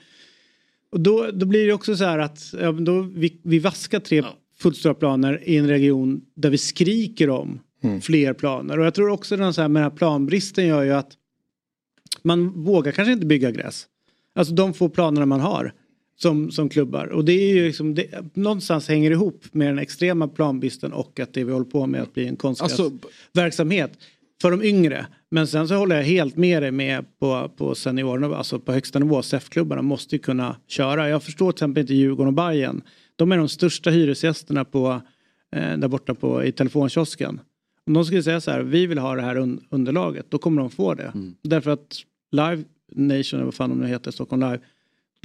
Och 0.93 1.01
då, 1.01 1.31
då 1.33 1.47
blir 1.47 1.67
det 1.67 1.73
också 1.73 1.97
så 1.97 2.05
här 2.05 2.19
att 2.19 2.55
ja, 2.61 2.73
då 2.73 3.01
vi, 3.01 3.41
vi 3.43 3.59
vaskar 3.59 4.01
tre 4.01 4.25
fullstora 4.59 4.95
planer 4.95 5.43
i 5.45 5.57
en 5.57 5.69
region 5.69 6.21
där 6.35 6.51
vi 6.51 6.59
skriker 6.59 7.31
om 7.31 7.61
fler 8.03 8.33
planer. 8.33 8.79
Och 8.79 8.87
jag 8.87 8.95
tror 8.95 9.09
också 9.09 9.37
den 9.37 9.55
så 9.55 9.61
här 9.61 9.69
med 9.69 9.83
den 9.83 9.91
här 9.91 9.97
planbristen 9.97 10.67
gör 10.67 10.83
ju 10.83 10.93
att 10.93 11.13
man 12.23 12.65
vågar 12.65 12.93
kanske 12.93 13.13
inte 13.13 13.27
bygga 13.27 13.51
gräs. 13.51 13.87
Alltså 14.35 14.55
de 14.55 14.75
få 14.75 14.89
planerna 14.89 15.27
man 15.27 15.41
har 15.41 15.73
som, 16.17 16.51
som 16.51 16.69
klubbar. 16.69 17.07
Och 17.07 17.25
det 17.25 17.33
är 17.33 17.55
ju 17.55 17.67
liksom, 17.67 17.95
det, 17.95 18.37
någonstans 18.37 18.89
hänger 18.89 19.11
ihop 19.11 19.45
med 19.53 19.69
den 19.69 19.79
extrema 19.79 20.29
planbristen 20.29 20.93
och 20.93 21.21
att 21.21 21.35
det 21.35 21.45
vi 21.45 21.53
håller 21.53 21.67
på 21.67 21.87
med 21.87 22.03
att 22.03 22.15
bli 22.15 22.27
en 22.27 22.37
konstgräsverksamhet 22.37 23.99
för 24.43 24.51
de 24.51 24.63
yngre. 24.63 25.07
Men 25.31 25.47
sen 25.47 25.69
så 25.69 25.75
håller 25.75 25.97
jag 25.97 26.03
helt 26.03 26.37
med 26.37 26.63
dig 26.63 26.71
med 26.71 27.19
på, 27.19 27.51
på 27.57 27.75
seniornivå, 27.75 28.35
alltså 28.35 28.59
på 28.59 28.73
högsta 28.73 28.99
nivå. 28.99 29.23
SEF-klubbarna 29.23 29.83
måste 29.83 30.15
ju 30.15 30.19
kunna 30.19 30.57
köra. 30.67 31.09
Jag 31.09 31.23
förstår 31.23 31.53
till 31.53 31.57
exempel 31.57 31.81
inte 31.81 31.95
Djurgården 31.95 32.29
och 32.29 32.35
Bayern. 32.35 32.83
De 33.17 33.33
är 33.33 33.37
de 33.37 33.49
största 33.49 33.91
hyresgästerna 33.91 34.65
på, 34.65 35.01
eh, 35.57 35.77
där 35.79 35.89
borta 35.89 36.15
på, 36.15 36.45
i 36.45 36.53
telefonkiosken. 36.53 37.41
Om 37.87 37.93
de 37.93 38.05
skulle 38.05 38.23
säga 38.23 38.41
så 38.41 38.51
här, 38.51 38.63
vi 38.63 38.87
vill 38.87 38.99
ha 38.99 39.15
det 39.15 39.23
här 39.23 39.37
un 39.37 39.61
underlaget, 39.71 40.27
då 40.29 40.39
kommer 40.39 40.61
de 40.61 40.71
få 40.71 40.95
det. 40.95 41.13
Därför 41.43 41.71
att 41.71 41.97
Live 42.33 42.65
Nation, 42.93 43.39
eller 43.39 43.45
vad 43.45 43.55
fan 43.55 43.71
de 43.71 43.79
nu 43.79 43.87
heter, 43.87 44.11
Stockholm 44.11 44.43
Live, 44.43 44.59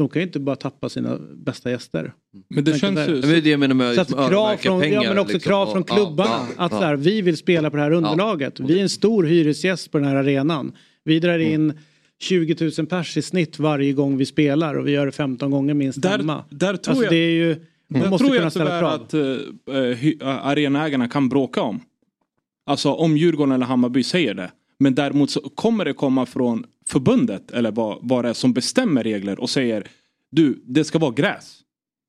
de 0.02 0.10
kan 0.10 0.20
ju 0.22 0.26
inte 0.28 0.40
bara 0.40 0.56
tappa 0.56 0.90
sina 0.90 1.18
bästa 1.36 1.72
gäster. 1.72 2.14
Men 2.50 2.64
det 2.64 2.80
känns 2.80 3.10
ju... 3.10 3.22
Men 3.22 3.44
det 3.44 3.58
menar 3.58 3.76
med 3.76 3.96
Så 3.96 4.02
att 4.02 4.08
krav 4.30 4.58
från, 4.58 4.82
pengar. 4.82 5.04
ja, 5.04 5.10
men 5.10 5.20
också 5.20 5.34
liksom. 5.34 5.50
krav 5.50 5.66
från 5.72 5.82
Och- 5.82 5.90
ja, 5.90 5.96
klubbarna. 5.96 6.30
ja, 6.58 6.64
att 6.66 6.72
ja. 6.72 6.80
Så 6.80 6.86
här, 6.86 6.96
vi 6.96 7.22
vill 7.22 7.38
spela 7.38 7.70
på 7.70 7.76
det 7.78 7.84
här 7.84 7.92
underlaget. 7.92 8.60
Vi 8.60 8.78
är 8.80 8.84
en 8.84 8.90
stor 8.90 9.24
hyresgäst 9.24 9.92
på 9.92 9.98
den 9.98 10.08
här 10.08 10.16
arenan. 10.16 10.72
Vi 11.04 11.20
drar 11.20 11.40
Mm. 11.40 11.54
in 11.54 11.74
20 12.20 12.72
000 12.78 12.88
pers 12.88 13.18
i 13.18 13.22
snitt 13.22 13.60
varje 13.60 13.94
gång 13.94 14.18
vi 14.18 14.26
spelar 14.26 14.76
och 14.76 14.88
vi 14.88 14.92
gör 14.92 15.06
det 15.06 15.12
15 15.12 15.52
gånger 15.52 15.74
minst 15.74 16.02
Där- 16.02 16.18
hemma. 16.18 16.44
där 16.50 16.76
tror 16.78 16.92
alltså, 16.92 17.04
jag- 17.04 17.14
det 17.14 17.18
är 17.18 17.32
ju, 17.32 17.56
Jag 17.88 18.10
måste 18.10 18.18
tror 18.18 18.30
kunna 18.30 18.44
jag 18.44 18.52
ställa 18.52 18.66
tyvärr 18.66 18.80
krav. 18.80 18.94
att 18.94 19.14
uh, 19.14 19.76
hy- 19.76 20.22
uh, 20.24 20.46
arenaägarna 20.48 21.08
kan 21.10 21.30
bråka 21.30 21.62
om. 21.62 21.80
Alltså 22.66 22.90
om 22.94 23.18
Djurgården 23.18 23.52
eller 23.52 23.66
Hammarby 23.66 24.04
säger 24.04 24.34
det. 24.34 24.52
Men 24.80 24.96
däremot 24.96 25.30
så 25.32 25.40
kommer 25.40 25.86
det 25.86 25.94
komma 25.94 26.26
från 26.26 26.66
förbundet 26.92 27.52
eller 27.52 27.72
vad, 27.72 28.00
vad 28.02 28.26
det 28.26 28.30
är 28.30 28.34
som 28.34 28.54
bestämmer 28.54 29.04
regler 29.04 29.40
och 29.40 29.50
säger 29.50 29.88
du, 30.32 30.64
det 30.66 30.84
ska 30.84 31.00
vara 31.00 31.12
gräs. 31.12 31.58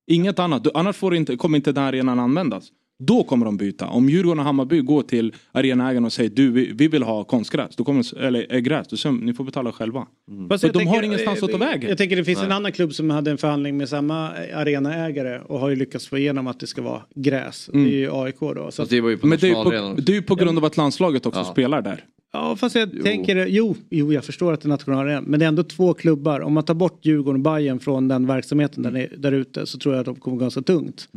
Inget 0.06 0.38
annat, 0.38 0.64
du, 0.64 0.70
annars 0.74 0.96
får 0.96 1.14
inte, 1.14 1.36
kommer 1.36 1.56
inte 1.56 1.72
den 1.72 1.82
här 1.82 1.88
arenan 1.88 2.18
användas. 2.18 2.68
Då 3.06 3.22
kommer 3.24 3.46
de 3.46 3.56
byta. 3.56 3.86
Om 3.86 4.08
Djurgården 4.08 4.38
och 4.38 4.44
Hammarby 4.44 4.80
går 4.80 5.02
till 5.02 5.34
arenaägaren 5.52 6.04
och 6.04 6.12
säger 6.12 6.30
du 6.30 6.50
vi, 6.50 6.72
vi 6.74 6.88
vill 6.88 7.02
ha 7.02 7.24
konstgräs, 7.24 7.76
då 7.76 7.84
kommer, 7.84 8.18
eller 8.18 8.54
äh, 8.54 8.58
gräs, 8.60 8.88
då 8.88 8.96
säger 8.96 9.16
ni 9.16 9.34
får 9.34 9.44
betala 9.44 9.72
själva. 9.72 10.06
Fast 10.48 10.60
För 10.60 10.68
jag 10.68 10.74
de 10.74 10.78
har 10.86 10.94
tänker- 10.94 11.06
ingenstans 11.06 11.42
att 11.42 11.50
ta 11.50 11.56
vägen. 11.58 11.88
Jag 11.88 11.98
tänker 11.98 12.16
det 12.16 12.24
finns 12.24 12.42
en 12.42 12.48
Nej. 12.48 12.56
annan 12.56 12.72
klubb 12.72 12.94
som 12.94 13.10
hade 13.10 13.30
en 13.30 13.38
förhandling 13.38 13.76
med 13.76 13.88
samma 13.88 14.30
arenaägare 14.54 15.38
och 15.46 15.58
har 15.58 15.68
ju 15.70 15.76
lyckats 15.76 16.06
få 16.08 16.18
igenom 16.18 16.46
att 16.46 16.60
det 16.60 16.66
ska 16.66 16.82
vara 16.82 17.02
gräs. 17.14 17.70
Mm. 17.72 17.84
Det 17.84 17.90
är 17.94 17.98
ju 17.98 18.10
AIK 18.12 18.40
då. 18.40 18.70
Så 18.70 18.82
att, 18.82 18.90
Men 18.90 18.90
det 18.90 18.96
är, 18.96 19.10
ju 19.46 19.54
på, 19.64 19.70
det 19.96 20.12
är 20.12 20.14
ju 20.14 20.22
på 20.22 20.34
grund 20.34 20.58
av 20.58 20.64
att 20.64 20.76
landslaget 20.76 21.26
också 21.26 21.44
spelar 21.44 21.82
där. 21.82 22.04
Ja 22.32 22.56
fast 22.56 22.74
jag 22.76 23.02
tänker, 23.02 23.46
jo, 23.46 23.76
jo 23.90 24.12
jag 24.12 24.24
förstår 24.24 24.52
att 24.52 24.60
det 24.60 24.66
är 24.66 24.68
nationalarenan. 24.68 25.24
Men 25.24 25.40
det 25.40 25.46
är 25.46 25.48
ändå 25.48 25.62
två 25.62 25.94
klubbar. 25.94 26.40
Om 26.40 26.52
man 26.52 26.64
tar 26.64 26.74
bort 26.74 26.98
Djurgården 27.06 27.46
och 27.46 27.52
Bayern 27.54 27.78
från 27.78 28.08
den 28.08 28.26
verksamheten 28.26 28.82
där, 28.82 28.90
ni- 28.90 29.08
där 29.18 29.32
ute 29.32 29.66
så 29.66 29.78
tror 29.78 29.94
jag 29.94 30.00
att 30.00 30.06
de 30.06 30.14
kommer 30.16 30.36
ganska 30.36 30.62
tungt. 30.62 31.08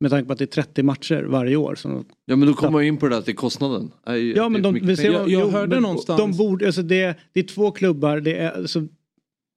Med 0.00 0.10
tanke 0.10 0.26
på 0.26 0.32
att 0.32 0.38
det 0.38 0.44
är 0.44 0.62
30 0.62 0.82
matcher 0.82 1.22
varje 1.22 1.56
år. 1.56 1.74
Så 1.74 1.88
de, 1.88 2.04
Ja 2.26 2.36
men 2.36 2.48
då 2.48 2.54
kommer 2.54 2.72
man 2.72 2.84
in 2.84 2.96
på 2.96 3.06
det 3.08 3.14
där 3.14 3.18
att 3.18 3.26
det 3.26 3.32
är 3.32 3.34
kostnaden. 3.34 3.90
Är 4.06 4.14
ju- 4.16 4.34
Ja 4.36 4.48
men 4.48 4.62
det 4.62 4.68
är 4.68 4.72
de, 4.72 4.86
vi 4.86 4.96
ser, 4.96 5.04
pengar. 5.04 5.24
jo, 5.28 5.50
men 5.50 5.96
De 6.16 6.36
borde, 6.36 6.66
alltså 6.66 6.82
det, 6.82 7.14
det 7.32 7.40
är 7.40 7.44
två 7.44 7.70
klubbar, 7.70 8.20
det 8.20 8.34
är, 8.36 8.52
alltså, 8.52 8.82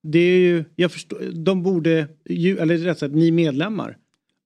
det 0.04 0.20
är 0.20 0.38
ju, 0.40 0.64
jag 0.76 0.92
förstår, 0.92 1.20
de 1.34 1.64
borde, 1.64 2.08
ju, 2.30 2.58
eller 2.58 2.78
rätt 2.78 3.00
sagt 3.00 3.14
ni 3.16 3.32
medlemmar. 3.32 3.98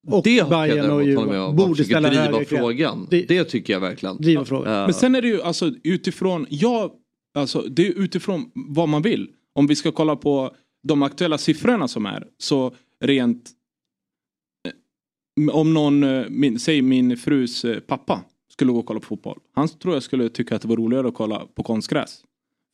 Och 0.08 0.24
det 0.24 0.50
Bayern 0.50 0.78
jag 0.78 0.96
och 0.96 1.04
Djurgården 1.04 1.56
borde 1.56 1.84
ställa 1.84 2.10
driva 2.10 2.46
frågan. 2.46 3.08
Det- 3.12 3.26
Det, 3.28 3.44
tycker 3.44 3.74
jag 3.74 3.80
verkligen. 3.80 4.18
Driva 4.18 4.46
frågan. 4.46 4.74
Ja. 4.74 4.86
Men 4.86 4.94
sen 4.94 5.16
är 5.16 5.22
det 5.22 5.28
ju 5.28 5.42
alltså 5.42 5.72
utifrån, 5.84 6.46
ja, 6.50 6.94
alltså 7.38 7.62
det 7.62 7.88
är 7.88 7.92
utifrån 8.00 8.52
vad 8.54 8.90
man 8.90 9.02
vill. 9.02 9.28
Om 9.54 9.68
vi 9.68 9.76
ska 9.76 9.92
kolla 9.92 10.16
på 10.16 10.52
de 10.84 11.04
aktuella 11.04 11.38
siffrorna 11.38 11.88
som 11.88 12.06
är 12.06 12.28
så 12.38 12.74
rent 13.02 13.52
om 15.52 15.74
någon, 15.74 16.04
eh, 16.04 16.26
min, 16.30 16.60
säg 16.60 16.82
min 16.82 17.18
frus 17.18 17.66
eh, 17.66 17.80
pappa 17.80 18.22
skulle 18.52 18.72
gå 18.72 18.80
och 18.80 18.86
kolla 18.86 19.00
på 19.00 19.06
fotboll. 19.06 19.40
Han 19.56 19.68
tror 19.68 19.94
jag 19.94 20.04
skulle 20.04 20.30
tycka 20.30 20.56
att 20.56 20.62
det 20.62 20.68
var 20.68 20.76
roligare 20.78 21.08
att 21.08 21.14
kolla 21.14 21.42
på 21.56 21.64
konstgräs. 21.64 22.22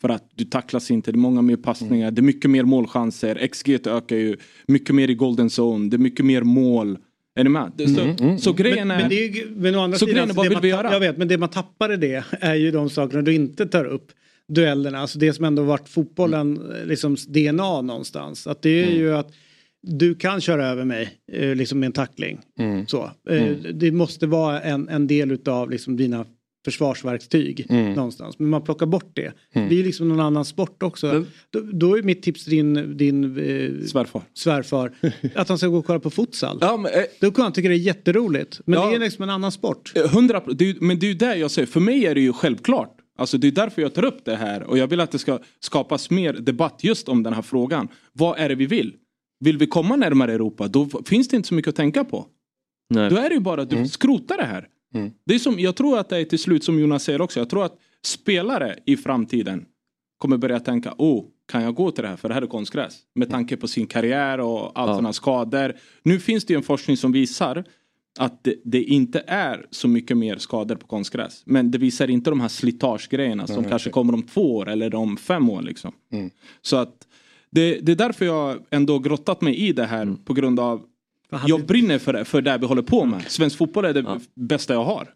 För 0.01 0.09
att 0.09 0.29
du 0.35 0.43
tacklas 0.45 0.91
inte, 0.91 1.11
det 1.11 1.15
är 1.15 1.19
många 1.19 1.41
mer 1.41 1.55
passningar, 1.55 2.11
det 2.11 2.19
är 2.19 2.23
mycket 2.23 2.51
mer 2.51 2.63
målchanser, 2.63 3.47
XG 3.47 3.87
ökar 3.87 4.15
ju 4.15 4.37
mycket 4.67 4.95
mer 4.95 5.09
i 5.09 5.13
golden 5.15 5.47
zone, 5.59 5.89
det 5.89 5.95
är 5.95 5.99
mycket 5.99 6.25
mer 6.25 6.41
mål. 6.41 6.97
Är 7.35 7.43
ni 7.43 7.49
med? 7.49 7.71
Det- 7.75 7.87
Så, 7.87 8.37
så 8.37 8.53
grejen 8.53 8.87
men, 8.87 8.97
är... 8.97 9.01
men, 9.01 9.09
det 9.09 9.15
är 9.15 9.29
ju, 9.35 9.49
men 9.55 9.75
å 9.75 9.79
andra 9.79 9.97
så 9.97 10.05
sidan, 10.05 10.29
vad 10.33 10.49
vill 10.49 10.57
vi 10.61 10.67
göra? 10.67 10.91
Jag 10.93 10.99
vet, 10.99 11.17
men 11.17 11.27
det 11.27 11.37
man 11.37 11.49
tappar 11.49 11.93
i 11.93 11.97
det 11.97 12.23
är 12.31 12.55
ju 12.55 12.71
de 12.71 12.89
sakerna 12.89 13.21
du 13.21 13.33
inte 13.33 13.65
tar 13.67 13.85
upp. 13.85 14.11
Duellerna, 14.47 14.99
alltså 14.99 15.19
det 15.19 15.33
som 15.33 15.45
ändå 15.45 15.63
varit 15.63 15.89
fotbollen, 15.89 16.57
Mm. 16.57 16.71
eh, 16.71 16.85
liksom 16.85 17.15
DNA 17.27 17.81
någonstans. 17.81 18.47
Att 18.47 18.61
det 18.61 18.83
är 18.83 18.91
ju 18.91 19.15
att 19.15 19.33
du 19.83 20.15
kan 20.15 20.41
köra 20.41 20.67
över 20.67 20.85
mig 20.85 21.09
eh, 21.31 21.55
liksom 21.55 21.79
med 21.79 21.87
en 21.87 21.93
tackling. 21.93 22.39
Så. 22.87 23.11
Eh, 23.29 23.41
Mm. 23.43 23.79
Det 23.79 23.91
måste 23.91 24.27
vara 24.27 24.61
en, 24.61 24.89
en 24.89 25.07
del 25.07 25.31
utav 25.31 25.69
liksom 25.69 25.97
dina 25.97 26.25
försvarsverktyg 26.65 27.65
Mm. 27.69 27.93
någonstans. 27.93 28.39
Men 28.39 28.49
man 28.49 28.61
plockar 28.61 28.85
bort 28.85 29.11
det. 29.15 29.31
Mm. 29.53 29.69
Det 29.69 29.79
är 29.79 29.83
liksom 29.83 30.09
någon 30.09 30.19
annan 30.19 30.45
sport 30.45 30.83
också. 30.83 31.25
Då, 31.49 31.59
då 31.59 31.97
är 31.97 32.03
mitt 32.03 32.23
tips 32.23 32.43
till 32.43 32.51
din, 32.53 32.97
din 32.97 33.23
eh, 33.23 33.85
svärfar. 33.87 34.21
svärfar 34.33 34.91
att 35.35 35.49
han 35.49 35.57
ska 35.57 35.67
gå 35.67 35.77
och 35.77 35.85
kolla 35.85 35.99
på 35.99 36.09
futsal. 36.09 36.57
Ja, 36.61 36.77
men, 36.77 36.91
eh, 36.93 37.03
Då 37.19 37.31
kan 37.31 37.43
han 37.43 37.53
tycka 37.53 37.69
det 37.69 37.75
är 37.75 37.77
jätteroligt. 37.77 38.61
Men 38.65 38.79
Ja. 38.79 38.89
det 38.89 38.95
är 38.95 38.99
liksom 38.99 39.23
en 39.23 39.29
annan 39.29 39.51
sport. 39.51 39.91
Eh, 39.95 40.09
Hundra, 40.09 40.43
det 40.53 40.63
är, 40.65 40.67
ju- 40.73 40.77
men 40.81 40.99
det 40.99 41.05
är 41.05 41.07
ju 41.07 41.13
där 41.13 41.35
jag 41.35 41.51
säger, 41.51 41.65
för 41.67 41.79
mig 41.79 42.05
är 42.05 42.15
det 42.15 42.21
ju 42.21 42.33
självklart. 42.33 42.97
Alltså 43.17 43.37
det 43.37 43.47
är 43.47 43.51
därför 43.51 43.81
jag 43.81 43.93
tar 43.93 44.05
upp 44.05 44.25
det 44.25 44.35
här 44.35 44.63
och 44.63 44.77
jag 44.77 44.87
vill 44.87 44.99
att 44.99 45.11
det 45.11 45.19
ska 45.19 45.39
skapas 45.59 46.09
mer 46.09 46.33
debatt 46.33 46.79
just 46.83 47.09
om 47.09 47.23
den 47.23 47.33
här 47.33 47.41
frågan. 47.41 47.87
Vad 48.13 48.39
är 48.39 48.49
det 48.49 48.55
vi 48.55 48.65
vill? 48.65 48.93
Vill 49.41 49.57
vi 49.57 49.67
komma 49.67 49.95
närmare 49.95 50.33
Europa 50.33 50.67
då 50.67 50.89
finns 51.05 51.27
det 51.27 51.35
inte 51.35 51.47
så 51.47 51.53
mycket 51.53 51.69
att 51.69 51.75
tänka 51.75 52.03
på. 52.03 52.25
Nej. 52.89 53.09
Då 53.09 53.15
är 53.17 53.29
det 53.29 53.35
ju 53.35 53.41
bara 53.41 53.61
att 53.61 53.69
du 53.69 53.87
skrotar 53.87 54.37
det 54.37 54.43
här. 54.43 54.67
Det 55.25 55.35
är 55.35 55.39
som, 55.39 55.59
jag 55.59 55.75
tror 55.75 55.99
att 55.99 56.09
det 56.09 56.17
är 56.17 56.25
till 56.25 56.39
slut 56.39 56.63
som 56.63 56.79
Jonas 56.79 57.03
säger 57.03 57.21
också. 57.21 57.39
Jag 57.39 57.49
tror 57.49 57.65
att 57.65 57.77
spelare 58.05 58.75
i 58.85 58.97
framtiden 58.97 59.65
kommer 60.17 60.37
börja 60.37 60.59
tänka, 60.59 60.93
oh, 60.97 61.25
kan 61.51 61.63
jag 61.63 61.75
gå 61.75 61.91
till 61.91 62.03
det 62.03 62.07
här? 62.09 62.15
För 62.15 62.27
det 62.27 62.33
här 62.33 62.41
är 62.41 62.47
konstgräs. 62.47 62.99
Med 63.15 63.29
tanke 63.29 63.57
på 63.57 63.67
sin 63.67 63.87
karriär 63.87 64.39
och 64.39 64.79
alla 64.79 64.95
sina 64.95 65.13
skador. 65.13 65.75
Nu 66.03 66.19
finns 66.19 66.45
det 66.45 66.53
ju 66.53 66.57
en 66.57 66.63
forskning 66.63 66.97
som 66.97 67.11
visar 67.11 67.63
att 68.19 68.43
det, 68.43 68.55
det 68.63 68.83
inte 68.83 69.23
är 69.27 69.65
så 69.71 69.87
mycket 69.87 70.17
mer 70.17 70.37
skador 70.37 70.75
på 70.75 70.87
konstgräs. 70.87 71.43
Men 71.45 71.71
det 71.71 71.77
visar 71.77 72.09
inte 72.09 72.29
de 72.29 72.41
här 72.41 72.47
slitagegrejerna 72.47 73.47
som 73.47 73.61
Nej, 73.61 73.69
kanske 73.69 73.89
okej. 73.89 73.93
kommer 73.93 74.13
om 74.13 74.23
två 74.23 74.55
år 74.55 74.69
eller 74.69 74.95
om 74.95 75.17
fem 75.17 75.49
år. 75.49 75.61
Liksom. 75.61 75.91
Så 76.61 76.75
att 76.75 77.07
det, 77.51 77.79
det 77.79 77.91
är 77.91 77.95
därför 77.95 78.25
jag 78.25 78.59
ändå 78.69 78.99
grottat 78.99 79.41
mig 79.41 79.57
i 79.57 79.73
det 79.73 79.85
här 79.85 80.15
på 80.25 80.33
grund 80.33 80.59
av 80.59 80.81
jag 81.47 81.65
brinner 81.65 81.99
för 81.99 82.13
det, 82.13 82.25
för 82.25 82.41
det 82.41 82.57
vi 82.57 82.65
håller 82.65 82.81
på 82.81 83.05
med. 83.05 83.31
Svensk 83.31 83.57
fotboll 83.57 83.85
är 83.85 83.93
det 83.93 84.19
bästa 84.35 84.73
jag 84.73 84.83
har. 84.83 85.13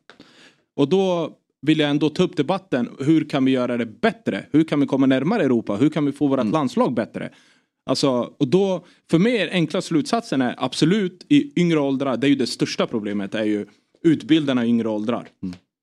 Och 0.75 0.89
då 0.89 1.31
vill 1.61 1.79
jag 1.79 1.89
ändå 1.89 2.09
ta 2.09 2.23
upp 2.23 2.37
debatten. 2.37 2.89
Hur 2.99 3.29
kan 3.29 3.45
vi 3.45 3.51
göra 3.51 3.77
det 3.77 3.85
bättre? 3.85 4.45
Hur 4.51 4.63
kan 4.63 4.79
vi 4.79 4.85
komma 4.85 5.05
närmare 5.05 5.43
Europa? 5.43 5.75
Hur 5.75 5.89
kan 5.89 6.05
vi 6.05 6.11
få 6.11 6.27
vårt 6.27 6.51
landslag 6.51 6.93
bättre? 6.93 7.29
Alltså, 7.85 8.33
och 8.37 8.47
då, 8.47 8.85
för 9.11 9.19
mig 9.19 9.37
är 9.37 9.49
enkla 9.51 9.81
slutsatsen 9.81 10.41
är 10.41 10.55
absolut 10.57 11.25
i 11.29 11.59
yngre 11.59 11.79
åldrar, 11.79 12.17
det 12.17 12.27
är 12.27 12.29
ju 12.29 12.35
det 12.35 12.47
största 12.47 12.87
problemet, 12.87 13.35
är 13.35 13.43
ju 13.43 13.65
utbildarna 14.03 14.65
i 14.65 14.69
yngre 14.69 14.89
åldrar. 14.89 15.27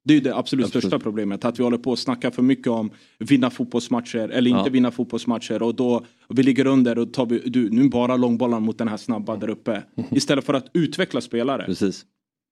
Det 0.05 0.15
är 0.17 0.21
det 0.21 0.37
absolut, 0.37 0.69
största 0.69 0.99
problemet. 0.99 1.45
Att 1.45 1.59
vi 1.59 1.63
håller 1.63 1.79
på 1.79 1.93
att 1.93 1.99
snacka 1.99 2.31
för 2.31 2.43
mycket 2.43 2.67
om 2.67 2.91
vinna 3.19 3.51
fotbollsmatcher 3.51 4.29
eller 4.29 4.51
inte 4.51 4.63
Ja. 4.67 4.73
vinna 4.73 4.91
fotbollsmatcher. 4.91 5.63
Och 5.63 5.75
då 5.75 6.07
och 6.27 6.39
vi 6.39 6.43
ligger 6.43 6.67
under 6.67 6.99
och 6.99 7.13
tar 7.13 7.27
vi, 7.27 7.39
du, 7.39 7.71
nu 7.71 7.89
bara 7.89 8.17
långbollar 8.17 8.61
mot 8.61 8.79
den 8.79 8.89
här 8.89 8.97
snabba 8.97 9.37
där 9.37 9.51
uppe. 9.51 9.83
Istället 10.11 10.45
för 10.45 10.55
att 10.55 10.67
utveckla 10.75 11.21
spelare. 11.21 11.65
Precis. 11.65 12.05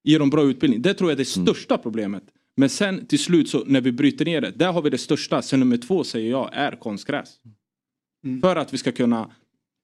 Ge 0.04 0.18
dem 0.18 0.30
bra 0.30 0.42
utbildning. 0.42 0.82
Det 0.82 0.94
tror 0.94 1.10
jag 1.10 1.14
är 1.14 1.18
det 1.18 1.24
största 1.24 1.78
problemet. 1.78 2.22
Men 2.56 2.68
sen 2.68 3.06
till 3.06 3.18
slut 3.18 3.48
så 3.48 3.64
när 3.66 3.80
vi 3.80 3.92
bryter 3.92 4.24
ner 4.24 4.40
det, 4.40 4.50
där 4.56 4.72
har 4.72 4.82
vi 4.82 4.90
det 4.90 4.98
största. 4.98 5.42
Sen 5.42 5.60
nummer 5.60 5.76
två 5.76 6.04
säger 6.04 6.30
jag 6.30 6.50
är 6.52 6.72
konstgräs. 6.72 7.36
För 8.42 8.56
att 8.56 8.74
vi 8.74 8.78
ska 8.78 8.92
kunna 8.92 9.30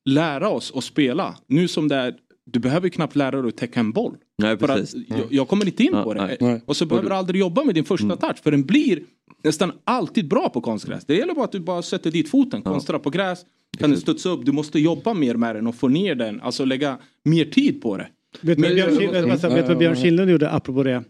lära 0.05 0.49
oss 0.49 0.73
att 0.75 0.85
spela. 0.85 1.37
Nu 1.47 1.69
som 1.69 1.89
det 1.89 1.97
är, 1.97 2.15
du 2.45 2.59
behöver 2.61 2.89
knappt 2.89 3.17
lära 3.17 3.43
dig 3.43 3.49
att 3.49 3.57
täcka 3.57 3.81
en 3.81 3.93
boll. 3.93 4.17
Nej, 4.39 4.59
För 4.59 4.67
precis. 4.67 4.95
att 5.11 5.19
jag, 5.19 5.27
jag 5.31 5.49
kommer 5.49 5.67
inte 5.67 5.83
in 5.85 5.91
Ja, 5.93 6.03
på 6.05 6.15
det. 6.15 6.37
nej. 6.41 6.63
Och 6.67 6.77
så 6.77 6.87
behöver 6.87 7.09
du 7.11 7.15
aldrig 7.17 7.41
jobba 7.41 7.65
med 7.65 7.75
din 7.75 7.85
första 7.85 8.17
touch. 8.17 8.37
För 8.43 8.51
den 8.51 8.63
blir 8.65 9.01
nästan 9.45 9.73
alltid 9.85 10.29
bra 10.29 10.49
på 10.49 10.61
konstgräs. 10.61 11.05
Det 11.05 11.15
gäller 11.17 11.35
bara 11.35 11.45
att 11.45 11.53
du 11.53 11.61
bara 11.61 11.83
sätter 11.83 12.11
dit 12.11 12.29
foten. 12.31 12.63
Konstrar 12.63 12.99
på 12.99 13.11
gräs. 13.11 13.45
Kan 13.79 13.91
den 13.91 14.01
studsa 14.01 14.29
upp. 14.29 14.45
Du 14.47 14.53
måste 14.53 14.79
jobba 14.79 15.15
mer 15.15 15.35
med 15.35 15.55
den 15.57 15.67
och 15.67 15.75
få 15.75 15.89
ner 15.89 16.15
den. 16.15 16.41
Alltså 16.41 16.65
lägga 16.65 16.99
mer 17.25 17.45
tid 17.45 17.83
på 17.83 17.97
det. 17.97 18.09
Vet 18.41 18.57
du 18.59 18.63
vad 18.63 18.75
Björn, 18.75 18.91
Kihl- 18.91 19.55
vet 19.55 19.65
du 19.67 19.69
vad 19.69 19.79
Björn 19.79 19.97
Kindlund 19.97 20.31
gjorde 20.31 20.51
apropå 20.51 20.83
det? 20.83 21.05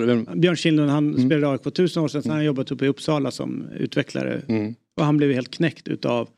Vem? 0.00 0.26
Björn 0.34 0.56
Kindlund 0.56 0.90
han 0.90 1.14
spelade 1.14 1.40
i 1.40 1.44
AIK 1.44 1.62
för 1.62 1.70
tusen 1.70 2.02
år 2.02 2.08
sedan. 2.08 2.22
Sen 2.22 2.30
har 2.30 2.36
han 2.38 2.44
jobbat 2.46 2.70
uppe 2.70 2.84
i 2.84 2.88
Uppsala 2.88 3.30
som 3.30 3.66
utvecklare. 3.78 4.42
Och 4.96 5.04
han 5.04 5.16
blev 5.16 5.32
helt 5.32 5.50
knäckt 5.50 5.88
utav 5.88 6.28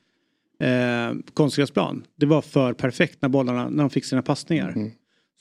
eh, 0.61 1.17
konstgräsplan. 1.35 2.05
Det 2.17 2.27
var 2.27 2.43
för 2.43 2.73
perfekt 2.73 3.19
när 3.23 3.29
bollarna, 3.29 3.69
när 3.69 3.83
de 3.83 3.91
fick 3.91 4.05
sina 4.05 4.23
passningar. 4.23 4.75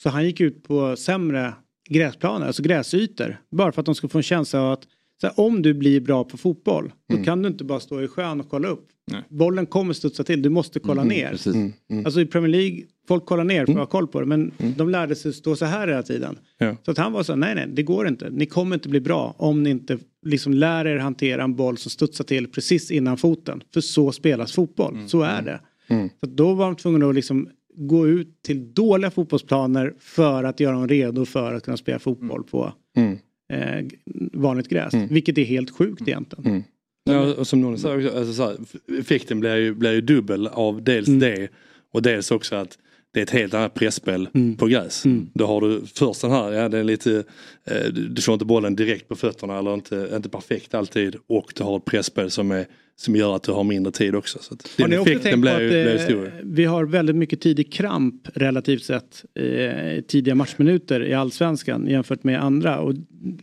Så 0.02 0.08
han 0.10 0.24
gick 0.24 0.40
ut 0.40 0.62
på 0.64 0.96
sämre 0.96 1.54
gräsplaner, 1.88 2.46
alltså 2.46 2.62
gräsytor. 2.62 3.36
Bara 3.50 3.72
för 3.72 3.80
att 3.82 3.86
de 3.86 3.94
skulle 3.94 4.10
få 4.10 4.18
en 4.18 4.22
känsla 4.22 4.60
av 4.62 4.72
att 4.72 4.82
så 5.20 5.26
här, 5.26 5.40
om 5.40 5.62
du 5.62 5.74
blir 5.74 6.00
bra 6.00 6.24
på 6.24 6.36
fotboll, 6.36 6.92
då 7.08 7.24
kan 7.24 7.42
du 7.42 7.48
inte 7.48 7.64
bara 7.64 7.80
stå 7.80 8.02
i 8.02 8.08
sjön 8.08 8.40
och 8.40 8.48
kolla 8.50 8.68
upp. 8.68 8.88
Nej. 9.10 9.22
Bollen 9.28 9.66
kommer 9.66 9.92
studsa 9.94 10.24
till, 10.24 10.42
du 10.42 10.48
måste 10.48 10.80
kolla 10.80 11.02
Mm, 11.02 11.16
ner. 11.16 11.30
precis. 11.30 11.54
Mm, 11.54 11.72
mm. 11.90 12.06
Alltså 12.06 12.20
i 12.20 12.26
Premier 12.26 12.48
League, 12.50 12.82
folk 13.08 13.26
kollar 13.26 13.44
ner 13.44 13.66
för 13.66 13.72
att 13.72 13.78
ha 13.78 13.86
koll 13.86 14.06
på 14.06 14.20
det, 14.20 14.26
men 14.26 14.52
de 14.76 14.90
lärde 14.90 15.14
sig 15.14 15.32
stå 15.32 15.56
så 15.56 15.64
här 15.64 15.88
hela 15.88 16.02
tiden. 16.02 16.38
Ja. 16.58 16.76
Så 16.84 16.90
att 16.90 16.98
han 16.98 17.12
var 17.12 17.22
så 17.22 17.32
här, 17.32 17.36
nej 17.36 17.54
nej, 17.54 17.66
det 17.72 17.82
går 17.82 18.08
inte. 18.08 18.30
Ni 18.30 18.46
kommer 18.46 18.76
inte 18.76 18.88
bli 18.88 19.00
bra 19.00 19.34
om 19.38 19.62
ni 19.62 19.70
inte 19.70 19.98
liksom 20.26 20.54
lär 20.54 20.84
er 20.86 20.96
hantera 20.98 21.42
en 21.44 21.54
boll 21.56 21.76
som 21.78 21.90
studsar 21.90 22.24
till 22.24 22.48
precis 22.48 22.90
innan 22.90 23.16
foten. 23.16 23.62
För 23.74 23.80
så 23.80 24.12
spelas 24.12 24.52
fotboll, 24.52 24.98
så 25.08 25.22
är 25.22 25.42
det. 25.42 25.60
Mm. 25.88 26.08
Så 26.08 26.14
att 26.30 26.36
då 26.36 26.54
var 26.54 26.64
de 26.66 26.76
tvungna 26.76 27.08
att 27.08 27.14
liksom 27.14 27.48
gå 27.76 28.08
ut 28.08 28.42
till 28.42 28.74
dåliga 28.74 29.10
fotbollsplaner 29.10 29.94
för 29.98 30.44
att 30.44 30.60
göra 30.60 30.72
dem 30.74 30.88
redo 30.88 31.24
för 31.24 31.54
att 31.54 31.64
kunna 31.64 31.76
spela 31.76 31.98
fotboll 31.98 32.44
på 32.44 32.72
Mm. 32.96 33.18
eh, 33.52 33.86
vanligt 34.32 34.68
gräs. 34.68 34.94
Mm. 34.94 35.08
Vilket 35.08 35.38
är 35.38 35.44
helt 35.44 35.70
sjukt 35.70 36.02
egentligen. 36.08 36.64
Ja, 37.04 37.34
och 37.34 37.46
som 37.46 37.60
någon 37.60 37.78
sa, 37.78 37.96
också, 37.96 38.18
alltså, 38.18 38.34
så 38.34 38.42
här, 38.44 38.56
effekten 39.00 39.40
blir 39.40 39.56
ju, 39.56 39.74
blir 39.74 39.92
ju 39.92 40.00
dubbel 40.00 40.46
av 40.46 40.82
dels 40.84 41.08
Mm. 41.08 41.20
det 41.20 41.48
och 41.92 42.02
dels 42.02 42.30
också 42.30 42.56
att 42.56 42.78
det 43.12 43.20
är 43.20 43.22
ett 43.22 43.30
helt 43.30 43.54
annat 43.54 43.74
pressspel 43.74 44.28
Mm. 44.34 44.56
på 44.56 44.66
gräs. 44.66 45.04
Då 45.34 45.46
har 45.46 45.60
du 45.60 45.82
först 45.94 46.20
den 46.20 46.30
här, 46.30 46.52
ja 46.52 46.68
det 46.68 46.78
är 46.78 46.84
lite, 46.84 47.24
eh, 47.64 47.92
du 47.92 48.22
får 48.22 48.32
inte 48.34 48.44
bollen 48.44 48.76
direkt 48.76 49.08
på 49.08 49.16
fötterna 49.16 49.58
eller 49.58 49.74
inte, 49.74 50.10
inte 50.16 50.28
perfekt 50.28 50.74
alltid 50.74 51.16
och 51.26 51.52
du 51.56 51.62
har 51.64 51.76
ett 51.76 51.84
pressspel 51.84 52.30
som, 52.30 52.50
är, 52.50 52.66
som 52.98 53.16
gör 53.16 53.36
att 53.36 53.42
du 53.42 53.52
har 53.52 53.64
mindre 53.64 53.92
tid 53.92 54.14
också. 54.14 54.38
Så 54.42 54.54
att 54.54 54.70
Har 54.78 54.88
ni 54.88 54.98
också 54.98 55.12
tänkt 55.12 55.30
på 55.30 55.36
blir 55.36 55.52
att 55.52 55.58
blir 55.58 55.94
eh, 55.94 56.04
stor. 56.04 56.32
vi 56.42 56.64
har 56.64 56.84
väldigt 56.84 57.16
mycket 57.16 57.40
tidig 57.40 57.72
kramp 57.72 58.28
relativt 58.34 58.84
sett 58.84 59.24
eh, 59.34 60.02
tidiga 60.02 60.34
matchminuter 60.34 61.04
i 61.04 61.14
allsvenskan 61.14 61.86
jämfört 61.86 62.24
med 62.24 62.42
andra. 62.42 62.78
Och, 62.78 62.94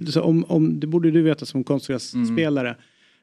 så 0.10 0.22
om, 0.22 0.43
om, 0.43 0.80
det 0.80 0.88
borde 0.88 1.12
du 1.12 1.22
veta 1.22 1.45
som 1.45 1.64
konstgrässpelare. 1.64 2.76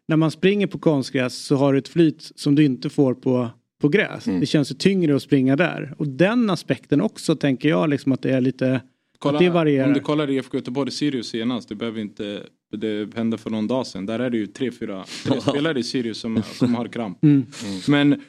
När 0.09 0.17
man 0.17 0.31
springer 0.31 0.67
på 0.67 0.79
konstgräs 0.79 1.35
så 1.35 1.57
har 1.57 1.73
du 1.73 1.79
ett 1.79 1.89
flyt 1.89 2.33
som 2.35 2.55
du 2.55 2.65
inte 2.65 2.91
får 2.91 3.15
på, 3.15 3.51
på 3.81 3.89
gräs. 3.89 4.25
Det 4.25 4.47
känns 4.47 4.71
ju 4.71 4.75
tyngre 4.75 5.17
att 5.17 5.23
springa 5.23 5.57
där. 5.57 5.95
Och 5.99 6.09
den 6.09 6.51
aspekten 6.51 7.01
också 7.01 7.37
tänker 7.37 7.69
jag 7.69 7.91
liksom 7.91 8.13
att 8.13 8.23
det 8.23 8.31
är 8.31 8.41
lite 8.41 8.81
Kolla, 9.19 9.39
det 9.39 9.51
varierar. 9.51 9.87
Om 9.87 9.95
du 9.95 10.01
kollar 10.01 10.31
IFK 10.31 10.57
Göteborg 10.57 10.91
Sirius 10.91 11.29
senast, 11.29 11.69
det 11.69 11.75
behöver 11.75 12.01
inte 12.01 12.43
det 12.71 13.15
hände 13.17 13.39
för 13.39 13.51
någon 13.51 13.67
dag 13.67 13.87
sedan. 13.87 14.07
Där 14.07 14.19
är 14.19 14.31
det 14.31 14.37
ju 14.37 14.47
tre, 14.47 14.71
fyra 14.71 15.05
tre 15.25 15.41
spelare 15.51 15.79
i 15.79 15.83
Sirius 15.83 16.19
som, 16.19 16.43
som 16.53 16.75
har 16.75 16.89
kramp. 16.89 17.25
Mm. 17.25 17.47
Men 17.89 18.21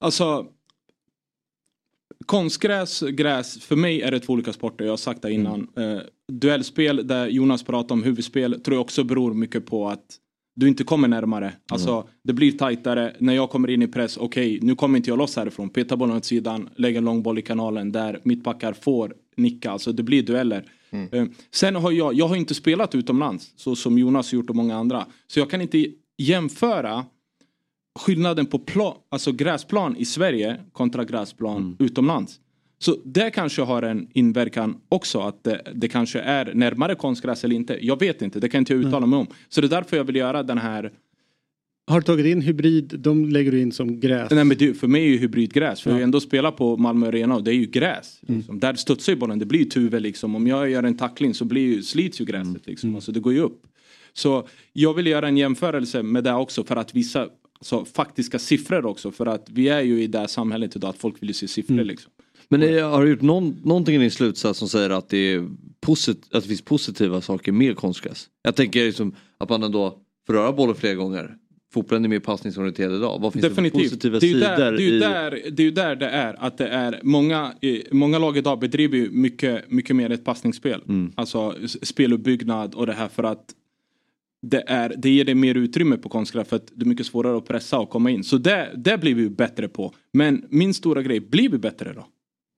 alltså 0.00 0.46
Konstgräs, 2.26 3.00
gräs, 3.00 3.60
för 3.64 3.76
mig 3.76 4.02
är 4.02 4.10
det 4.10 4.20
två 4.20 4.32
olika 4.32 4.52
sporter. 4.52 4.84
Jag 4.84 4.92
har 4.92 4.96
sagt 4.96 5.22
det 5.22 5.32
innan. 5.32 5.68
Mm. 5.76 5.96
Eh, 5.96 6.02
duellspel 6.32 7.06
där 7.06 7.26
Jonas 7.26 7.62
pratar 7.62 7.94
om 7.94 8.02
huvudspel 8.02 8.60
tror 8.60 8.74
jag 8.74 8.80
också 8.80 9.04
beror 9.04 9.34
mycket 9.34 9.66
på 9.66 9.88
att 9.88 10.04
du 10.56 10.68
inte 10.68 10.84
kommer 10.84 11.08
närmare. 11.08 11.52
Alltså 11.72 11.92
Mm. 11.92 12.06
det 12.22 12.32
blir 12.32 12.52
tajtare. 12.52 13.16
När 13.18 13.34
jag 13.34 13.50
kommer 13.50 13.70
in 13.70 13.82
i 13.82 13.86
press, 13.86 14.16
okej 14.16 14.58
nu 14.62 14.74
kommer 14.74 14.96
inte 14.96 15.10
jag 15.10 15.18
loss 15.18 15.36
härifrån. 15.36 15.68
Peta 15.68 15.96
bollen 15.96 16.16
åt 16.16 16.24
sidan, 16.24 16.68
lägga 16.76 16.98
en 16.98 17.04
lång 17.04 17.22
boll 17.22 17.38
i 17.38 17.42
kanalen 17.42 17.92
där 17.92 18.20
mittbackar 18.22 18.72
får 18.72 19.14
nicka. 19.36 19.70
Alltså 19.70 19.92
det 19.92 20.02
blir 20.02 20.22
dueller. 20.22 20.64
Eh, 20.92 21.24
Sen 21.50 21.74
har 21.76 21.92
jag, 21.92 22.14
jag 22.14 22.28
har 22.28 22.36
inte 22.36 22.54
spelat 22.54 22.94
utomlands 22.94 23.52
så 23.56 23.76
som 23.76 23.98
Jonas 23.98 24.32
gjort 24.32 24.50
och 24.50 24.56
många 24.56 24.76
andra. 24.76 25.06
Så 25.26 25.40
jag 25.40 25.50
kan 25.50 25.60
inte 25.60 25.86
jämföra 26.18 27.04
skillnaden 27.98 28.46
på 28.46 28.58
plan, 28.58 28.96
alltså 29.08 29.32
gräsplan 29.32 29.96
i 29.96 30.04
Sverige 30.04 30.60
kontra 30.72 31.04
gräsplan 31.04 31.76
utomlands. 31.78 32.40
Så 32.78 32.96
det 33.04 33.30
kanske 33.30 33.62
har 33.62 33.82
en 33.82 34.08
inverkan 34.14 34.76
också 34.88 35.20
att 35.20 35.44
det, 35.44 35.62
det 35.74 35.88
kanske 35.88 36.20
är 36.20 36.54
närmare 36.54 36.94
konstgräs 36.94 37.44
eller 37.44 37.56
inte. 37.56 37.78
Jag 37.86 37.98
vet 37.98 38.22
inte, 38.22 38.40
det 38.40 38.48
kan 38.48 38.58
inte 38.58 38.72
jag 38.72 38.84
uttala 38.84 39.06
mig 39.06 39.18
om. 39.18 39.26
Så 39.48 39.60
det 39.60 39.66
är 39.66 39.68
därför 39.68 39.96
jag 39.96 40.04
vill 40.04 40.16
göra 40.16 40.42
den 40.42 40.58
här 40.58 40.92
Har 41.90 42.00
du 42.00 42.04
tagit 42.04 42.26
in 42.26 42.40
hybrid, 42.42 42.94
de 42.98 43.28
lägger 43.28 43.52
du 43.52 43.60
in 43.60 43.72
som 43.72 44.00
gräs. 44.00 44.30
Nej 44.30 44.44
men 44.44 44.56
det, 44.58 44.74
för 44.74 44.86
mig 44.88 45.02
är 45.02 45.08
ju 45.08 45.18
hybridgräs. 45.18 45.80
För 45.80 45.90
jag 45.90 45.96
har 45.96 46.02
ändå 46.02 46.20
spelat 46.20 46.56
på 46.56 46.76
Malmö 46.76 47.08
Arena 47.08 47.34
och 47.36 47.44
det 47.44 47.50
är 47.50 47.54
ju 47.54 47.66
gräs. 47.66 48.20
Mm. 48.28 48.38
Liksom. 48.38 48.60
Där 48.60 48.74
studsar 48.74 49.12
ju 49.12 49.18
bollen, 49.18 49.38
det 49.38 49.46
blir 49.46 49.58
ju 49.60 49.64
tuve 49.64 50.00
liksom. 50.00 50.34
Om 50.36 50.46
jag 50.46 50.70
gör 50.70 50.82
en 50.82 50.96
tackling 50.96 51.34
så 51.34 51.44
blir 51.44 51.62
ju, 51.62 51.82
slits 51.82 52.20
ju 52.20 52.24
gräset 52.24 52.46
Mm. 52.46 52.60
liksom. 52.64 52.94
Alltså 52.94 53.12
det 53.12 53.20
går 53.20 53.32
ju 53.32 53.40
upp. 53.40 53.62
Så 54.12 54.48
jag 54.72 54.94
vill 54.94 55.06
göra 55.06 55.28
en 55.28 55.36
jämförelse 55.36 56.02
med 56.02 56.24
det 56.24 56.32
också 56.34 56.64
för 56.64 56.76
att 56.76 56.94
visa 56.94 57.28
så, 57.60 57.84
faktiska 57.84 58.38
siffror 58.38 58.86
också. 58.86 59.10
För 59.10 59.26
att 59.26 59.46
vi 59.50 59.68
är 59.68 59.80
ju 59.80 60.02
i 60.02 60.06
det 60.06 60.18
här 60.18 60.26
samhället 60.26 60.76
idag 60.76 60.90
att 60.90 60.98
folk 60.98 61.22
vill 61.22 61.30
ju 61.30 61.34
se 61.34 61.48
siffror 61.48 61.74
Mm. 61.74 61.86
liksom. 61.86 62.12
Men 62.48 62.62
eh, 62.62 62.90
har 62.90 63.04
du 63.04 63.10
gjort 63.10 63.20
någon, 63.22 63.56
någonting 63.64 63.94
i 63.94 63.98
din 63.98 64.10
slutsats 64.10 64.58
som 64.58 64.68
säger 64.68 64.90
att 64.90 65.08
det, 65.08 65.16
är 65.18 65.48
posit, 65.80 66.18
att 66.32 66.42
det 66.42 66.48
finns 66.48 66.62
positiva 66.62 67.20
saker 67.20 67.52
med 67.52 67.76
konstgräs? 67.76 68.28
Jag 68.42 68.56
tänker 68.56 68.84
liksom 68.84 69.14
att 69.38 69.48
man 69.48 69.62
ändå 69.62 69.98
får 70.26 70.34
röra 70.34 70.52
bollen 70.52 70.74
flera 70.74 70.94
gånger. 70.94 71.36
Fotbollen 71.72 72.04
är 72.04 72.08
mer 72.08 72.20
passningsorienterad 72.20 72.94
idag. 72.94 73.18
Vad 73.20 73.32
finns 73.32 73.42
det 73.42 73.48
för 73.48 73.62
Definitivt. 73.62 73.90
positiva 73.90 74.14
det 74.14 74.20
sidor? 74.20 74.40
där, 74.40 74.72
det, 74.72 74.82
är 74.82 74.86
ju 74.86 74.96
i... 74.96 74.98
där, 74.98 75.30
det 75.30 75.62
är 75.62 75.64
ju 75.64 75.70
där 75.70 75.96
det 75.96 76.08
är. 76.08 76.36
Att 76.38 76.58
det 76.58 76.68
är 76.68 77.00
många, 77.02 77.54
eh, 77.60 77.78
många 77.92 78.18
lag 78.18 78.36
idag 78.36 78.58
bedriver 78.58 78.96
ju 78.96 79.10
mycket, 79.10 79.70
mycket 79.70 79.96
mer 79.96 80.10
ett 80.10 80.24
passningsspel. 80.24 80.82
Mm. 80.88 81.12
Alltså 81.14 81.54
speluppbyggnad 81.82 82.74
och 82.74 82.86
det 82.86 82.92
här 82.92 83.08
för 83.08 83.22
att 83.22 83.54
det, 84.42 84.64
är, 84.66 84.94
det 84.98 85.10
ger 85.10 85.24
dig 85.24 85.34
mer 85.34 85.54
utrymme 85.54 85.96
på 85.96 86.08
konstgräs 86.08 86.48
för 86.48 86.56
att 86.56 86.72
det 86.74 86.84
är 86.84 86.88
mycket 86.88 87.06
svårare 87.06 87.36
att 87.36 87.48
pressa 87.48 87.78
och 87.78 87.90
komma 87.90 88.10
in. 88.10 88.24
Så 88.24 88.38
det, 88.38 88.72
det 88.76 88.98
blir 88.98 89.14
vi 89.14 89.22
ju 89.22 89.30
bättre 89.30 89.68
på. 89.68 89.94
Men 90.12 90.44
min 90.48 90.74
stora 90.74 91.02
grej, 91.02 91.20
blir 91.20 91.48
vi 91.48 91.58
bättre 91.58 91.92
då? 91.92 92.06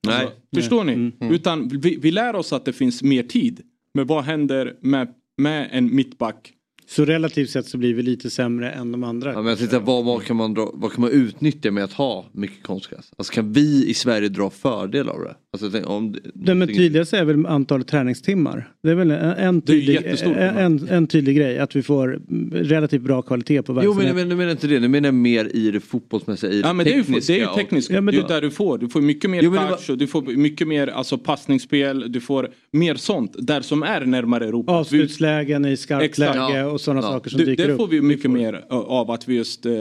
Nej. 0.07 0.21
Alltså, 0.21 0.37
förstår 0.55 0.85
ni? 0.85 0.93
Mm. 0.93 1.13
Utan 1.21 1.69
vi, 1.69 1.97
vi 1.97 2.11
lär 2.11 2.35
oss 2.35 2.53
att 2.53 2.65
det 2.65 2.73
finns 2.73 3.03
mer 3.03 3.23
tid. 3.23 3.61
Men 3.95 4.07
vad 4.07 4.25
händer 4.25 4.77
med, 4.81 5.15
med 5.37 5.69
en 5.73 5.95
mittback? 5.95 6.53
Så 6.97 7.05
relativt 7.05 7.51
sett 7.51 7.67
så 7.67 7.79
blir 7.79 7.95
vi 7.95 8.03
lite 8.03 8.31
sämre 8.31 8.71
än 8.71 8.93
de 8.93 9.05
andra. 9.05 9.33
Ja, 9.33 9.43
men 9.43 9.47
jag 9.47 9.59
tänkte, 9.59 9.79
vad, 9.79 10.05
vad, 10.05 10.25
kan 10.25 10.37
man 10.37 10.55
dra, 10.55 10.71
vad 10.75 10.93
kan 10.93 11.01
man 11.01 11.11
utnyttja 11.11 11.71
med 11.71 11.85
att 11.85 11.93
ha 11.93 12.27
mycket 12.33 12.63
konstgräs? 12.63 13.13
Alltså 13.17 13.33
kan 13.33 13.53
vi 13.53 13.91
i 13.91 13.95
Sverige 13.95 14.29
dra 14.29 14.51
fördel 14.51 15.09
av 15.09 15.21
det? 15.21 15.35
Alltså, 15.61 15.83
om, 15.85 16.17
Det 16.35 16.55
men 16.55 16.69
tydligast 16.69 17.13
är 17.13 17.25
väl 17.25 17.47
antalet 17.47 17.87
träningstimmar. 17.87 18.73
Det 18.83 18.91
är 18.91 18.95
väl 18.95 19.11
en, 19.11 19.61
Det 19.61 19.67
tydlig, 19.67 19.97
en, 20.25 20.39
en, 20.39 20.89
en 20.89 21.07
tydlig 21.07 21.37
grej 21.37 21.59
att 21.59 21.77
vi 21.77 21.83
får 21.83 22.21
relativt 22.53 23.03
bra 23.03 23.23
kvalitet 23.23 23.63
på 23.63 23.73
Jo 23.73 23.75
verksamheten. 23.75 24.15
men 24.17 24.29
jag 24.29 24.39
menar, 24.39 24.51
inte 24.51 24.67
det, 24.67 24.81
nu 24.81 24.89
menar 24.89 25.07
jag 25.07 25.15
mer 25.15 25.57
i 25.57 25.71
det 25.71 25.81
fotbollsmässiga, 25.81 26.53
i 26.53 26.55
det 26.63 26.67
Ja 26.69 26.73
men 26.73 26.85
det 26.87 26.93
är 26.93 26.97
ju, 26.97 27.03
tekniska. 27.03 27.33
det 27.33 27.39
är 27.39 27.43
ju 27.43 27.49
och- 27.51 27.57
tekniskt. 27.57 27.89
det 27.89 27.97
är 27.97 28.13
ju 28.13 28.23
där 28.23 28.41
du 28.41 28.51
får. 28.51 28.79
Du 28.79 28.89
får 28.89 29.01
mycket 29.01 29.31
mer 29.31 29.43
Jo, 29.43 29.51
det 29.51 29.59
touch 29.69 29.91
och 29.91 29.99
du 29.99 30.07
får 30.07 30.23
mycket 30.23 30.69
mer 30.69 30.87
alltså, 30.87 31.19
passningsspel. 31.19 32.13
Du 32.13 32.21
får 32.21 32.51
mer 32.73 32.95
sånt 32.95 33.35
där 33.39 33.61
som 33.61 33.83
är 33.83 34.01
närmare 34.07 34.45
Europa. 34.47 34.73
Avslutslägen 34.73 35.65
i 35.65 35.77
skarpt 35.77 36.19
läge 36.19 36.65
och 36.65 36.81
sådana 36.81 37.03
saker 37.03 37.31
som 37.31 37.39
det, 37.41 37.45
dyker 37.47 37.67
det 37.67 37.73
upp. 37.73 37.81
får 37.81 37.89
vi 37.89 38.01
mycket 38.03 38.31
mer 38.31 38.65
av 38.71 39.11
att 39.11 39.29
vi 39.29 39.35
just 39.37 39.67
eh, 39.67 39.73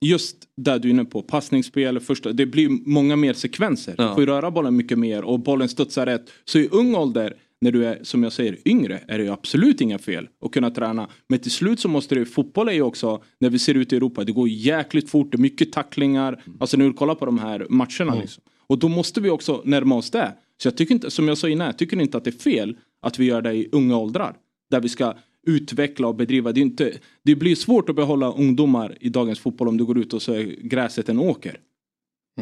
Just 0.00 0.36
där 0.56 0.78
du 0.78 0.88
är 0.88 0.92
inne 0.92 1.04
på, 1.04 1.22
passningsspel, 1.22 2.00
första, 2.00 2.32
det 2.32 2.46
blir 2.46 2.68
många 2.68 3.16
mer 3.16 3.32
sekvenser. 3.32 3.94
Ja. 3.98 4.08
Du 4.08 4.14
får 4.14 4.26
röra 4.26 4.50
bollen 4.50 4.76
mycket 4.76 4.98
mer 4.98 5.24
och 5.24 5.40
bollen 5.40 5.68
studsar 5.68 6.06
rätt. 6.06 6.30
Så 6.44 6.58
i 6.58 6.68
ung 6.72 6.94
ålder, 6.94 7.34
när 7.60 7.72
du 7.72 7.86
är 7.86 7.98
som 8.02 8.22
jag 8.22 8.32
säger 8.32 8.58
yngre, 8.68 9.00
är 9.08 9.18
det 9.18 9.24
ju 9.24 9.30
absolut 9.30 9.80
inga 9.80 9.98
fel 9.98 10.28
att 10.44 10.52
kunna 10.52 10.70
träna. 10.70 11.08
Men 11.28 11.38
till 11.38 11.50
slut 11.50 11.80
så 11.80 11.88
måste 11.88 12.14
ju, 12.14 12.24
fotboll 12.24 12.68
är 12.68 12.72
ju 12.72 12.82
också, 12.82 13.22
när 13.40 13.50
vi 13.50 13.58
ser 13.58 13.74
ut 13.74 13.92
i 13.92 13.96
Europa, 13.96 14.24
det 14.24 14.32
går 14.32 14.48
jäkligt 14.48 15.10
fort, 15.10 15.32
det 15.32 15.36
är 15.36 15.40
mycket 15.40 15.72
tacklingar. 15.72 16.42
Alltså 16.60 16.76
när 16.76 16.84
du 16.84 16.92
kollar 16.92 17.14
på 17.14 17.26
de 17.26 17.38
här 17.38 17.66
matcherna 17.70 18.20
liksom. 18.20 18.42
Och 18.66 18.78
då 18.78 18.88
måste 18.88 19.20
vi 19.20 19.30
också 19.30 19.62
närma 19.64 19.94
oss 19.94 20.10
det. 20.10 20.32
Så 20.62 20.66
jag 20.68 20.76
tycker 20.76 20.94
inte, 20.94 21.10
som 21.10 21.28
jag 21.28 21.38
sa 21.38 21.48
innan, 21.48 21.66
jag 21.66 21.78
tycker 21.78 22.00
inte 22.00 22.16
att 22.16 22.24
det 22.24 22.30
är 22.30 22.42
fel 22.42 22.76
att 23.02 23.18
vi 23.18 23.24
gör 23.24 23.42
det 23.42 23.52
i 23.52 23.68
unga 23.72 23.96
åldrar. 23.96 24.36
Där 24.70 24.80
vi 24.80 24.88
ska 24.88 25.14
utveckla 25.46 26.08
och 26.08 26.14
bedriva. 26.14 26.52
Det, 26.52 26.60
är 26.60 26.62
inte, 26.62 26.92
det 27.22 27.34
blir 27.34 27.54
svårt 27.54 27.88
att 27.88 27.96
behålla 27.96 28.32
ungdomar 28.32 28.96
i 29.00 29.08
dagens 29.08 29.38
fotboll 29.38 29.68
om 29.68 29.76
du 29.76 29.84
går 29.84 29.98
ut 29.98 30.12
och 30.12 30.22
så 30.22 30.32
är 30.32 30.42
gräset 30.60 31.08
en 31.08 31.18
åker. 31.18 31.60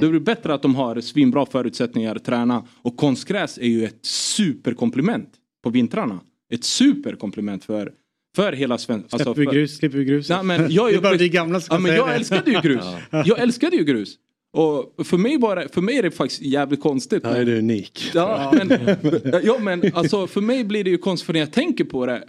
Det 0.00 0.08
blir 0.08 0.20
bättre 0.20 0.54
att 0.54 0.62
de 0.62 0.74
har 0.74 1.00
svinbra 1.00 1.46
förutsättningar 1.46 2.16
att 2.16 2.24
träna. 2.24 2.66
Och 2.82 2.96
konstgräs 2.96 3.58
är 3.58 3.68
ju 3.68 3.84
ett 3.84 4.06
superkomplement 4.06 5.28
på 5.62 5.70
vintrarna. 5.70 6.20
Ett 6.52 6.64
superkomplement 6.64 7.64
för, 7.64 7.92
för 8.36 8.52
hela 8.52 8.78
svenska... 8.78 9.18
Släpper 9.18 9.40
vi 9.40 9.46
grus, 9.46 9.76
slipper 9.76 9.98
vi 9.98 10.04
grus. 10.04 10.28
Ja, 10.28 10.42
men 10.42 10.70
jag, 10.70 10.88
det 10.92 10.96
är 10.96 11.00
bara 11.00 11.16
vi 11.16 11.28
gamla 11.28 11.60
som 11.60 11.74
ja, 11.74 11.80
men 11.80 11.94
Jag 11.96 12.08
det. 12.08 12.14
älskade 12.14 12.50
ju 12.50 12.60
grus. 12.60 12.84
Ja. 13.10 13.22
Jag 13.26 13.38
älskade 13.38 13.76
ju 13.76 13.84
grus. 13.84 14.18
Och 14.52 15.06
för 15.06 15.18
mig, 15.18 15.38
bara, 15.38 15.68
för 15.68 15.80
mig 15.80 15.98
är 15.98 16.02
det 16.02 16.10
faktiskt 16.10 16.42
jävligt 16.42 16.80
konstigt. 16.80 17.22
Ja, 17.24 17.30
är 17.30 17.44
du 17.44 17.58
unik. 17.58 18.10
Ja, 18.14 18.54
men, 18.64 18.96
ja, 19.44 19.58
men 19.58 19.94
alltså, 19.94 20.26
för 20.26 20.40
mig 20.40 20.64
blir 20.64 20.84
det 20.84 20.90
ju 20.90 20.98
konstigt 20.98 21.26
för 21.26 21.32
när 21.32 21.40
jag 21.40 21.52
tänker 21.52 21.84
på 21.84 22.06
det. 22.06 22.24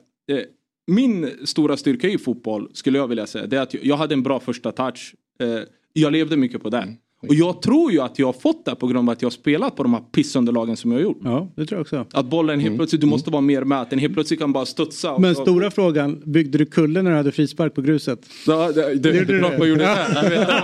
Min 0.87 1.31
stora 1.43 1.77
styrka 1.77 2.07
i 2.07 2.17
fotboll 2.17 2.69
skulle 2.73 2.97
jag 2.97 3.07
vilja 3.07 3.27
säga 3.27 3.45
det 3.47 3.57
är 3.57 3.61
att 3.61 3.73
jag 3.73 3.97
hade 3.97 4.13
en 4.13 4.23
bra 4.23 4.39
första 4.39 4.71
touch. 4.71 5.13
Eh, 5.39 5.47
jag 5.93 6.11
levde 6.13 6.37
mycket 6.37 6.63
på 6.63 6.69
det. 6.69 6.87
Och 7.27 7.35
jag 7.35 7.61
tror 7.61 7.91
ju 7.91 7.99
att 8.01 8.19
jag 8.19 8.27
har 8.27 8.33
fått 8.33 8.65
det 8.65 8.75
på 8.75 8.87
grund 8.87 9.09
av 9.09 9.13
att 9.13 9.21
jag 9.21 9.25
har 9.27 9.31
spelat 9.31 9.75
på 9.75 9.83
de 9.83 9.93
här 9.93 10.01
pissunderlagen 10.01 10.77
som 10.77 10.91
jag 10.91 10.97
har 10.97 11.03
gjort. 11.03 11.19
Ja, 11.23 11.51
det 11.55 11.65
tror 11.65 11.77
jag 11.77 11.81
också. 11.81 12.05
Att 12.19 12.25
bollen 12.25 12.59
helt 12.59 12.75
plötsligt, 12.77 13.01
du 13.01 13.07
måste 13.07 13.29
vara 13.31 13.41
mer 13.41 13.63
med. 13.63 13.87
Den 13.89 13.99
helt 13.99 14.13
plötsligt 14.13 14.39
kan 14.39 14.53
bara 14.53 14.65
studsa. 14.65 15.11
och 15.11 15.21
Men 15.21 15.35
stora 15.35 15.71
frågan, 15.71 16.21
byggde 16.25 16.57
du 16.57 16.65
kulle 16.65 17.01
när 17.01 17.11
du 17.11 17.17
hade 17.17 17.31
frispark 17.31 17.73
på 17.73 17.81
gruset? 17.81 18.19
Ja, 18.47 18.71
det, 18.71 18.81
det, 18.95 19.11
det, 19.11 19.25
du 19.25 19.39
klart 19.39 19.51
det? 19.51 19.57
man 19.57 19.69
gjorde 19.69 19.81
det. 19.81 20.07
Jag 20.23 20.29
vet 20.29 20.47
man 20.47 20.59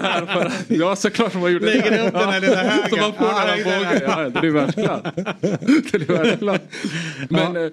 här 0.00 0.26
för. 0.66 0.74
Ja, 0.74 0.96
såklart 0.96 1.34
man 1.34 1.52
gjorde 1.52 1.66
Lägger 1.66 1.90
det. 1.90 2.06
upp 2.08 2.12
den 2.12 2.28
här 2.28 2.40
lilla 2.40 2.56
högen. 2.62 2.90
Så 2.90 2.96
man 2.96 3.12
får 3.12 3.26
Ja, 3.26 3.46
den 3.46 3.64
här 3.64 3.64
bågen. 3.64 4.30
Ja, 4.34 4.40
det 4.40 4.46
är 4.46 4.50
världsklass. 4.50 5.02
Det 5.92 5.94
är 6.08 6.12
världsklass. 6.12 6.60
Men 7.28 7.56
eh, 7.56 7.70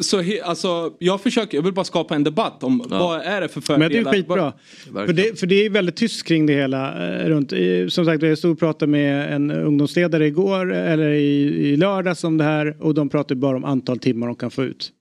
så 0.00 0.20
he, 0.20 0.42
alltså, 0.42 0.96
jag 0.98 1.20
försöker, 1.20 1.58
jag 1.58 1.62
vill 1.62 1.72
bara 1.72 1.84
skapa 1.84 2.14
en 2.14 2.24
debatt 2.24 2.62
om 2.62 2.84
vad 2.88 3.20
är 3.20 3.40
det 3.40 3.48
för 3.48 3.60
fördelar. 3.60 3.78
Men 3.78 4.04
det 4.04 4.10
är 4.10 4.12
skitbra. 4.12 4.52
För 4.92 5.12
det, 5.12 5.40
för 5.40 5.46
det 5.46 5.66
är 5.66 5.70
väldigt 5.70 5.96
tyst 5.96 6.26
kring 6.26 6.46
det 6.46 6.52
hela. 6.52 7.08
Eh, 7.08 7.28
runt. 7.28 7.52
Som 7.92 8.04
sagt, 8.04 8.22
jag 8.22 8.38
stod 8.38 8.52
och 8.52 8.58
pratade 8.58 8.92
med 8.92 9.34
en 9.34 9.50
ungdomsledare 9.50 10.26
igår 10.26 10.72
eller 10.72 11.10
i, 11.10 11.44
i 11.68 11.76
lördags 11.76 12.24
om 12.24 12.38
det 12.38 12.44
här 12.44 12.76
och 12.80 12.94
de 12.94 13.08
pratar 13.08 13.34
bara 13.34 13.56
om 13.56 13.64
antal 13.64 13.98
timmar 13.98 14.26
de 14.26 14.36
kan 14.36 14.50
få 14.50 14.64
ut. 14.64 14.92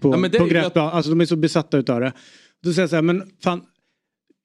På, 0.00 0.14
Ja, 0.22 0.28
det 0.28 0.38
på 0.38 0.44
gräsplan. 0.44 0.88
Alltså 0.92 1.10
de 1.10 1.20
är 1.20 1.24
så 1.24 1.36
besatta 1.36 1.78
utav 1.78 2.00
det. 2.00 2.12
Då 2.62 2.72
säger 2.72 2.82
jag 2.82 2.90
så 2.90 2.96
här, 2.96 3.02
men 3.02 3.22
fan. 3.42 3.60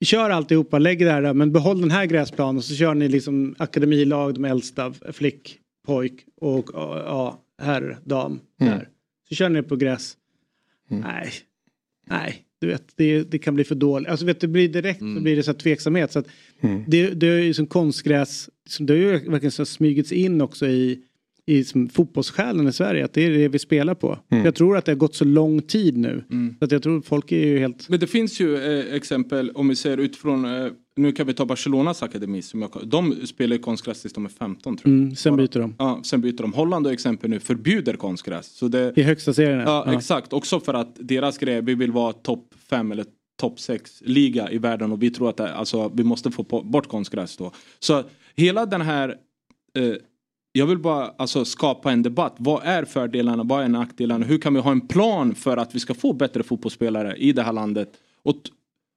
Kör 0.04 0.30
alltihopa, 0.30 0.78
lägg 0.78 0.98
det 0.98 1.10
här 1.10 1.22
där, 1.22 1.34
men 1.34 1.52
behåll 1.52 1.80
den 1.80 1.90
här 1.90 2.06
gräsplanen 2.06 2.56
och 2.56 2.64
så 2.64 2.74
kör 2.74 2.94
ni 2.94 3.08
liksom 3.08 3.54
akademilag, 3.58 4.34
de 4.34 4.44
äldsta, 4.44 4.92
flick, 5.12 5.58
pojk 5.86 6.12
och 6.40 6.70
ja, 6.74 7.40
herr, 7.62 7.98
dam. 8.04 8.40
Där. 8.58 8.88
Så 9.28 9.34
kör 9.34 9.48
ni 9.48 9.62
på 9.62 9.76
gräs. 9.76 10.16
Nej, 10.88 11.32
nej, 12.06 12.46
du 12.60 12.66
vet 12.66 12.84
det, 12.96 13.22
det 13.22 13.38
kan 13.38 13.54
bli 13.54 13.64
för 13.64 13.74
dåligt. 13.74 14.08
Alltså 14.08 14.26
vet 14.26 14.40
du, 14.40 14.46
det 14.46 14.52
blir 14.52 14.68
direkt 14.68 14.98
så 14.98 15.20
blir 15.20 15.36
det 15.36 15.42
så 15.42 15.50
här 15.50 15.58
tveksamhet. 15.58 16.12
Så 16.12 16.18
att 16.18 16.26
det, 16.86 17.10
det 17.10 17.26
är 17.26 17.40
ju 17.40 17.54
som 17.54 17.66
konstgräs, 17.66 18.50
som 18.68 18.86
det 18.86 18.92
har 18.92 18.98
ju 18.98 19.10
verkligen 19.10 19.50
så 19.50 19.64
smygits 19.64 20.12
in 20.12 20.40
också 20.40 20.66
i, 20.66 21.02
i 21.46 21.64
som 21.64 21.88
fotbollssjälen 21.88 22.68
i 22.68 22.72
Sverige. 22.72 23.04
Att 23.04 23.12
det 23.12 23.22
är 23.22 23.30
det 23.30 23.48
vi 23.48 23.58
spelar 23.58 23.94
på. 23.94 24.18
Mm. 24.30 24.44
Jag 24.44 24.54
tror 24.54 24.76
att 24.76 24.84
det 24.84 24.92
har 24.92 24.96
gått 24.96 25.14
så 25.14 25.24
lång 25.24 25.62
tid 25.62 25.96
nu. 25.96 26.24
Mm. 26.30 26.54
Så 26.58 26.64
att 26.64 26.72
jag 26.72 26.82
tror 26.82 27.02
folk 27.02 27.32
är 27.32 27.46
ju 27.46 27.58
helt... 27.58 27.88
Men 27.88 28.00
det 28.00 28.06
finns 28.06 28.40
ju 28.40 28.56
eh, 28.56 28.94
exempel 28.94 29.50
om 29.50 29.68
vi 29.68 29.76
ser 29.76 29.98
utifrån, 29.98 30.44
eh, 30.44 30.72
nu 30.96 31.12
kan 31.12 31.26
vi 31.26 31.34
ta 31.34 31.46
Barcelonas 31.46 32.02
akademi. 32.02 32.42
Som 32.42 32.62
jag, 32.62 32.70
de 32.84 33.26
spelar 33.26 33.56
ju 33.56 33.62
konstgräs 33.62 34.00
tills 34.02 34.14
de 34.14 34.24
är 34.24 34.28
15 34.28 34.76
tror 34.76 34.94
jag. 34.94 35.02
Mm, 35.02 35.16
sen 35.16 35.36
byter 35.36 35.58
de. 35.58 35.74
Ja, 35.78 36.00
sen 36.04 36.20
byter 36.20 36.42
de. 36.42 36.52
Holland 36.52 36.86
och 36.86 36.92
exempel 36.92 37.30
nu 37.30 37.40
förbjuder 37.40 37.94
konstgräs. 37.94 38.46
Så 38.46 38.68
det, 38.68 38.92
I 38.96 39.02
högsta 39.02 39.34
serien. 39.34 39.58
Ja, 39.58 39.84
ja. 39.86 39.94
exakt. 39.94 40.32
Också 40.32 40.60
för 40.60 40.74
att 40.74 40.96
deras 41.00 41.38
grej, 41.38 41.62
vi 41.62 41.74
vill 41.74 41.92
vara 41.92 42.12
topp 42.12 42.54
5 42.70 42.92
eller 42.92 43.06
topp 43.36 43.60
6 43.60 44.02
liga 44.04 44.50
i 44.50 44.58
världen 44.58 44.92
och 44.92 45.02
vi 45.02 45.10
tror 45.10 45.28
att 45.30 45.36
det, 45.36 45.54
alltså, 45.54 45.92
vi 45.94 46.04
måste 46.04 46.30
få 46.30 46.42
bort 46.42 46.88
konstgräs 46.88 47.36
då. 47.36 47.52
Så 47.78 48.02
hela 48.34 48.66
den 48.66 48.80
här, 48.80 49.08
eh, 49.78 49.94
jag 50.52 50.66
vill 50.66 50.78
bara 50.78 51.12
alltså, 51.18 51.44
skapa 51.44 51.92
en 51.92 52.02
debatt. 52.02 52.36
Vad 52.38 52.62
är 52.64 52.84
fördelarna? 52.84 53.42
Vad 53.42 53.64
är 53.64 53.68
nackdelarna? 53.68 54.26
Hur 54.26 54.38
kan 54.38 54.54
vi 54.54 54.60
ha 54.60 54.70
en 54.70 54.88
plan 54.88 55.34
för 55.34 55.56
att 55.56 55.74
vi 55.74 55.80
ska 55.80 55.94
få 55.94 56.12
bättre 56.12 56.42
fotbollsspelare 56.42 57.16
i 57.16 57.32
det 57.32 57.42
här 57.42 57.52
landet? 57.52 57.92
Åt, 58.22 58.52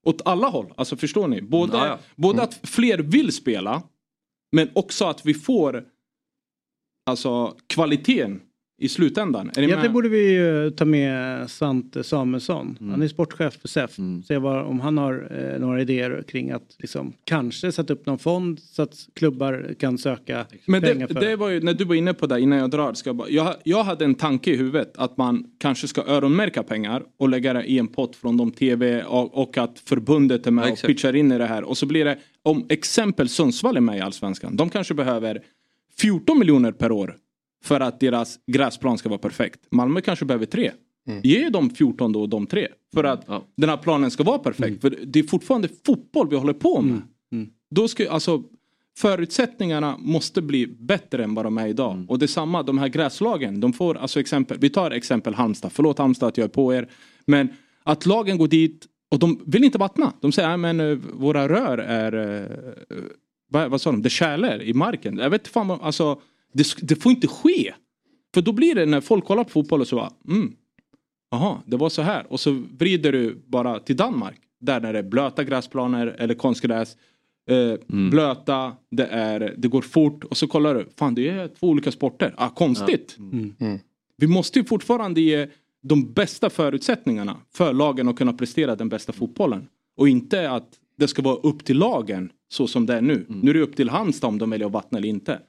åt 0.06 0.22
alla 0.26 0.48
håll. 0.48 0.74
Alltså 0.78 0.98
förstår 0.98 1.28
ni? 1.28 1.42
Både, 1.42 1.78
ja. 1.78 2.00
både 2.16 2.42
att 2.42 2.54
fler 2.64 2.98
vill 2.98 3.32
spela. 3.34 3.84
Men 4.52 4.70
också 4.76 5.06
att 5.06 5.26
vi 5.26 5.34
får 5.34 5.86
alltså 7.06 7.58
kvaliteten 7.68 8.42
i 8.80 8.90
slutändan. 8.90 9.52
Är 9.56 9.62
Ja, 9.62 9.82
det 9.82 9.90
borde 9.90 10.10
vi 10.10 10.32
ju 10.32 10.72
ta 10.72 10.86
med 10.86 11.50
Svante 11.50 12.04
Samuelsson. 12.04 12.78
Mm. 12.80 12.92
Han 12.92 13.02
är 13.02 13.08
sportchef 13.08 13.54
för 13.62 13.68
SEF. 13.68 13.92
Se 14.28 14.38
vad, 14.38 14.66
om 14.66 14.80
han 14.80 14.98
har 14.98 15.28
eh, 15.54 15.60
några 15.60 15.82
idéer 15.82 16.24
kring 16.28 16.52
att 16.52 16.76
liksom, 16.80 17.14
kanske 17.24 17.72
sätta 17.72 17.94
upp 17.94 18.06
någon 18.06 18.20
fond 18.20 18.60
så 18.60 18.82
att 18.82 18.96
klubbar 19.14 19.76
kan 19.80 19.98
söka 19.98 20.46
Men 20.66 20.82
pengar 20.82 21.08
det, 21.08 21.14
för 21.14 21.22
det 21.22 21.36
var 21.36 21.50
ju, 21.50 21.62
när 21.62 21.74
du 21.74 21.86
var 21.86 21.96
inne 21.96 22.14
på 22.14 22.28
det 22.28 22.40
innan 22.40 22.60
jag 22.60 22.70
drar. 22.70 22.94
Ska 22.94 23.10
jag, 23.10 23.16
bara, 23.16 23.30
jag, 23.30 23.56
jag 23.64 23.84
hade 23.84 24.06
en 24.06 24.16
tanke 24.16 24.52
i 24.52 24.56
huvudet 24.56 24.94
att 24.98 25.18
man 25.18 25.46
kanske 25.60 25.88
ska 25.88 26.04
öronmärka 26.08 26.64
pengar 26.64 27.04
och 27.18 27.30
lägga 27.30 27.54
det 27.54 27.64
i 27.64 27.80
en 27.80 27.88
pott 27.88 28.16
från 28.16 28.38
de 28.38 28.52
tv 28.52 29.04
och, 29.04 29.42
och 29.42 29.58
att 29.58 29.80
förbundet 29.86 30.48
är 30.48 30.52
med 30.52 30.72
och 30.72 30.80
pitchar 30.82 31.16
in 31.16 31.32
i 31.32 31.38
det 31.38 31.46
här. 31.46 31.64
Och 31.64 31.78
så 31.78 31.86
blir 31.86 32.06
det, 32.06 32.18
om 32.44 32.66
exempel 32.70 33.30
Sundsvall 33.30 33.78
är 33.78 33.82
med 33.82 33.98
i 33.98 34.02
Allsvenskan. 34.02 34.56
De 34.56 34.70
kanske 34.70 34.94
behöver 34.94 35.42
14 36.00 36.40
miljoner 36.40 36.72
per 36.72 36.92
år 36.92 37.16
för 37.64 37.80
att 37.80 38.00
deras 38.00 38.40
gräsplan 38.48 38.98
ska 38.98 39.10
vara 39.10 39.20
perfekt. 39.20 39.60
Malmö 39.72 40.02
kanske 40.02 40.26
behöver 40.26 40.46
tre. 40.46 40.72
Ge 41.24 41.50
dem 41.50 41.70
14 41.70 42.12
då 42.12 42.22
och 42.22 42.30
de 42.30 42.48
tre. 42.48 42.68
För 42.94 43.04
att 43.04 43.26
den 43.58 43.70
här 43.70 43.78
planen 43.78 44.12
ska 44.12 44.24
vara 44.24 44.40
perfekt. 44.40 44.82
För 44.82 44.98
det 45.06 45.20
är 45.20 45.24
fortfarande 45.24 45.70
fotboll 45.86 46.30
vi 46.30 46.36
håller 46.36 46.54
på 46.54 46.82
med. 46.82 47.02
Då 47.72 47.88
ska, 47.88 48.12
alltså, 48.12 48.44
förutsättningarna 48.98 49.98
måste 49.98 50.42
bli 50.42 50.68
bättre 50.68 51.24
än 51.24 51.36
vad 51.36 51.46
de 51.46 51.58
är 51.58 51.68
idag. 51.68 52.06
Och 52.10 52.20
detsamma, 52.20 52.64
de 52.64 52.78
här 52.78 52.88
gräslagen. 52.88 53.60
De 53.60 53.74
får, 53.74 53.98
alltså 53.98 54.20
exempel, 54.20 54.58
vi 54.60 54.70
tar 54.70 54.92
exempel 54.92 55.34
Halmstad. 55.34 55.72
Förlåt 55.72 55.98
Halmstad 55.98 56.30
att 56.30 56.38
jag 56.38 56.46
är 56.46 56.50
på 56.50 56.74
er. 56.74 56.90
Men 57.26 57.50
att 57.84 58.06
lagen 58.06 58.38
går 58.38 58.48
dit 58.48 58.88
och 59.12 59.20
de 59.20 59.44
vill 59.46 59.64
inte 59.64 59.78
vattna. 59.78 60.14
De 60.22 60.32
säger 60.32 60.50
att 60.50 60.60
men 60.60 60.80
eh, 60.80 60.98
våra 61.14 61.50
rör 61.50 61.78
är, 61.78 62.42
eh, 62.42 62.98
vad, 63.50 63.72
vad 63.72 63.82
sa 63.82 63.92
de, 63.92 64.02
det 64.02 64.08
är 64.08 64.10
kärler 64.10 64.62
i 64.62 64.74
marken. 64.74 65.18
Jag 65.18 65.30
vet 65.30 65.48
fan, 65.48 65.72
alltså, 65.72 66.22
det, 66.54 66.68
det 66.82 66.96
får 66.96 67.12
inte 67.12 67.28
ske. 67.28 67.74
För 68.34 68.42
då 68.42 68.52
blir 68.52 68.76
det 68.76 68.86
när 68.86 69.02
folk 69.02 69.26
kollar 69.26 69.44
på 69.44 69.50
fotboll 69.50 69.82
och 69.82 69.88
så 69.88 69.96
bara, 69.96 70.12
mm, 70.28 70.54
Jaha, 71.32 71.62
det 71.66 71.78
var 71.78 71.90
så 71.90 72.02
här. 72.02 72.26
Och 72.30 72.40
så 72.40 72.64
vrider 72.78 73.12
du 73.12 73.44
bara 73.48 73.80
till 73.80 73.96
Danmark. 73.96 74.36
Där 74.60 74.82
är 74.82 74.94
det 74.94 75.04
blöta 75.04 75.44
gräsplaner 75.44 76.08
eller 76.08 76.34
konstgräs. 76.34 76.98
Eh, 77.50 77.74
Blöta, 78.12 78.74
det, 78.92 79.06
är, 79.06 79.54
det 79.58 79.68
går 79.68 79.82
fort 79.82 80.24
och 80.24 80.38
så 80.38 80.48
kollar 80.48 80.76
du. 80.76 80.88
Fan 80.98 81.16
det 81.16 81.30
är 81.30 81.48
två 81.48 81.68
olika 81.68 81.92
sporter. 81.92 82.34
Ah, 82.38 82.50
konstigt. 82.50 83.16
Vi 84.18 84.28
måste 84.28 84.60
ju 84.60 84.66
fortfarande 84.66 85.22
ge 85.22 85.48
de 85.82 86.14
bästa 86.14 86.50
förutsättningarna 86.50 87.38
för 87.54 87.74
lagen 87.74 88.08
att 88.08 88.16
kunna 88.16 88.34
prestera 88.34 88.76
den 88.76 88.90
bästa 88.90 89.14
fotbollen. 89.14 89.68
Och 89.98 90.10
inte 90.10 90.52
att 90.52 90.70
det 90.98 91.08
ska 91.08 91.22
vara 91.22 91.36
upp 91.36 91.66
till 91.66 91.78
lagen 91.78 92.32
så 92.50 92.68
som 92.68 92.86
det 92.86 92.94
är 92.96 93.02
nu. 93.02 93.26
Nu 93.28 93.50
är 93.50 93.54
det 93.54 93.62
upp 93.62 93.76
till 93.76 93.90
Halmstad 93.90 94.28
om 94.28 94.38
de 94.38 94.50
väljer 94.50 94.68
att 94.68 94.74
vattna 94.74 94.98
eller 94.98 95.10
inte. 95.10 95.40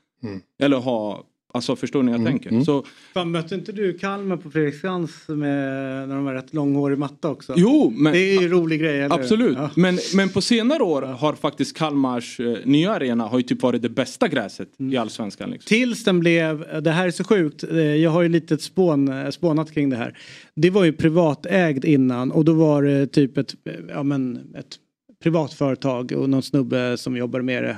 Eller 0.58 0.76
ha, 0.76 1.24
alltså 1.52 1.76
förstår 1.76 2.02
ni 2.02 2.12
vad 2.12 2.20
jag 2.20 2.26
tänker? 2.26 2.60
Så 2.60 2.84
Fan, 3.14 3.30
mötte 3.30 3.54
inte 3.54 3.72
du 3.72 3.98
Kalmar 3.98 4.36
på 4.36 4.50
Fredriksskans 4.50 5.28
med, 5.28 6.08
när 6.08 6.14
de 6.14 6.24
var 6.24 6.34
rätt 6.34 6.54
långhårig 6.54 6.98
matta 6.98 7.30
också? 7.30 7.54
Jo, 7.56 7.92
men... 7.96 8.12
Det 8.12 8.18
är 8.18 8.40
ju 8.40 8.44
en 8.46 8.50
rolig 8.50 8.80
grej, 8.80 9.00
eller 9.00 9.16
hur? 9.16 9.22
Absolut, 9.22 9.56
Ja. 9.58 9.70
men, 9.76 9.98
men 10.14 10.28
på 10.28 10.40
senare 10.40 10.82
år 10.82 11.02
har 11.02 11.32
faktiskt 11.34 11.76
Kalmars 11.76 12.40
eh, 12.40 12.56
nya 12.64 12.92
arena 12.92 13.24
har 13.26 13.38
ju 13.38 13.42
typ 13.42 13.62
varit 13.62 13.82
det 13.82 13.88
bästa 13.88 14.28
gräset 14.28 14.68
i 14.78 14.96
allsvenskan. 14.96 15.50
Liksom. 15.50 15.68
Tills 15.68 16.04
den 16.04 16.20
blev, 16.20 16.82
det 16.82 16.90
här 16.90 17.06
är 17.06 17.10
så 17.10 17.24
sjukt, 17.24 17.64
eh, 17.70 17.78
jag 17.78 18.10
har 18.10 18.22
ju 18.22 18.28
lite 18.28 18.54
ett 18.54 18.62
spån, 18.62 19.08
eh, 19.08 19.30
spånat 19.30 19.72
kring 19.74 19.90
det 19.90 19.96
här. 19.96 20.18
Det 20.54 20.70
var 20.70 20.84
ju 20.84 20.92
privatägd 20.92 21.84
innan 21.84 22.32
och 22.32 22.44
då 22.44 22.52
var 22.52 22.82
det 22.82 23.06
typ 23.06 23.38
ett, 23.38 23.54
eh, 23.64 23.74
ja 23.88 24.02
men 24.02 24.54
ett 24.58 24.76
privatföretag 25.22 26.12
och 26.12 26.30
någon 26.30 26.42
snubbe 26.42 26.96
som 26.96 27.16
jobbar 27.16 27.40
med 27.40 27.62
det, 27.62 27.76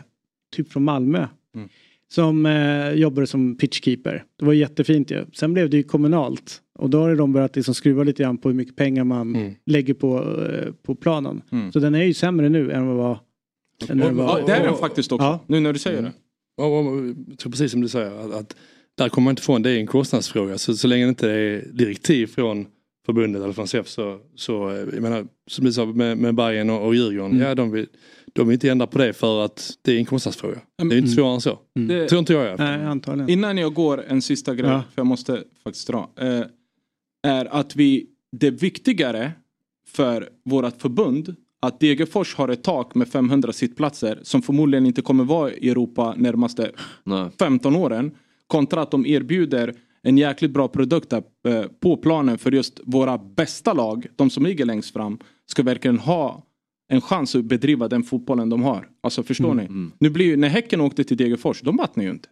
typ 0.56 0.73
från 0.73 0.85
Malmö. 0.85 1.27
Mm. 1.55 1.69
Som 2.14 2.47
eh, 2.47 2.93
jobbade 2.93 3.26
som 3.26 3.56
pitchkeeper. 3.56 4.24
Det 4.39 4.44
var 4.44 4.52
jättefint 4.52 5.10
ju. 5.10 5.24
Sen 5.32 5.52
blev 5.52 5.70
det 5.70 5.76
ju 5.76 5.82
kommunalt. 5.82 6.60
Och 6.78 6.90
då 6.90 7.01
har 7.01 7.16
de 7.16 7.32
börjat 7.32 7.56
liksom 7.56 7.74
skruva 7.74 8.05
lite 8.05 8.22
grann 8.22 8.39
på 8.39 8.48
hur 8.48 8.56
mycket 8.56 8.76
pengar 8.76 9.05
man 9.05 9.55
lägger 9.66 9.94
på, 9.94 10.18
eh, 10.18 10.72
på 10.82 10.94
planen. 10.94 11.43
Mm. 11.52 11.72
Så 11.72 11.78
den 11.78 11.94
är 11.94 12.02
ju 12.02 12.14
sämre 12.14 12.48
nu 12.48 12.72
än 12.72 12.86
vad 12.86 12.97
var. 12.97 13.18
Än 13.89 13.98
den 13.98 14.16
var. 14.16 14.39
Ja, 14.39 14.47
det 14.47 14.52
är 14.52 14.64
den 14.64 14.76
faktiskt 14.76 15.12
också, 15.12 15.24
Ja. 15.24 15.44
nu 15.47 15.60
när 15.60 15.72
du 15.72 15.78
säger 15.78 16.02
det. 16.02 16.12
Och, 16.62 16.78
och, 16.78 17.06
jag 17.28 17.39
tror 17.39 17.51
precis 17.51 17.72
som 17.72 17.80
du 17.80 17.89
säger 17.89 18.10
att, 18.26 18.34
att 18.34 18.56
där 18.98 19.09
kommer 19.09 19.24
man 19.24 19.32
inte 19.32 19.43
få 19.43 19.52
en, 19.52 19.62
det 19.62 19.70
är 19.70 19.78
en 19.78 19.86
kostnadsfråga. 19.86 20.59
Så, 20.59 20.74
så 20.74 20.89
länge 20.89 21.05
det 21.05 21.09
inte 21.09 21.30
är 21.30 21.64
direktiv 21.72 22.26
från 22.26 22.66
förbundet 23.06 23.43
eller 23.43 23.52
från 23.52 23.68
SEF 23.68 23.89
så, 23.89 24.18
så 24.34 24.70
eh, 24.70 24.76
jag 24.76 25.02
menar, 25.02 25.26
som 25.51 25.64
du 25.64 25.72
sa 25.72 25.86
med, 25.86 26.18
med 26.18 26.34
Bayern 26.34 26.70
och, 26.70 26.86
och 26.86 26.94
Djurgården, 26.94 27.30
Mm. 27.30 27.43
ja 27.43 27.55
de 27.55 27.70
vill, 27.70 27.86
de 28.32 28.48
vill 28.48 28.54
inte 28.54 28.70
ändra 28.70 28.86
på 28.86 28.98
det 28.98 29.12
för 29.12 29.44
att 29.44 29.70
det 29.82 29.92
är 29.92 29.98
en 29.98 30.04
kostnadsfråga. 30.04 30.54
Det 30.76 30.82
är 30.82 30.84
inte 30.84 30.96
Mm. 30.96 31.09
svårare 31.09 31.34
än 31.34 31.40
så. 31.40 31.59
Det- 31.74 32.09
Tror 32.09 32.18
inte 32.18 32.32
jag 32.32 32.59
fall. 32.59 32.66
Nej, 32.66 32.86
antagligen. 32.86 33.30
Innan 33.30 33.59
jag 33.59 33.74
går 33.74 34.04
en 34.09 34.22
sista 34.22 34.54
grej, 34.54 34.70
Ja. 34.70 34.82
för 34.94 35.00
jag 35.00 35.06
måste 35.06 35.42
faktiskt 35.64 35.86
dra. 35.88 36.10
Eh, 36.20 36.42
är 37.22 37.44
att 37.54 37.76
vi, 37.76 38.06
det 38.36 38.46
är 38.46 38.50
viktigare 38.50 39.32
för 39.86 40.28
vårt 40.44 40.80
förbund 40.82 41.34
att 41.60 41.80
Degerfors 41.80 42.34
har 42.34 42.48
ett 42.48 42.62
tak 42.64 42.94
med 42.94 43.09
500 43.09 43.52
sittplatser 43.52 44.18
som 44.22 44.42
förmodligen 44.42 44.86
inte 44.86 45.02
kommer 45.02 45.24
vara 45.24 45.52
i 45.52 45.68
Europa 45.70 46.14
närmaste 46.16 46.70
15 47.38 47.76
åren. 47.76 48.10
Kontra 48.46 48.82
att 48.82 48.90
de 48.90 49.06
erbjuder 49.06 49.74
en 50.02 50.18
jäkligt 50.18 50.50
bra 50.50 50.68
produkt 50.68 51.10
där, 51.10 51.22
eh, 51.48 51.64
på 51.80 51.96
planen 51.96 52.38
för 52.38 52.52
just 52.52 52.80
våra 52.84 53.18
bästa 53.18 53.72
lag, 53.72 54.06
de 54.16 54.30
som 54.30 54.46
ligger 54.46 54.64
längst 54.64 54.92
fram, 54.92 55.18
ska 55.46 55.62
verkligen 55.62 55.98
ha 55.98 56.42
en 56.93 57.01
chans 57.01 57.35
att 57.35 57.44
bedriva 57.44 57.89
den 57.89 58.02
fotbollen 58.02 58.48
de 58.48 58.62
har. 58.62 58.89
Alltså 59.01 59.23
förstår 59.23 59.55
ni? 59.55 59.90
Nu 59.98 60.10
blir 60.10 60.27
ju, 60.27 60.36
när 60.36 60.48
Häcken 60.48 60.81
åkte 60.81 61.05
till 61.05 61.16
Degerfors, 61.16 61.60
de 61.60 61.77
vattnar 61.77 62.05
ju 62.05 62.10
inte. 62.10 62.28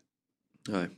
Nej. 0.69 0.89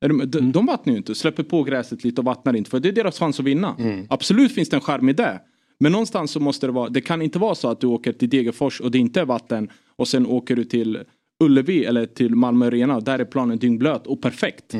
De, 0.00 0.30
de, 0.30 0.52
de 0.52 0.66
vattnar 0.66 0.92
ju 0.92 0.96
inte, 0.96 1.14
släpper 1.14 1.42
på 1.42 1.62
gräset 1.62 2.04
lite 2.04 2.20
och 2.20 2.24
vattnar 2.24 2.56
inte 2.56 2.70
för 2.70 2.80
det 2.80 2.88
är 2.88 2.92
deras 2.92 3.18
chans 3.18 3.40
att 3.40 3.46
vinna. 3.46 3.76
Absolut 4.08 4.52
finns 4.52 4.68
det 4.68 4.76
en 4.76 4.80
charm 4.80 5.08
i 5.08 5.12
det. 5.12 5.40
Men 5.80 5.92
någonstans 5.92 6.30
så 6.30 6.40
måste 6.40 6.66
det 6.66 6.72
vara, 6.72 6.88
det 6.88 7.00
kan 7.00 7.22
inte 7.22 7.38
vara 7.38 7.54
så 7.54 7.68
att 7.68 7.80
du 7.80 7.86
åker 7.86 8.12
till 8.12 8.28
Degerfors 8.28 8.80
och 8.80 8.90
det 8.90 8.98
inte 8.98 9.20
är 9.20 9.24
vatten 9.24 9.70
och 9.96 10.08
sen 10.08 10.26
åker 10.26 10.56
du 10.56 10.64
till 10.64 10.98
Ullevi 11.44 11.84
eller 11.84 12.06
till 12.06 12.34
Malmö 12.34 12.66
Arena 12.66 12.96
och 12.96 13.04
där 13.04 13.18
är 13.18 13.24
planen 13.24 13.58
dyngblöt 13.58 14.06
och 14.06 14.22
perfekt. 14.22 14.74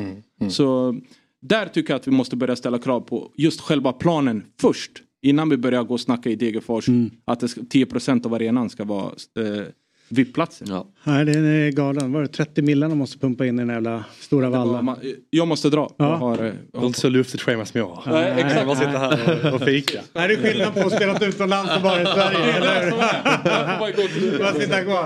Så 0.49 0.99
där 1.41 1.65
tycker 1.65 1.93
jag 1.93 1.99
att 1.99 2.07
vi 2.07 2.11
måste 2.11 2.35
börja 2.35 2.55
ställa 2.55 2.79
krav 2.79 3.01
på 3.01 3.31
just 3.37 3.61
själva 3.61 3.93
planen 3.93 4.43
först. 4.61 4.91
Innan 5.29 5.49
vi 5.49 5.57
börjar 5.57 5.83
gå 5.83 5.93
och 5.93 5.99
snacka 5.99 6.29
i 6.29 6.35
Degerfors 6.35 6.85
att 7.25 7.39
det 7.39 7.47
ska, 7.47 7.61
10% 7.61 8.25
av 8.25 8.33
arenan 8.33 8.69
ska 8.69 8.83
vara 8.83 9.05
eh, 9.39 9.63
VIP-platser. 10.09 10.67
Nej, 11.03 11.25
den 11.25 11.45
är 11.45 11.71
galen. 11.71 12.13
Var 12.13 12.21
det 12.21 12.27
30 12.27 12.61
millar 12.61 12.89
de 12.89 12.97
måste 12.97 13.17
pumpa 13.19 13.45
in 13.45 13.55
i 13.55 13.61
den 13.61 13.69
jävla 13.69 14.03
stora 14.19 14.49
vallen? 14.49 14.89
Jag 15.29 15.47
måste 15.47 15.69
dra. 15.69 15.91
Ja. 15.97 16.05
Jag 16.09 16.17
har, 16.17 16.45
eh, 16.45 16.51
Du 16.71 16.77
har 16.79 16.85
inte 16.87 16.99
så 16.99 17.09
luftigt 17.09 17.41
schema 17.41 17.65
som 17.65 17.79
jag 17.79 17.87
har. 17.87 18.13
Nej, 18.13 18.31
exakt. 18.37 18.55
Jag 18.55 18.65
bara 18.67 18.75
sitter 18.77 18.91
här 18.97 19.45
och- 19.47 19.53
och 19.53 19.61
fika. 19.61 19.99
Nej, 20.13 20.27
det 20.27 20.33
är 20.33 20.37
skillnad 20.37 20.73
på 20.73 20.79
att 20.79 20.93
spela 20.93 21.19
utomlands 21.27 21.75
och 21.75 21.81
vara 21.81 22.01
i 22.01 22.05
Sverige, 22.05 22.53
eller 22.57 22.83
hur? 22.83 24.39
Bara 24.39 24.53
sitta 24.53 24.83
kvar. 24.83 25.05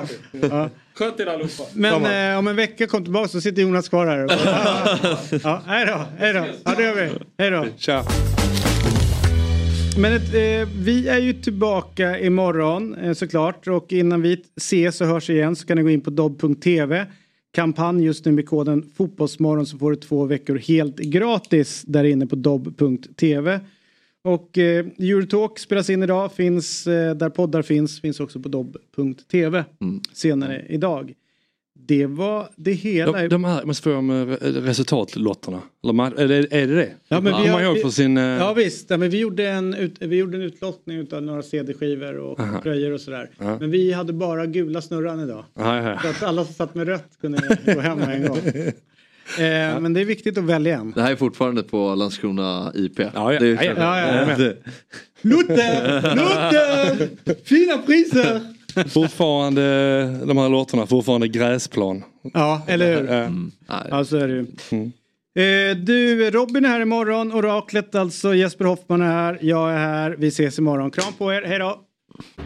Ja. 0.50 0.70
Sköt 0.94 1.20
er 1.20 1.26
allihopa. 1.26 1.64
Men 1.74 2.32
eh, 2.34 2.40
om 2.40 2.48
en 2.48 2.56
vecka 2.56 2.88
kom 2.88 3.04
tillbaka 3.04 3.28
så 3.28 3.42
sitter 3.42 3.62
Jonas 3.62 3.90
kvar 3.90 4.08
här. 4.08 4.20
ja, 5.44 5.62
hej 5.68 5.86
då, 5.86 6.02
hej 6.18 6.34
då. 6.34 6.46
Ja, 6.64 6.74
det 6.78 6.84
gör 6.84 6.96
vi. 6.96 7.10
Hej 7.38 7.52
då. 7.52 7.66
Tja. 7.78 8.04
Men 9.98 10.14
ett, 10.14 10.34
eh, 10.34 10.70
vi 10.84 11.08
är 11.08 11.20
ju 11.20 11.34
tillbaka 11.34 12.20
imorgon 12.20 12.96
eh, 12.96 13.14
såklart 13.14 13.68
och 13.68 13.94
innan 13.94 14.22
vi 14.22 14.44
ses 14.56 15.02
och 15.02 15.08
hörs 15.08 15.30
igen 15.30 15.56
så 15.56 15.68
kan 15.68 15.78
ni 15.78 15.84
gå 15.84 15.90
in 15.90 16.02
på 16.02 16.10
dobb.tv. 16.10 17.08
Kampanj 17.52 18.06
just 18.06 18.26
nu 18.26 18.32
med 18.32 18.50
koden 18.50 18.90
Fotbollsmorgon 18.96 19.66
så 19.66 19.78
får 19.78 19.92
du 19.92 19.98
två 19.98 20.26
veckor 20.26 20.56
helt 20.56 20.98
gratis 20.98 21.84
där 21.88 22.04
inne 22.04 22.28
på 22.28 22.36
dobb.tv. 22.36 23.60
Och 24.24 24.58
eh, 24.58 24.86
Eurotalk 25.00 25.60
spelas 25.60 25.90
in 25.90 26.04
idag, 26.04 26.32
finns 26.32 26.88
eh, 26.88 27.16
där 27.16 27.30
poddar 27.30 27.62
finns, 27.62 28.02
finns 28.02 28.20
också 28.20 28.40
på 28.40 28.50
dobb.tv 28.50 29.66
senare 30.14 30.66
idag. 30.70 31.14
Det 31.92 32.06
var 32.06 32.50
det 32.56 32.72
hela. 32.72 33.12
De, 33.22 33.28
de 33.28 33.44
här, 33.44 33.66
måste 33.66 33.84
få 33.84 34.02
med 34.02 34.38
resultatlotterna. 34.42 35.62
Eller 35.84 35.94
ma- 35.94 36.20
är, 36.20 36.28
det, 36.28 36.36
är 36.52 36.68
det 36.68 36.76
det? 36.76 36.90
Ja, 37.08 37.22
men 37.22 37.42
vi 37.42 37.48
har- 37.48 37.74
vi- 37.74 37.82
för 37.82 37.90
sin... 37.90 38.18
eh, 38.18 38.24
Ja 38.24 38.54
visst, 38.54 38.90
ja, 38.90 38.98
men 38.98 39.10
vi 39.10 39.20
gjorde 39.20 39.48
en, 39.50 39.74
ut, 39.74 39.96
vi 40.00 40.16
gjorde 40.16 40.38
en 40.38 40.44
utlottning 40.44 41.08
av 41.14 41.24
några 41.24 41.42
CD-skivor 41.44 42.18
och 42.18 42.40
Aha. 42.40 42.62
tröjor 42.62 42.92
och 42.94 43.02
sådär. 43.02 43.30
Ja. 43.40 43.58
Men 43.60 43.72
vi 43.72 43.92
hade 43.94 44.14
bara 44.14 44.46
gula 44.46 44.82
snurran 44.82 45.20
idag. 45.20 45.46
Ja, 45.58 45.90
ja. 45.90 46.00
Så 46.04 46.08
att 46.08 46.24
alla 46.24 46.46
som 46.46 46.54
satt 46.54 46.76
med 46.76 46.88
rött 46.88 47.10
kunde 47.22 47.58
gå 47.66 47.80
hem 47.80 48.02
en 48.02 48.28
gång. 48.28 48.38
Eh, 49.40 49.80
Men 49.80 49.94
det 49.94 50.02
är 50.02 50.06
viktigt 50.06 50.38
att 50.38 50.44
välja 50.44 50.78
en. 50.78 50.92
Det 50.92 51.02
här 51.02 51.12
är 51.12 51.16
fortfarande 51.16 51.64
på 51.64 51.96
Landskrona 51.96 52.72
IP. 52.76 53.00
Ja, 53.00 53.34
ja. 53.34 53.40
Det 53.40 53.48
är, 53.48 53.64
Ja, 53.64 53.74
ja, 53.78 54.00
ja, 54.00 54.36
ja. 54.40 54.54
Luther! 55.22 56.16
Luther! 56.16 57.10
Fina 57.46 57.78
priser! 57.78 58.42
Fortfarande 58.90 59.62
de 60.26 60.38
här 60.38 60.50
lotterna, 60.50 60.86
fortfarande 60.86 61.28
gräsplan. 61.28 62.04
Ja, 62.34 62.62
eller 62.68 62.96
hur? 62.96 63.12
Mm. 63.12 63.52
Ja, 63.90 64.06
så 64.06 64.18
är 64.18 64.28
det 64.28 64.34
ju. 64.34 64.46
Eh, 65.36 65.76
du, 65.76 66.32
Robin 66.32 66.66
är 66.66 66.70
här 66.70 66.82
imorgon. 66.82 67.34
Oraklet 67.34 67.96
alltså. 67.96 68.36
Jesper 68.36 68.66
Hoffman 68.66 69.02
är 69.02 69.06
här. 69.06 69.40
Jag 69.42 69.72
är 69.74 69.78
här. 69.78 70.16
Vi 70.18 70.28
ses 70.28 70.60
imorgon. 70.60 70.92
Kram 70.92 71.14
på 71.14 71.34
er. 71.34 71.42
Hej 71.42 71.60
då! 71.60 71.80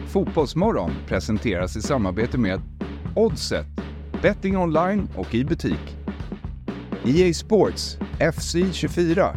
Fotbollsmorgon 0.08 0.90
presenteras 1.08 1.76
i 1.76 1.82
samarbete 1.82 2.38
med 2.38 2.60
Oddset, 3.16 3.66
betting 4.22 4.56
online 4.56 5.08
och 5.16 5.34
i 5.34 5.44
butik. 5.44 5.96
EA 7.04 7.34
Sports, 7.34 7.98
FC 8.36 8.56
24. 8.72 9.36